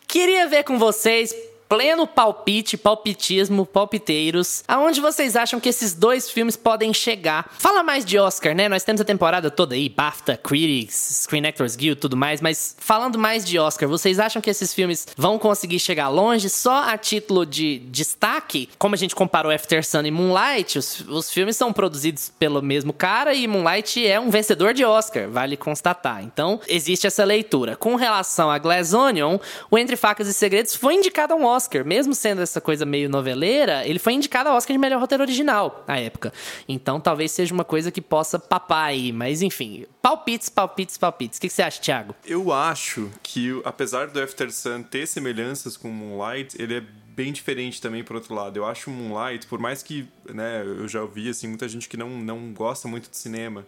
Queria 0.07 0.47
ver 0.47 0.63
com 0.63 0.79
vocês, 0.79 1.31
pleno 1.69 2.07
palpite, 2.07 2.75
palpitismo, 2.75 3.63
palpiteiros. 3.63 4.63
Aonde 4.67 4.99
vocês 4.99 5.35
acham 5.35 5.59
que 5.59 5.69
esses 5.69 5.93
dois 5.93 6.29
filmes 6.29 6.57
podem 6.57 6.91
chegar? 6.91 7.53
Fala 7.59 7.83
mais 7.83 8.03
de 8.03 8.17
Oscar, 8.17 8.55
né? 8.55 8.67
Nós 8.67 8.83
temos 8.83 8.99
a 8.99 9.05
temporada 9.05 9.51
toda 9.51 9.75
aí, 9.75 9.87
BAFTA, 9.87 10.35
Critics, 10.35 11.21
Screen 11.23 11.45
Actors 11.45 11.75
Guild, 11.75 12.01
tudo 12.01 12.17
mais, 12.17 12.41
mas 12.41 12.75
falando 12.79 13.19
mais 13.19 13.45
de 13.45 13.59
Oscar, 13.59 13.87
vocês 13.87 14.19
acham 14.19 14.41
que 14.41 14.49
esses 14.49 14.73
filmes 14.73 15.07
vão 15.15 15.37
conseguir 15.37 15.79
chegar 15.79 16.09
longe 16.09 16.49
só 16.49 16.89
a 16.89 16.97
título 16.97 17.45
de 17.45 17.79
destaque? 17.89 18.67
Como 18.79 18.95
a 18.95 18.97
gente 18.97 19.13
comparou 19.13 19.51
After 19.51 19.85
Sun 19.85 20.05
e 20.05 20.11
Moonlight, 20.11 20.79
os, 20.79 21.01
os 21.01 21.31
filmes 21.31 21.55
são 21.55 21.71
produzidos 21.71 22.31
pelo 22.39 22.63
mesmo 22.63 22.91
cara 22.91 23.35
e 23.35 23.47
Moonlight 23.47 24.07
é 24.07 24.19
um 24.19 24.31
vencedor 24.31 24.73
de 24.73 24.83
Oscar, 24.83 25.29
vale 25.29 25.55
constatar. 25.55 26.23
Então, 26.23 26.59
existe 26.67 27.05
essa 27.05 27.23
leitura. 27.23 27.75
Com 27.75 27.95
relação 27.95 28.49
a 28.49 28.57
Glass 28.57 28.91
Onion, 28.91 29.37
o 29.69 29.77
Entre 29.77 29.95
Facas 29.95 30.27
e 30.27 30.33
Segredos 30.33 30.75
foi 30.75 30.95
indicado 30.95 31.33
a 31.33 31.35
um 31.35 31.45
Oscar, 31.45 31.58
mesmo 31.85 32.13
sendo 32.13 32.41
essa 32.41 32.61
coisa 32.61 32.85
meio 32.85 33.09
noveleira, 33.09 33.85
ele 33.85 33.99
foi 33.99 34.13
indicado 34.13 34.49
ao 34.49 34.55
Oscar 34.55 34.73
de 34.73 34.79
melhor 34.79 34.99
roteiro 34.99 35.23
original 35.23 35.83
na 35.87 35.97
época. 35.97 36.31
Então, 36.67 36.99
talvez 36.99 37.31
seja 37.31 37.53
uma 37.53 37.63
coisa 37.63 37.91
que 37.91 38.01
possa 38.01 38.37
papar 38.37 38.85
aí, 38.85 39.11
mas 39.11 39.41
enfim, 39.41 39.85
palpites, 40.01 40.49
palpites, 40.49 40.97
palpites. 40.97 41.37
O 41.37 41.41
que, 41.41 41.47
que 41.47 41.53
você 41.53 41.63
acha, 41.63 41.81
Thiago? 41.81 42.15
Eu 42.25 42.51
acho 42.51 43.09
que, 43.23 43.61
apesar 43.65 44.07
do 44.07 44.21
After 44.21 44.51
Sun 44.51 44.83
ter 44.83 45.07
semelhanças 45.07 45.75
com 45.75 45.89
Moonlight, 45.89 46.61
ele 46.61 46.75
é 46.75 46.83
bem 47.19 47.33
diferente 47.33 47.81
também 47.81 48.01
por 48.03 48.15
outro 48.15 48.33
lado. 48.33 48.55
Eu 48.55 48.65
acho 48.65 48.89
Moonlight, 48.89 49.45
por 49.47 49.59
mais 49.59 49.83
que, 49.83 50.07
né, 50.33 50.63
eu 50.63 50.87
já 50.87 51.01
ouvi 51.01 51.29
assim 51.29 51.47
muita 51.47 51.67
gente 51.67 51.89
que 51.89 51.97
não, 51.97 52.09
não 52.09 52.53
gosta 52.53 52.87
muito 52.87 53.09
de 53.09 53.17
cinema, 53.17 53.65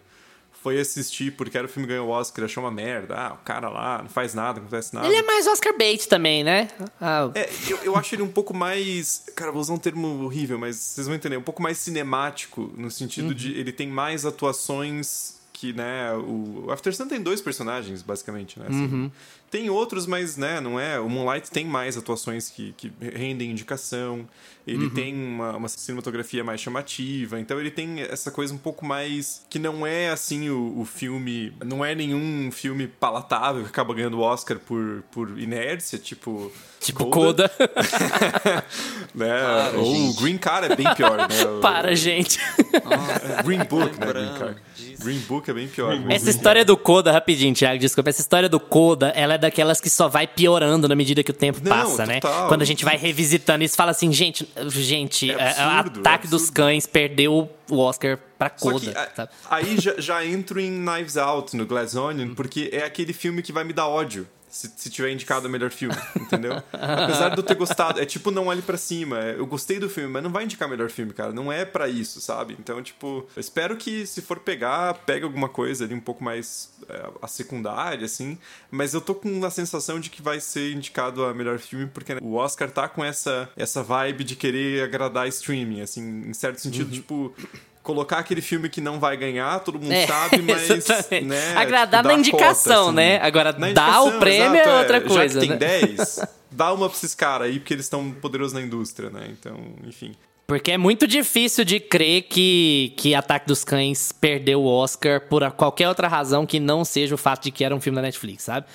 foi 0.62 0.78
assistir 0.78 1.32
porque 1.32 1.58
era 1.58 1.66
o 1.66 1.68
filme 1.68 1.86
que 1.88 1.92
ganhou 1.92 2.08
o 2.08 2.10
Oscar, 2.10 2.44
achou 2.44 2.62
uma 2.62 2.70
merda. 2.70 3.14
Ah, 3.16 3.32
o 3.34 3.38
cara 3.38 3.68
lá 3.68 3.98
não 4.02 4.08
faz 4.08 4.32
nada, 4.32 4.60
não 4.60 4.66
acontece 4.68 4.94
nada. 4.94 5.06
Ele 5.06 5.16
é 5.16 5.22
mais 5.22 5.46
Oscar 5.46 5.76
bait 5.76 6.06
também, 6.08 6.44
né? 6.44 6.68
Ah, 7.00 7.30
É, 7.34 7.50
eu, 7.68 7.78
eu 7.78 7.96
acho 7.96 8.14
ele 8.14 8.22
um 8.22 8.30
pouco 8.30 8.54
mais. 8.54 9.24
Cara, 9.34 9.50
vou 9.50 9.60
usar 9.60 9.72
um 9.74 9.78
termo 9.78 10.24
horrível, 10.24 10.58
mas 10.58 10.76
vocês 10.76 11.06
vão 11.06 11.16
entender. 11.16 11.36
Um 11.36 11.42
pouco 11.42 11.60
mais 11.62 11.78
cinemático, 11.78 12.72
no 12.76 12.90
sentido 12.90 13.34
de 13.34 13.52
ele 13.58 13.72
tem 13.72 13.88
mais 13.88 14.24
atuações 14.24 15.40
que, 15.52 15.72
né? 15.72 16.12
O 16.14 16.70
After 16.70 16.94
Sun 16.94 17.06
tem 17.08 17.20
dois 17.20 17.40
personagens, 17.40 18.02
basicamente, 18.02 18.58
né? 18.58 18.66
assim. 18.68 19.10
Tem 19.50 19.68
outros, 19.68 20.06
mas, 20.06 20.36
né, 20.36 20.60
não 20.60 20.80
é. 20.80 20.98
O 20.98 21.08
Moonlight 21.10 21.50
tem 21.50 21.66
mais 21.66 21.96
atuações 21.96 22.48
que, 22.48 22.72
que 22.76 22.90
rendem 23.00 23.50
indicação. 23.50 24.26
Ele 24.66 24.88
tem 24.90 25.14
uma, 25.14 25.56
uma 25.56 25.68
cinematografia 25.68 26.44
mais 26.44 26.60
chamativa. 26.60 27.40
Então 27.40 27.58
ele 27.58 27.70
tem 27.70 28.00
essa 28.02 28.30
coisa 28.30 28.54
um 28.54 28.58
pouco 28.58 28.86
mais. 28.86 29.44
Que 29.50 29.58
não 29.58 29.86
é 29.86 30.10
assim 30.10 30.50
o, 30.50 30.80
o 30.80 30.84
filme. 30.84 31.52
Não 31.64 31.84
é 31.84 31.94
nenhum 31.94 32.50
filme 32.52 32.86
palatável 32.86 33.62
que 33.62 33.68
acaba 33.68 33.92
ganhando 33.92 34.18
o 34.18 34.20
Oscar 34.20 34.58
por, 34.58 35.02
por 35.10 35.38
inércia, 35.38 35.98
tipo. 35.98 36.52
tipo 36.78 37.06
Coda. 37.06 37.50
né? 39.12 39.28
Para, 39.28 39.78
Ou 39.78 39.90
o 39.90 39.94
gente. 39.94 40.22
Green 40.22 40.38
Card 40.38 40.72
é 40.72 40.76
bem 40.76 40.94
pior, 40.94 41.16
né? 41.16 41.28
Para, 41.60 41.94
gente. 41.96 42.38
é, 42.38 43.42
Green 43.42 43.64
Book, 43.64 43.98
né? 43.98 44.06
Green 44.06 44.54
disso. 44.74 45.04
Green 45.04 45.18
Book 45.20 45.50
é 45.50 45.54
bem 45.54 45.68
pior. 45.68 45.92
Essa 46.10 46.30
história 46.30 46.64
do 46.64 46.76
Coda, 46.76 47.12
rapidinho, 47.12 47.54
Thiago, 47.54 47.78
desculpa. 47.78 48.10
Essa 48.10 48.20
história 48.20 48.48
do 48.48 48.60
Coda, 48.60 49.08
ela 49.08 49.34
é 49.34 49.38
daquelas 49.38 49.80
que 49.80 49.90
só 49.90 50.08
vai 50.08 50.26
piorando 50.26 50.88
na 50.88 50.94
medida 50.94 51.22
que 51.22 51.30
o 51.30 51.34
tempo 51.34 51.60
Não, 51.62 51.70
passa, 51.70 52.06
né? 52.06 52.20
total. 52.20 52.48
Quando 52.48 52.62
a 52.62 52.64
gente 52.64 52.84
vai 52.84 52.96
revisitando 52.96 53.64
isso, 53.64 53.76
fala 53.76 53.90
assim, 53.90 54.12
gente, 54.12 54.48
gente, 54.68 55.30
É 55.30 55.34
é- 55.34 55.36
é 55.36 55.60
absurdo, 55.62 56.00
Ataque 56.00 56.26
é 56.26 56.30
dos. 56.30 56.50
Cães 56.50 56.86
perdeu 56.86 57.50
o 57.70 57.78
Oscar 57.78 58.18
pra 58.38 58.50
Coda. 58.50 58.80
que 58.80 59.28
aí 59.50 59.80
já, 59.80 59.94
já 59.98 60.24
entro 60.26 60.60
em 60.60 60.70
Knives 60.70 61.16
Out, 61.16 61.56
no 61.56 61.64
Glass 61.66 61.94
Onion, 61.94 62.34
porque 62.34 62.68
é 62.72 62.84
aquele 62.84 63.12
filme 63.12 63.42
que 63.42 63.52
vai 63.52 63.64
me 63.64 63.72
dar 63.72 63.88
ódio. 63.88 64.26
Se, 64.52 64.70
se 64.76 64.90
tiver 64.90 65.10
indicado 65.10 65.48
o 65.48 65.50
melhor 65.50 65.70
filme, 65.70 65.96
entendeu? 66.14 66.62
Apesar 66.70 67.30
de 67.30 67.38
eu 67.38 67.42
ter 67.42 67.54
gostado, 67.54 67.98
é 67.98 68.04
tipo 68.04 68.30
Não 68.30 68.48
Olhe 68.48 68.60
Pra 68.60 68.76
Cima. 68.76 69.18
é, 69.18 69.34
Eu 69.38 69.46
gostei 69.46 69.78
do 69.78 69.88
filme, 69.88 70.10
mas 70.10 70.22
não 70.22 70.30
vai 70.30 70.44
indicar 70.44 70.68
melhor 70.68 70.90
filme, 70.90 71.10
cara. 71.14 71.32
Não 71.32 71.50
é 71.50 71.64
pra 71.64 71.88
isso, 71.88 72.20
sabe? 72.20 72.54
Então, 72.60 72.82
tipo, 72.82 73.26
eu 73.34 73.40
espero 73.40 73.78
que 73.78 74.06
se 74.06 74.20
for 74.20 74.38
pegar, 74.40 74.92
pegue 75.06 75.24
alguma 75.24 75.48
coisa 75.48 75.84
ali 75.86 75.94
um 75.94 76.00
pouco 76.00 76.22
mais 76.22 76.70
é, 76.86 77.10
a 77.22 77.26
secundária, 77.26 78.04
assim. 78.04 78.36
Mas 78.70 78.92
eu 78.92 79.00
tô 79.00 79.14
com 79.14 79.42
a 79.42 79.50
sensação 79.50 79.98
de 79.98 80.10
que 80.10 80.20
vai 80.20 80.38
ser 80.38 80.72
indicado 80.72 81.24
a 81.24 81.32
melhor 81.32 81.58
filme, 81.58 81.86
porque 81.86 82.14
né, 82.14 82.20
o 82.22 82.34
Oscar 82.34 82.70
tá 82.70 82.86
com 82.90 83.02
essa, 83.02 83.48
essa 83.56 83.82
vibe 83.82 84.22
de 84.22 84.36
querer 84.36 84.84
agradar 84.84 85.26
streaming, 85.28 85.80
assim, 85.80 86.02
em 86.28 86.34
certo 86.34 86.60
sentido, 86.60 86.90
tipo. 86.90 87.34
Colocar 87.82 88.18
aquele 88.18 88.40
filme 88.40 88.68
que 88.68 88.80
não 88.80 89.00
vai 89.00 89.16
ganhar, 89.16 89.58
todo 89.60 89.78
mundo 89.78 89.92
É, 89.92 90.06
sabe, 90.08 90.40
mas. 90.42 90.70
exatamente. 90.70 91.26
Né, 91.26 91.54
Agradar 91.56 92.02
tipo, 92.02 92.08
na 92.08 92.14
dá 92.14 92.18
indicação, 92.18 92.74
cota, 92.74 92.86
assim. 92.86 92.94
né? 92.96 93.18
Agora, 93.20 93.52
Na 93.52 93.72
dar 93.72 94.02
o 94.02 94.18
prêmio 94.20 94.54
exato, 94.54 94.68
é 94.68 94.78
outra 94.78 95.00
Já 95.00 95.06
coisa, 95.08 95.40
que 95.40 95.46
tem 95.46 95.50
né? 95.50 95.56
10, 95.56 96.20
dá 96.50 96.72
uma 96.72 96.88
pra 96.88 96.96
esses 96.96 97.14
caras 97.14 97.48
aí, 97.48 97.58
porque 97.58 97.74
eles 97.74 97.86
estão 97.86 98.10
poderosos 98.12 98.52
na 98.52 98.60
indústria, 98.62 99.10
né? 99.10 99.28
Então, 99.30 99.56
enfim. 99.84 100.14
Porque 100.46 100.70
é 100.70 100.76
muito 100.78 101.06
difícil 101.06 101.64
de 101.64 101.80
crer 101.80 102.22
que, 102.22 102.92
que 102.96 103.14
Ataque 103.14 103.46
dos 103.46 103.64
Cães 103.64 104.12
perdeu 104.12 104.60
o 104.60 104.66
Oscar 104.66 105.20
por 105.22 105.50
qualquer 105.52 105.88
outra 105.88 106.08
razão 106.08 106.44
que 106.44 106.60
não 106.60 106.84
seja 106.84 107.14
o 107.14 107.18
fato 107.18 107.44
de 107.44 107.50
que 107.50 107.64
era 107.64 107.74
um 107.74 107.80
filme 107.80 107.96
da 107.96 108.02
Netflix, 108.02 108.42
sabe? 108.44 108.66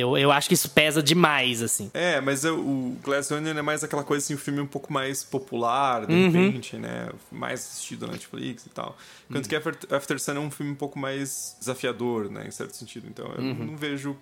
Eu, 0.00 0.16
eu 0.16 0.30
acho 0.32 0.48
que 0.48 0.54
isso 0.54 0.68
pesa 0.70 1.02
demais, 1.02 1.62
assim. 1.62 1.90
É, 1.94 2.20
mas 2.20 2.44
eu- 2.44 2.58
o 2.58 2.96
Glass 3.02 3.30
Onion 3.30 3.56
é 3.56 3.62
mais 3.62 3.82
aquela 3.84 4.04
coisa 4.04 4.24
assim, 4.24 4.34
um 4.34 4.38
filme 4.38 4.60
um 4.60 4.66
pouco 4.66 4.92
mais 4.92 5.22
popular, 5.24 6.06
de 6.06 6.12
Uhum. 6.12 6.30
repente, 6.30 6.76
né? 6.76 7.08
Mais 7.30 7.60
assistido 7.60 8.06
na 8.06 8.12
Netflix 8.12 8.66
e 8.66 8.70
tal. 8.70 8.96
Enquanto 9.28 9.48
que 9.48 9.56
After, 9.56 9.76
After 9.90 10.18
Sun 10.20 10.32
é 10.36 10.38
um 10.40 10.50
filme 10.50 10.72
um 10.72 10.76
pouco 10.76 10.98
mais 10.98 11.56
desafiador, 11.58 12.30
né? 12.30 12.46
Em 12.46 12.50
certo 12.50 12.76
sentido. 12.76 13.06
Então, 13.08 13.26
eu 13.36 13.42
Uhum. 13.42 13.66
não 13.66 13.76
vejo. 13.76 14.16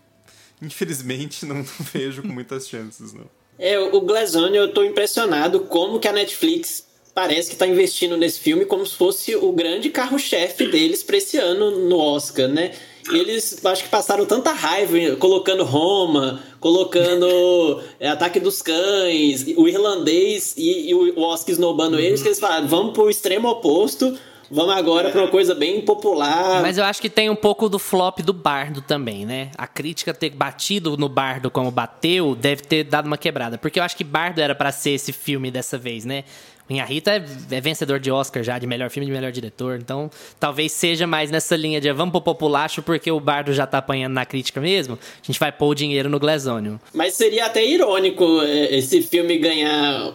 Infelizmente, 0.62 1.44
não, 1.46 1.56
não 1.56 1.64
vejo 1.92 2.22
com 2.22 2.28
muitas 2.28 2.68
chances, 2.68 3.12
não. 3.12 3.26
É, 3.58 3.78
o 3.78 4.00
Glass 4.02 4.34
Onion, 4.34 4.62
eu 4.64 4.72
tô 4.74 4.82
impressionado 4.84 5.60
como 5.60 5.98
que 5.98 6.06
a 6.08 6.12
Netflix 6.12 6.85
parece 7.16 7.48
que 7.48 7.56
tá 7.56 7.66
investindo 7.66 8.14
nesse 8.14 8.38
filme 8.38 8.66
como 8.66 8.84
se 8.84 8.94
fosse 8.94 9.34
o 9.34 9.50
grande 9.50 9.88
carro-chefe 9.88 10.66
deles 10.66 11.02
pra 11.02 11.16
esse 11.16 11.38
ano 11.38 11.70
no 11.88 11.98
Oscar, 11.98 12.46
né? 12.46 12.72
Eles 13.10 13.64
acho 13.64 13.84
que 13.84 13.88
passaram 13.88 14.26
tanta 14.26 14.52
raiva 14.52 15.16
colocando 15.16 15.64
Roma, 15.64 16.42
colocando 16.60 17.80
é, 17.98 18.10
Ataque 18.10 18.38
dos 18.38 18.60
Cães, 18.60 19.46
o 19.56 19.66
irlandês 19.66 20.52
e, 20.58 20.90
e 20.90 20.94
o 20.94 21.22
Oscar 21.22 21.52
esnobando 21.52 21.98
eles, 21.98 22.20
que 22.20 22.28
eles 22.28 22.38
falaram, 22.38 22.68
vamos 22.68 22.92
pro 22.92 23.08
extremo 23.08 23.48
oposto, 23.48 24.14
vamos 24.50 24.74
agora 24.74 25.08
pra 25.08 25.22
uma 25.22 25.30
coisa 25.30 25.54
bem 25.54 25.80
popular. 25.80 26.60
Mas 26.60 26.76
eu 26.76 26.84
acho 26.84 27.00
que 27.00 27.08
tem 27.08 27.30
um 27.30 27.36
pouco 27.36 27.66
do 27.66 27.78
flop 27.78 28.18
do 28.20 28.34
Bardo 28.34 28.82
também, 28.82 29.24
né? 29.24 29.52
A 29.56 29.66
crítica 29.66 30.12
ter 30.12 30.28
batido 30.30 30.98
no 30.98 31.08
Bardo 31.08 31.50
como 31.50 31.70
bateu 31.70 32.34
deve 32.34 32.60
ter 32.60 32.84
dado 32.84 33.06
uma 33.06 33.16
quebrada. 33.16 33.56
Porque 33.56 33.78
eu 33.78 33.82
acho 33.82 33.96
que 33.96 34.04
Bardo 34.04 34.38
era 34.38 34.54
pra 34.54 34.70
ser 34.70 34.90
esse 34.90 35.14
filme 35.14 35.50
dessa 35.50 35.78
vez, 35.78 36.04
né? 36.04 36.24
O 36.68 36.72
Inharita 36.72 37.12
é, 37.12 37.24
é 37.56 37.60
vencedor 37.60 38.00
de 38.00 38.10
Oscar 38.10 38.42
já, 38.42 38.58
de 38.58 38.66
melhor 38.66 38.90
filme 38.90 39.06
de 39.06 39.12
melhor 39.12 39.30
diretor. 39.30 39.78
Então, 39.80 40.10
talvez 40.40 40.72
seja 40.72 41.06
mais 41.06 41.30
nessa 41.30 41.54
linha 41.54 41.80
de 41.80 41.92
vamos 41.92 42.10
pro 42.12 42.20
populacho 42.20 42.82
porque 42.82 43.10
o 43.10 43.20
Bardo 43.20 43.52
já 43.52 43.66
tá 43.66 43.78
apanhando 43.78 44.14
na 44.14 44.26
crítica 44.26 44.60
mesmo. 44.60 44.94
A 44.94 45.26
gente 45.26 45.38
vai 45.38 45.52
pôr 45.52 45.68
o 45.68 45.74
dinheiro 45.74 46.08
no 46.08 46.18
Glass 46.18 46.46
Onion. 46.46 46.76
Mas 46.92 47.14
seria 47.14 47.46
até 47.46 47.64
irônico 47.64 48.42
é, 48.42 48.76
esse 48.76 49.00
filme 49.02 49.38
ganhar. 49.38 50.12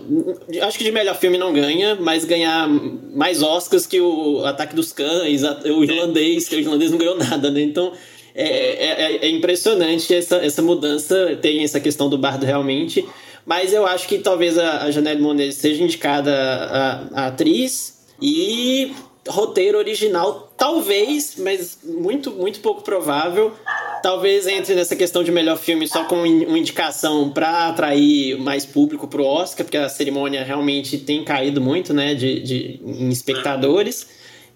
Acho 0.64 0.78
que 0.78 0.84
de 0.84 0.92
melhor 0.92 1.16
filme 1.16 1.38
não 1.38 1.54
ganha, 1.54 1.96
mas 1.96 2.26
ganhar 2.26 2.68
mais 2.68 3.42
Oscars 3.42 3.86
que 3.88 4.02
o 4.02 4.44
Ataque 4.46 4.76
dos 4.76 4.92
Cães, 4.92 5.44
o 5.44 5.84
irlandês, 5.84 6.50
que 6.50 6.56
o 6.56 6.60
irlandês 6.60 6.92
não 6.92 6.98
ganhou 6.98 7.18
nada, 7.18 7.50
né? 7.50 7.62
Então 7.62 7.94
é, 8.36 8.46
é- 8.46 9.26
é 9.26 9.30
impressionante 9.30 10.14
essa, 10.14 10.36
essa 10.38 10.62
mudança. 10.62 11.38
Tem 11.42 11.64
essa 11.64 11.80
questão 11.80 12.10
do 12.10 12.18
bardo 12.18 12.46
realmente. 12.46 13.06
Mas 13.46 13.74
eu 13.74 13.86
acho 13.86 14.08
que 14.08 14.20
talvez 14.20 14.58
a, 14.58 14.84
a 14.84 14.92
Janelle 14.92 15.22
Monáe 15.22 15.52
seja 15.52 15.84
indicada 15.84 16.34
a, 16.34 17.24
a 17.24 17.28
atriz 17.28 18.00
e 18.22 18.94
roteiro 19.28 19.78
original, 19.78 20.52
talvez, 20.58 21.36
mas 21.38 21.80
muito, 21.84 22.32
muito 22.32 22.60
pouco 22.60 22.82
provável. 22.84 23.52
Talvez 24.02 24.48
entre 24.48 24.74
nessa 24.74 24.96
questão 24.96 25.24
de 25.24 25.32
melhor 25.32 25.58
filme 25.58 25.88
só 25.88 26.04
com 26.06 26.16
uma 26.24 26.58
indicação 26.58 27.30
para 27.30 27.68
atrair 27.68 28.38
mais 28.40 28.66
público 28.66 29.08
pro 29.08 29.24
Oscar, 29.24 29.64
porque 29.64 29.78
a 29.78 29.88
cerimônia 29.90 30.44
realmente 30.44 30.98
tem 30.98 31.24
caído 31.24 31.62
muito, 31.62 31.94
né, 31.94 32.16
de, 32.16 32.40
de 32.40 32.80
em 32.84 33.10
espectadores. 33.10 34.08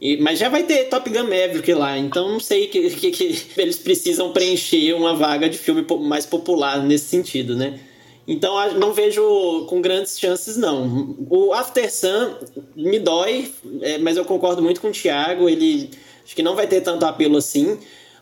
E- 0.02 0.18
mas 0.18 0.40
já 0.40 0.50
vai 0.50 0.64
ter 0.64 0.86
Top 0.86 1.08
Gun 1.10 1.24
Maverick 1.24 1.72
lá, 1.74 1.96
então 1.98 2.32
não 2.32 2.40
sei 2.40 2.68
que, 2.68 2.90
que, 2.90 3.12
que 3.12 3.46
eles 3.58 3.78
precisam 3.78 4.32
preencher 4.34 4.94
uma 4.94 5.16
vaga 5.16 5.48
de 5.48 5.58
filme 5.60 5.86
mais 6.02 6.26
popular 6.26 6.84
nesse 6.84 7.06
sentido, 7.06 7.56
né? 7.56 7.80
Então 8.28 8.74
não 8.74 8.92
vejo 8.94 9.66
com 9.70 9.82
grandes 9.82 10.20
chances, 10.20 10.58
não. 10.58 11.16
O 11.30 11.54
After 11.54 11.92
Sun 11.94 12.36
me 12.76 12.98
dói, 13.00 13.52
é, 13.82 13.98
mas 14.00 14.18
eu 14.18 14.26
concordo 14.26 14.62
muito 14.64 14.82
com 14.82 14.88
o 14.88 14.92
Thiago. 14.92 15.48
Ele 15.48 15.92
acho 16.26 16.36
que 16.36 16.42
não 16.44 16.56
vai 16.56 16.66
ter 16.68 16.82
tanto 16.82 17.06
apelo 17.06 17.38
assim. 17.38 17.78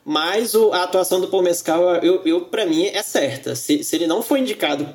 Mas 0.06 0.54
o- 0.54 0.74
a 0.74 0.84
atuação 0.84 1.22
do 1.22 1.28
Paul 1.30 1.42
Mescal, 1.44 1.96
eu, 2.04 2.22
eu, 2.26 2.42
pra 2.42 2.66
mim, 2.66 2.86
é 2.88 3.02
certa. 3.02 3.56
Se, 3.56 3.82
se 3.86 3.96
ele 3.96 4.06
não 4.06 4.22
for 4.22 4.38
indicado, 4.38 4.86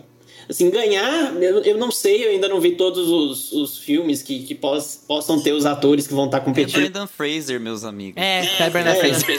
assim, 0.47 0.69
ganhar, 0.69 1.35
eu, 1.43 1.63
eu 1.63 1.79
não 1.79 1.91
sei, 1.91 2.27
eu 2.27 2.31
ainda 2.31 2.47
não 2.47 2.61
vi 2.61 2.73
todos 2.73 3.09
os, 3.09 3.51
os 3.53 3.79
filmes 3.79 4.21
que, 4.21 4.41
que 4.43 4.55
pos- 4.55 5.01
possam 5.09 5.41
ter 5.41 5.53
os 5.53 5.65
atores 5.65 6.07
que 6.07 6.13
vão 6.13 6.27
estar 6.27 6.37
É 6.37 6.41
competindo. 6.41 6.75
Brendan 6.75 7.07
Fraser, 7.07 7.59
meus 7.59 7.85
amigos. 7.85 8.23
É, 8.23 8.41
é 8.61 8.69
Bernard 8.69 8.99
É, 8.99 9.15
Fraser. 9.15 9.39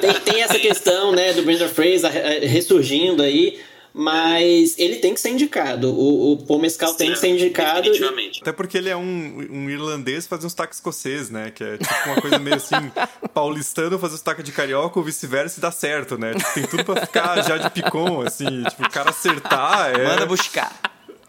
tem, 0.00 0.32
tem 0.32 0.42
essa 0.42 0.58
questão, 0.58 1.12
né, 1.12 1.32
do 1.32 1.42
Brandon 1.42 1.68
Fraser 1.68 2.10
eh, 2.16 2.40
ressurgindo 2.46 3.22
aí, 3.22 3.60
mas 3.98 4.78
ele 4.78 4.96
tem 4.96 5.12
que 5.12 5.20
ser 5.20 5.30
indicado. 5.30 5.90
O, 5.90 6.34
o 6.34 6.36
Paul 6.36 6.60
Mescal 6.60 6.94
tem 6.94 7.10
que 7.10 7.18
ser 7.18 7.30
indicado. 7.30 7.82
Definitivamente. 7.82 8.40
Até 8.40 8.52
porque 8.52 8.78
ele 8.78 8.88
é 8.88 8.96
um, 8.96 9.48
um 9.50 9.68
irlandês 9.68 10.24
fazendo 10.24 10.46
um 10.46 10.50
sotaque 10.50 10.72
escocês, 10.76 11.30
né? 11.30 11.50
Que 11.50 11.64
é 11.64 11.78
tipo 11.78 11.94
uma 12.06 12.20
coisa 12.20 12.38
meio 12.38 12.54
assim, 12.54 12.76
paulistano 13.34 13.98
fazer 13.98 14.16
sotaque 14.16 14.44
de 14.44 14.52
carioca 14.52 15.00
ou 15.00 15.04
vice-versa 15.04 15.58
e 15.58 15.60
dá 15.60 15.72
certo, 15.72 16.16
né? 16.16 16.32
Tipo, 16.32 16.54
tem 16.54 16.66
tudo 16.68 16.84
pra 16.84 17.04
ficar 17.04 17.42
já 17.42 17.56
de 17.58 17.70
picom, 17.70 18.22
assim. 18.22 18.62
Tipo, 18.70 18.84
o 18.84 18.90
cara 18.90 19.10
acertar 19.10 19.90
é... 19.90 20.04
Manda 20.06 20.26
buscar. 20.26 20.78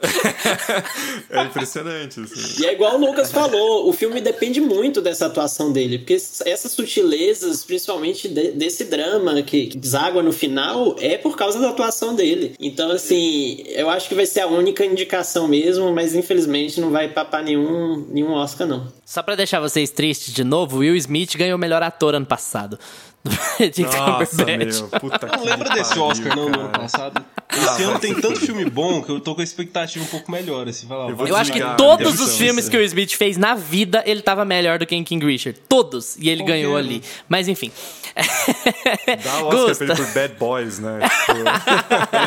é 1.30 1.44
impressionante, 1.44 2.22
assim. 2.22 2.62
E 2.62 2.66
é 2.66 2.74
igual 2.74 2.96
o 2.96 3.06
Lucas 3.06 3.32
falou, 3.32 3.90
o 3.90 3.94
filme 3.94 4.22
depende 4.22 4.62
muito 4.62 5.02
dessa 5.02 5.26
atuação 5.26 5.72
dele, 5.72 6.00
porque 6.00 6.14
essas 6.14 6.72
sutilezas, 6.72 7.64
principalmente 7.64 8.28
de, 8.28 8.52
desse 8.52 8.86
drama 8.86 9.42
que, 9.42 9.68
que 9.68 9.78
deságua 9.78 10.24
no 10.24 10.32
final, 10.32 10.96
é 11.00 11.18
por 11.18 11.36
causa 11.36 11.60
da 11.60 11.70
atuação 11.70 12.16
dele. 12.16 12.56
Então, 12.60 12.92
assim, 12.92 13.64
eu 13.68 13.90
acho 13.90 14.08
que 14.08 14.16
vai 14.16 14.26
ser 14.26 14.42
a 14.42 14.48
única 14.48 14.86
indicação 14.86 15.48
mesmo, 15.48 15.92
mas 15.94 16.16
infelizmente 16.16 16.80
não 16.80 16.92
vai 16.92 17.10
papar 17.10 17.44
nenhum, 17.44 18.06
nenhum 18.10 18.32
Oscar, 18.32 18.68
não. 18.68 18.88
Só 19.06 19.24
pra 19.24 19.36
deixar 19.36 19.60
vocês 19.60 19.90
tristes 19.90 20.34
de 20.34 20.44
novo, 20.44 20.78
Will 20.78 20.96
Smith 20.96 21.36
ganhou 21.36 21.58
o 21.58 21.60
melhor 21.60 21.82
ator 21.82 22.16
ano 22.16 22.26
passado. 22.26 22.80
De 23.74 23.84
Nossa, 23.84 24.26
Cumberbatch. 24.38 24.80
meu, 24.80 24.88
puta 25.00 25.28
Não 25.28 25.44
lembra 25.44 25.70
desse 25.72 25.90
pariu, 25.90 26.04
Oscar, 26.06 26.36
não, 26.36 26.46
do 26.46 26.52
cara. 26.52 26.64
ano 26.64 26.80
passado? 26.80 27.26
Esse 27.52 27.84
ano 27.84 28.00
tem 28.00 28.16
tanto 28.16 28.40
filme 28.40 28.64
bom 28.70 29.02
que 29.04 29.10
eu 29.12 29.20
tô 29.20 29.36
com 29.36 29.41
a 29.41 29.44
expectativa 29.44 30.04
um 30.04 30.08
pouco 30.08 30.32
melhor, 30.32 30.68
assim, 30.70 30.88
vai 30.88 30.98
lá. 30.98 31.10
Eu 31.10 31.28
Eu 31.28 31.36
acho 31.36 31.52
que 31.52 31.60
todos 31.76 32.20
os 32.22 32.38
filmes 32.38 32.66
isso. 32.66 32.72
que 32.72 32.78
o 32.78 32.82
Smith 32.82 33.12
fez 33.14 33.36
na 33.38 33.56
vida, 33.56 34.02
ele 34.06 34.22
tava 34.22 34.46
melhor 34.46 34.80
do 34.80 34.86
que 34.86 34.96
em 34.96 35.04
King 35.04 35.26
Richard. 35.26 35.60
Todos. 35.68 36.16
E 36.18 36.30
ele 36.30 36.44
ganhou 36.44 36.74
um. 36.76 36.78
ali. 36.78 37.04
Mas 37.28 37.48
enfim. 37.48 37.72
Dá 39.24 39.44
o 39.44 39.48
Oscar 39.48 39.76
pra 39.76 39.86
ele 39.88 39.96
por 39.96 40.14
Bad 40.14 40.34
Boys, 40.36 40.80
né? 40.80 41.00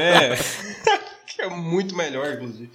É. 0.00 0.36
que 1.26 1.42
é 1.42 1.48
muito 1.48 1.96
melhor, 1.96 2.34
inclusive. 2.34 2.70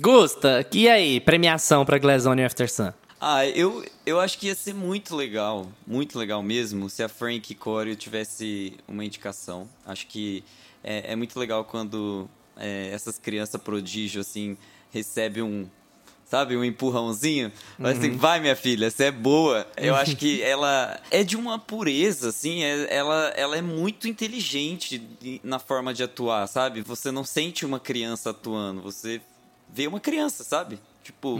Gusta, 0.00 0.66
e 0.72 0.88
aí? 0.88 1.18
Premiação 1.20 1.84
pra 1.84 1.98
Glass 1.98 2.26
Onion 2.26 2.46
After 2.46 2.70
Sun. 2.70 2.92
Ah, 3.20 3.44
eu, 3.46 3.84
eu 4.06 4.20
acho 4.20 4.38
que 4.38 4.46
ia 4.46 4.54
ser 4.54 4.74
muito 4.74 5.16
legal, 5.16 5.66
muito 5.86 6.16
legal 6.18 6.42
mesmo, 6.42 6.88
se 6.88 7.02
a 7.02 7.08
Frank 7.08 7.52
Corio 7.56 7.96
tivesse 7.96 8.74
uma 8.86 9.04
indicação. 9.04 9.68
Acho 9.84 10.06
que 10.06 10.44
é, 10.84 11.12
é 11.12 11.16
muito 11.16 11.38
legal 11.38 11.64
quando 11.64 12.28
é, 12.56 12.90
essas 12.92 13.18
crianças 13.18 13.60
prodígio, 13.60 14.20
assim, 14.20 14.56
recebem 14.92 15.42
um, 15.42 15.68
sabe, 16.24 16.56
um 16.56 16.62
empurrãozinho. 16.64 17.50
Mas 17.76 17.98
assim, 17.98 18.12
vai 18.16 18.38
minha 18.38 18.54
filha, 18.54 18.88
você 18.88 19.06
é 19.06 19.10
boa. 19.10 19.66
Eu 19.76 19.96
acho 19.96 20.14
que 20.14 20.40
ela 20.44 21.00
é 21.10 21.24
de 21.24 21.36
uma 21.36 21.58
pureza, 21.58 22.28
assim, 22.28 22.62
é- 22.62 22.86
ela, 22.94 23.32
ela 23.36 23.56
é 23.56 23.62
muito 23.62 24.06
inteligente 24.06 25.02
na 25.42 25.58
forma 25.58 25.92
de 25.92 26.04
atuar, 26.04 26.46
sabe? 26.46 26.82
Você 26.82 27.10
não 27.10 27.24
sente 27.24 27.66
uma 27.66 27.80
criança 27.80 28.30
atuando, 28.30 28.80
você 28.80 29.20
vê 29.68 29.88
uma 29.88 29.98
criança, 29.98 30.44
sabe? 30.44 30.78
Tipo, 31.08 31.38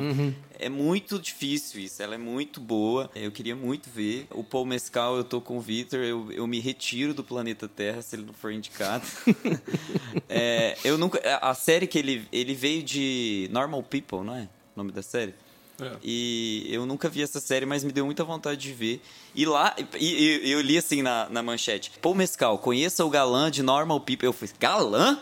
é 0.58 0.70
muito 0.70 1.18
difícil 1.18 1.78
isso. 1.82 2.02
Ela 2.02 2.14
é 2.14 2.18
muito 2.18 2.58
boa. 2.58 3.10
Eu 3.14 3.30
queria 3.30 3.54
muito 3.54 3.90
ver. 3.90 4.26
O 4.30 4.42
Paul 4.42 4.64
Mescal, 4.64 5.18
eu 5.18 5.22
tô 5.24 5.42
com 5.42 5.58
o 5.58 5.60
Victor. 5.60 6.00
Eu, 6.00 6.32
eu 6.32 6.46
me 6.46 6.58
retiro 6.58 7.12
do 7.12 7.22
planeta 7.22 7.68
Terra 7.68 8.00
se 8.00 8.16
ele 8.16 8.24
não 8.24 8.32
for 8.32 8.50
indicado. 8.50 9.04
É, 10.28 10.76
eu 10.84 10.96
nunca. 10.96 11.20
A 11.42 11.50
a 11.50 11.54
série 11.54 11.86
que 11.86 11.98
ele, 11.98 12.26
ele 12.32 12.54
veio 12.54 12.82
de 12.82 13.48
Normal 13.52 13.82
People, 13.82 14.22
não 14.22 14.34
é? 14.34 14.42
O 14.74 14.78
nome 14.78 14.90
da 14.92 15.02
série? 15.02 15.34
É. 15.80 15.92
E 16.02 16.66
eu 16.70 16.84
nunca 16.86 17.08
vi 17.08 17.22
essa 17.22 17.40
série, 17.40 17.64
mas 17.66 17.84
me 17.84 17.92
deu 17.92 18.04
muita 18.04 18.24
vontade 18.24 18.60
de 18.60 18.72
ver. 18.72 19.00
E 19.34 19.44
lá, 19.46 19.74
e, 19.98 20.06
e- 20.44 20.50
eu 20.50 20.60
li 20.60 20.76
assim 20.78 21.02
na, 21.02 21.28
na 21.30 21.42
manchete: 21.42 21.92
Paul 22.02 22.14
Mescal, 22.14 22.58
conheça 22.58 23.04
o 23.04 23.10
galã 23.10 23.50
de 23.50 23.62
Normal 23.62 24.00
People. 24.00 24.26
Eu 24.26 24.32
falei: 24.32 24.54
galã? 24.58 25.18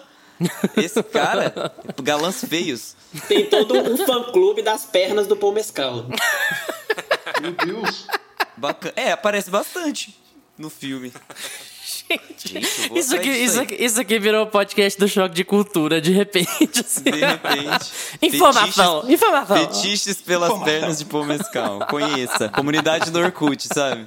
Esse 0.76 1.02
cara? 1.02 1.72
Galãs 2.02 2.44
feios. 2.44 2.94
Tem 3.28 3.46
todo 3.46 3.74
um 3.74 3.96
fã-clube 4.06 4.62
das 4.62 4.84
pernas 4.84 5.26
do 5.26 5.36
Paul 5.36 5.52
Mescal. 5.52 6.06
Meu 7.40 7.52
Deus. 7.52 8.06
Bacana. 8.56 8.92
É, 8.96 9.12
aparece 9.12 9.50
bastante 9.50 10.16
no 10.58 10.68
filme. 10.70 11.12
Gente, 12.08 12.88
vou 12.88 12.98
Isso 12.98 13.14
aqui, 13.16 13.28
isso, 13.30 13.60
aqui, 13.60 13.74
isso 13.76 14.00
aqui 14.00 14.18
virou 14.18 14.46
podcast 14.46 14.98
do 14.98 15.08
choque 15.08 15.34
de 15.34 15.44
cultura, 15.44 16.00
de 16.00 16.10
repente. 16.12 16.80
assim. 16.80 17.02
De 17.02 17.10
repente. 17.24 17.90
Informação, 18.22 19.02
Fetiches- 19.02 19.14
informação. 19.14 19.56
Fetiches 19.56 20.22
pelas 20.22 20.62
pernas 20.64 20.98
de 20.98 21.04
Paul 21.04 21.24
Mescal. 21.24 21.86
Conheça. 21.88 22.48
Comunidade 22.48 23.10
do 23.10 23.18
Orkut, 23.18 23.66
sabe? 23.72 24.06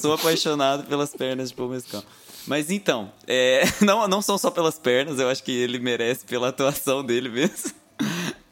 Sou 0.00 0.12
apaixonado 0.14 0.84
pelas 0.84 1.12
pernas 1.14 1.50
de 1.50 1.54
Paul 1.54 1.68
Mescal. 1.70 2.02
Mas 2.46 2.70
então, 2.70 3.12
é, 3.26 3.62
não, 3.80 4.06
não 4.08 4.22
são 4.22 4.38
só 4.38 4.50
pelas 4.50 4.78
pernas, 4.78 5.18
eu 5.18 5.28
acho 5.28 5.42
que 5.42 5.52
ele 5.52 5.78
merece 5.78 6.24
pela 6.24 6.48
atuação 6.48 7.04
dele 7.04 7.28
mesmo. 7.28 7.72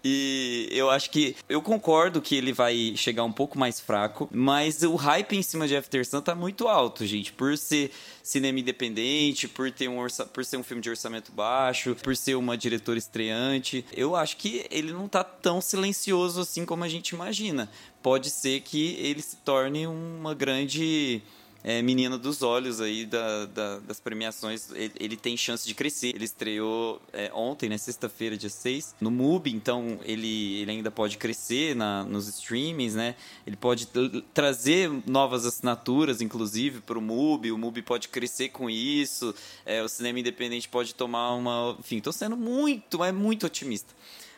E 0.04 0.68
eu 0.70 0.88
acho 0.88 1.10
que. 1.10 1.34
Eu 1.48 1.60
concordo 1.60 2.22
que 2.22 2.36
ele 2.36 2.52
vai 2.52 2.94
chegar 2.96 3.24
um 3.24 3.32
pouco 3.32 3.58
mais 3.58 3.80
fraco, 3.80 4.28
mas 4.32 4.82
o 4.82 4.94
hype 4.94 5.36
em 5.36 5.42
cima 5.42 5.66
de 5.66 5.76
After 5.76 6.06
Sun 6.06 6.20
tá 6.20 6.34
muito 6.34 6.68
alto, 6.68 7.04
gente. 7.04 7.32
Por 7.32 7.58
ser 7.58 7.90
cinema 8.22 8.60
independente, 8.60 9.48
por, 9.48 9.70
ter 9.72 9.88
um 9.88 9.98
orça, 9.98 10.24
por 10.24 10.44
ser 10.44 10.56
um 10.56 10.62
filme 10.62 10.82
de 10.82 10.90
orçamento 10.90 11.32
baixo, 11.32 11.96
por 11.96 12.16
ser 12.16 12.36
uma 12.36 12.56
diretora 12.56 12.98
estreante. 12.98 13.84
Eu 13.92 14.14
acho 14.14 14.36
que 14.36 14.66
ele 14.70 14.92
não 14.92 15.08
tá 15.08 15.24
tão 15.24 15.60
silencioso 15.60 16.40
assim 16.40 16.64
como 16.64 16.84
a 16.84 16.88
gente 16.88 17.10
imagina. 17.10 17.68
Pode 18.02 18.30
ser 18.30 18.60
que 18.60 18.94
ele 19.00 19.20
se 19.20 19.36
torne 19.36 19.86
uma 19.86 20.32
grande 20.32 21.22
é, 21.64 21.82
menina 21.82 22.16
dos 22.16 22.42
olhos 22.42 22.80
aí 22.80 23.04
da, 23.04 23.46
da- 23.46 23.78
das 23.80 23.98
premiações. 24.00 24.70
Ele, 24.72 24.92
ele 24.98 25.16
tem 25.16 25.36
chance 25.36 25.66
de 25.66 25.74
crescer. 25.74 26.14
Ele 26.14 26.24
estreou 26.24 27.00
é, 27.12 27.30
ontem, 27.34 27.68
né, 27.68 27.76
sexta-feira, 27.76 28.36
dia 28.36 28.48
6, 28.50 28.94
no 29.00 29.10
MUBI, 29.10 29.50
então 29.52 29.98
ele, 30.04 30.60
ele 30.60 30.70
ainda 30.70 30.90
pode 30.90 31.16
crescer 31.18 31.74
na, 31.74 32.04
nos 32.04 32.28
streamings, 32.28 32.94
né? 32.94 33.14
Ele 33.46 33.56
pode 33.56 33.88
trazer 34.32 34.90
novas 35.06 35.44
assinaturas, 35.46 36.20
inclusive, 36.20 36.80
para 36.80 36.98
o 36.98 37.02
MUBI. 37.02 37.52
O 37.52 37.58
MUBI 37.58 37.82
pode 37.82 38.08
crescer 38.08 38.50
com 38.50 38.70
isso. 38.70 39.34
é, 39.66 39.82
o 39.82 39.88
cinema 39.88 40.20
independente 40.20 40.68
pode 40.68 40.94
tomar 40.94 41.34
uma. 41.34 41.76
Enfim, 41.80 42.00
tô 42.00 42.12
sendo 42.12 42.36
muito, 42.36 42.98
mas 42.98 43.14
muito 43.14 43.46
otimista. 43.46 43.92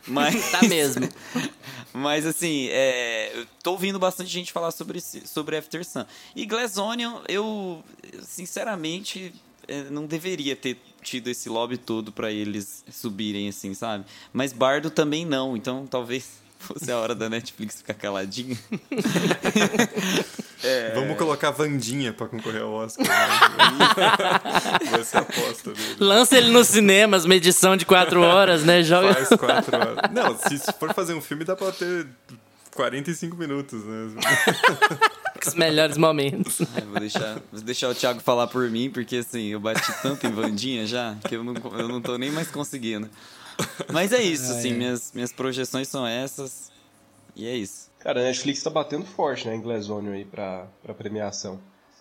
Mas... 0.07 0.51
Tá 0.51 0.61
mesmo. 0.63 1.07
Mas 1.93 2.25
assim, 2.25 2.67
é, 2.69 3.37
eu 3.37 3.45
tô 3.61 3.71
ouvindo 3.71 3.99
bastante 3.99 4.29
gente 4.29 4.51
falar 4.51 4.71
sobre, 4.71 5.01
sobre 5.01 5.57
After 5.57 5.83
Sun. 5.85 6.05
E 6.35 6.45
Glass 6.45 6.77
Onion, 6.77 7.19
eu 7.27 7.83
sinceramente 8.23 9.33
é, 9.67 9.83
não 9.89 10.05
deveria 10.05 10.55
ter 10.55 10.77
tido 11.01 11.27
esse 11.27 11.49
lobby 11.49 11.77
todo 11.77 12.11
pra 12.11 12.31
eles 12.31 12.83
subirem 12.91 13.49
assim, 13.49 13.73
sabe? 13.73 14.05
Mas 14.31 14.53
Bardo 14.53 14.89
também 14.89 15.25
não, 15.25 15.57
então 15.57 15.85
talvez 15.85 16.40
fosse 16.61 16.91
a 16.91 16.97
hora 16.97 17.15
da 17.15 17.29
Netflix 17.29 17.77
ficar 17.77 17.93
caladinha. 17.93 18.57
Vamos 20.93 21.17
colocar 21.17 21.51
Vandinha 21.51 22.13
pra 22.13 22.27
concorrer 22.27 22.61
ao 22.61 22.71
Oscar. 22.71 23.05
Né? 23.05 23.11
Vai 24.91 25.03
ser 25.03 25.17
a 25.17 25.21
aposta 25.21 25.73
dele. 25.73 25.95
Lança 25.99 26.37
ele 26.37 26.51
nos 26.51 26.67
cinemas, 26.67 27.25
uma 27.25 27.35
edição 27.35 27.75
de 27.75 27.85
quatro 27.85 28.21
horas, 28.21 28.63
né? 28.63 28.83
Joga. 28.83 29.13
Faz 29.13 29.29
quatro 29.29 29.75
horas. 29.75 30.11
Não, 30.11 30.37
se 30.37 30.59
for 30.73 30.93
fazer 30.93 31.13
um 31.13 31.21
filme, 31.21 31.43
dá 31.43 31.55
pra 31.55 31.71
ter 31.71 32.07
45 32.75 33.35
minutos, 33.35 33.83
né? 33.83 34.15
os 35.45 35.55
melhores 35.55 35.97
momentos. 35.97 36.61
Ai, 36.75 36.81
vou, 36.81 36.99
deixar, 36.99 37.37
vou 37.51 37.61
deixar 37.61 37.89
o 37.89 37.95
Thiago 37.95 38.19
falar 38.19 38.47
por 38.47 38.69
mim, 38.69 38.89
porque 38.89 39.17
assim, 39.17 39.47
eu 39.47 39.59
bati 39.59 39.91
tanto 40.01 40.27
em 40.27 40.31
Vandinha 40.31 40.85
já 40.85 41.15
que 41.27 41.35
eu 41.35 41.43
não, 41.43 41.55
eu 41.77 41.87
não 41.87 42.01
tô 42.01 42.17
nem 42.17 42.31
mais 42.31 42.49
conseguindo. 42.49 43.09
Mas 43.91 44.11
é 44.11 44.21
isso, 44.21 44.51
assim, 44.51 44.73
minhas, 44.73 45.11
minhas 45.13 45.31
projeções 45.31 45.87
são 45.87 46.05
essas. 46.05 46.71
E 47.35 47.47
é 47.47 47.55
isso. 47.55 47.89
Cara, 47.99 48.19
a 48.19 48.23
Netflix 48.23 48.63
tá 48.63 48.69
batendo 48.69 49.05
forte, 49.05 49.47
né, 49.47 49.55
em 49.55 49.61
Glass 49.61 49.89
Onion 49.89 50.13
aí 50.13 50.25
pra, 50.25 50.67
pra 50.81 50.93
premiação. 50.93 51.59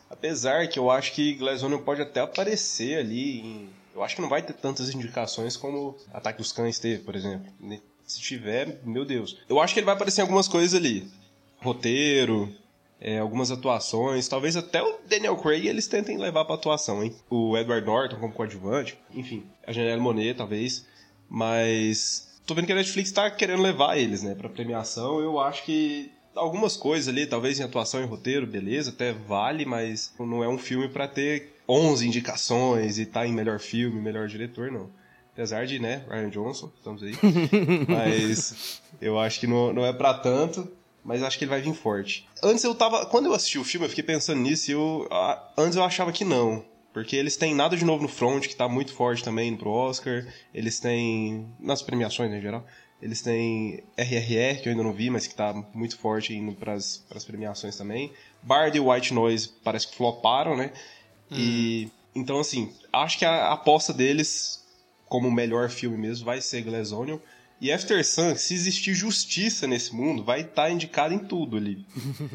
Apesar 0.08 0.66
que 0.68 0.78
eu 0.78 0.90
acho 0.90 1.12
que 1.12 1.34
Glass 1.34 1.62
Onion 1.62 1.78
pode 1.78 2.02
até 2.02 2.20
aparecer 2.20 2.98
ali 2.98 3.40
em... 3.40 3.70
Eu 3.94 4.02
acho 4.02 4.16
que 4.16 4.22
não 4.22 4.28
vai 4.28 4.42
ter 4.42 4.54
tantas 4.54 4.92
indicações 4.94 5.56
como 5.56 5.96
Ataque 6.12 6.38
dos 6.38 6.52
Cães 6.52 6.78
teve, 6.78 7.02
por 7.02 7.14
exemplo. 7.14 7.52
Se 8.04 8.20
tiver, 8.20 8.80
meu 8.84 9.04
Deus. 9.04 9.38
Eu 9.48 9.60
acho 9.60 9.74
que 9.74 9.80
ele 9.80 9.86
vai 9.86 9.94
aparecer 9.94 10.20
em 10.20 10.22
algumas 10.22 10.48
coisas 10.48 10.74
ali. 10.74 11.08
Roteiro, 11.58 12.52
é, 13.00 13.18
algumas 13.18 13.50
atuações. 13.50 14.28
Talvez 14.28 14.56
até 14.56 14.82
o 14.82 14.98
Daniel 15.08 15.36
Craig 15.36 15.66
eles 15.66 15.86
tentem 15.86 16.18
levar 16.18 16.44
pra 16.44 16.54
atuação, 16.54 17.02
hein? 17.02 17.14
O 17.28 17.56
Edward 17.56 17.86
Norton 17.86 18.16
como 18.16 18.32
coadjuvante. 18.32 18.98
Enfim, 19.12 19.44
a 19.66 19.72
Janelle 19.72 20.00
Monet, 20.00 20.34
talvez. 20.34 20.86
Mas 21.30 22.28
tô 22.44 22.54
vendo 22.54 22.66
que 22.66 22.72
a 22.72 22.76
Netflix 22.76 23.12
tá 23.12 23.30
querendo 23.30 23.62
levar 23.62 23.96
eles, 23.96 24.22
né, 24.22 24.34
pra 24.34 24.48
premiação. 24.48 25.20
Eu 25.20 25.38
acho 25.38 25.64
que 25.64 26.10
algumas 26.34 26.76
coisas 26.76 27.08
ali, 27.08 27.26
talvez 27.26 27.60
em 27.60 27.62
atuação 27.62 28.02
e 28.02 28.06
roteiro, 28.06 28.46
beleza, 28.46 28.90
até 28.90 29.12
vale, 29.12 29.64
mas 29.64 30.12
não 30.18 30.42
é 30.42 30.48
um 30.48 30.58
filme 30.58 30.88
pra 30.88 31.06
ter 31.06 31.54
11 31.68 32.06
indicações 32.06 32.98
e 32.98 33.06
tá 33.06 33.26
em 33.26 33.32
melhor 33.32 33.60
filme, 33.60 34.00
melhor 34.00 34.26
diretor, 34.26 34.72
não. 34.72 34.90
Apesar 35.32 35.64
de, 35.64 35.78
né, 35.78 36.04
Ryan 36.10 36.28
Johnson, 36.28 36.70
estamos 36.76 37.02
aí. 37.02 37.14
mas 37.88 38.82
eu 39.00 39.18
acho 39.18 39.38
que 39.38 39.46
não, 39.46 39.72
não 39.72 39.86
é 39.86 39.92
pra 39.92 40.12
tanto. 40.12 40.68
Mas 41.02 41.22
acho 41.22 41.38
que 41.38 41.44
ele 41.44 41.50
vai 41.50 41.62
vir 41.62 41.72
forte. 41.72 42.28
Antes 42.42 42.62
eu 42.62 42.74
tava. 42.74 43.06
Quando 43.06 43.24
eu 43.24 43.32
assisti 43.32 43.58
o 43.58 43.64
filme, 43.64 43.86
eu 43.86 43.88
fiquei 43.88 44.04
pensando 44.04 44.38
nisso 44.42 44.70
e 44.70 44.74
eu. 44.74 45.08
ah, 45.10 45.42
Antes 45.56 45.74
eu 45.76 45.82
achava 45.82 46.12
que 46.12 46.26
não. 46.26 46.62
Porque 46.92 47.14
eles 47.16 47.36
têm 47.36 47.54
nada 47.54 47.76
de 47.76 47.84
novo 47.84 48.02
no 48.02 48.08
front, 48.08 48.46
que 48.46 48.56
tá 48.56 48.68
muito 48.68 48.92
forte 48.92 49.22
também 49.22 49.56
pro 49.56 49.70
Oscar. 49.70 50.26
Eles 50.52 50.80
têm. 50.80 51.46
nas 51.58 51.82
premiações 51.82 52.30
né, 52.30 52.38
em 52.38 52.42
geral. 52.42 52.66
Eles 53.00 53.22
têm 53.22 53.82
RRR, 53.96 54.60
que 54.60 54.68
eu 54.68 54.72
ainda 54.72 54.82
não 54.82 54.92
vi, 54.92 55.08
mas 55.08 55.26
que 55.26 55.34
tá 55.34 55.54
muito 55.72 55.96
forte 55.96 56.34
indo 56.34 56.52
pras, 56.52 56.98
pras 57.08 57.24
premiações 57.24 57.76
também. 57.76 58.12
Bard 58.42 58.76
e 58.76 58.80
White 58.80 59.14
Noise 59.14 59.50
parece 59.64 59.88
que 59.88 59.96
floparam, 59.96 60.56
né? 60.56 60.72
E. 61.30 61.88
Então, 62.14 62.40
assim, 62.40 62.72
acho 62.92 63.18
que 63.18 63.24
a 63.24 63.52
aposta 63.52 63.92
deles, 63.92 64.66
como 65.08 65.28
o 65.28 65.32
melhor 65.32 65.70
filme 65.70 65.96
mesmo, 65.96 66.24
vai 66.24 66.40
ser 66.40 66.62
Glass 66.62 66.90
Onion. 66.90 67.18
E 67.60 67.70
After 67.70 68.02
Sun, 68.02 68.36
se 68.36 68.54
existir 68.54 68.94
justiça 68.94 69.66
nesse 69.66 69.94
mundo, 69.94 70.24
vai 70.24 70.40
estar 70.40 70.70
indicado 70.70 71.12
em 71.12 71.18
tudo 71.18 71.58
ali. 71.58 71.84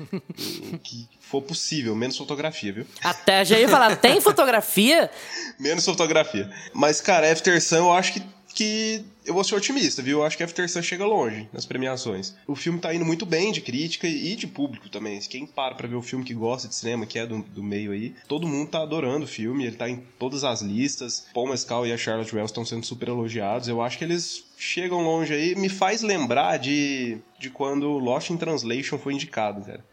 que 0.84 1.08
for 1.20 1.42
possível, 1.42 1.96
menos 1.96 2.16
fotografia, 2.16 2.72
viu? 2.72 2.86
Até 3.04 3.44
já 3.44 3.58
ia 3.58 3.68
falar, 3.68 3.96
tem 3.96 4.22
fotografia? 4.22 5.10
Menos 5.58 5.86
fotografia. 5.86 6.52
Mas, 6.74 7.02
cara, 7.02 7.32
After 7.32 7.60
Sun 7.62 7.78
eu 7.78 7.94
acho 7.94 8.14
que, 8.14 8.22
que 8.56 9.04
eu 9.26 9.34
vou 9.34 9.44
ser 9.44 9.54
otimista, 9.54 10.02
viu? 10.02 10.20
Eu 10.20 10.26
acho 10.26 10.38
que 10.38 10.44
After 10.44 10.70
Sun 10.70 10.82
chega 10.82 11.06
longe 11.06 11.50
nas 11.52 11.66
premiações. 11.66 12.34
O 12.48 12.56
filme 12.56 12.80
tá 12.80 12.94
indo 12.96 13.04
muito 13.04 13.26
bem 13.26 13.52
de 13.52 13.60
crítica 13.60 14.08
e 14.08 14.34
de 14.36 14.48
público 14.48 14.88
também. 14.90 15.20
Quem 15.20 15.46
para 15.46 15.76
pra 15.76 15.88
ver 15.88 15.96
o 15.96 16.02
filme 16.02 16.24
que 16.24 16.34
gosta 16.34 16.68
de 16.70 16.74
cinema, 16.74 17.06
que 17.06 17.20
é 17.20 17.28
do, 17.28 17.40
do 17.44 17.62
meio 17.62 17.92
aí, 17.92 18.16
todo 18.30 18.48
mundo 18.48 18.70
tá 18.70 18.82
adorando 18.82 19.26
o 19.26 19.28
filme, 19.28 19.66
ele 19.66 19.76
tá 19.76 19.90
em 19.90 19.98
todas 20.18 20.46
as 20.46 20.62
listas. 20.62 21.28
Paul 21.34 21.50
Mescal 21.50 21.86
e 21.86 21.92
a 21.92 21.98
Charlotte 21.98 22.34
Wells 22.34 22.50
estão 22.50 22.64
sendo 22.66 22.86
super 22.86 23.10
elogiados. 23.10 23.68
Eu 23.68 23.82
acho 23.82 23.98
que 23.98 24.06
eles 24.06 24.46
chegam 24.58 25.04
longe 25.04 25.34
aí. 25.34 25.54
Me 25.56 25.68
faz 25.68 26.02
lembrar 26.02 26.58
de, 26.58 27.18
de 27.38 27.50
quando 27.50 27.90
Lost 28.00 28.30
in 28.30 28.38
Translation 28.38 28.98
foi 28.98 29.14
indicado, 29.14 29.66
cara. 29.66 29.86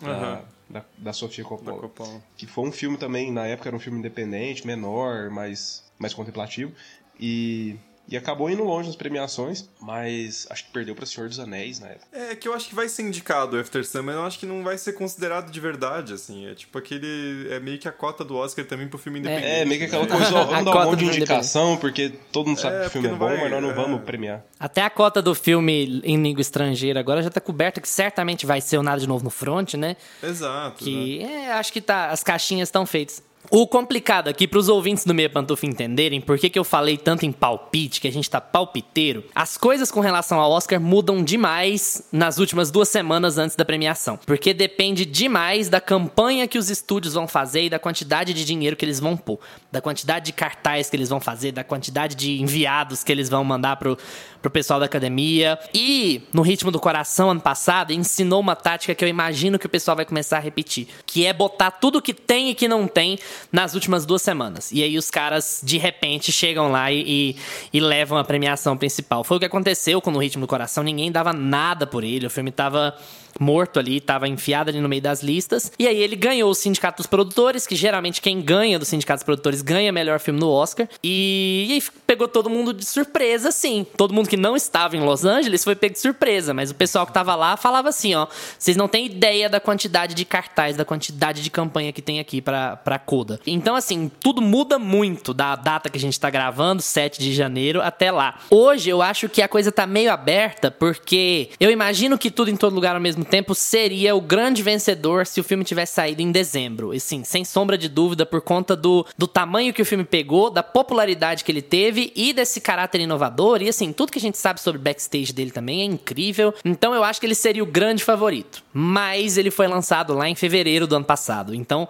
Da, 0.00 0.10
Aham. 0.10 0.44
da, 0.70 0.84
da 0.96 1.12
Sofia 1.12 1.44
Da 1.44 1.50
Coppola. 1.50 1.80
Coppola. 1.82 2.22
Que 2.38 2.46
foi 2.46 2.66
um 2.66 2.72
filme 2.72 2.96
também, 2.96 3.30
na 3.30 3.46
época 3.46 3.68
era 3.68 3.76
um 3.76 3.80
filme 3.80 3.98
independente, 3.98 4.66
menor, 4.66 5.28
mais, 5.28 5.84
mais 5.98 6.14
contemplativo. 6.14 6.72
E, 7.20 7.76
e 8.08 8.16
acabou 8.16 8.48
indo 8.50 8.64
longe 8.64 8.88
nas 8.88 8.96
premiações, 8.96 9.68
mas 9.80 10.46
acho 10.50 10.64
que 10.64 10.70
perdeu 10.72 10.94
pra 10.94 11.04
Senhor 11.04 11.28
dos 11.28 11.38
Anéis 11.38 11.78
na 11.80 11.88
época. 11.88 12.06
É 12.12 12.34
que 12.34 12.48
eu 12.48 12.54
acho 12.54 12.68
que 12.68 12.74
vai 12.74 12.88
ser 12.88 13.02
indicado 13.02 13.56
o 13.56 13.60
After 13.60 13.86
Sun, 13.86 14.02
mas 14.02 14.14
eu 14.14 14.22
acho 14.24 14.38
que 14.38 14.46
não 14.46 14.62
vai 14.64 14.78
ser 14.78 14.92
considerado 14.94 15.50
de 15.50 15.60
verdade, 15.60 16.12
assim. 16.14 16.46
É 16.46 16.54
tipo 16.54 16.78
aquele. 16.78 17.48
É 17.50 17.60
meio 17.60 17.78
que 17.78 17.86
a 17.88 17.92
cota 17.92 18.24
do 18.24 18.36
Oscar 18.36 18.64
também 18.64 18.88
pro 18.88 18.98
filme 18.98 19.18
independente. 19.18 19.46
É, 19.46 19.64
meio 19.64 19.78
que 19.80 19.86
aquela 19.86 20.04
né? 20.06 20.10
coisa, 20.16 20.34
ó, 20.34 20.40
A 20.42 20.44
vamos 20.44 20.64
dar 20.64 20.72
cota 20.72 20.86
um 20.86 20.90
monte 20.90 20.98
de 21.00 21.04
do 21.10 21.16
indicação, 21.16 21.76
porque 21.76 22.12
todo 22.32 22.46
mundo 22.48 22.58
sabe 22.60 22.76
É, 22.76 22.80
que 22.82 22.86
o 22.86 22.90
filme 22.90 23.08
é 23.08 23.10
bom, 23.12 23.18
vai- 23.26 23.40
mas 23.42 23.50
nós 23.50 23.62
não 23.62 23.70
é. 23.70 23.74
vamos 23.74 24.00
premiar. 24.02 24.42
Até 24.58 24.82
a 24.82 24.90
cota 24.90 25.20
do 25.20 25.34
filme 25.34 26.00
em 26.04 26.20
língua 26.22 26.40
estrangeira 26.40 26.98
agora 27.00 27.22
já 27.22 27.30
tá 27.30 27.40
coberta, 27.40 27.80
que 27.80 27.88
certamente 27.88 28.46
vai 28.46 28.60
ser 28.60 28.78
o 28.78 28.82
Nada 28.82 29.00
de 29.00 29.06
Novo 29.06 29.22
no 29.22 29.30
Front, 29.30 29.74
né? 29.74 29.96
Exato. 30.22 30.82
Que 30.84 31.22
é, 31.22 31.52
acho 31.52 31.72
que 31.72 31.80
tá, 31.80 32.06
as 32.10 32.22
caixinhas 32.24 32.68
estão 32.68 32.84
feitas. 32.86 33.22
O 33.50 33.66
complicado 33.66 34.28
aqui, 34.28 34.46
pros 34.46 34.68
ouvintes 34.68 35.06
do 35.06 35.14
Meia 35.14 35.30
Pantufa 35.30 35.64
entenderem 35.64 36.20
por 36.20 36.38
que, 36.38 36.50
que 36.50 36.58
eu 36.58 36.64
falei 36.64 36.98
tanto 36.98 37.24
em 37.24 37.32
palpite, 37.32 37.98
que 37.98 38.06
a 38.06 38.12
gente 38.12 38.28
tá 38.28 38.42
palpiteiro, 38.42 39.24
as 39.34 39.56
coisas 39.56 39.90
com 39.90 40.00
relação 40.00 40.38
ao 40.38 40.50
Oscar 40.50 40.78
mudam 40.78 41.24
demais 41.24 42.02
nas 42.12 42.38
últimas 42.38 42.70
duas 42.70 42.90
semanas 42.90 43.38
antes 43.38 43.56
da 43.56 43.64
premiação. 43.64 44.18
Porque 44.26 44.52
depende 44.52 45.06
demais 45.06 45.70
da 45.70 45.80
campanha 45.80 46.46
que 46.46 46.58
os 46.58 46.68
estúdios 46.68 47.14
vão 47.14 47.26
fazer 47.26 47.62
e 47.62 47.70
da 47.70 47.78
quantidade 47.78 48.34
de 48.34 48.44
dinheiro 48.44 48.76
que 48.76 48.84
eles 48.84 49.00
vão 49.00 49.16
pôr. 49.16 49.38
Da 49.70 49.82
quantidade 49.82 50.26
de 50.26 50.32
cartaz 50.32 50.88
que 50.88 50.96
eles 50.96 51.10
vão 51.10 51.20
fazer, 51.20 51.52
da 51.52 51.62
quantidade 51.62 52.14
de 52.14 52.40
enviados 52.40 53.04
que 53.04 53.12
eles 53.12 53.28
vão 53.28 53.44
mandar 53.44 53.76
pro, 53.76 53.98
pro 54.40 54.50
pessoal 54.50 54.80
da 54.80 54.86
academia. 54.86 55.58
E, 55.74 56.22
no 56.32 56.40
Ritmo 56.40 56.70
do 56.70 56.80
Coração, 56.80 57.30
ano 57.30 57.40
passado, 57.40 57.92
ensinou 57.92 58.40
uma 58.40 58.56
tática 58.56 58.94
que 58.94 59.04
eu 59.04 59.08
imagino 59.08 59.58
que 59.58 59.66
o 59.66 59.68
pessoal 59.68 59.96
vai 59.96 60.06
começar 60.06 60.38
a 60.38 60.40
repetir. 60.40 60.88
Que 61.04 61.26
é 61.26 61.32
botar 61.32 61.70
tudo 61.70 62.00
que 62.00 62.14
tem 62.14 62.50
e 62.50 62.54
que 62.54 62.66
não 62.66 62.86
tem 62.86 63.18
nas 63.52 63.74
últimas 63.74 64.06
duas 64.06 64.22
semanas. 64.22 64.72
E 64.72 64.82
aí 64.82 64.96
os 64.96 65.10
caras, 65.10 65.60
de 65.62 65.76
repente, 65.76 66.32
chegam 66.32 66.70
lá 66.70 66.90
e, 66.90 67.04
e, 67.06 67.36
e 67.72 67.80
levam 67.80 68.16
a 68.16 68.24
premiação 68.24 68.76
principal. 68.76 69.22
Foi 69.22 69.36
o 69.36 69.40
que 69.40 69.46
aconteceu 69.46 70.00
com 70.00 70.10
No 70.10 70.18
Ritmo 70.18 70.46
do 70.46 70.48
Coração. 70.48 70.82
Ninguém 70.82 71.12
dava 71.12 71.32
nada 71.32 71.86
por 71.86 72.04
ele. 72.04 72.26
O 72.26 72.30
filme 72.30 72.50
tava 72.50 72.96
morto 73.38 73.78
ali, 73.78 74.00
tava 74.00 74.28
enfiado 74.28 74.70
ali 74.70 74.80
no 74.80 74.88
meio 74.88 75.02
das 75.02 75.22
listas. 75.22 75.72
E 75.78 75.86
aí 75.86 76.02
ele 76.02 76.16
ganhou 76.16 76.50
o 76.50 76.54
Sindicato 76.54 76.98
dos 76.98 77.06
Produtores, 77.06 77.66
que 77.66 77.76
geralmente 77.76 78.20
quem 78.20 78.40
ganha 78.40 78.78
do 78.78 78.84
Sindicato 78.84 79.18
dos 79.18 79.24
Produtores 79.24 79.62
ganha 79.62 79.92
melhor 79.92 80.20
filme 80.20 80.40
no 80.40 80.50
Oscar. 80.50 80.88
E, 81.02 81.66
e 81.68 81.72
aí 81.74 81.82
pegou 82.06 82.28
todo 82.28 82.50
mundo 82.50 82.72
de 82.72 82.84
surpresa, 82.84 83.50
sim. 83.50 83.86
Todo 83.96 84.14
mundo 84.14 84.28
que 84.28 84.36
não 84.36 84.56
estava 84.56 84.96
em 84.96 85.00
Los 85.00 85.24
Angeles 85.24 85.64
foi 85.64 85.74
pego 85.74 85.94
de 85.94 86.00
surpresa, 86.00 86.52
mas 86.52 86.70
o 86.70 86.74
pessoal 86.74 87.06
que 87.06 87.12
tava 87.12 87.34
lá 87.34 87.56
falava 87.56 87.88
assim, 87.88 88.14
ó, 88.14 88.26
vocês 88.58 88.76
não 88.76 88.88
têm 88.88 89.06
ideia 89.06 89.48
da 89.48 89.60
quantidade 89.60 90.14
de 90.14 90.24
cartaz, 90.24 90.76
da 90.76 90.84
quantidade 90.84 91.42
de 91.42 91.50
campanha 91.50 91.92
que 91.92 92.02
tem 92.02 92.20
aqui 92.20 92.40
pra, 92.40 92.76
pra 92.76 92.98
Coda. 92.98 93.40
Então, 93.46 93.74
assim, 93.74 94.10
tudo 94.20 94.42
muda 94.42 94.78
muito 94.78 95.32
da 95.32 95.54
data 95.56 95.88
que 95.88 95.98
a 95.98 96.00
gente 96.00 96.18
tá 96.18 96.30
gravando, 96.30 96.82
7 96.82 97.20
de 97.20 97.32
janeiro, 97.32 97.80
até 97.80 98.10
lá. 98.10 98.38
Hoje 98.50 98.90
eu 98.90 99.02
acho 99.02 99.28
que 99.28 99.42
a 99.42 99.48
coisa 99.48 99.70
tá 99.70 99.86
meio 99.86 100.12
aberta, 100.12 100.70
porque 100.70 101.50
eu 101.60 101.70
imagino 101.70 102.18
que 102.18 102.30
tudo 102.30 102.50
em 102.50 102.56
todo 102.56 102.74
lugar 102.74 102.94
ao 102.94 103.00
mesmo 103.00 103.24
tempo 103.28 103.54
seria 103.54 104.14
o 104.16 104.20
grande 104.20 104.62
vencedor 104.62 105.26
se 105.26 105.40
o 105.40 105.44
filme 105.44 105.64
tivesse 105.64 105.94
saído 105.94 106.22
em 106.22 106.32
dezembro. 106.32 106.92
E 106.92 107.00
sim, 107.00 107.22
sem 107.24 107.44
sombra 107.44 107.78
de 107.78 107.88
dúvida, 107.88 108.26
por 108.26 108.40
conta 108.40 108.74
do, 108.74 109.06
do 109.16 109.26
tamanho 109.26 109.72
que 109.72 109.82
o 109.82 109.86
filme 109.86 110.04
pegou, 110.04 110.50
da 110.50 110.62
popularidade 110.62 111.44
que 111.44 111.52
ele 111.52 111.62
teve 111.62 112.12
e 112.16 112.32
desse 112.32 112.60
caráter 112.60 113.00
inovador. 113.00 113.62
E 113.62 113.68
assim, 113.68 113.92
tudo 113.92 114.12
que 114.12 114.18
a 114.18 114.22
gente 114.22 114.38
sabe 114.38 114.60
sobre 114.60 114.80
backstage 114.80 115.32
dele 115.32 115.50
também 115.50 115.82
é 115.82 115.84
incrível. 115.84 116.54
Então 116.64 116.94
eu 116.94 117.04
acho 117.04 117.20
que 117.20 117.26
ele 117.26 117.34
seria 117.34 117.62
o 117.62 117.66
grande 117.66 118.02
favorito. 118.02 118.62
Mas 118.72 119.36
ele 119.36 119.50
foi 119.50 119.68
lançado 119.68 120.14
lá 120.14 120.28
em 120.28 120.34
fevereiro 120.34 120.86
do 120.86 120.96
ano 120.96 121.04
passado. 121.04 121.54
Então. 121.54 121.88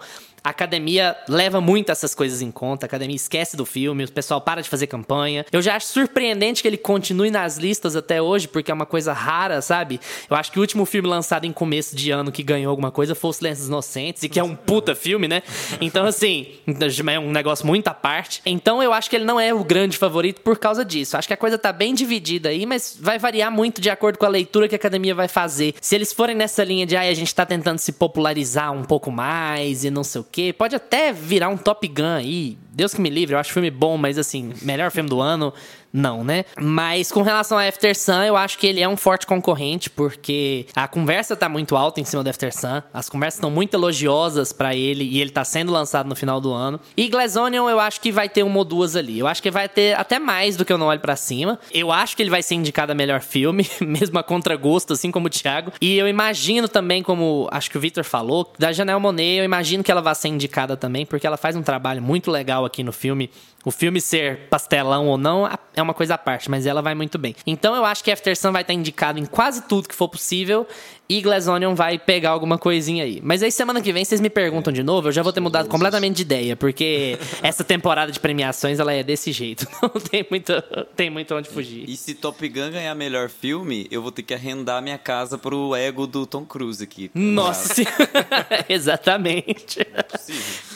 A 0.49 0.51
academia 0.51 1.15
leva 1.27 1.61
muito 1.61 1.91
essas 1.91 2.15
coisas 2.15 2.41
em 2.41 2.49
conta, 2.49 2.83
a 2.83 2.87
academia 2.87 3.15
esquece 3.15 3.55
do 3.55 3.67
filme, 3.67 4.03
o 4.03 4.11
pessoal 4.11 4.41
para 4.41 4.63
de 4.63 4.67
fazer 4.67 4.87
campanha. 4.87 5.45
Eu 5.51 5.61
já 5.61 5.75
acho 5.75 5.85
surpreendente 5.85 6.63
que 6.63 6.67
ele 6.67 6.75
continue 6.75 7.29
nas 7.29 7.57
listas 7.57 7.95
até 7.95 8.19
hoje, 8.19 8.47
porque 8.47 8.71
é 8.71 8.73
uma 8.73 8.87
coisa 8.87 9.13
rara, 9.13 9.61
sabe? 9.61 9.99
Eu 10.27 10.35
acho 10.35 10.51
que 10.51 10.57
o 10.57 10.61
último 10.61 10.87
filme 10.87 11.07
lançado 11.07 11.45
em 11.45 11.53
começo 11.53 11.95
de 11.95 12.09
ano 12.09 12.31
que 12.31 12.41
ganhou 12.41 12.71
alguma 12.71 12.89
coisa 12.89 13.13
foi 13.13 13.29
O 13.29 13.33
Silêncios 13.33 13.67
Inocentes, 13.67 14.23
e 14.23 14.29
que 14.29 14.39
é 14.39 14.43
um 14.43 14.55
puta 14.55 14.95
filme, 14.95 15.27
né? 15.27 15.43
Então, 15.79 16.07
assim, 16.07 16.47
é 16.65 17.19
um 17.19 17.29
negócio 17.29 17.67
muito 17.67 17.87
à 17.87 17.93
parte. 17.93 18.41
Então, 18.43 18.81
eu 18.81 18.91
acho 18.91 19.07
que 19.07 19.15
ele 19.15 19.25
não 19.25 19.39
é 19.39 19.53
o 19.53 19.63
grande 19.63 19.99
favorito 19.99 20.41
por 20.41 20.57
causa 20.57 20.83
disso. 20.83 21.15
Acho 21.15 21.27
que 21.27 21.33
a 21.35 21.37
coisa 21.37 21.59
tá 21.59 21.71
bem 21.71 21.93
dividida 21.93 22.49
aí, 22.49 22.65
mas 22.65 22.97
vai 22.99 23.19
variar 23.19 23.51
muito 23.51 23.79
de 23.79 23.91
acordo 23.91 24.17
com 24.17 24.25
a 24.25 24.29
leitura 24.29 24.67
que 24.67 24.73
a 24.73 24.77
academia 24.77 25.13
vai 25.13 25.27
fazer. 25.27 25.75
Se 25.79 25.93
eles 25.93 26.11
forem 26.11 26.35
nessa 26.35 26.63
linha 26.63 26.87
de, 26.87 26.95
ai, 26.95 27.09
a 27.09 27.13
gente 27.13 27.35
tá 27.35 27.45
tentando 27.45 27.77
se 27.77 27.91
popularizar 27.91 28.73
um 28.73 28.83
pouco 28.83 29.11
mais 29.11 29.83
e 29.83 29.91
não 29.91 30.03
sei 30.03 30.21
o 30.21 30.23
quê, 30.23 30.38
pode 30.57 30.75
até 30.75 31.11
virar 31.11 31.49
um 31.49 31.57
Top 31.57 31.87
Gun 31.87 32.15
aí. 32.17 32.57
Deus 32.71 32.93
que 32.93 33.01
me 33.01 33.09
livre, 33.09 33.35
eu 33.35 33.39
acho 33.39 33.51
filme 33.51 33.69
bom, 33.69 33.97
mas 33.97 34.17
assim, 34.17 34.53
melhor 34.61 34.91
filme 34.91 35.09
do 35.09 35.19
ano, 35.19 35.53
não, 35.91 36.23
né? 36.23 36.45
Mas 36.59 37.11
com 37.11 37.21
relação 37.21 37.57
a 37.57 37.67
After 37.67 37.97
Sun, 37.97 38.23
eu 38.23 38.37
acho 38.37 38.57
que 38.57 38.67
ele 38.67 38.81
é 38.81 38.87
um 38.87 38.97
forte 38.97 39.25
concorrente, 39.25 39.89
porque 39.89 40.65
a 40.75 40.87
conversa 40.87 41.35
tá 41.35 41.49
muito 41.49 41.75
alta 41.75 41.99
em 41.99 42.05
cima 42.05 42.23
do 42.23 42.29
After 42.29 42.55
Sun, 42.55 42.81
as 42.93 43.09
conversas 43.09 43.37
estão 43.37 43.51
muito 43.51 43.73
elogiosas 43.73 44.53
pra 44.53 44.75
ele 44.75 45.03
e 45.03 45.19
ele 45.19 45.31
tá 45.31 45.43
sendo 45.43 45.71
lançado 45.71 46.07
no 46.07 46.15
final 46.15 46.39
do 46.39 46.51
ano. 46.51 46.79
E 46.95 47.07
Glass 47.07 47.35
Onion, 47.35 47.69
eu 47.69 47.79
acho 47.79 48.01
que 48.01 48.11
vai 48.11 48.29
ter 48.29 48.43
uma 48.43 48.57
ou 48.57 48.65
duas 48.65 48.95
ali. 48.95 49.19
Eu 49.19 49.27
acho 49.27 49.41
que 49.41 49.51
vai 49.51 49.67
ter 49.67 49.97
até 49.97 50.19
mais 50.19 50.55
do 50.55 50.63
que 50.63 50.71
eu 50.71 50.77
não 50.77 50.87
olho 50.87 50.99
pra 50.99 51.15
cima. 51.15 51.59
Eu 51.73 51.91
acho 51.91 52.15
que 52.15 52.23
ele 52.23 52.29
vai 52.29 52.43
ser 52.43 52.55
indicado 52.55 52.91
a 52.91 52.95
melhor 52.95 53.21
filme, 53.21 53.67
mesmo 53.81 54.17
a 54.19 54.23
contragosto, 54.23 54.93
assim 54.93 55.11
como 55.11 55.27
o 55.27 55.29
Thiago. 55.29 55.71
E 55.81 55.97
eu 55.97 56.07
imagino 56.07 56.67
também, 56.67 57.01
como 57.01 57.47
acho 57.51 57.69
que 57.69 57.77
o 57.77 57.81
Victor 57.81 58.03
falou, 58.03 58.53
da 58.57 58.71
Janelle 58.71 58.99
Monet, 58.99 59.37
eu 59.37 59.43
imagino 59.43 59.83
que 59.83 59.91
ela 59.91 60.01
vai 60.01 60.15
ser 60.15 60.27
indicada 60.27 60.77
também, 60.77 61.05
porque 61.05 61.25
ela 61.25 61.37
faz 61.37 61.55
um 61.55 61.61
trabalho 61.61 62.01
muito 62.01 62.29
legal 62.29 62.65
aqui 62.65 62.83
no 62.83 62.91
filme. 62.91 63.29
O 63.65 63.71
filme 63.71 63.99
ser 63.99 64.47
pastelão 64.49 65.07
ou 65.07 65.17
não 65.17 65.45
é 65.79 65.83
uma 65.83 65.93
coisa 65.93 66.15
à 66.15 66.17
parte, 66.17 66.49
mas 66.49 66.65
ela 66.65 66.81
vai 66.81 66.93
muito 66.93 67.17
bem. 67.17 67.35
Então 67.45 67.75
eu 67.75 67.85
acho 67.85 68.03
que 68.03 68.11
After 68.11 68.35
Sun 68.35 68.51
vai 68.51 68.61
estar 68.61 68.73
indicado 68.73 69.19
em 69.19 69.25
quase 69.25 69.63
tudo 69.63 69.87
que 69.87 69.95
for 69.95 70.09
possível 70.09 70.67
e 71.09 71.21
Glass 71.21 71.47
Onion 71.47 71.73
vai 71.73 71.97
pegar 71.97 72.29
alguma 72.29 72.57
coisinha 72.57 73.03
aí. 73.03 73.19
Mas 73.23 73.41
aí 73.41 73.51
semana 73.51 73.81
que 73.81 73.91
vem 73.91 74.05
vocês 74.05 74.21
me 74.21 74.29
perguntam 74.29 74.71
de 74.71 74.83
novo, 74.83 75.07
eu 75.07 75.11
já 75.11 75.23
vou 75.23 75.33
ter 75.33 75.39
mudado 75.39 75.67
completamente 75.67 76.17
de 76.17 76.21
ideia, 76.21 76.55
porque 76.55 77.17
essa 77.41 77.63
temporada 77.63 78.11
de 78.11 78.19
premiações 78.19 78.79
ela 78.79 78.93
é 78.93 79.01
desse 79.01 79.31
jeito. 79.31 79.67
Não 79.81 79.89
tem 79.89 80.25
muito, 80.29 80.53
tem 80.95 81.09
muito 81.09 81.33
onde 81.33 81.49
fugir. 81.49 81.89
E 81.89 81.97
se 81.97 82.13
Top 82.13 82.47
Gun 82.47 82.71
ganhar 82.71 82.93
melhor 82.93 83.29
filme, 83.29 83.87
eu 83.89 84.01
vou 84.01 84.11
ter 84.11 84.21
que 84.21 84.33
arrendar 84.33 84.81
minha 84.81 84.97
casa 84.97 85.37
pro 85.37 85.75
ego 85.75 86.05
do 86.05 86.27
Tom 86.27 86.45
Cruise 86.45 86.83
aqui. 86.83 87.09
Nossa, 87.13 87.73
senhora. 87.73 87.95
exatamente. 88.69 89.83
Possível. 90.11 90.69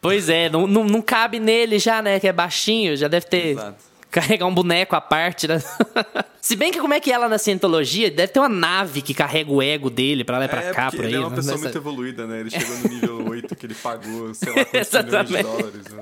Pois 0.00 0.28
é, 0.28 0.48
não, 0.48 0.66
não, 0.66 0.84
não 0.84 1.02
cabe 1.02 1.38
nele 1.38 1.78
já, 1.78 2.00
né? 2.00 2.18
Que 2.18 2.28
é 2.28 2.32
baixinho, 2.32 2.96
já 2.96 3.06
deve 3.06 3.26
ter. 3.26 3.48
Exato. 3.48 3.89
Carregar 4.10 4.46
um 4.46 4.54
boneco 4.54 4.96
à 4.96 5.00
parte, 5.00 5.46
né? 5.46 5.62
Se 6.40 6.56
bem 6.56 6.72
que 6.72 6.80
como 6.80 6.94
é 6.94 7.00
que 7.00 7.12
é 7.12 7.18
lá 7.18 7.28
na 7.28 7.36
cientologia, 7.36 8.10
deve 8.10 8.32
ter 8.32 8.40
uma 8.40 8.48
nave 8.48 9.02
que 9.02 9.12
carrega 9.12 9.52
o 9.52 9.60
ego 9.60 9.90
dele 9.90 10.24
pra 10.24 10.38
lá 10.38 10.46
e 10.46 10.48
pra 10.48 10.62
é, 10.62 10.72
cá, 10.72 10.90
por 10.90 11.00
aí. 11.00 11.06
ele 11.08 11.16
é 11.16 11.20
uma 11.20 11.28
né? 11.30 11.36
pessoa 11.36 11.52
Nessa- 11.52 11.64
muito 11.64 11.76
evoluída, 11.78 12.26
né? 12.26 12.40
Ele 12.40 12.50
chegou 12.50 12.76
no 12.78 12.88
nível 12.88 13.16
8 13.28 13.50
orçamento 13.50 13.56
que 13.56 13.66
ele 13.66 13.74
pagou, 13.74 14.34
sei 14.34 14.48
lá, 14.48 14.64
quantos 14.64 14.92
milhões 15.04 15.28
de 15.28 15.42
dólares. 15.42 15.84
Né? 15.90 16.00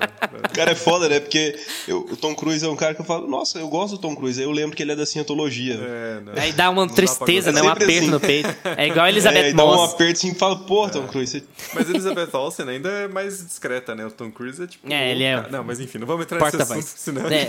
O 0.51 0.55
cara 0.55 0.71
é 0.71 0.75
foda, 0.75 1.09
né? 1.09 1.21
Porque 1.21 1.59
eu, 1.87 1.99
o 2.11 2.17
Tom 2.17 2.35
Cruise 2.35 2.65
é 2.65 2.69
um 2.69 2.77
cara 2.77 2.95
que 2.95 3.01
eu 3.01 3.05
falo, 3.05 3.27
nossa, 3.29 3.59
eu 3.59 3.69
gosto 3.69 3.97
do 3.97 3.99
Tom 4.01 4.15
Cruise. 4.15 4.41
Aí 4.41 4.47
eu 4.47 4.51
lembro 4.53 4.77
que 4.77 4.83
ele 4.83 4.93
é 4.93 4.97
da 4.97 5.07
cientologia. 5.07 5.75
É, 5.75 6.21
né? 6.21 6.33
Aí 6.37 6.53
dá 6.53 6.71
uma 6.71 6.83
Não 6.83 6.87
dá 6.87 6.95
tristeza, 6.95 7.53
pra 7.53 7.63
né? 7.63 7.69
Um 7.69 7.71
aperto 7.73 7.93
assim. 7.99 8.07
no 8.11 8.21
peito. 8.21 8.49
É 8.77 8.87
igual 8.87 9.07
a 9.07 9.09
Elizabeth 9.11 9.39
é, 9.39 9.51
e 9.51 9.53
dá 9.55 9.65
um 9.65 9.75
Moss. 9.75 9.93
aperto 9.95 10.13
assim 10.19 10.31
e 10.31 10.35
fala, 10.35 10.57
pô, 10.61 10.89
Tom 10.89 11.07
Cruise, 11.09 11.41
você... 11.41 11.45
Mas 11.75 11.89
Elizabeth 11.91 12.29
Olsen 12.33 12.69
ainda 12.69 12.89
é 12.89 13.09
mais 13.09 13.45
discreta, 13.45 13.95
né? 13.95 14.07
O 14.07 14.11
Tom 14.11 14.31
Cruise 14.31 14.63
é 14.63 14.67
tipo. 14.67 14.91
É, 14.93 15.11
ele 15.11 15.25
é- 15.25 15.49
Não, 15.51 15.65
mas 15.65 15.81
enfim, 15.81 15.99
não 15.99 16.07
vamos 16.07 16.25
entrar 16.25 16.41
nesse 16.41 16.63
assunto, 16.63 16.85
senão. 16.97 17.27
É. 17.29 17.49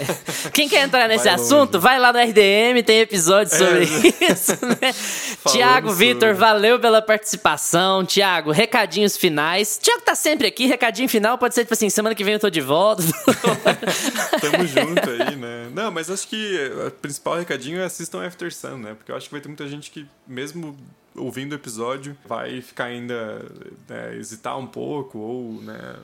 Quem 0.54 0.68
quer 0.70 0.84
entrar 0.84 1.08
nesse 1.08 1.26
Vai 1.26 1.34
assunto, 1.34 1.76
longe. 1.76 1.84
vai 1.84 2.00
lá 2.00 2.12
no 2.14 2.20
RDM, 2.20 2.84
tem 2.86 3.00
episódio 3.00 3.56
sobre 3.58 3.84
isso, 3.84 4.54
né? 4.66 4.94
Tiago. 5.52 5.92
Vitor, 5.92 6.34
valeu 6.36 6.80
pela 6.80 7.02
participação. 7.02 8.06
Tiago, 8.06 8.52
recadinhos 8.52 9.18
finais. 9.18 9.80
Tiago 9.82 10.02
tá 10.02 10.16
sempre 10.16 10.48
aqui, 10.48 10.66
recadinho 10.66 11.10
final 11.10 11.38
pode 11.38 11.56
ser 11.56 11.62
tipo 11.64 11.74
assim, 11.74 11.90
semana 11.90 12.16
que 12.16 12.24
vem 12.24 12.34
eu 12.34 12.40
tô 12.40 12.50
de 12.50 12.62
volta. 12.62 13.04
Tamo 14.42 14.66
junto 14.68 15.10
aí, 15.10 15.36
né? 15.36 15.70
Não, 15.74 15.92
mas 15.92 16.10
acho 16.10 16.28
que 16.28 16.72
o 16.88 16.92
principal 16.92 17.38
recadinho 17.38 17.80
é 17.80 17.86
assistam 17.86 18.26
After 18.26 18.54
Sun, 18.54 18.78
né? 18.78 18.94
Porque 18.96 19.12
eu 19.12 19.16
acho 19.16 19.28
que 19.28 19.32
vai 19.32 19.42
ter 19.42 19.48
muita 19.48 19.68
gente 19.68 19.92
que, 19.92 20.06
mesmo 20.28 20.78
ouvindo 21.16 21.54
o 21.54 21.56
episódio, 21.56 22.16
vai 22.26 22.62
ficar 22.62 22.86
ainda 22.86 23.46
né, 23.88 24.16
hesitar 24.16 24.58
um 24.58 24.68
pouco, 24.68 25.18
ou, 25.18 25.62
né? 25.62 25.96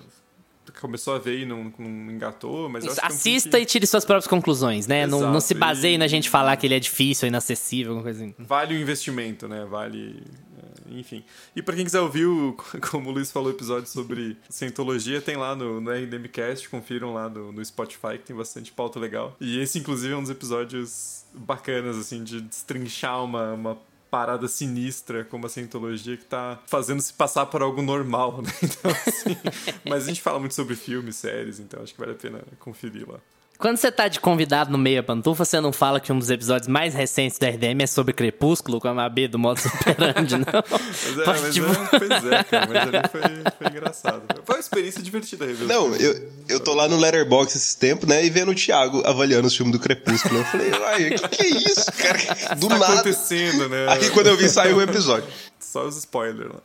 Começou 0.85 1.15
a 1.15 1.19
ver 1.19 1.39
e 1.39 1.45
não, 1.45 1.71
não 1.79 2.11
engatou, 2.11 2.69
mas 2.69 2.85
acho 2.85 2.95
que 2.95 3.01
é 3.01 3.03
um 3.03 3.07
Assista 3.07 3.49
que 3.57 3.63
e 3.63 3.65
tire 3.65 3.87
suas 3.87 4.05
próprias 4.05 4.27
conclusões, 4.27 4.85
né? 4.87 5.07
Não, 5.07 5.19
não 5.31 5.39
se 5.39 5.53
Exato, 5.53 5.59
baseie 5.59 5.95
e- 5.95 5.97
na 5.97 6.07
gente 6.07 6.29
falar 6.29 6.55
que 6.57 6.67
ele 6.67 6.75
é 6.75 6.79
difícil 6.79 7.27
inacessível, 7.27 7.93
alguma 7.93 8.03
coisa 8.03 8.23
assim. 8.23 8.35
Vale 8.37 8.75
o 8.75 8.79
investimento, 8.79 9.47
né? 9.47 9.65
Vale. 9.65 10.21
é, 10.91 10.99
Enfim. 10.99 11.23
E 11.55 11.61
pra 11.61 11.75
quem 11.75 11.83
quiser 11.83 12.01
ouvir, 12.01 12.25
o, 12.25 12.55
como 12.91 13.09
o 13.09 13.13
Luiz 13.13 13.31
falou, 13.31 13.49
o 13.49 13.55
episódio 13.55 13.89
sobre 13.89 14.37
Cientologia, 14.49 15.19
tem 15.21 15.35
lá 15.35 15.55
no, 15.55 15.81
no 15.81 15.91
RDMcast, 15.91 16.69
confiram 16.69 17.13
lá 17.13 17.27
no, 17.27 17.51
no 17.51 17.65
Spotify, 17.65 18.17
que 18.19 18.25
tem 18.27 18.35
bastante 18.35 18.71
pauta 18.71 18.99
legal. 18.99 19.35
E 19.41 19.59
esse, 19.59 19.79
inclusive, 19.79 20.13
é 20.13 20.17
um 20.17 20.21
dos 20.21 20.29
episódios 20.31 21.25
bacanas, 21.33 21.97
assim, 21.97 22.23
de 22.23 22.41
destrinchar 22.41 23.23
uma, 23.23 23.53
uma 23.53 23.77
parada 24.15 24.47
sinistra 24.47 25.25
como 25.25 25.45
a 25.45 25.49
Cientologia 25.49 26.15
que 26.15 26.23
tá 26.23 26.57
fazendo 26.67 27.01
se 27.01 27.11
passar 27.11 27.45
por 27.47 27.61
algo 27.61 27.81
normal, 27.81 28.41
né? 28.41 28.49
Então, 28.63 28.91
assim. 28.91 29.37
mas 29.83 30.05
a 30.05 30.07
gente 30.07 30.21
fala 30.21 30.39
muito 30.39 30.55
sobre 30.55 30.73
filmes, 30.77 31.17
séries, 31.17 31.59
então 31.59 31.83
acho 31.83 31.93
que 31.93 31.99
vale 31.99 32.13
a 32.13 32.15
pena 32.15 32.41
conferir 32.59 33.05
lá. 33.09 33.19
Quando 33.57 33.77
você 33.77 33.91
tá 33.91 34.07
de 34.07 34.19
convidado 34.19 34.71
no 34.71 34.77
Meia 34.77 35.01
Pantufa, 35.01 35.45
você 35.45 35.61
não 35.61 35.71
fala 35.71 35.99
que 35.99 36.11
um 36.11 36.19
dos 36.19 36.29
episódios 36.29 36.67
mais 36.67 36.93
recentes 36.93 37.39
da 37.39 37.47
RDM 37.47 37.81
é 37.81 37.87
sobre 37.87 38.13
Crepúsculo, 38.13 38.81
com 38.81 38.87
a 38.87 38.93
Mabê 38.93 39.27
do 39.27 39.39
modo 39.39 39.59
Superandi, 39.61 40.37
não? 40.37 40.45
Mas 40.69 41.19
é, 41.19 41.23
Pode, 41.23 41.41
mas 41.41 41.53
tipo, 41.53 41.71
é, 41.71 41.99
pois 41.99 42.25
é, 42.25 42.43
cara, 42.43 42.67
mas 42.67 42.77
ali 42.77 43.09
foi, 43.11 43.21
foi 43.57 43.67
engraçado. 43.67 44.23
Foi 44.43 44.55
uma 44.55 44.59
experiência 44.59 45.01
divertida 45.01 45.45
rever 45.45 45.63
os 45.63 45.67
Não, 45.67 45.95
eu, 45.95 46.31
eu 46.49 46.59
tô 46.59 46.73
lá 46.73 46.87
no 46.87 46.97
Letterboxd 46.97 47.57
esses 47.57 47.75
tempos, 47.75 48.07
né? 48.07 48.25
E 48.25 48.29
vendo 48.29 48.51
o 48.51 48.55
Thiago 48.55 49.01
avaliando 49.05 49.47
os 49.47 49.55
filmes 49.55 49.71
do 49.71 49.79
Crepúsculo. 49.79 50.39
Eu 50.39 50.45
falei, 50.45 50.71
uai, 50.71 51.07
o 51.07 51.19
que, 51.19 51.27
que 51.29 51.43
é 51.43 51.49
isso, 51.49 51.91
cara? 51.93 52.55
Do 52.55 52.67
tá 52.67 52.77
nada. 52.77 52.93
acontecendo, 52.93 53.69
né? 53.69 53.87
Aqui 53.89 54.09
quando 54.09 54.27
eu 54.27 54.37
vi 54.37 54.49
saiu 54.49 54.77
o 54.77 54.81
episódio. 54.81 55.27
Só 55.59 55.85
os 55.85 55.97
spoilers 55.97 56.51
lá. 56.51 56.61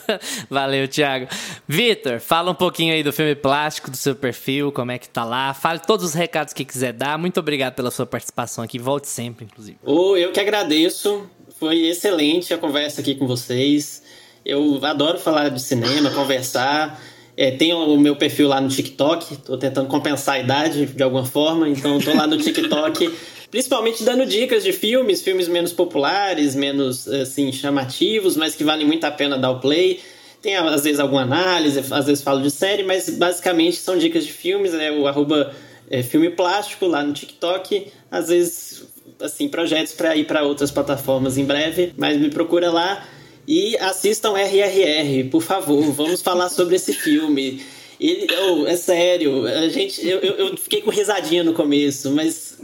Valeu, 0.50 0.88
Thiago. 0.88 1.28
Vitor, 1.68 2.20
fala 2.20 2.50
um 2.50 2.54
pouquinho 2.54 2.92
aí 2.92 3.02
do 3.02 3.12
filme 3.12 3.34
plástico, 3.34 3.90
do 3.90 3.96
seu 3.96 4.14
perfil, 4.14 4.72
como 4.72 4.90
é 4.90 4.98
que 4.98 5.08
tá 5.08 5.24
lá. 5.24 5.54
Fale 5.54 5.80
todos 5.80 6.04
os 6.04 6.14
recados 6.14 6.52
que 6.52 6.64
quiser 6.64 6.92
dar. 6.92 7.16
Muito 7.18 7.38
obrigado 7.38 7.74
pela 7.74 7.90
sua 7.90 8.06
participação 8.06 8.64
aqui. 8.64 8.78
Volte 8.78 9.08
sempre, 9.08 9.44
inclusive. 9.44 9.78
Ô, 9.84 10.16
eu 10.16 10.32
que 10.32 10.40
agradeço. 10.40 11.28
Foi 11.58 11.76
excelente 11.86 12.54
a 12.54 12.58
conversa 12.58 13.00
aqui 13.00 13.14
com 13.14 13.26
vocês. 13.26 14.02
Eu 14.44 14.84
adoro 14.84 15.18
falar 15.18 15.48
de 15.50 15.60
cinema, 15.60 16.10
conversar. 16.14 17.00
É, 17.36 17.50
tenho 17.50 17.78
o 17.78 17.98
meu 17.98 18.16
perfil 18.16 18.48
lá 18.48 18.60
no 18.60 18.68
TikTok. 18.68 19.36
Tô 19.38 19.56
tentando 19.56 19.88
compensar 19.88 20.36
a 20.36 20.38
idade 20.40 20.86
de 20.86 21.02
alguma 21.02 21.24
forma. 21.24 21.68
Então, 21.68 21.98
tô 21.98 22.14
lá 22.14 22.26
no 22.26 22.36
TikTok, 22.38 23.14
principalmente 23.50 24.04
dando 24.04 24.24
dicas 24.24 24.62
de 24.62 24.72
filmes, 24.72 25.22
filmes 25.22 25.48
menos 25.48 25.72
populares, 25.72 26.54
menos 26.54 27.08
assim 27.08 27.52
chamativos, 27.52 28.36
mas 28.36 28.54
que 28.54 28.64
valem 28.64 28.86
muito 28.86 29.04
a 29.04 29.10
pena 29.10 29.38
dar 29.38 29.50
o 29.50 29.60
play. 29.60 30.00
Tem 30.40 30.56
às 30.56 30.84
vezes 30.84 31.00
alguma 31.00 31.22
análise, 31.22 31.82
às 31.90 32.06
vezes 32.06 32.22
falo 32.22 32.40
de 32.40 32.50
série, 32.50 32.82
mas 32.82 33.10
basicamente 33.10 33.76
são 33.76 33.98
dicas 33.98 34.24
de 34.24 34.32
filmes. 34.32 34.72
É 34.72 34.90
o 34.90 35.06
arroba 35.06 35.54
é, 35.90 36.02
filme 36.02 36.30
plástico 36.30 36.86
lá 36.86 37.02
no 37.02 37.12
TikTok. 37.12 37.88
Às 38.10 38.28
vezes 38.28 38.84
assim, 39.20 39.48
projetos 39.48 39.92
para 39.92 40.16
ir 40.16 40.24
para 40.24 40.42
outras 40.42 40.70
plataformas 40.70 41.36
em 41.36 41.44
breve, 41.44 41.92
mas 41.96 42.18
me 42.18 42.30
procura 42.30 42.70
lá 42.70 43.06
e 43.46 43.76
assistam 43.78 44.34
RRR, 44.34 45.28
por 45.30 45.42
favor. 45.42 45.82
Vamos 45.92 46.22
falar 46.22 46.48
sobre 46.48 46.76
esse 46.76 46.92
filme. 46.92 47.62
Ele, 47.98 48.26
oh, 48.32 48.66
é 48.66 48.76
sério, 48.76 49.46
a 49.46 49.68
gente, 49.68 50.06
eu, 50.06 50.20
eu 50.20 50.56
fiquei 50.56 50.80
com 50.80 50.90
risadinha 50.90 51.44
no 51.44 51.52
começo, 51.52 52.10
mas 52.12 52.58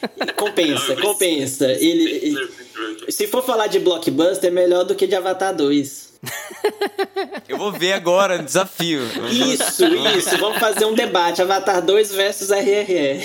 compensa, 0.36 0.96
compensa. 0.96 1.70
Ele, 1.72 2.36
se 3.08 3.26
for 3.26 3.42
falar 3.42 3.66
de 3.66 3.78
blockbuster, 3.78 4.48
é 4.48 4.52
melhor 4.52 4.84
do 4.84 4.94
que 4.94 5.06
de 5.06 5.14
Avatar 5.14 5.54
2. 5.54 6.08
Eu 7.48 7.56
vou 7.56 7.72
ver 7.72 7.92
agora, 7.92 8.38
desafio. 8.38 9.00
Isso, 9.30 9.84
isso. 10.16 10.36
Vamos 10.38 10.58
fazer 10.58 10.84
um 10.84 10.94
debate. 10.94 11.40
Avatar 11.40 11.84
2 11.84 12.12
versus 12.12 12.50
RRR. 12.50 13.22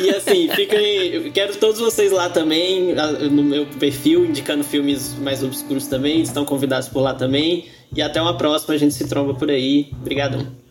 e 0.00 0.10
assim, 0.10 0.48
fiquem. 0.48 1.30
Quero 1.32 1.56
todos 1.56 1.80
vocês 1.80 2.12
lá 2.12 2.28
também, 2.28 2.94
no 3.30 3.42
meu 3.42 3.66
perfil, 3.66 4.24
indicando 4.24 4.64
filmes 4.64 5.14
mais 5.14 5.42
obscuros 5.42 5.86
também. 5.86 6.22
Estão 6.22 6.44
convidados 6.44 6.88
por 6.88 7.00
lá 7.00 7.14
também. 7.14 7.66
E 7.94 8.00
até 8.00 8.22
uma 8.22 8.36
próxima, 8.36 8.74
a 8.74 8.78
gente 8.78 8.94
se 8.94 9.06
tromba 9.08 9.34
por 9.34 9.50
aí. 9.50 9.90
Obrigadão. 10.00 10.61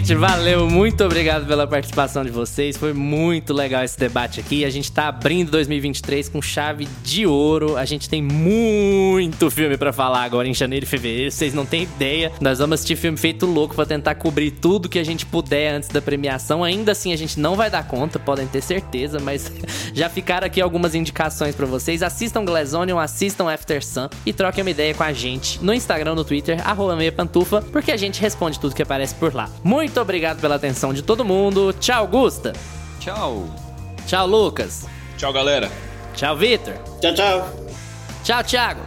Gente, 0.00 0.14
valeu, 0.14 0.66
muito 0.66 1.04
obrigado 1.04 1.46
pela 1.46 1.66
participação 1.66 2.24
de 2.24 2.30
vocês. 2.30 2.74
Foi 2.74 2.94
muito 2.94 3.52
legal 3.52 3.84
esse 3.84 3.98
debate 3.98 4.40
aqui. 4.40 4.64
A 4.64 4.70
gente 4.70 4.90
tá 4.90 5.08
abrindo 5.08 5.50
2023 5.50 6.26
com 6.30 6.40
chave 6.40 6.88
de 7.04 7.26
ouro. 7.26 7.76
A 7.76 7.84
gente 7.84 8.08
tem 8.08 8.22
muito 8.22 9.50
filme 9.50 9.76
pra 9.76 9.92
falar 9.92 10.22
agora 10.22 10.48
em 10.48 10.54
janeiro 10.54 10.86
e 10.86 10.88
fevereiro. 10.88 11.30
Vocês 11.30 11.52
não 11.52 11.66
têm 11.66 11.82
ideia. 11.82 12.32
Nós 12.40 12.60
vamos 12.60 12.76
assistir 12.76 12.96
filme 12.96 13.18
feito 13.18 13.44
louco 13.44 13.74
pra 13.74 13.84
tentar 13.84 14.14
cobrir 14.14 14.52
tudo 14.52 14.88
que 14.88 14.98
a 14.98 15.04
gente 15.04 15.26
puder 15.26 15.74
antes 15.74 15.90
da 15.90 16.00
premiação. 16.00 16.64
Ainda 16.64 16.92
assim, 16.92 17.12
a 17.12 17.16
gente 17.16 17.38
não 17.38 17.54
vai 17.54 17.68
dar 17.68 17.86
conta, 17.86 18.18
podem 18.18 18.46
ter 18.46 18.62
certeza, 18.62 19.20
mas 19.20 19.52
já 19.92 20.08
ficaram 20.08 20.46
aqui 20.46 20.62
algumas 20.62 20.94
indicações 20.94 21.54
pra 21.54 21.66
vocês. 21.66 22.02
Assistam 22.02 22.42
Glass 22.46 22.72
Onion, 22.72 22.98
assistam 22.98 23.52
After 23.52 23.84
Sun 23.84 24.08
e 24.24 24.32
troquem 24.32 24.64
uma 24.64 24.70
ideia 24.70 24.94
com 24.94 25.02
a 25.02 25.12
gente 25.12 25.62
no 25.62 25.74
Instagram, 25.74 26.14
no 26.14 26.24
Twitter, 26.24 26.66
arroba 26.66 26.96
meia 26.96 27.12
pantufa, 27.12 27.60
porque 27.70 27.92
a 27.92 27.98
gente 27.98 28.18
responde 28.18 28.58
tudo 28.58 28.74
que 28.74 28.82
aparece 28.82 29.14
por 29.14 29.34
lá. 29.34 29.50
Muito 29.62 29.89
obrigado 29.98 30.40
pela 30.40 30.56
atenção 30.56 30.92
de 30.92 31.02
todo 31.02 31.24
mundo. 31.24 31.72
Tchau, 31.80 32.06
Gusta. 32.06 32.52
Tchau. 33.00 33.48
Tchau, 34.06 34.26
Lucas. 34.26 34.86
Tchau, 35.16 35.32
galera. 35.32 35.70
Tchau, 36.14 36.36
Vitor. 36.36 36.74
Tchau, 37.00 37.14
tchau. 37.14 37.50
Tchau, 38.22 38.44
Thiago. 38.44 38.82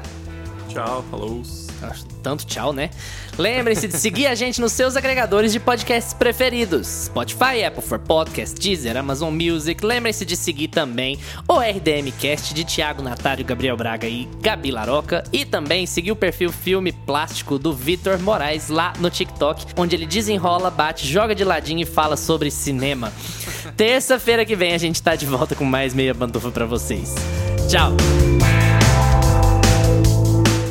Tchau, 0.70 1.04
falou. 1.10 1.42
Tanto 2.22 2.46
tchau, 2.46 2.72
né? 2.72 2.90
Lembrem-se 3.38 3.88
de 3.88 3.98
seguir 3.98 4.28
a 4.28 4.36
gente 4.36 4.62
nos 4.62 4.72
seus 4.74 4.96
agregadores 4.96 5.52
de 5.52 5.60
podcasts 5.60 6.14
preferidos: 6.14 7.06
Spotify, 7.06 7.64
Apple 7.66 7.82
for 7.82 8.00
Podcast, 8.00 8.60
Deezer, 8.60 8.96
Amazon 8.96 9.34
Music. 9.34 9.84
Lembrem-se 9.84 10.24
de 10.26 10.36
seguir 10.36 10.68
também 10.68 11.18
o 11.48 11.60
RDMcast 11.60 12.54
de 12.54 12.64
Thiago 12.64 13.02
Natário, 13.02 13.44
Gabriel 13.44 13.76
Braga 13.76 14.08
e 14.08 14.28
Gabi 14.40 14.72
Laroca. 14.72 15.24
E 15.34 15.46
também 15.46 15.86
seguir 15.86 16.12
o 16.12 16.16
perfil 16.16 16.52
Filme 16.52 16.92
Plástico 16.92 17.58
do 17.58 17.74
Vitor 17.74 18.20
Moraes 18.20 18.70
lá 18.70 18.94
no 19.00 19.10
TikTok, 19.10 19.66
onde 19.76 19.96
ele 19.96 20.06
desenrola, 20.06 20.70
bate, 20.70 21.08
joga 21.08 21.34
de 21.34 21.44
ladinho 21.44 21.82
e 21.82 21.86
fala 21.86 22.16
sobre 22.16 22.52
cinema. 22.52 23.12
Terça-feira 23.76 24.46
que 24.46 24.56
vem 24.56 24.74
a 24.74 24.78
gente 24.78 25.02
tá 25.02 25.16
de 25.16 25.26
volta 25.26 25.56
com 25.56 25.66
mais 25.66 25.94
meia 25.94 26.14
pantufa 26.14 26.52
pra 26.52 26.66
vocês. 26.66 27.16
Tchau! 27.70 27.94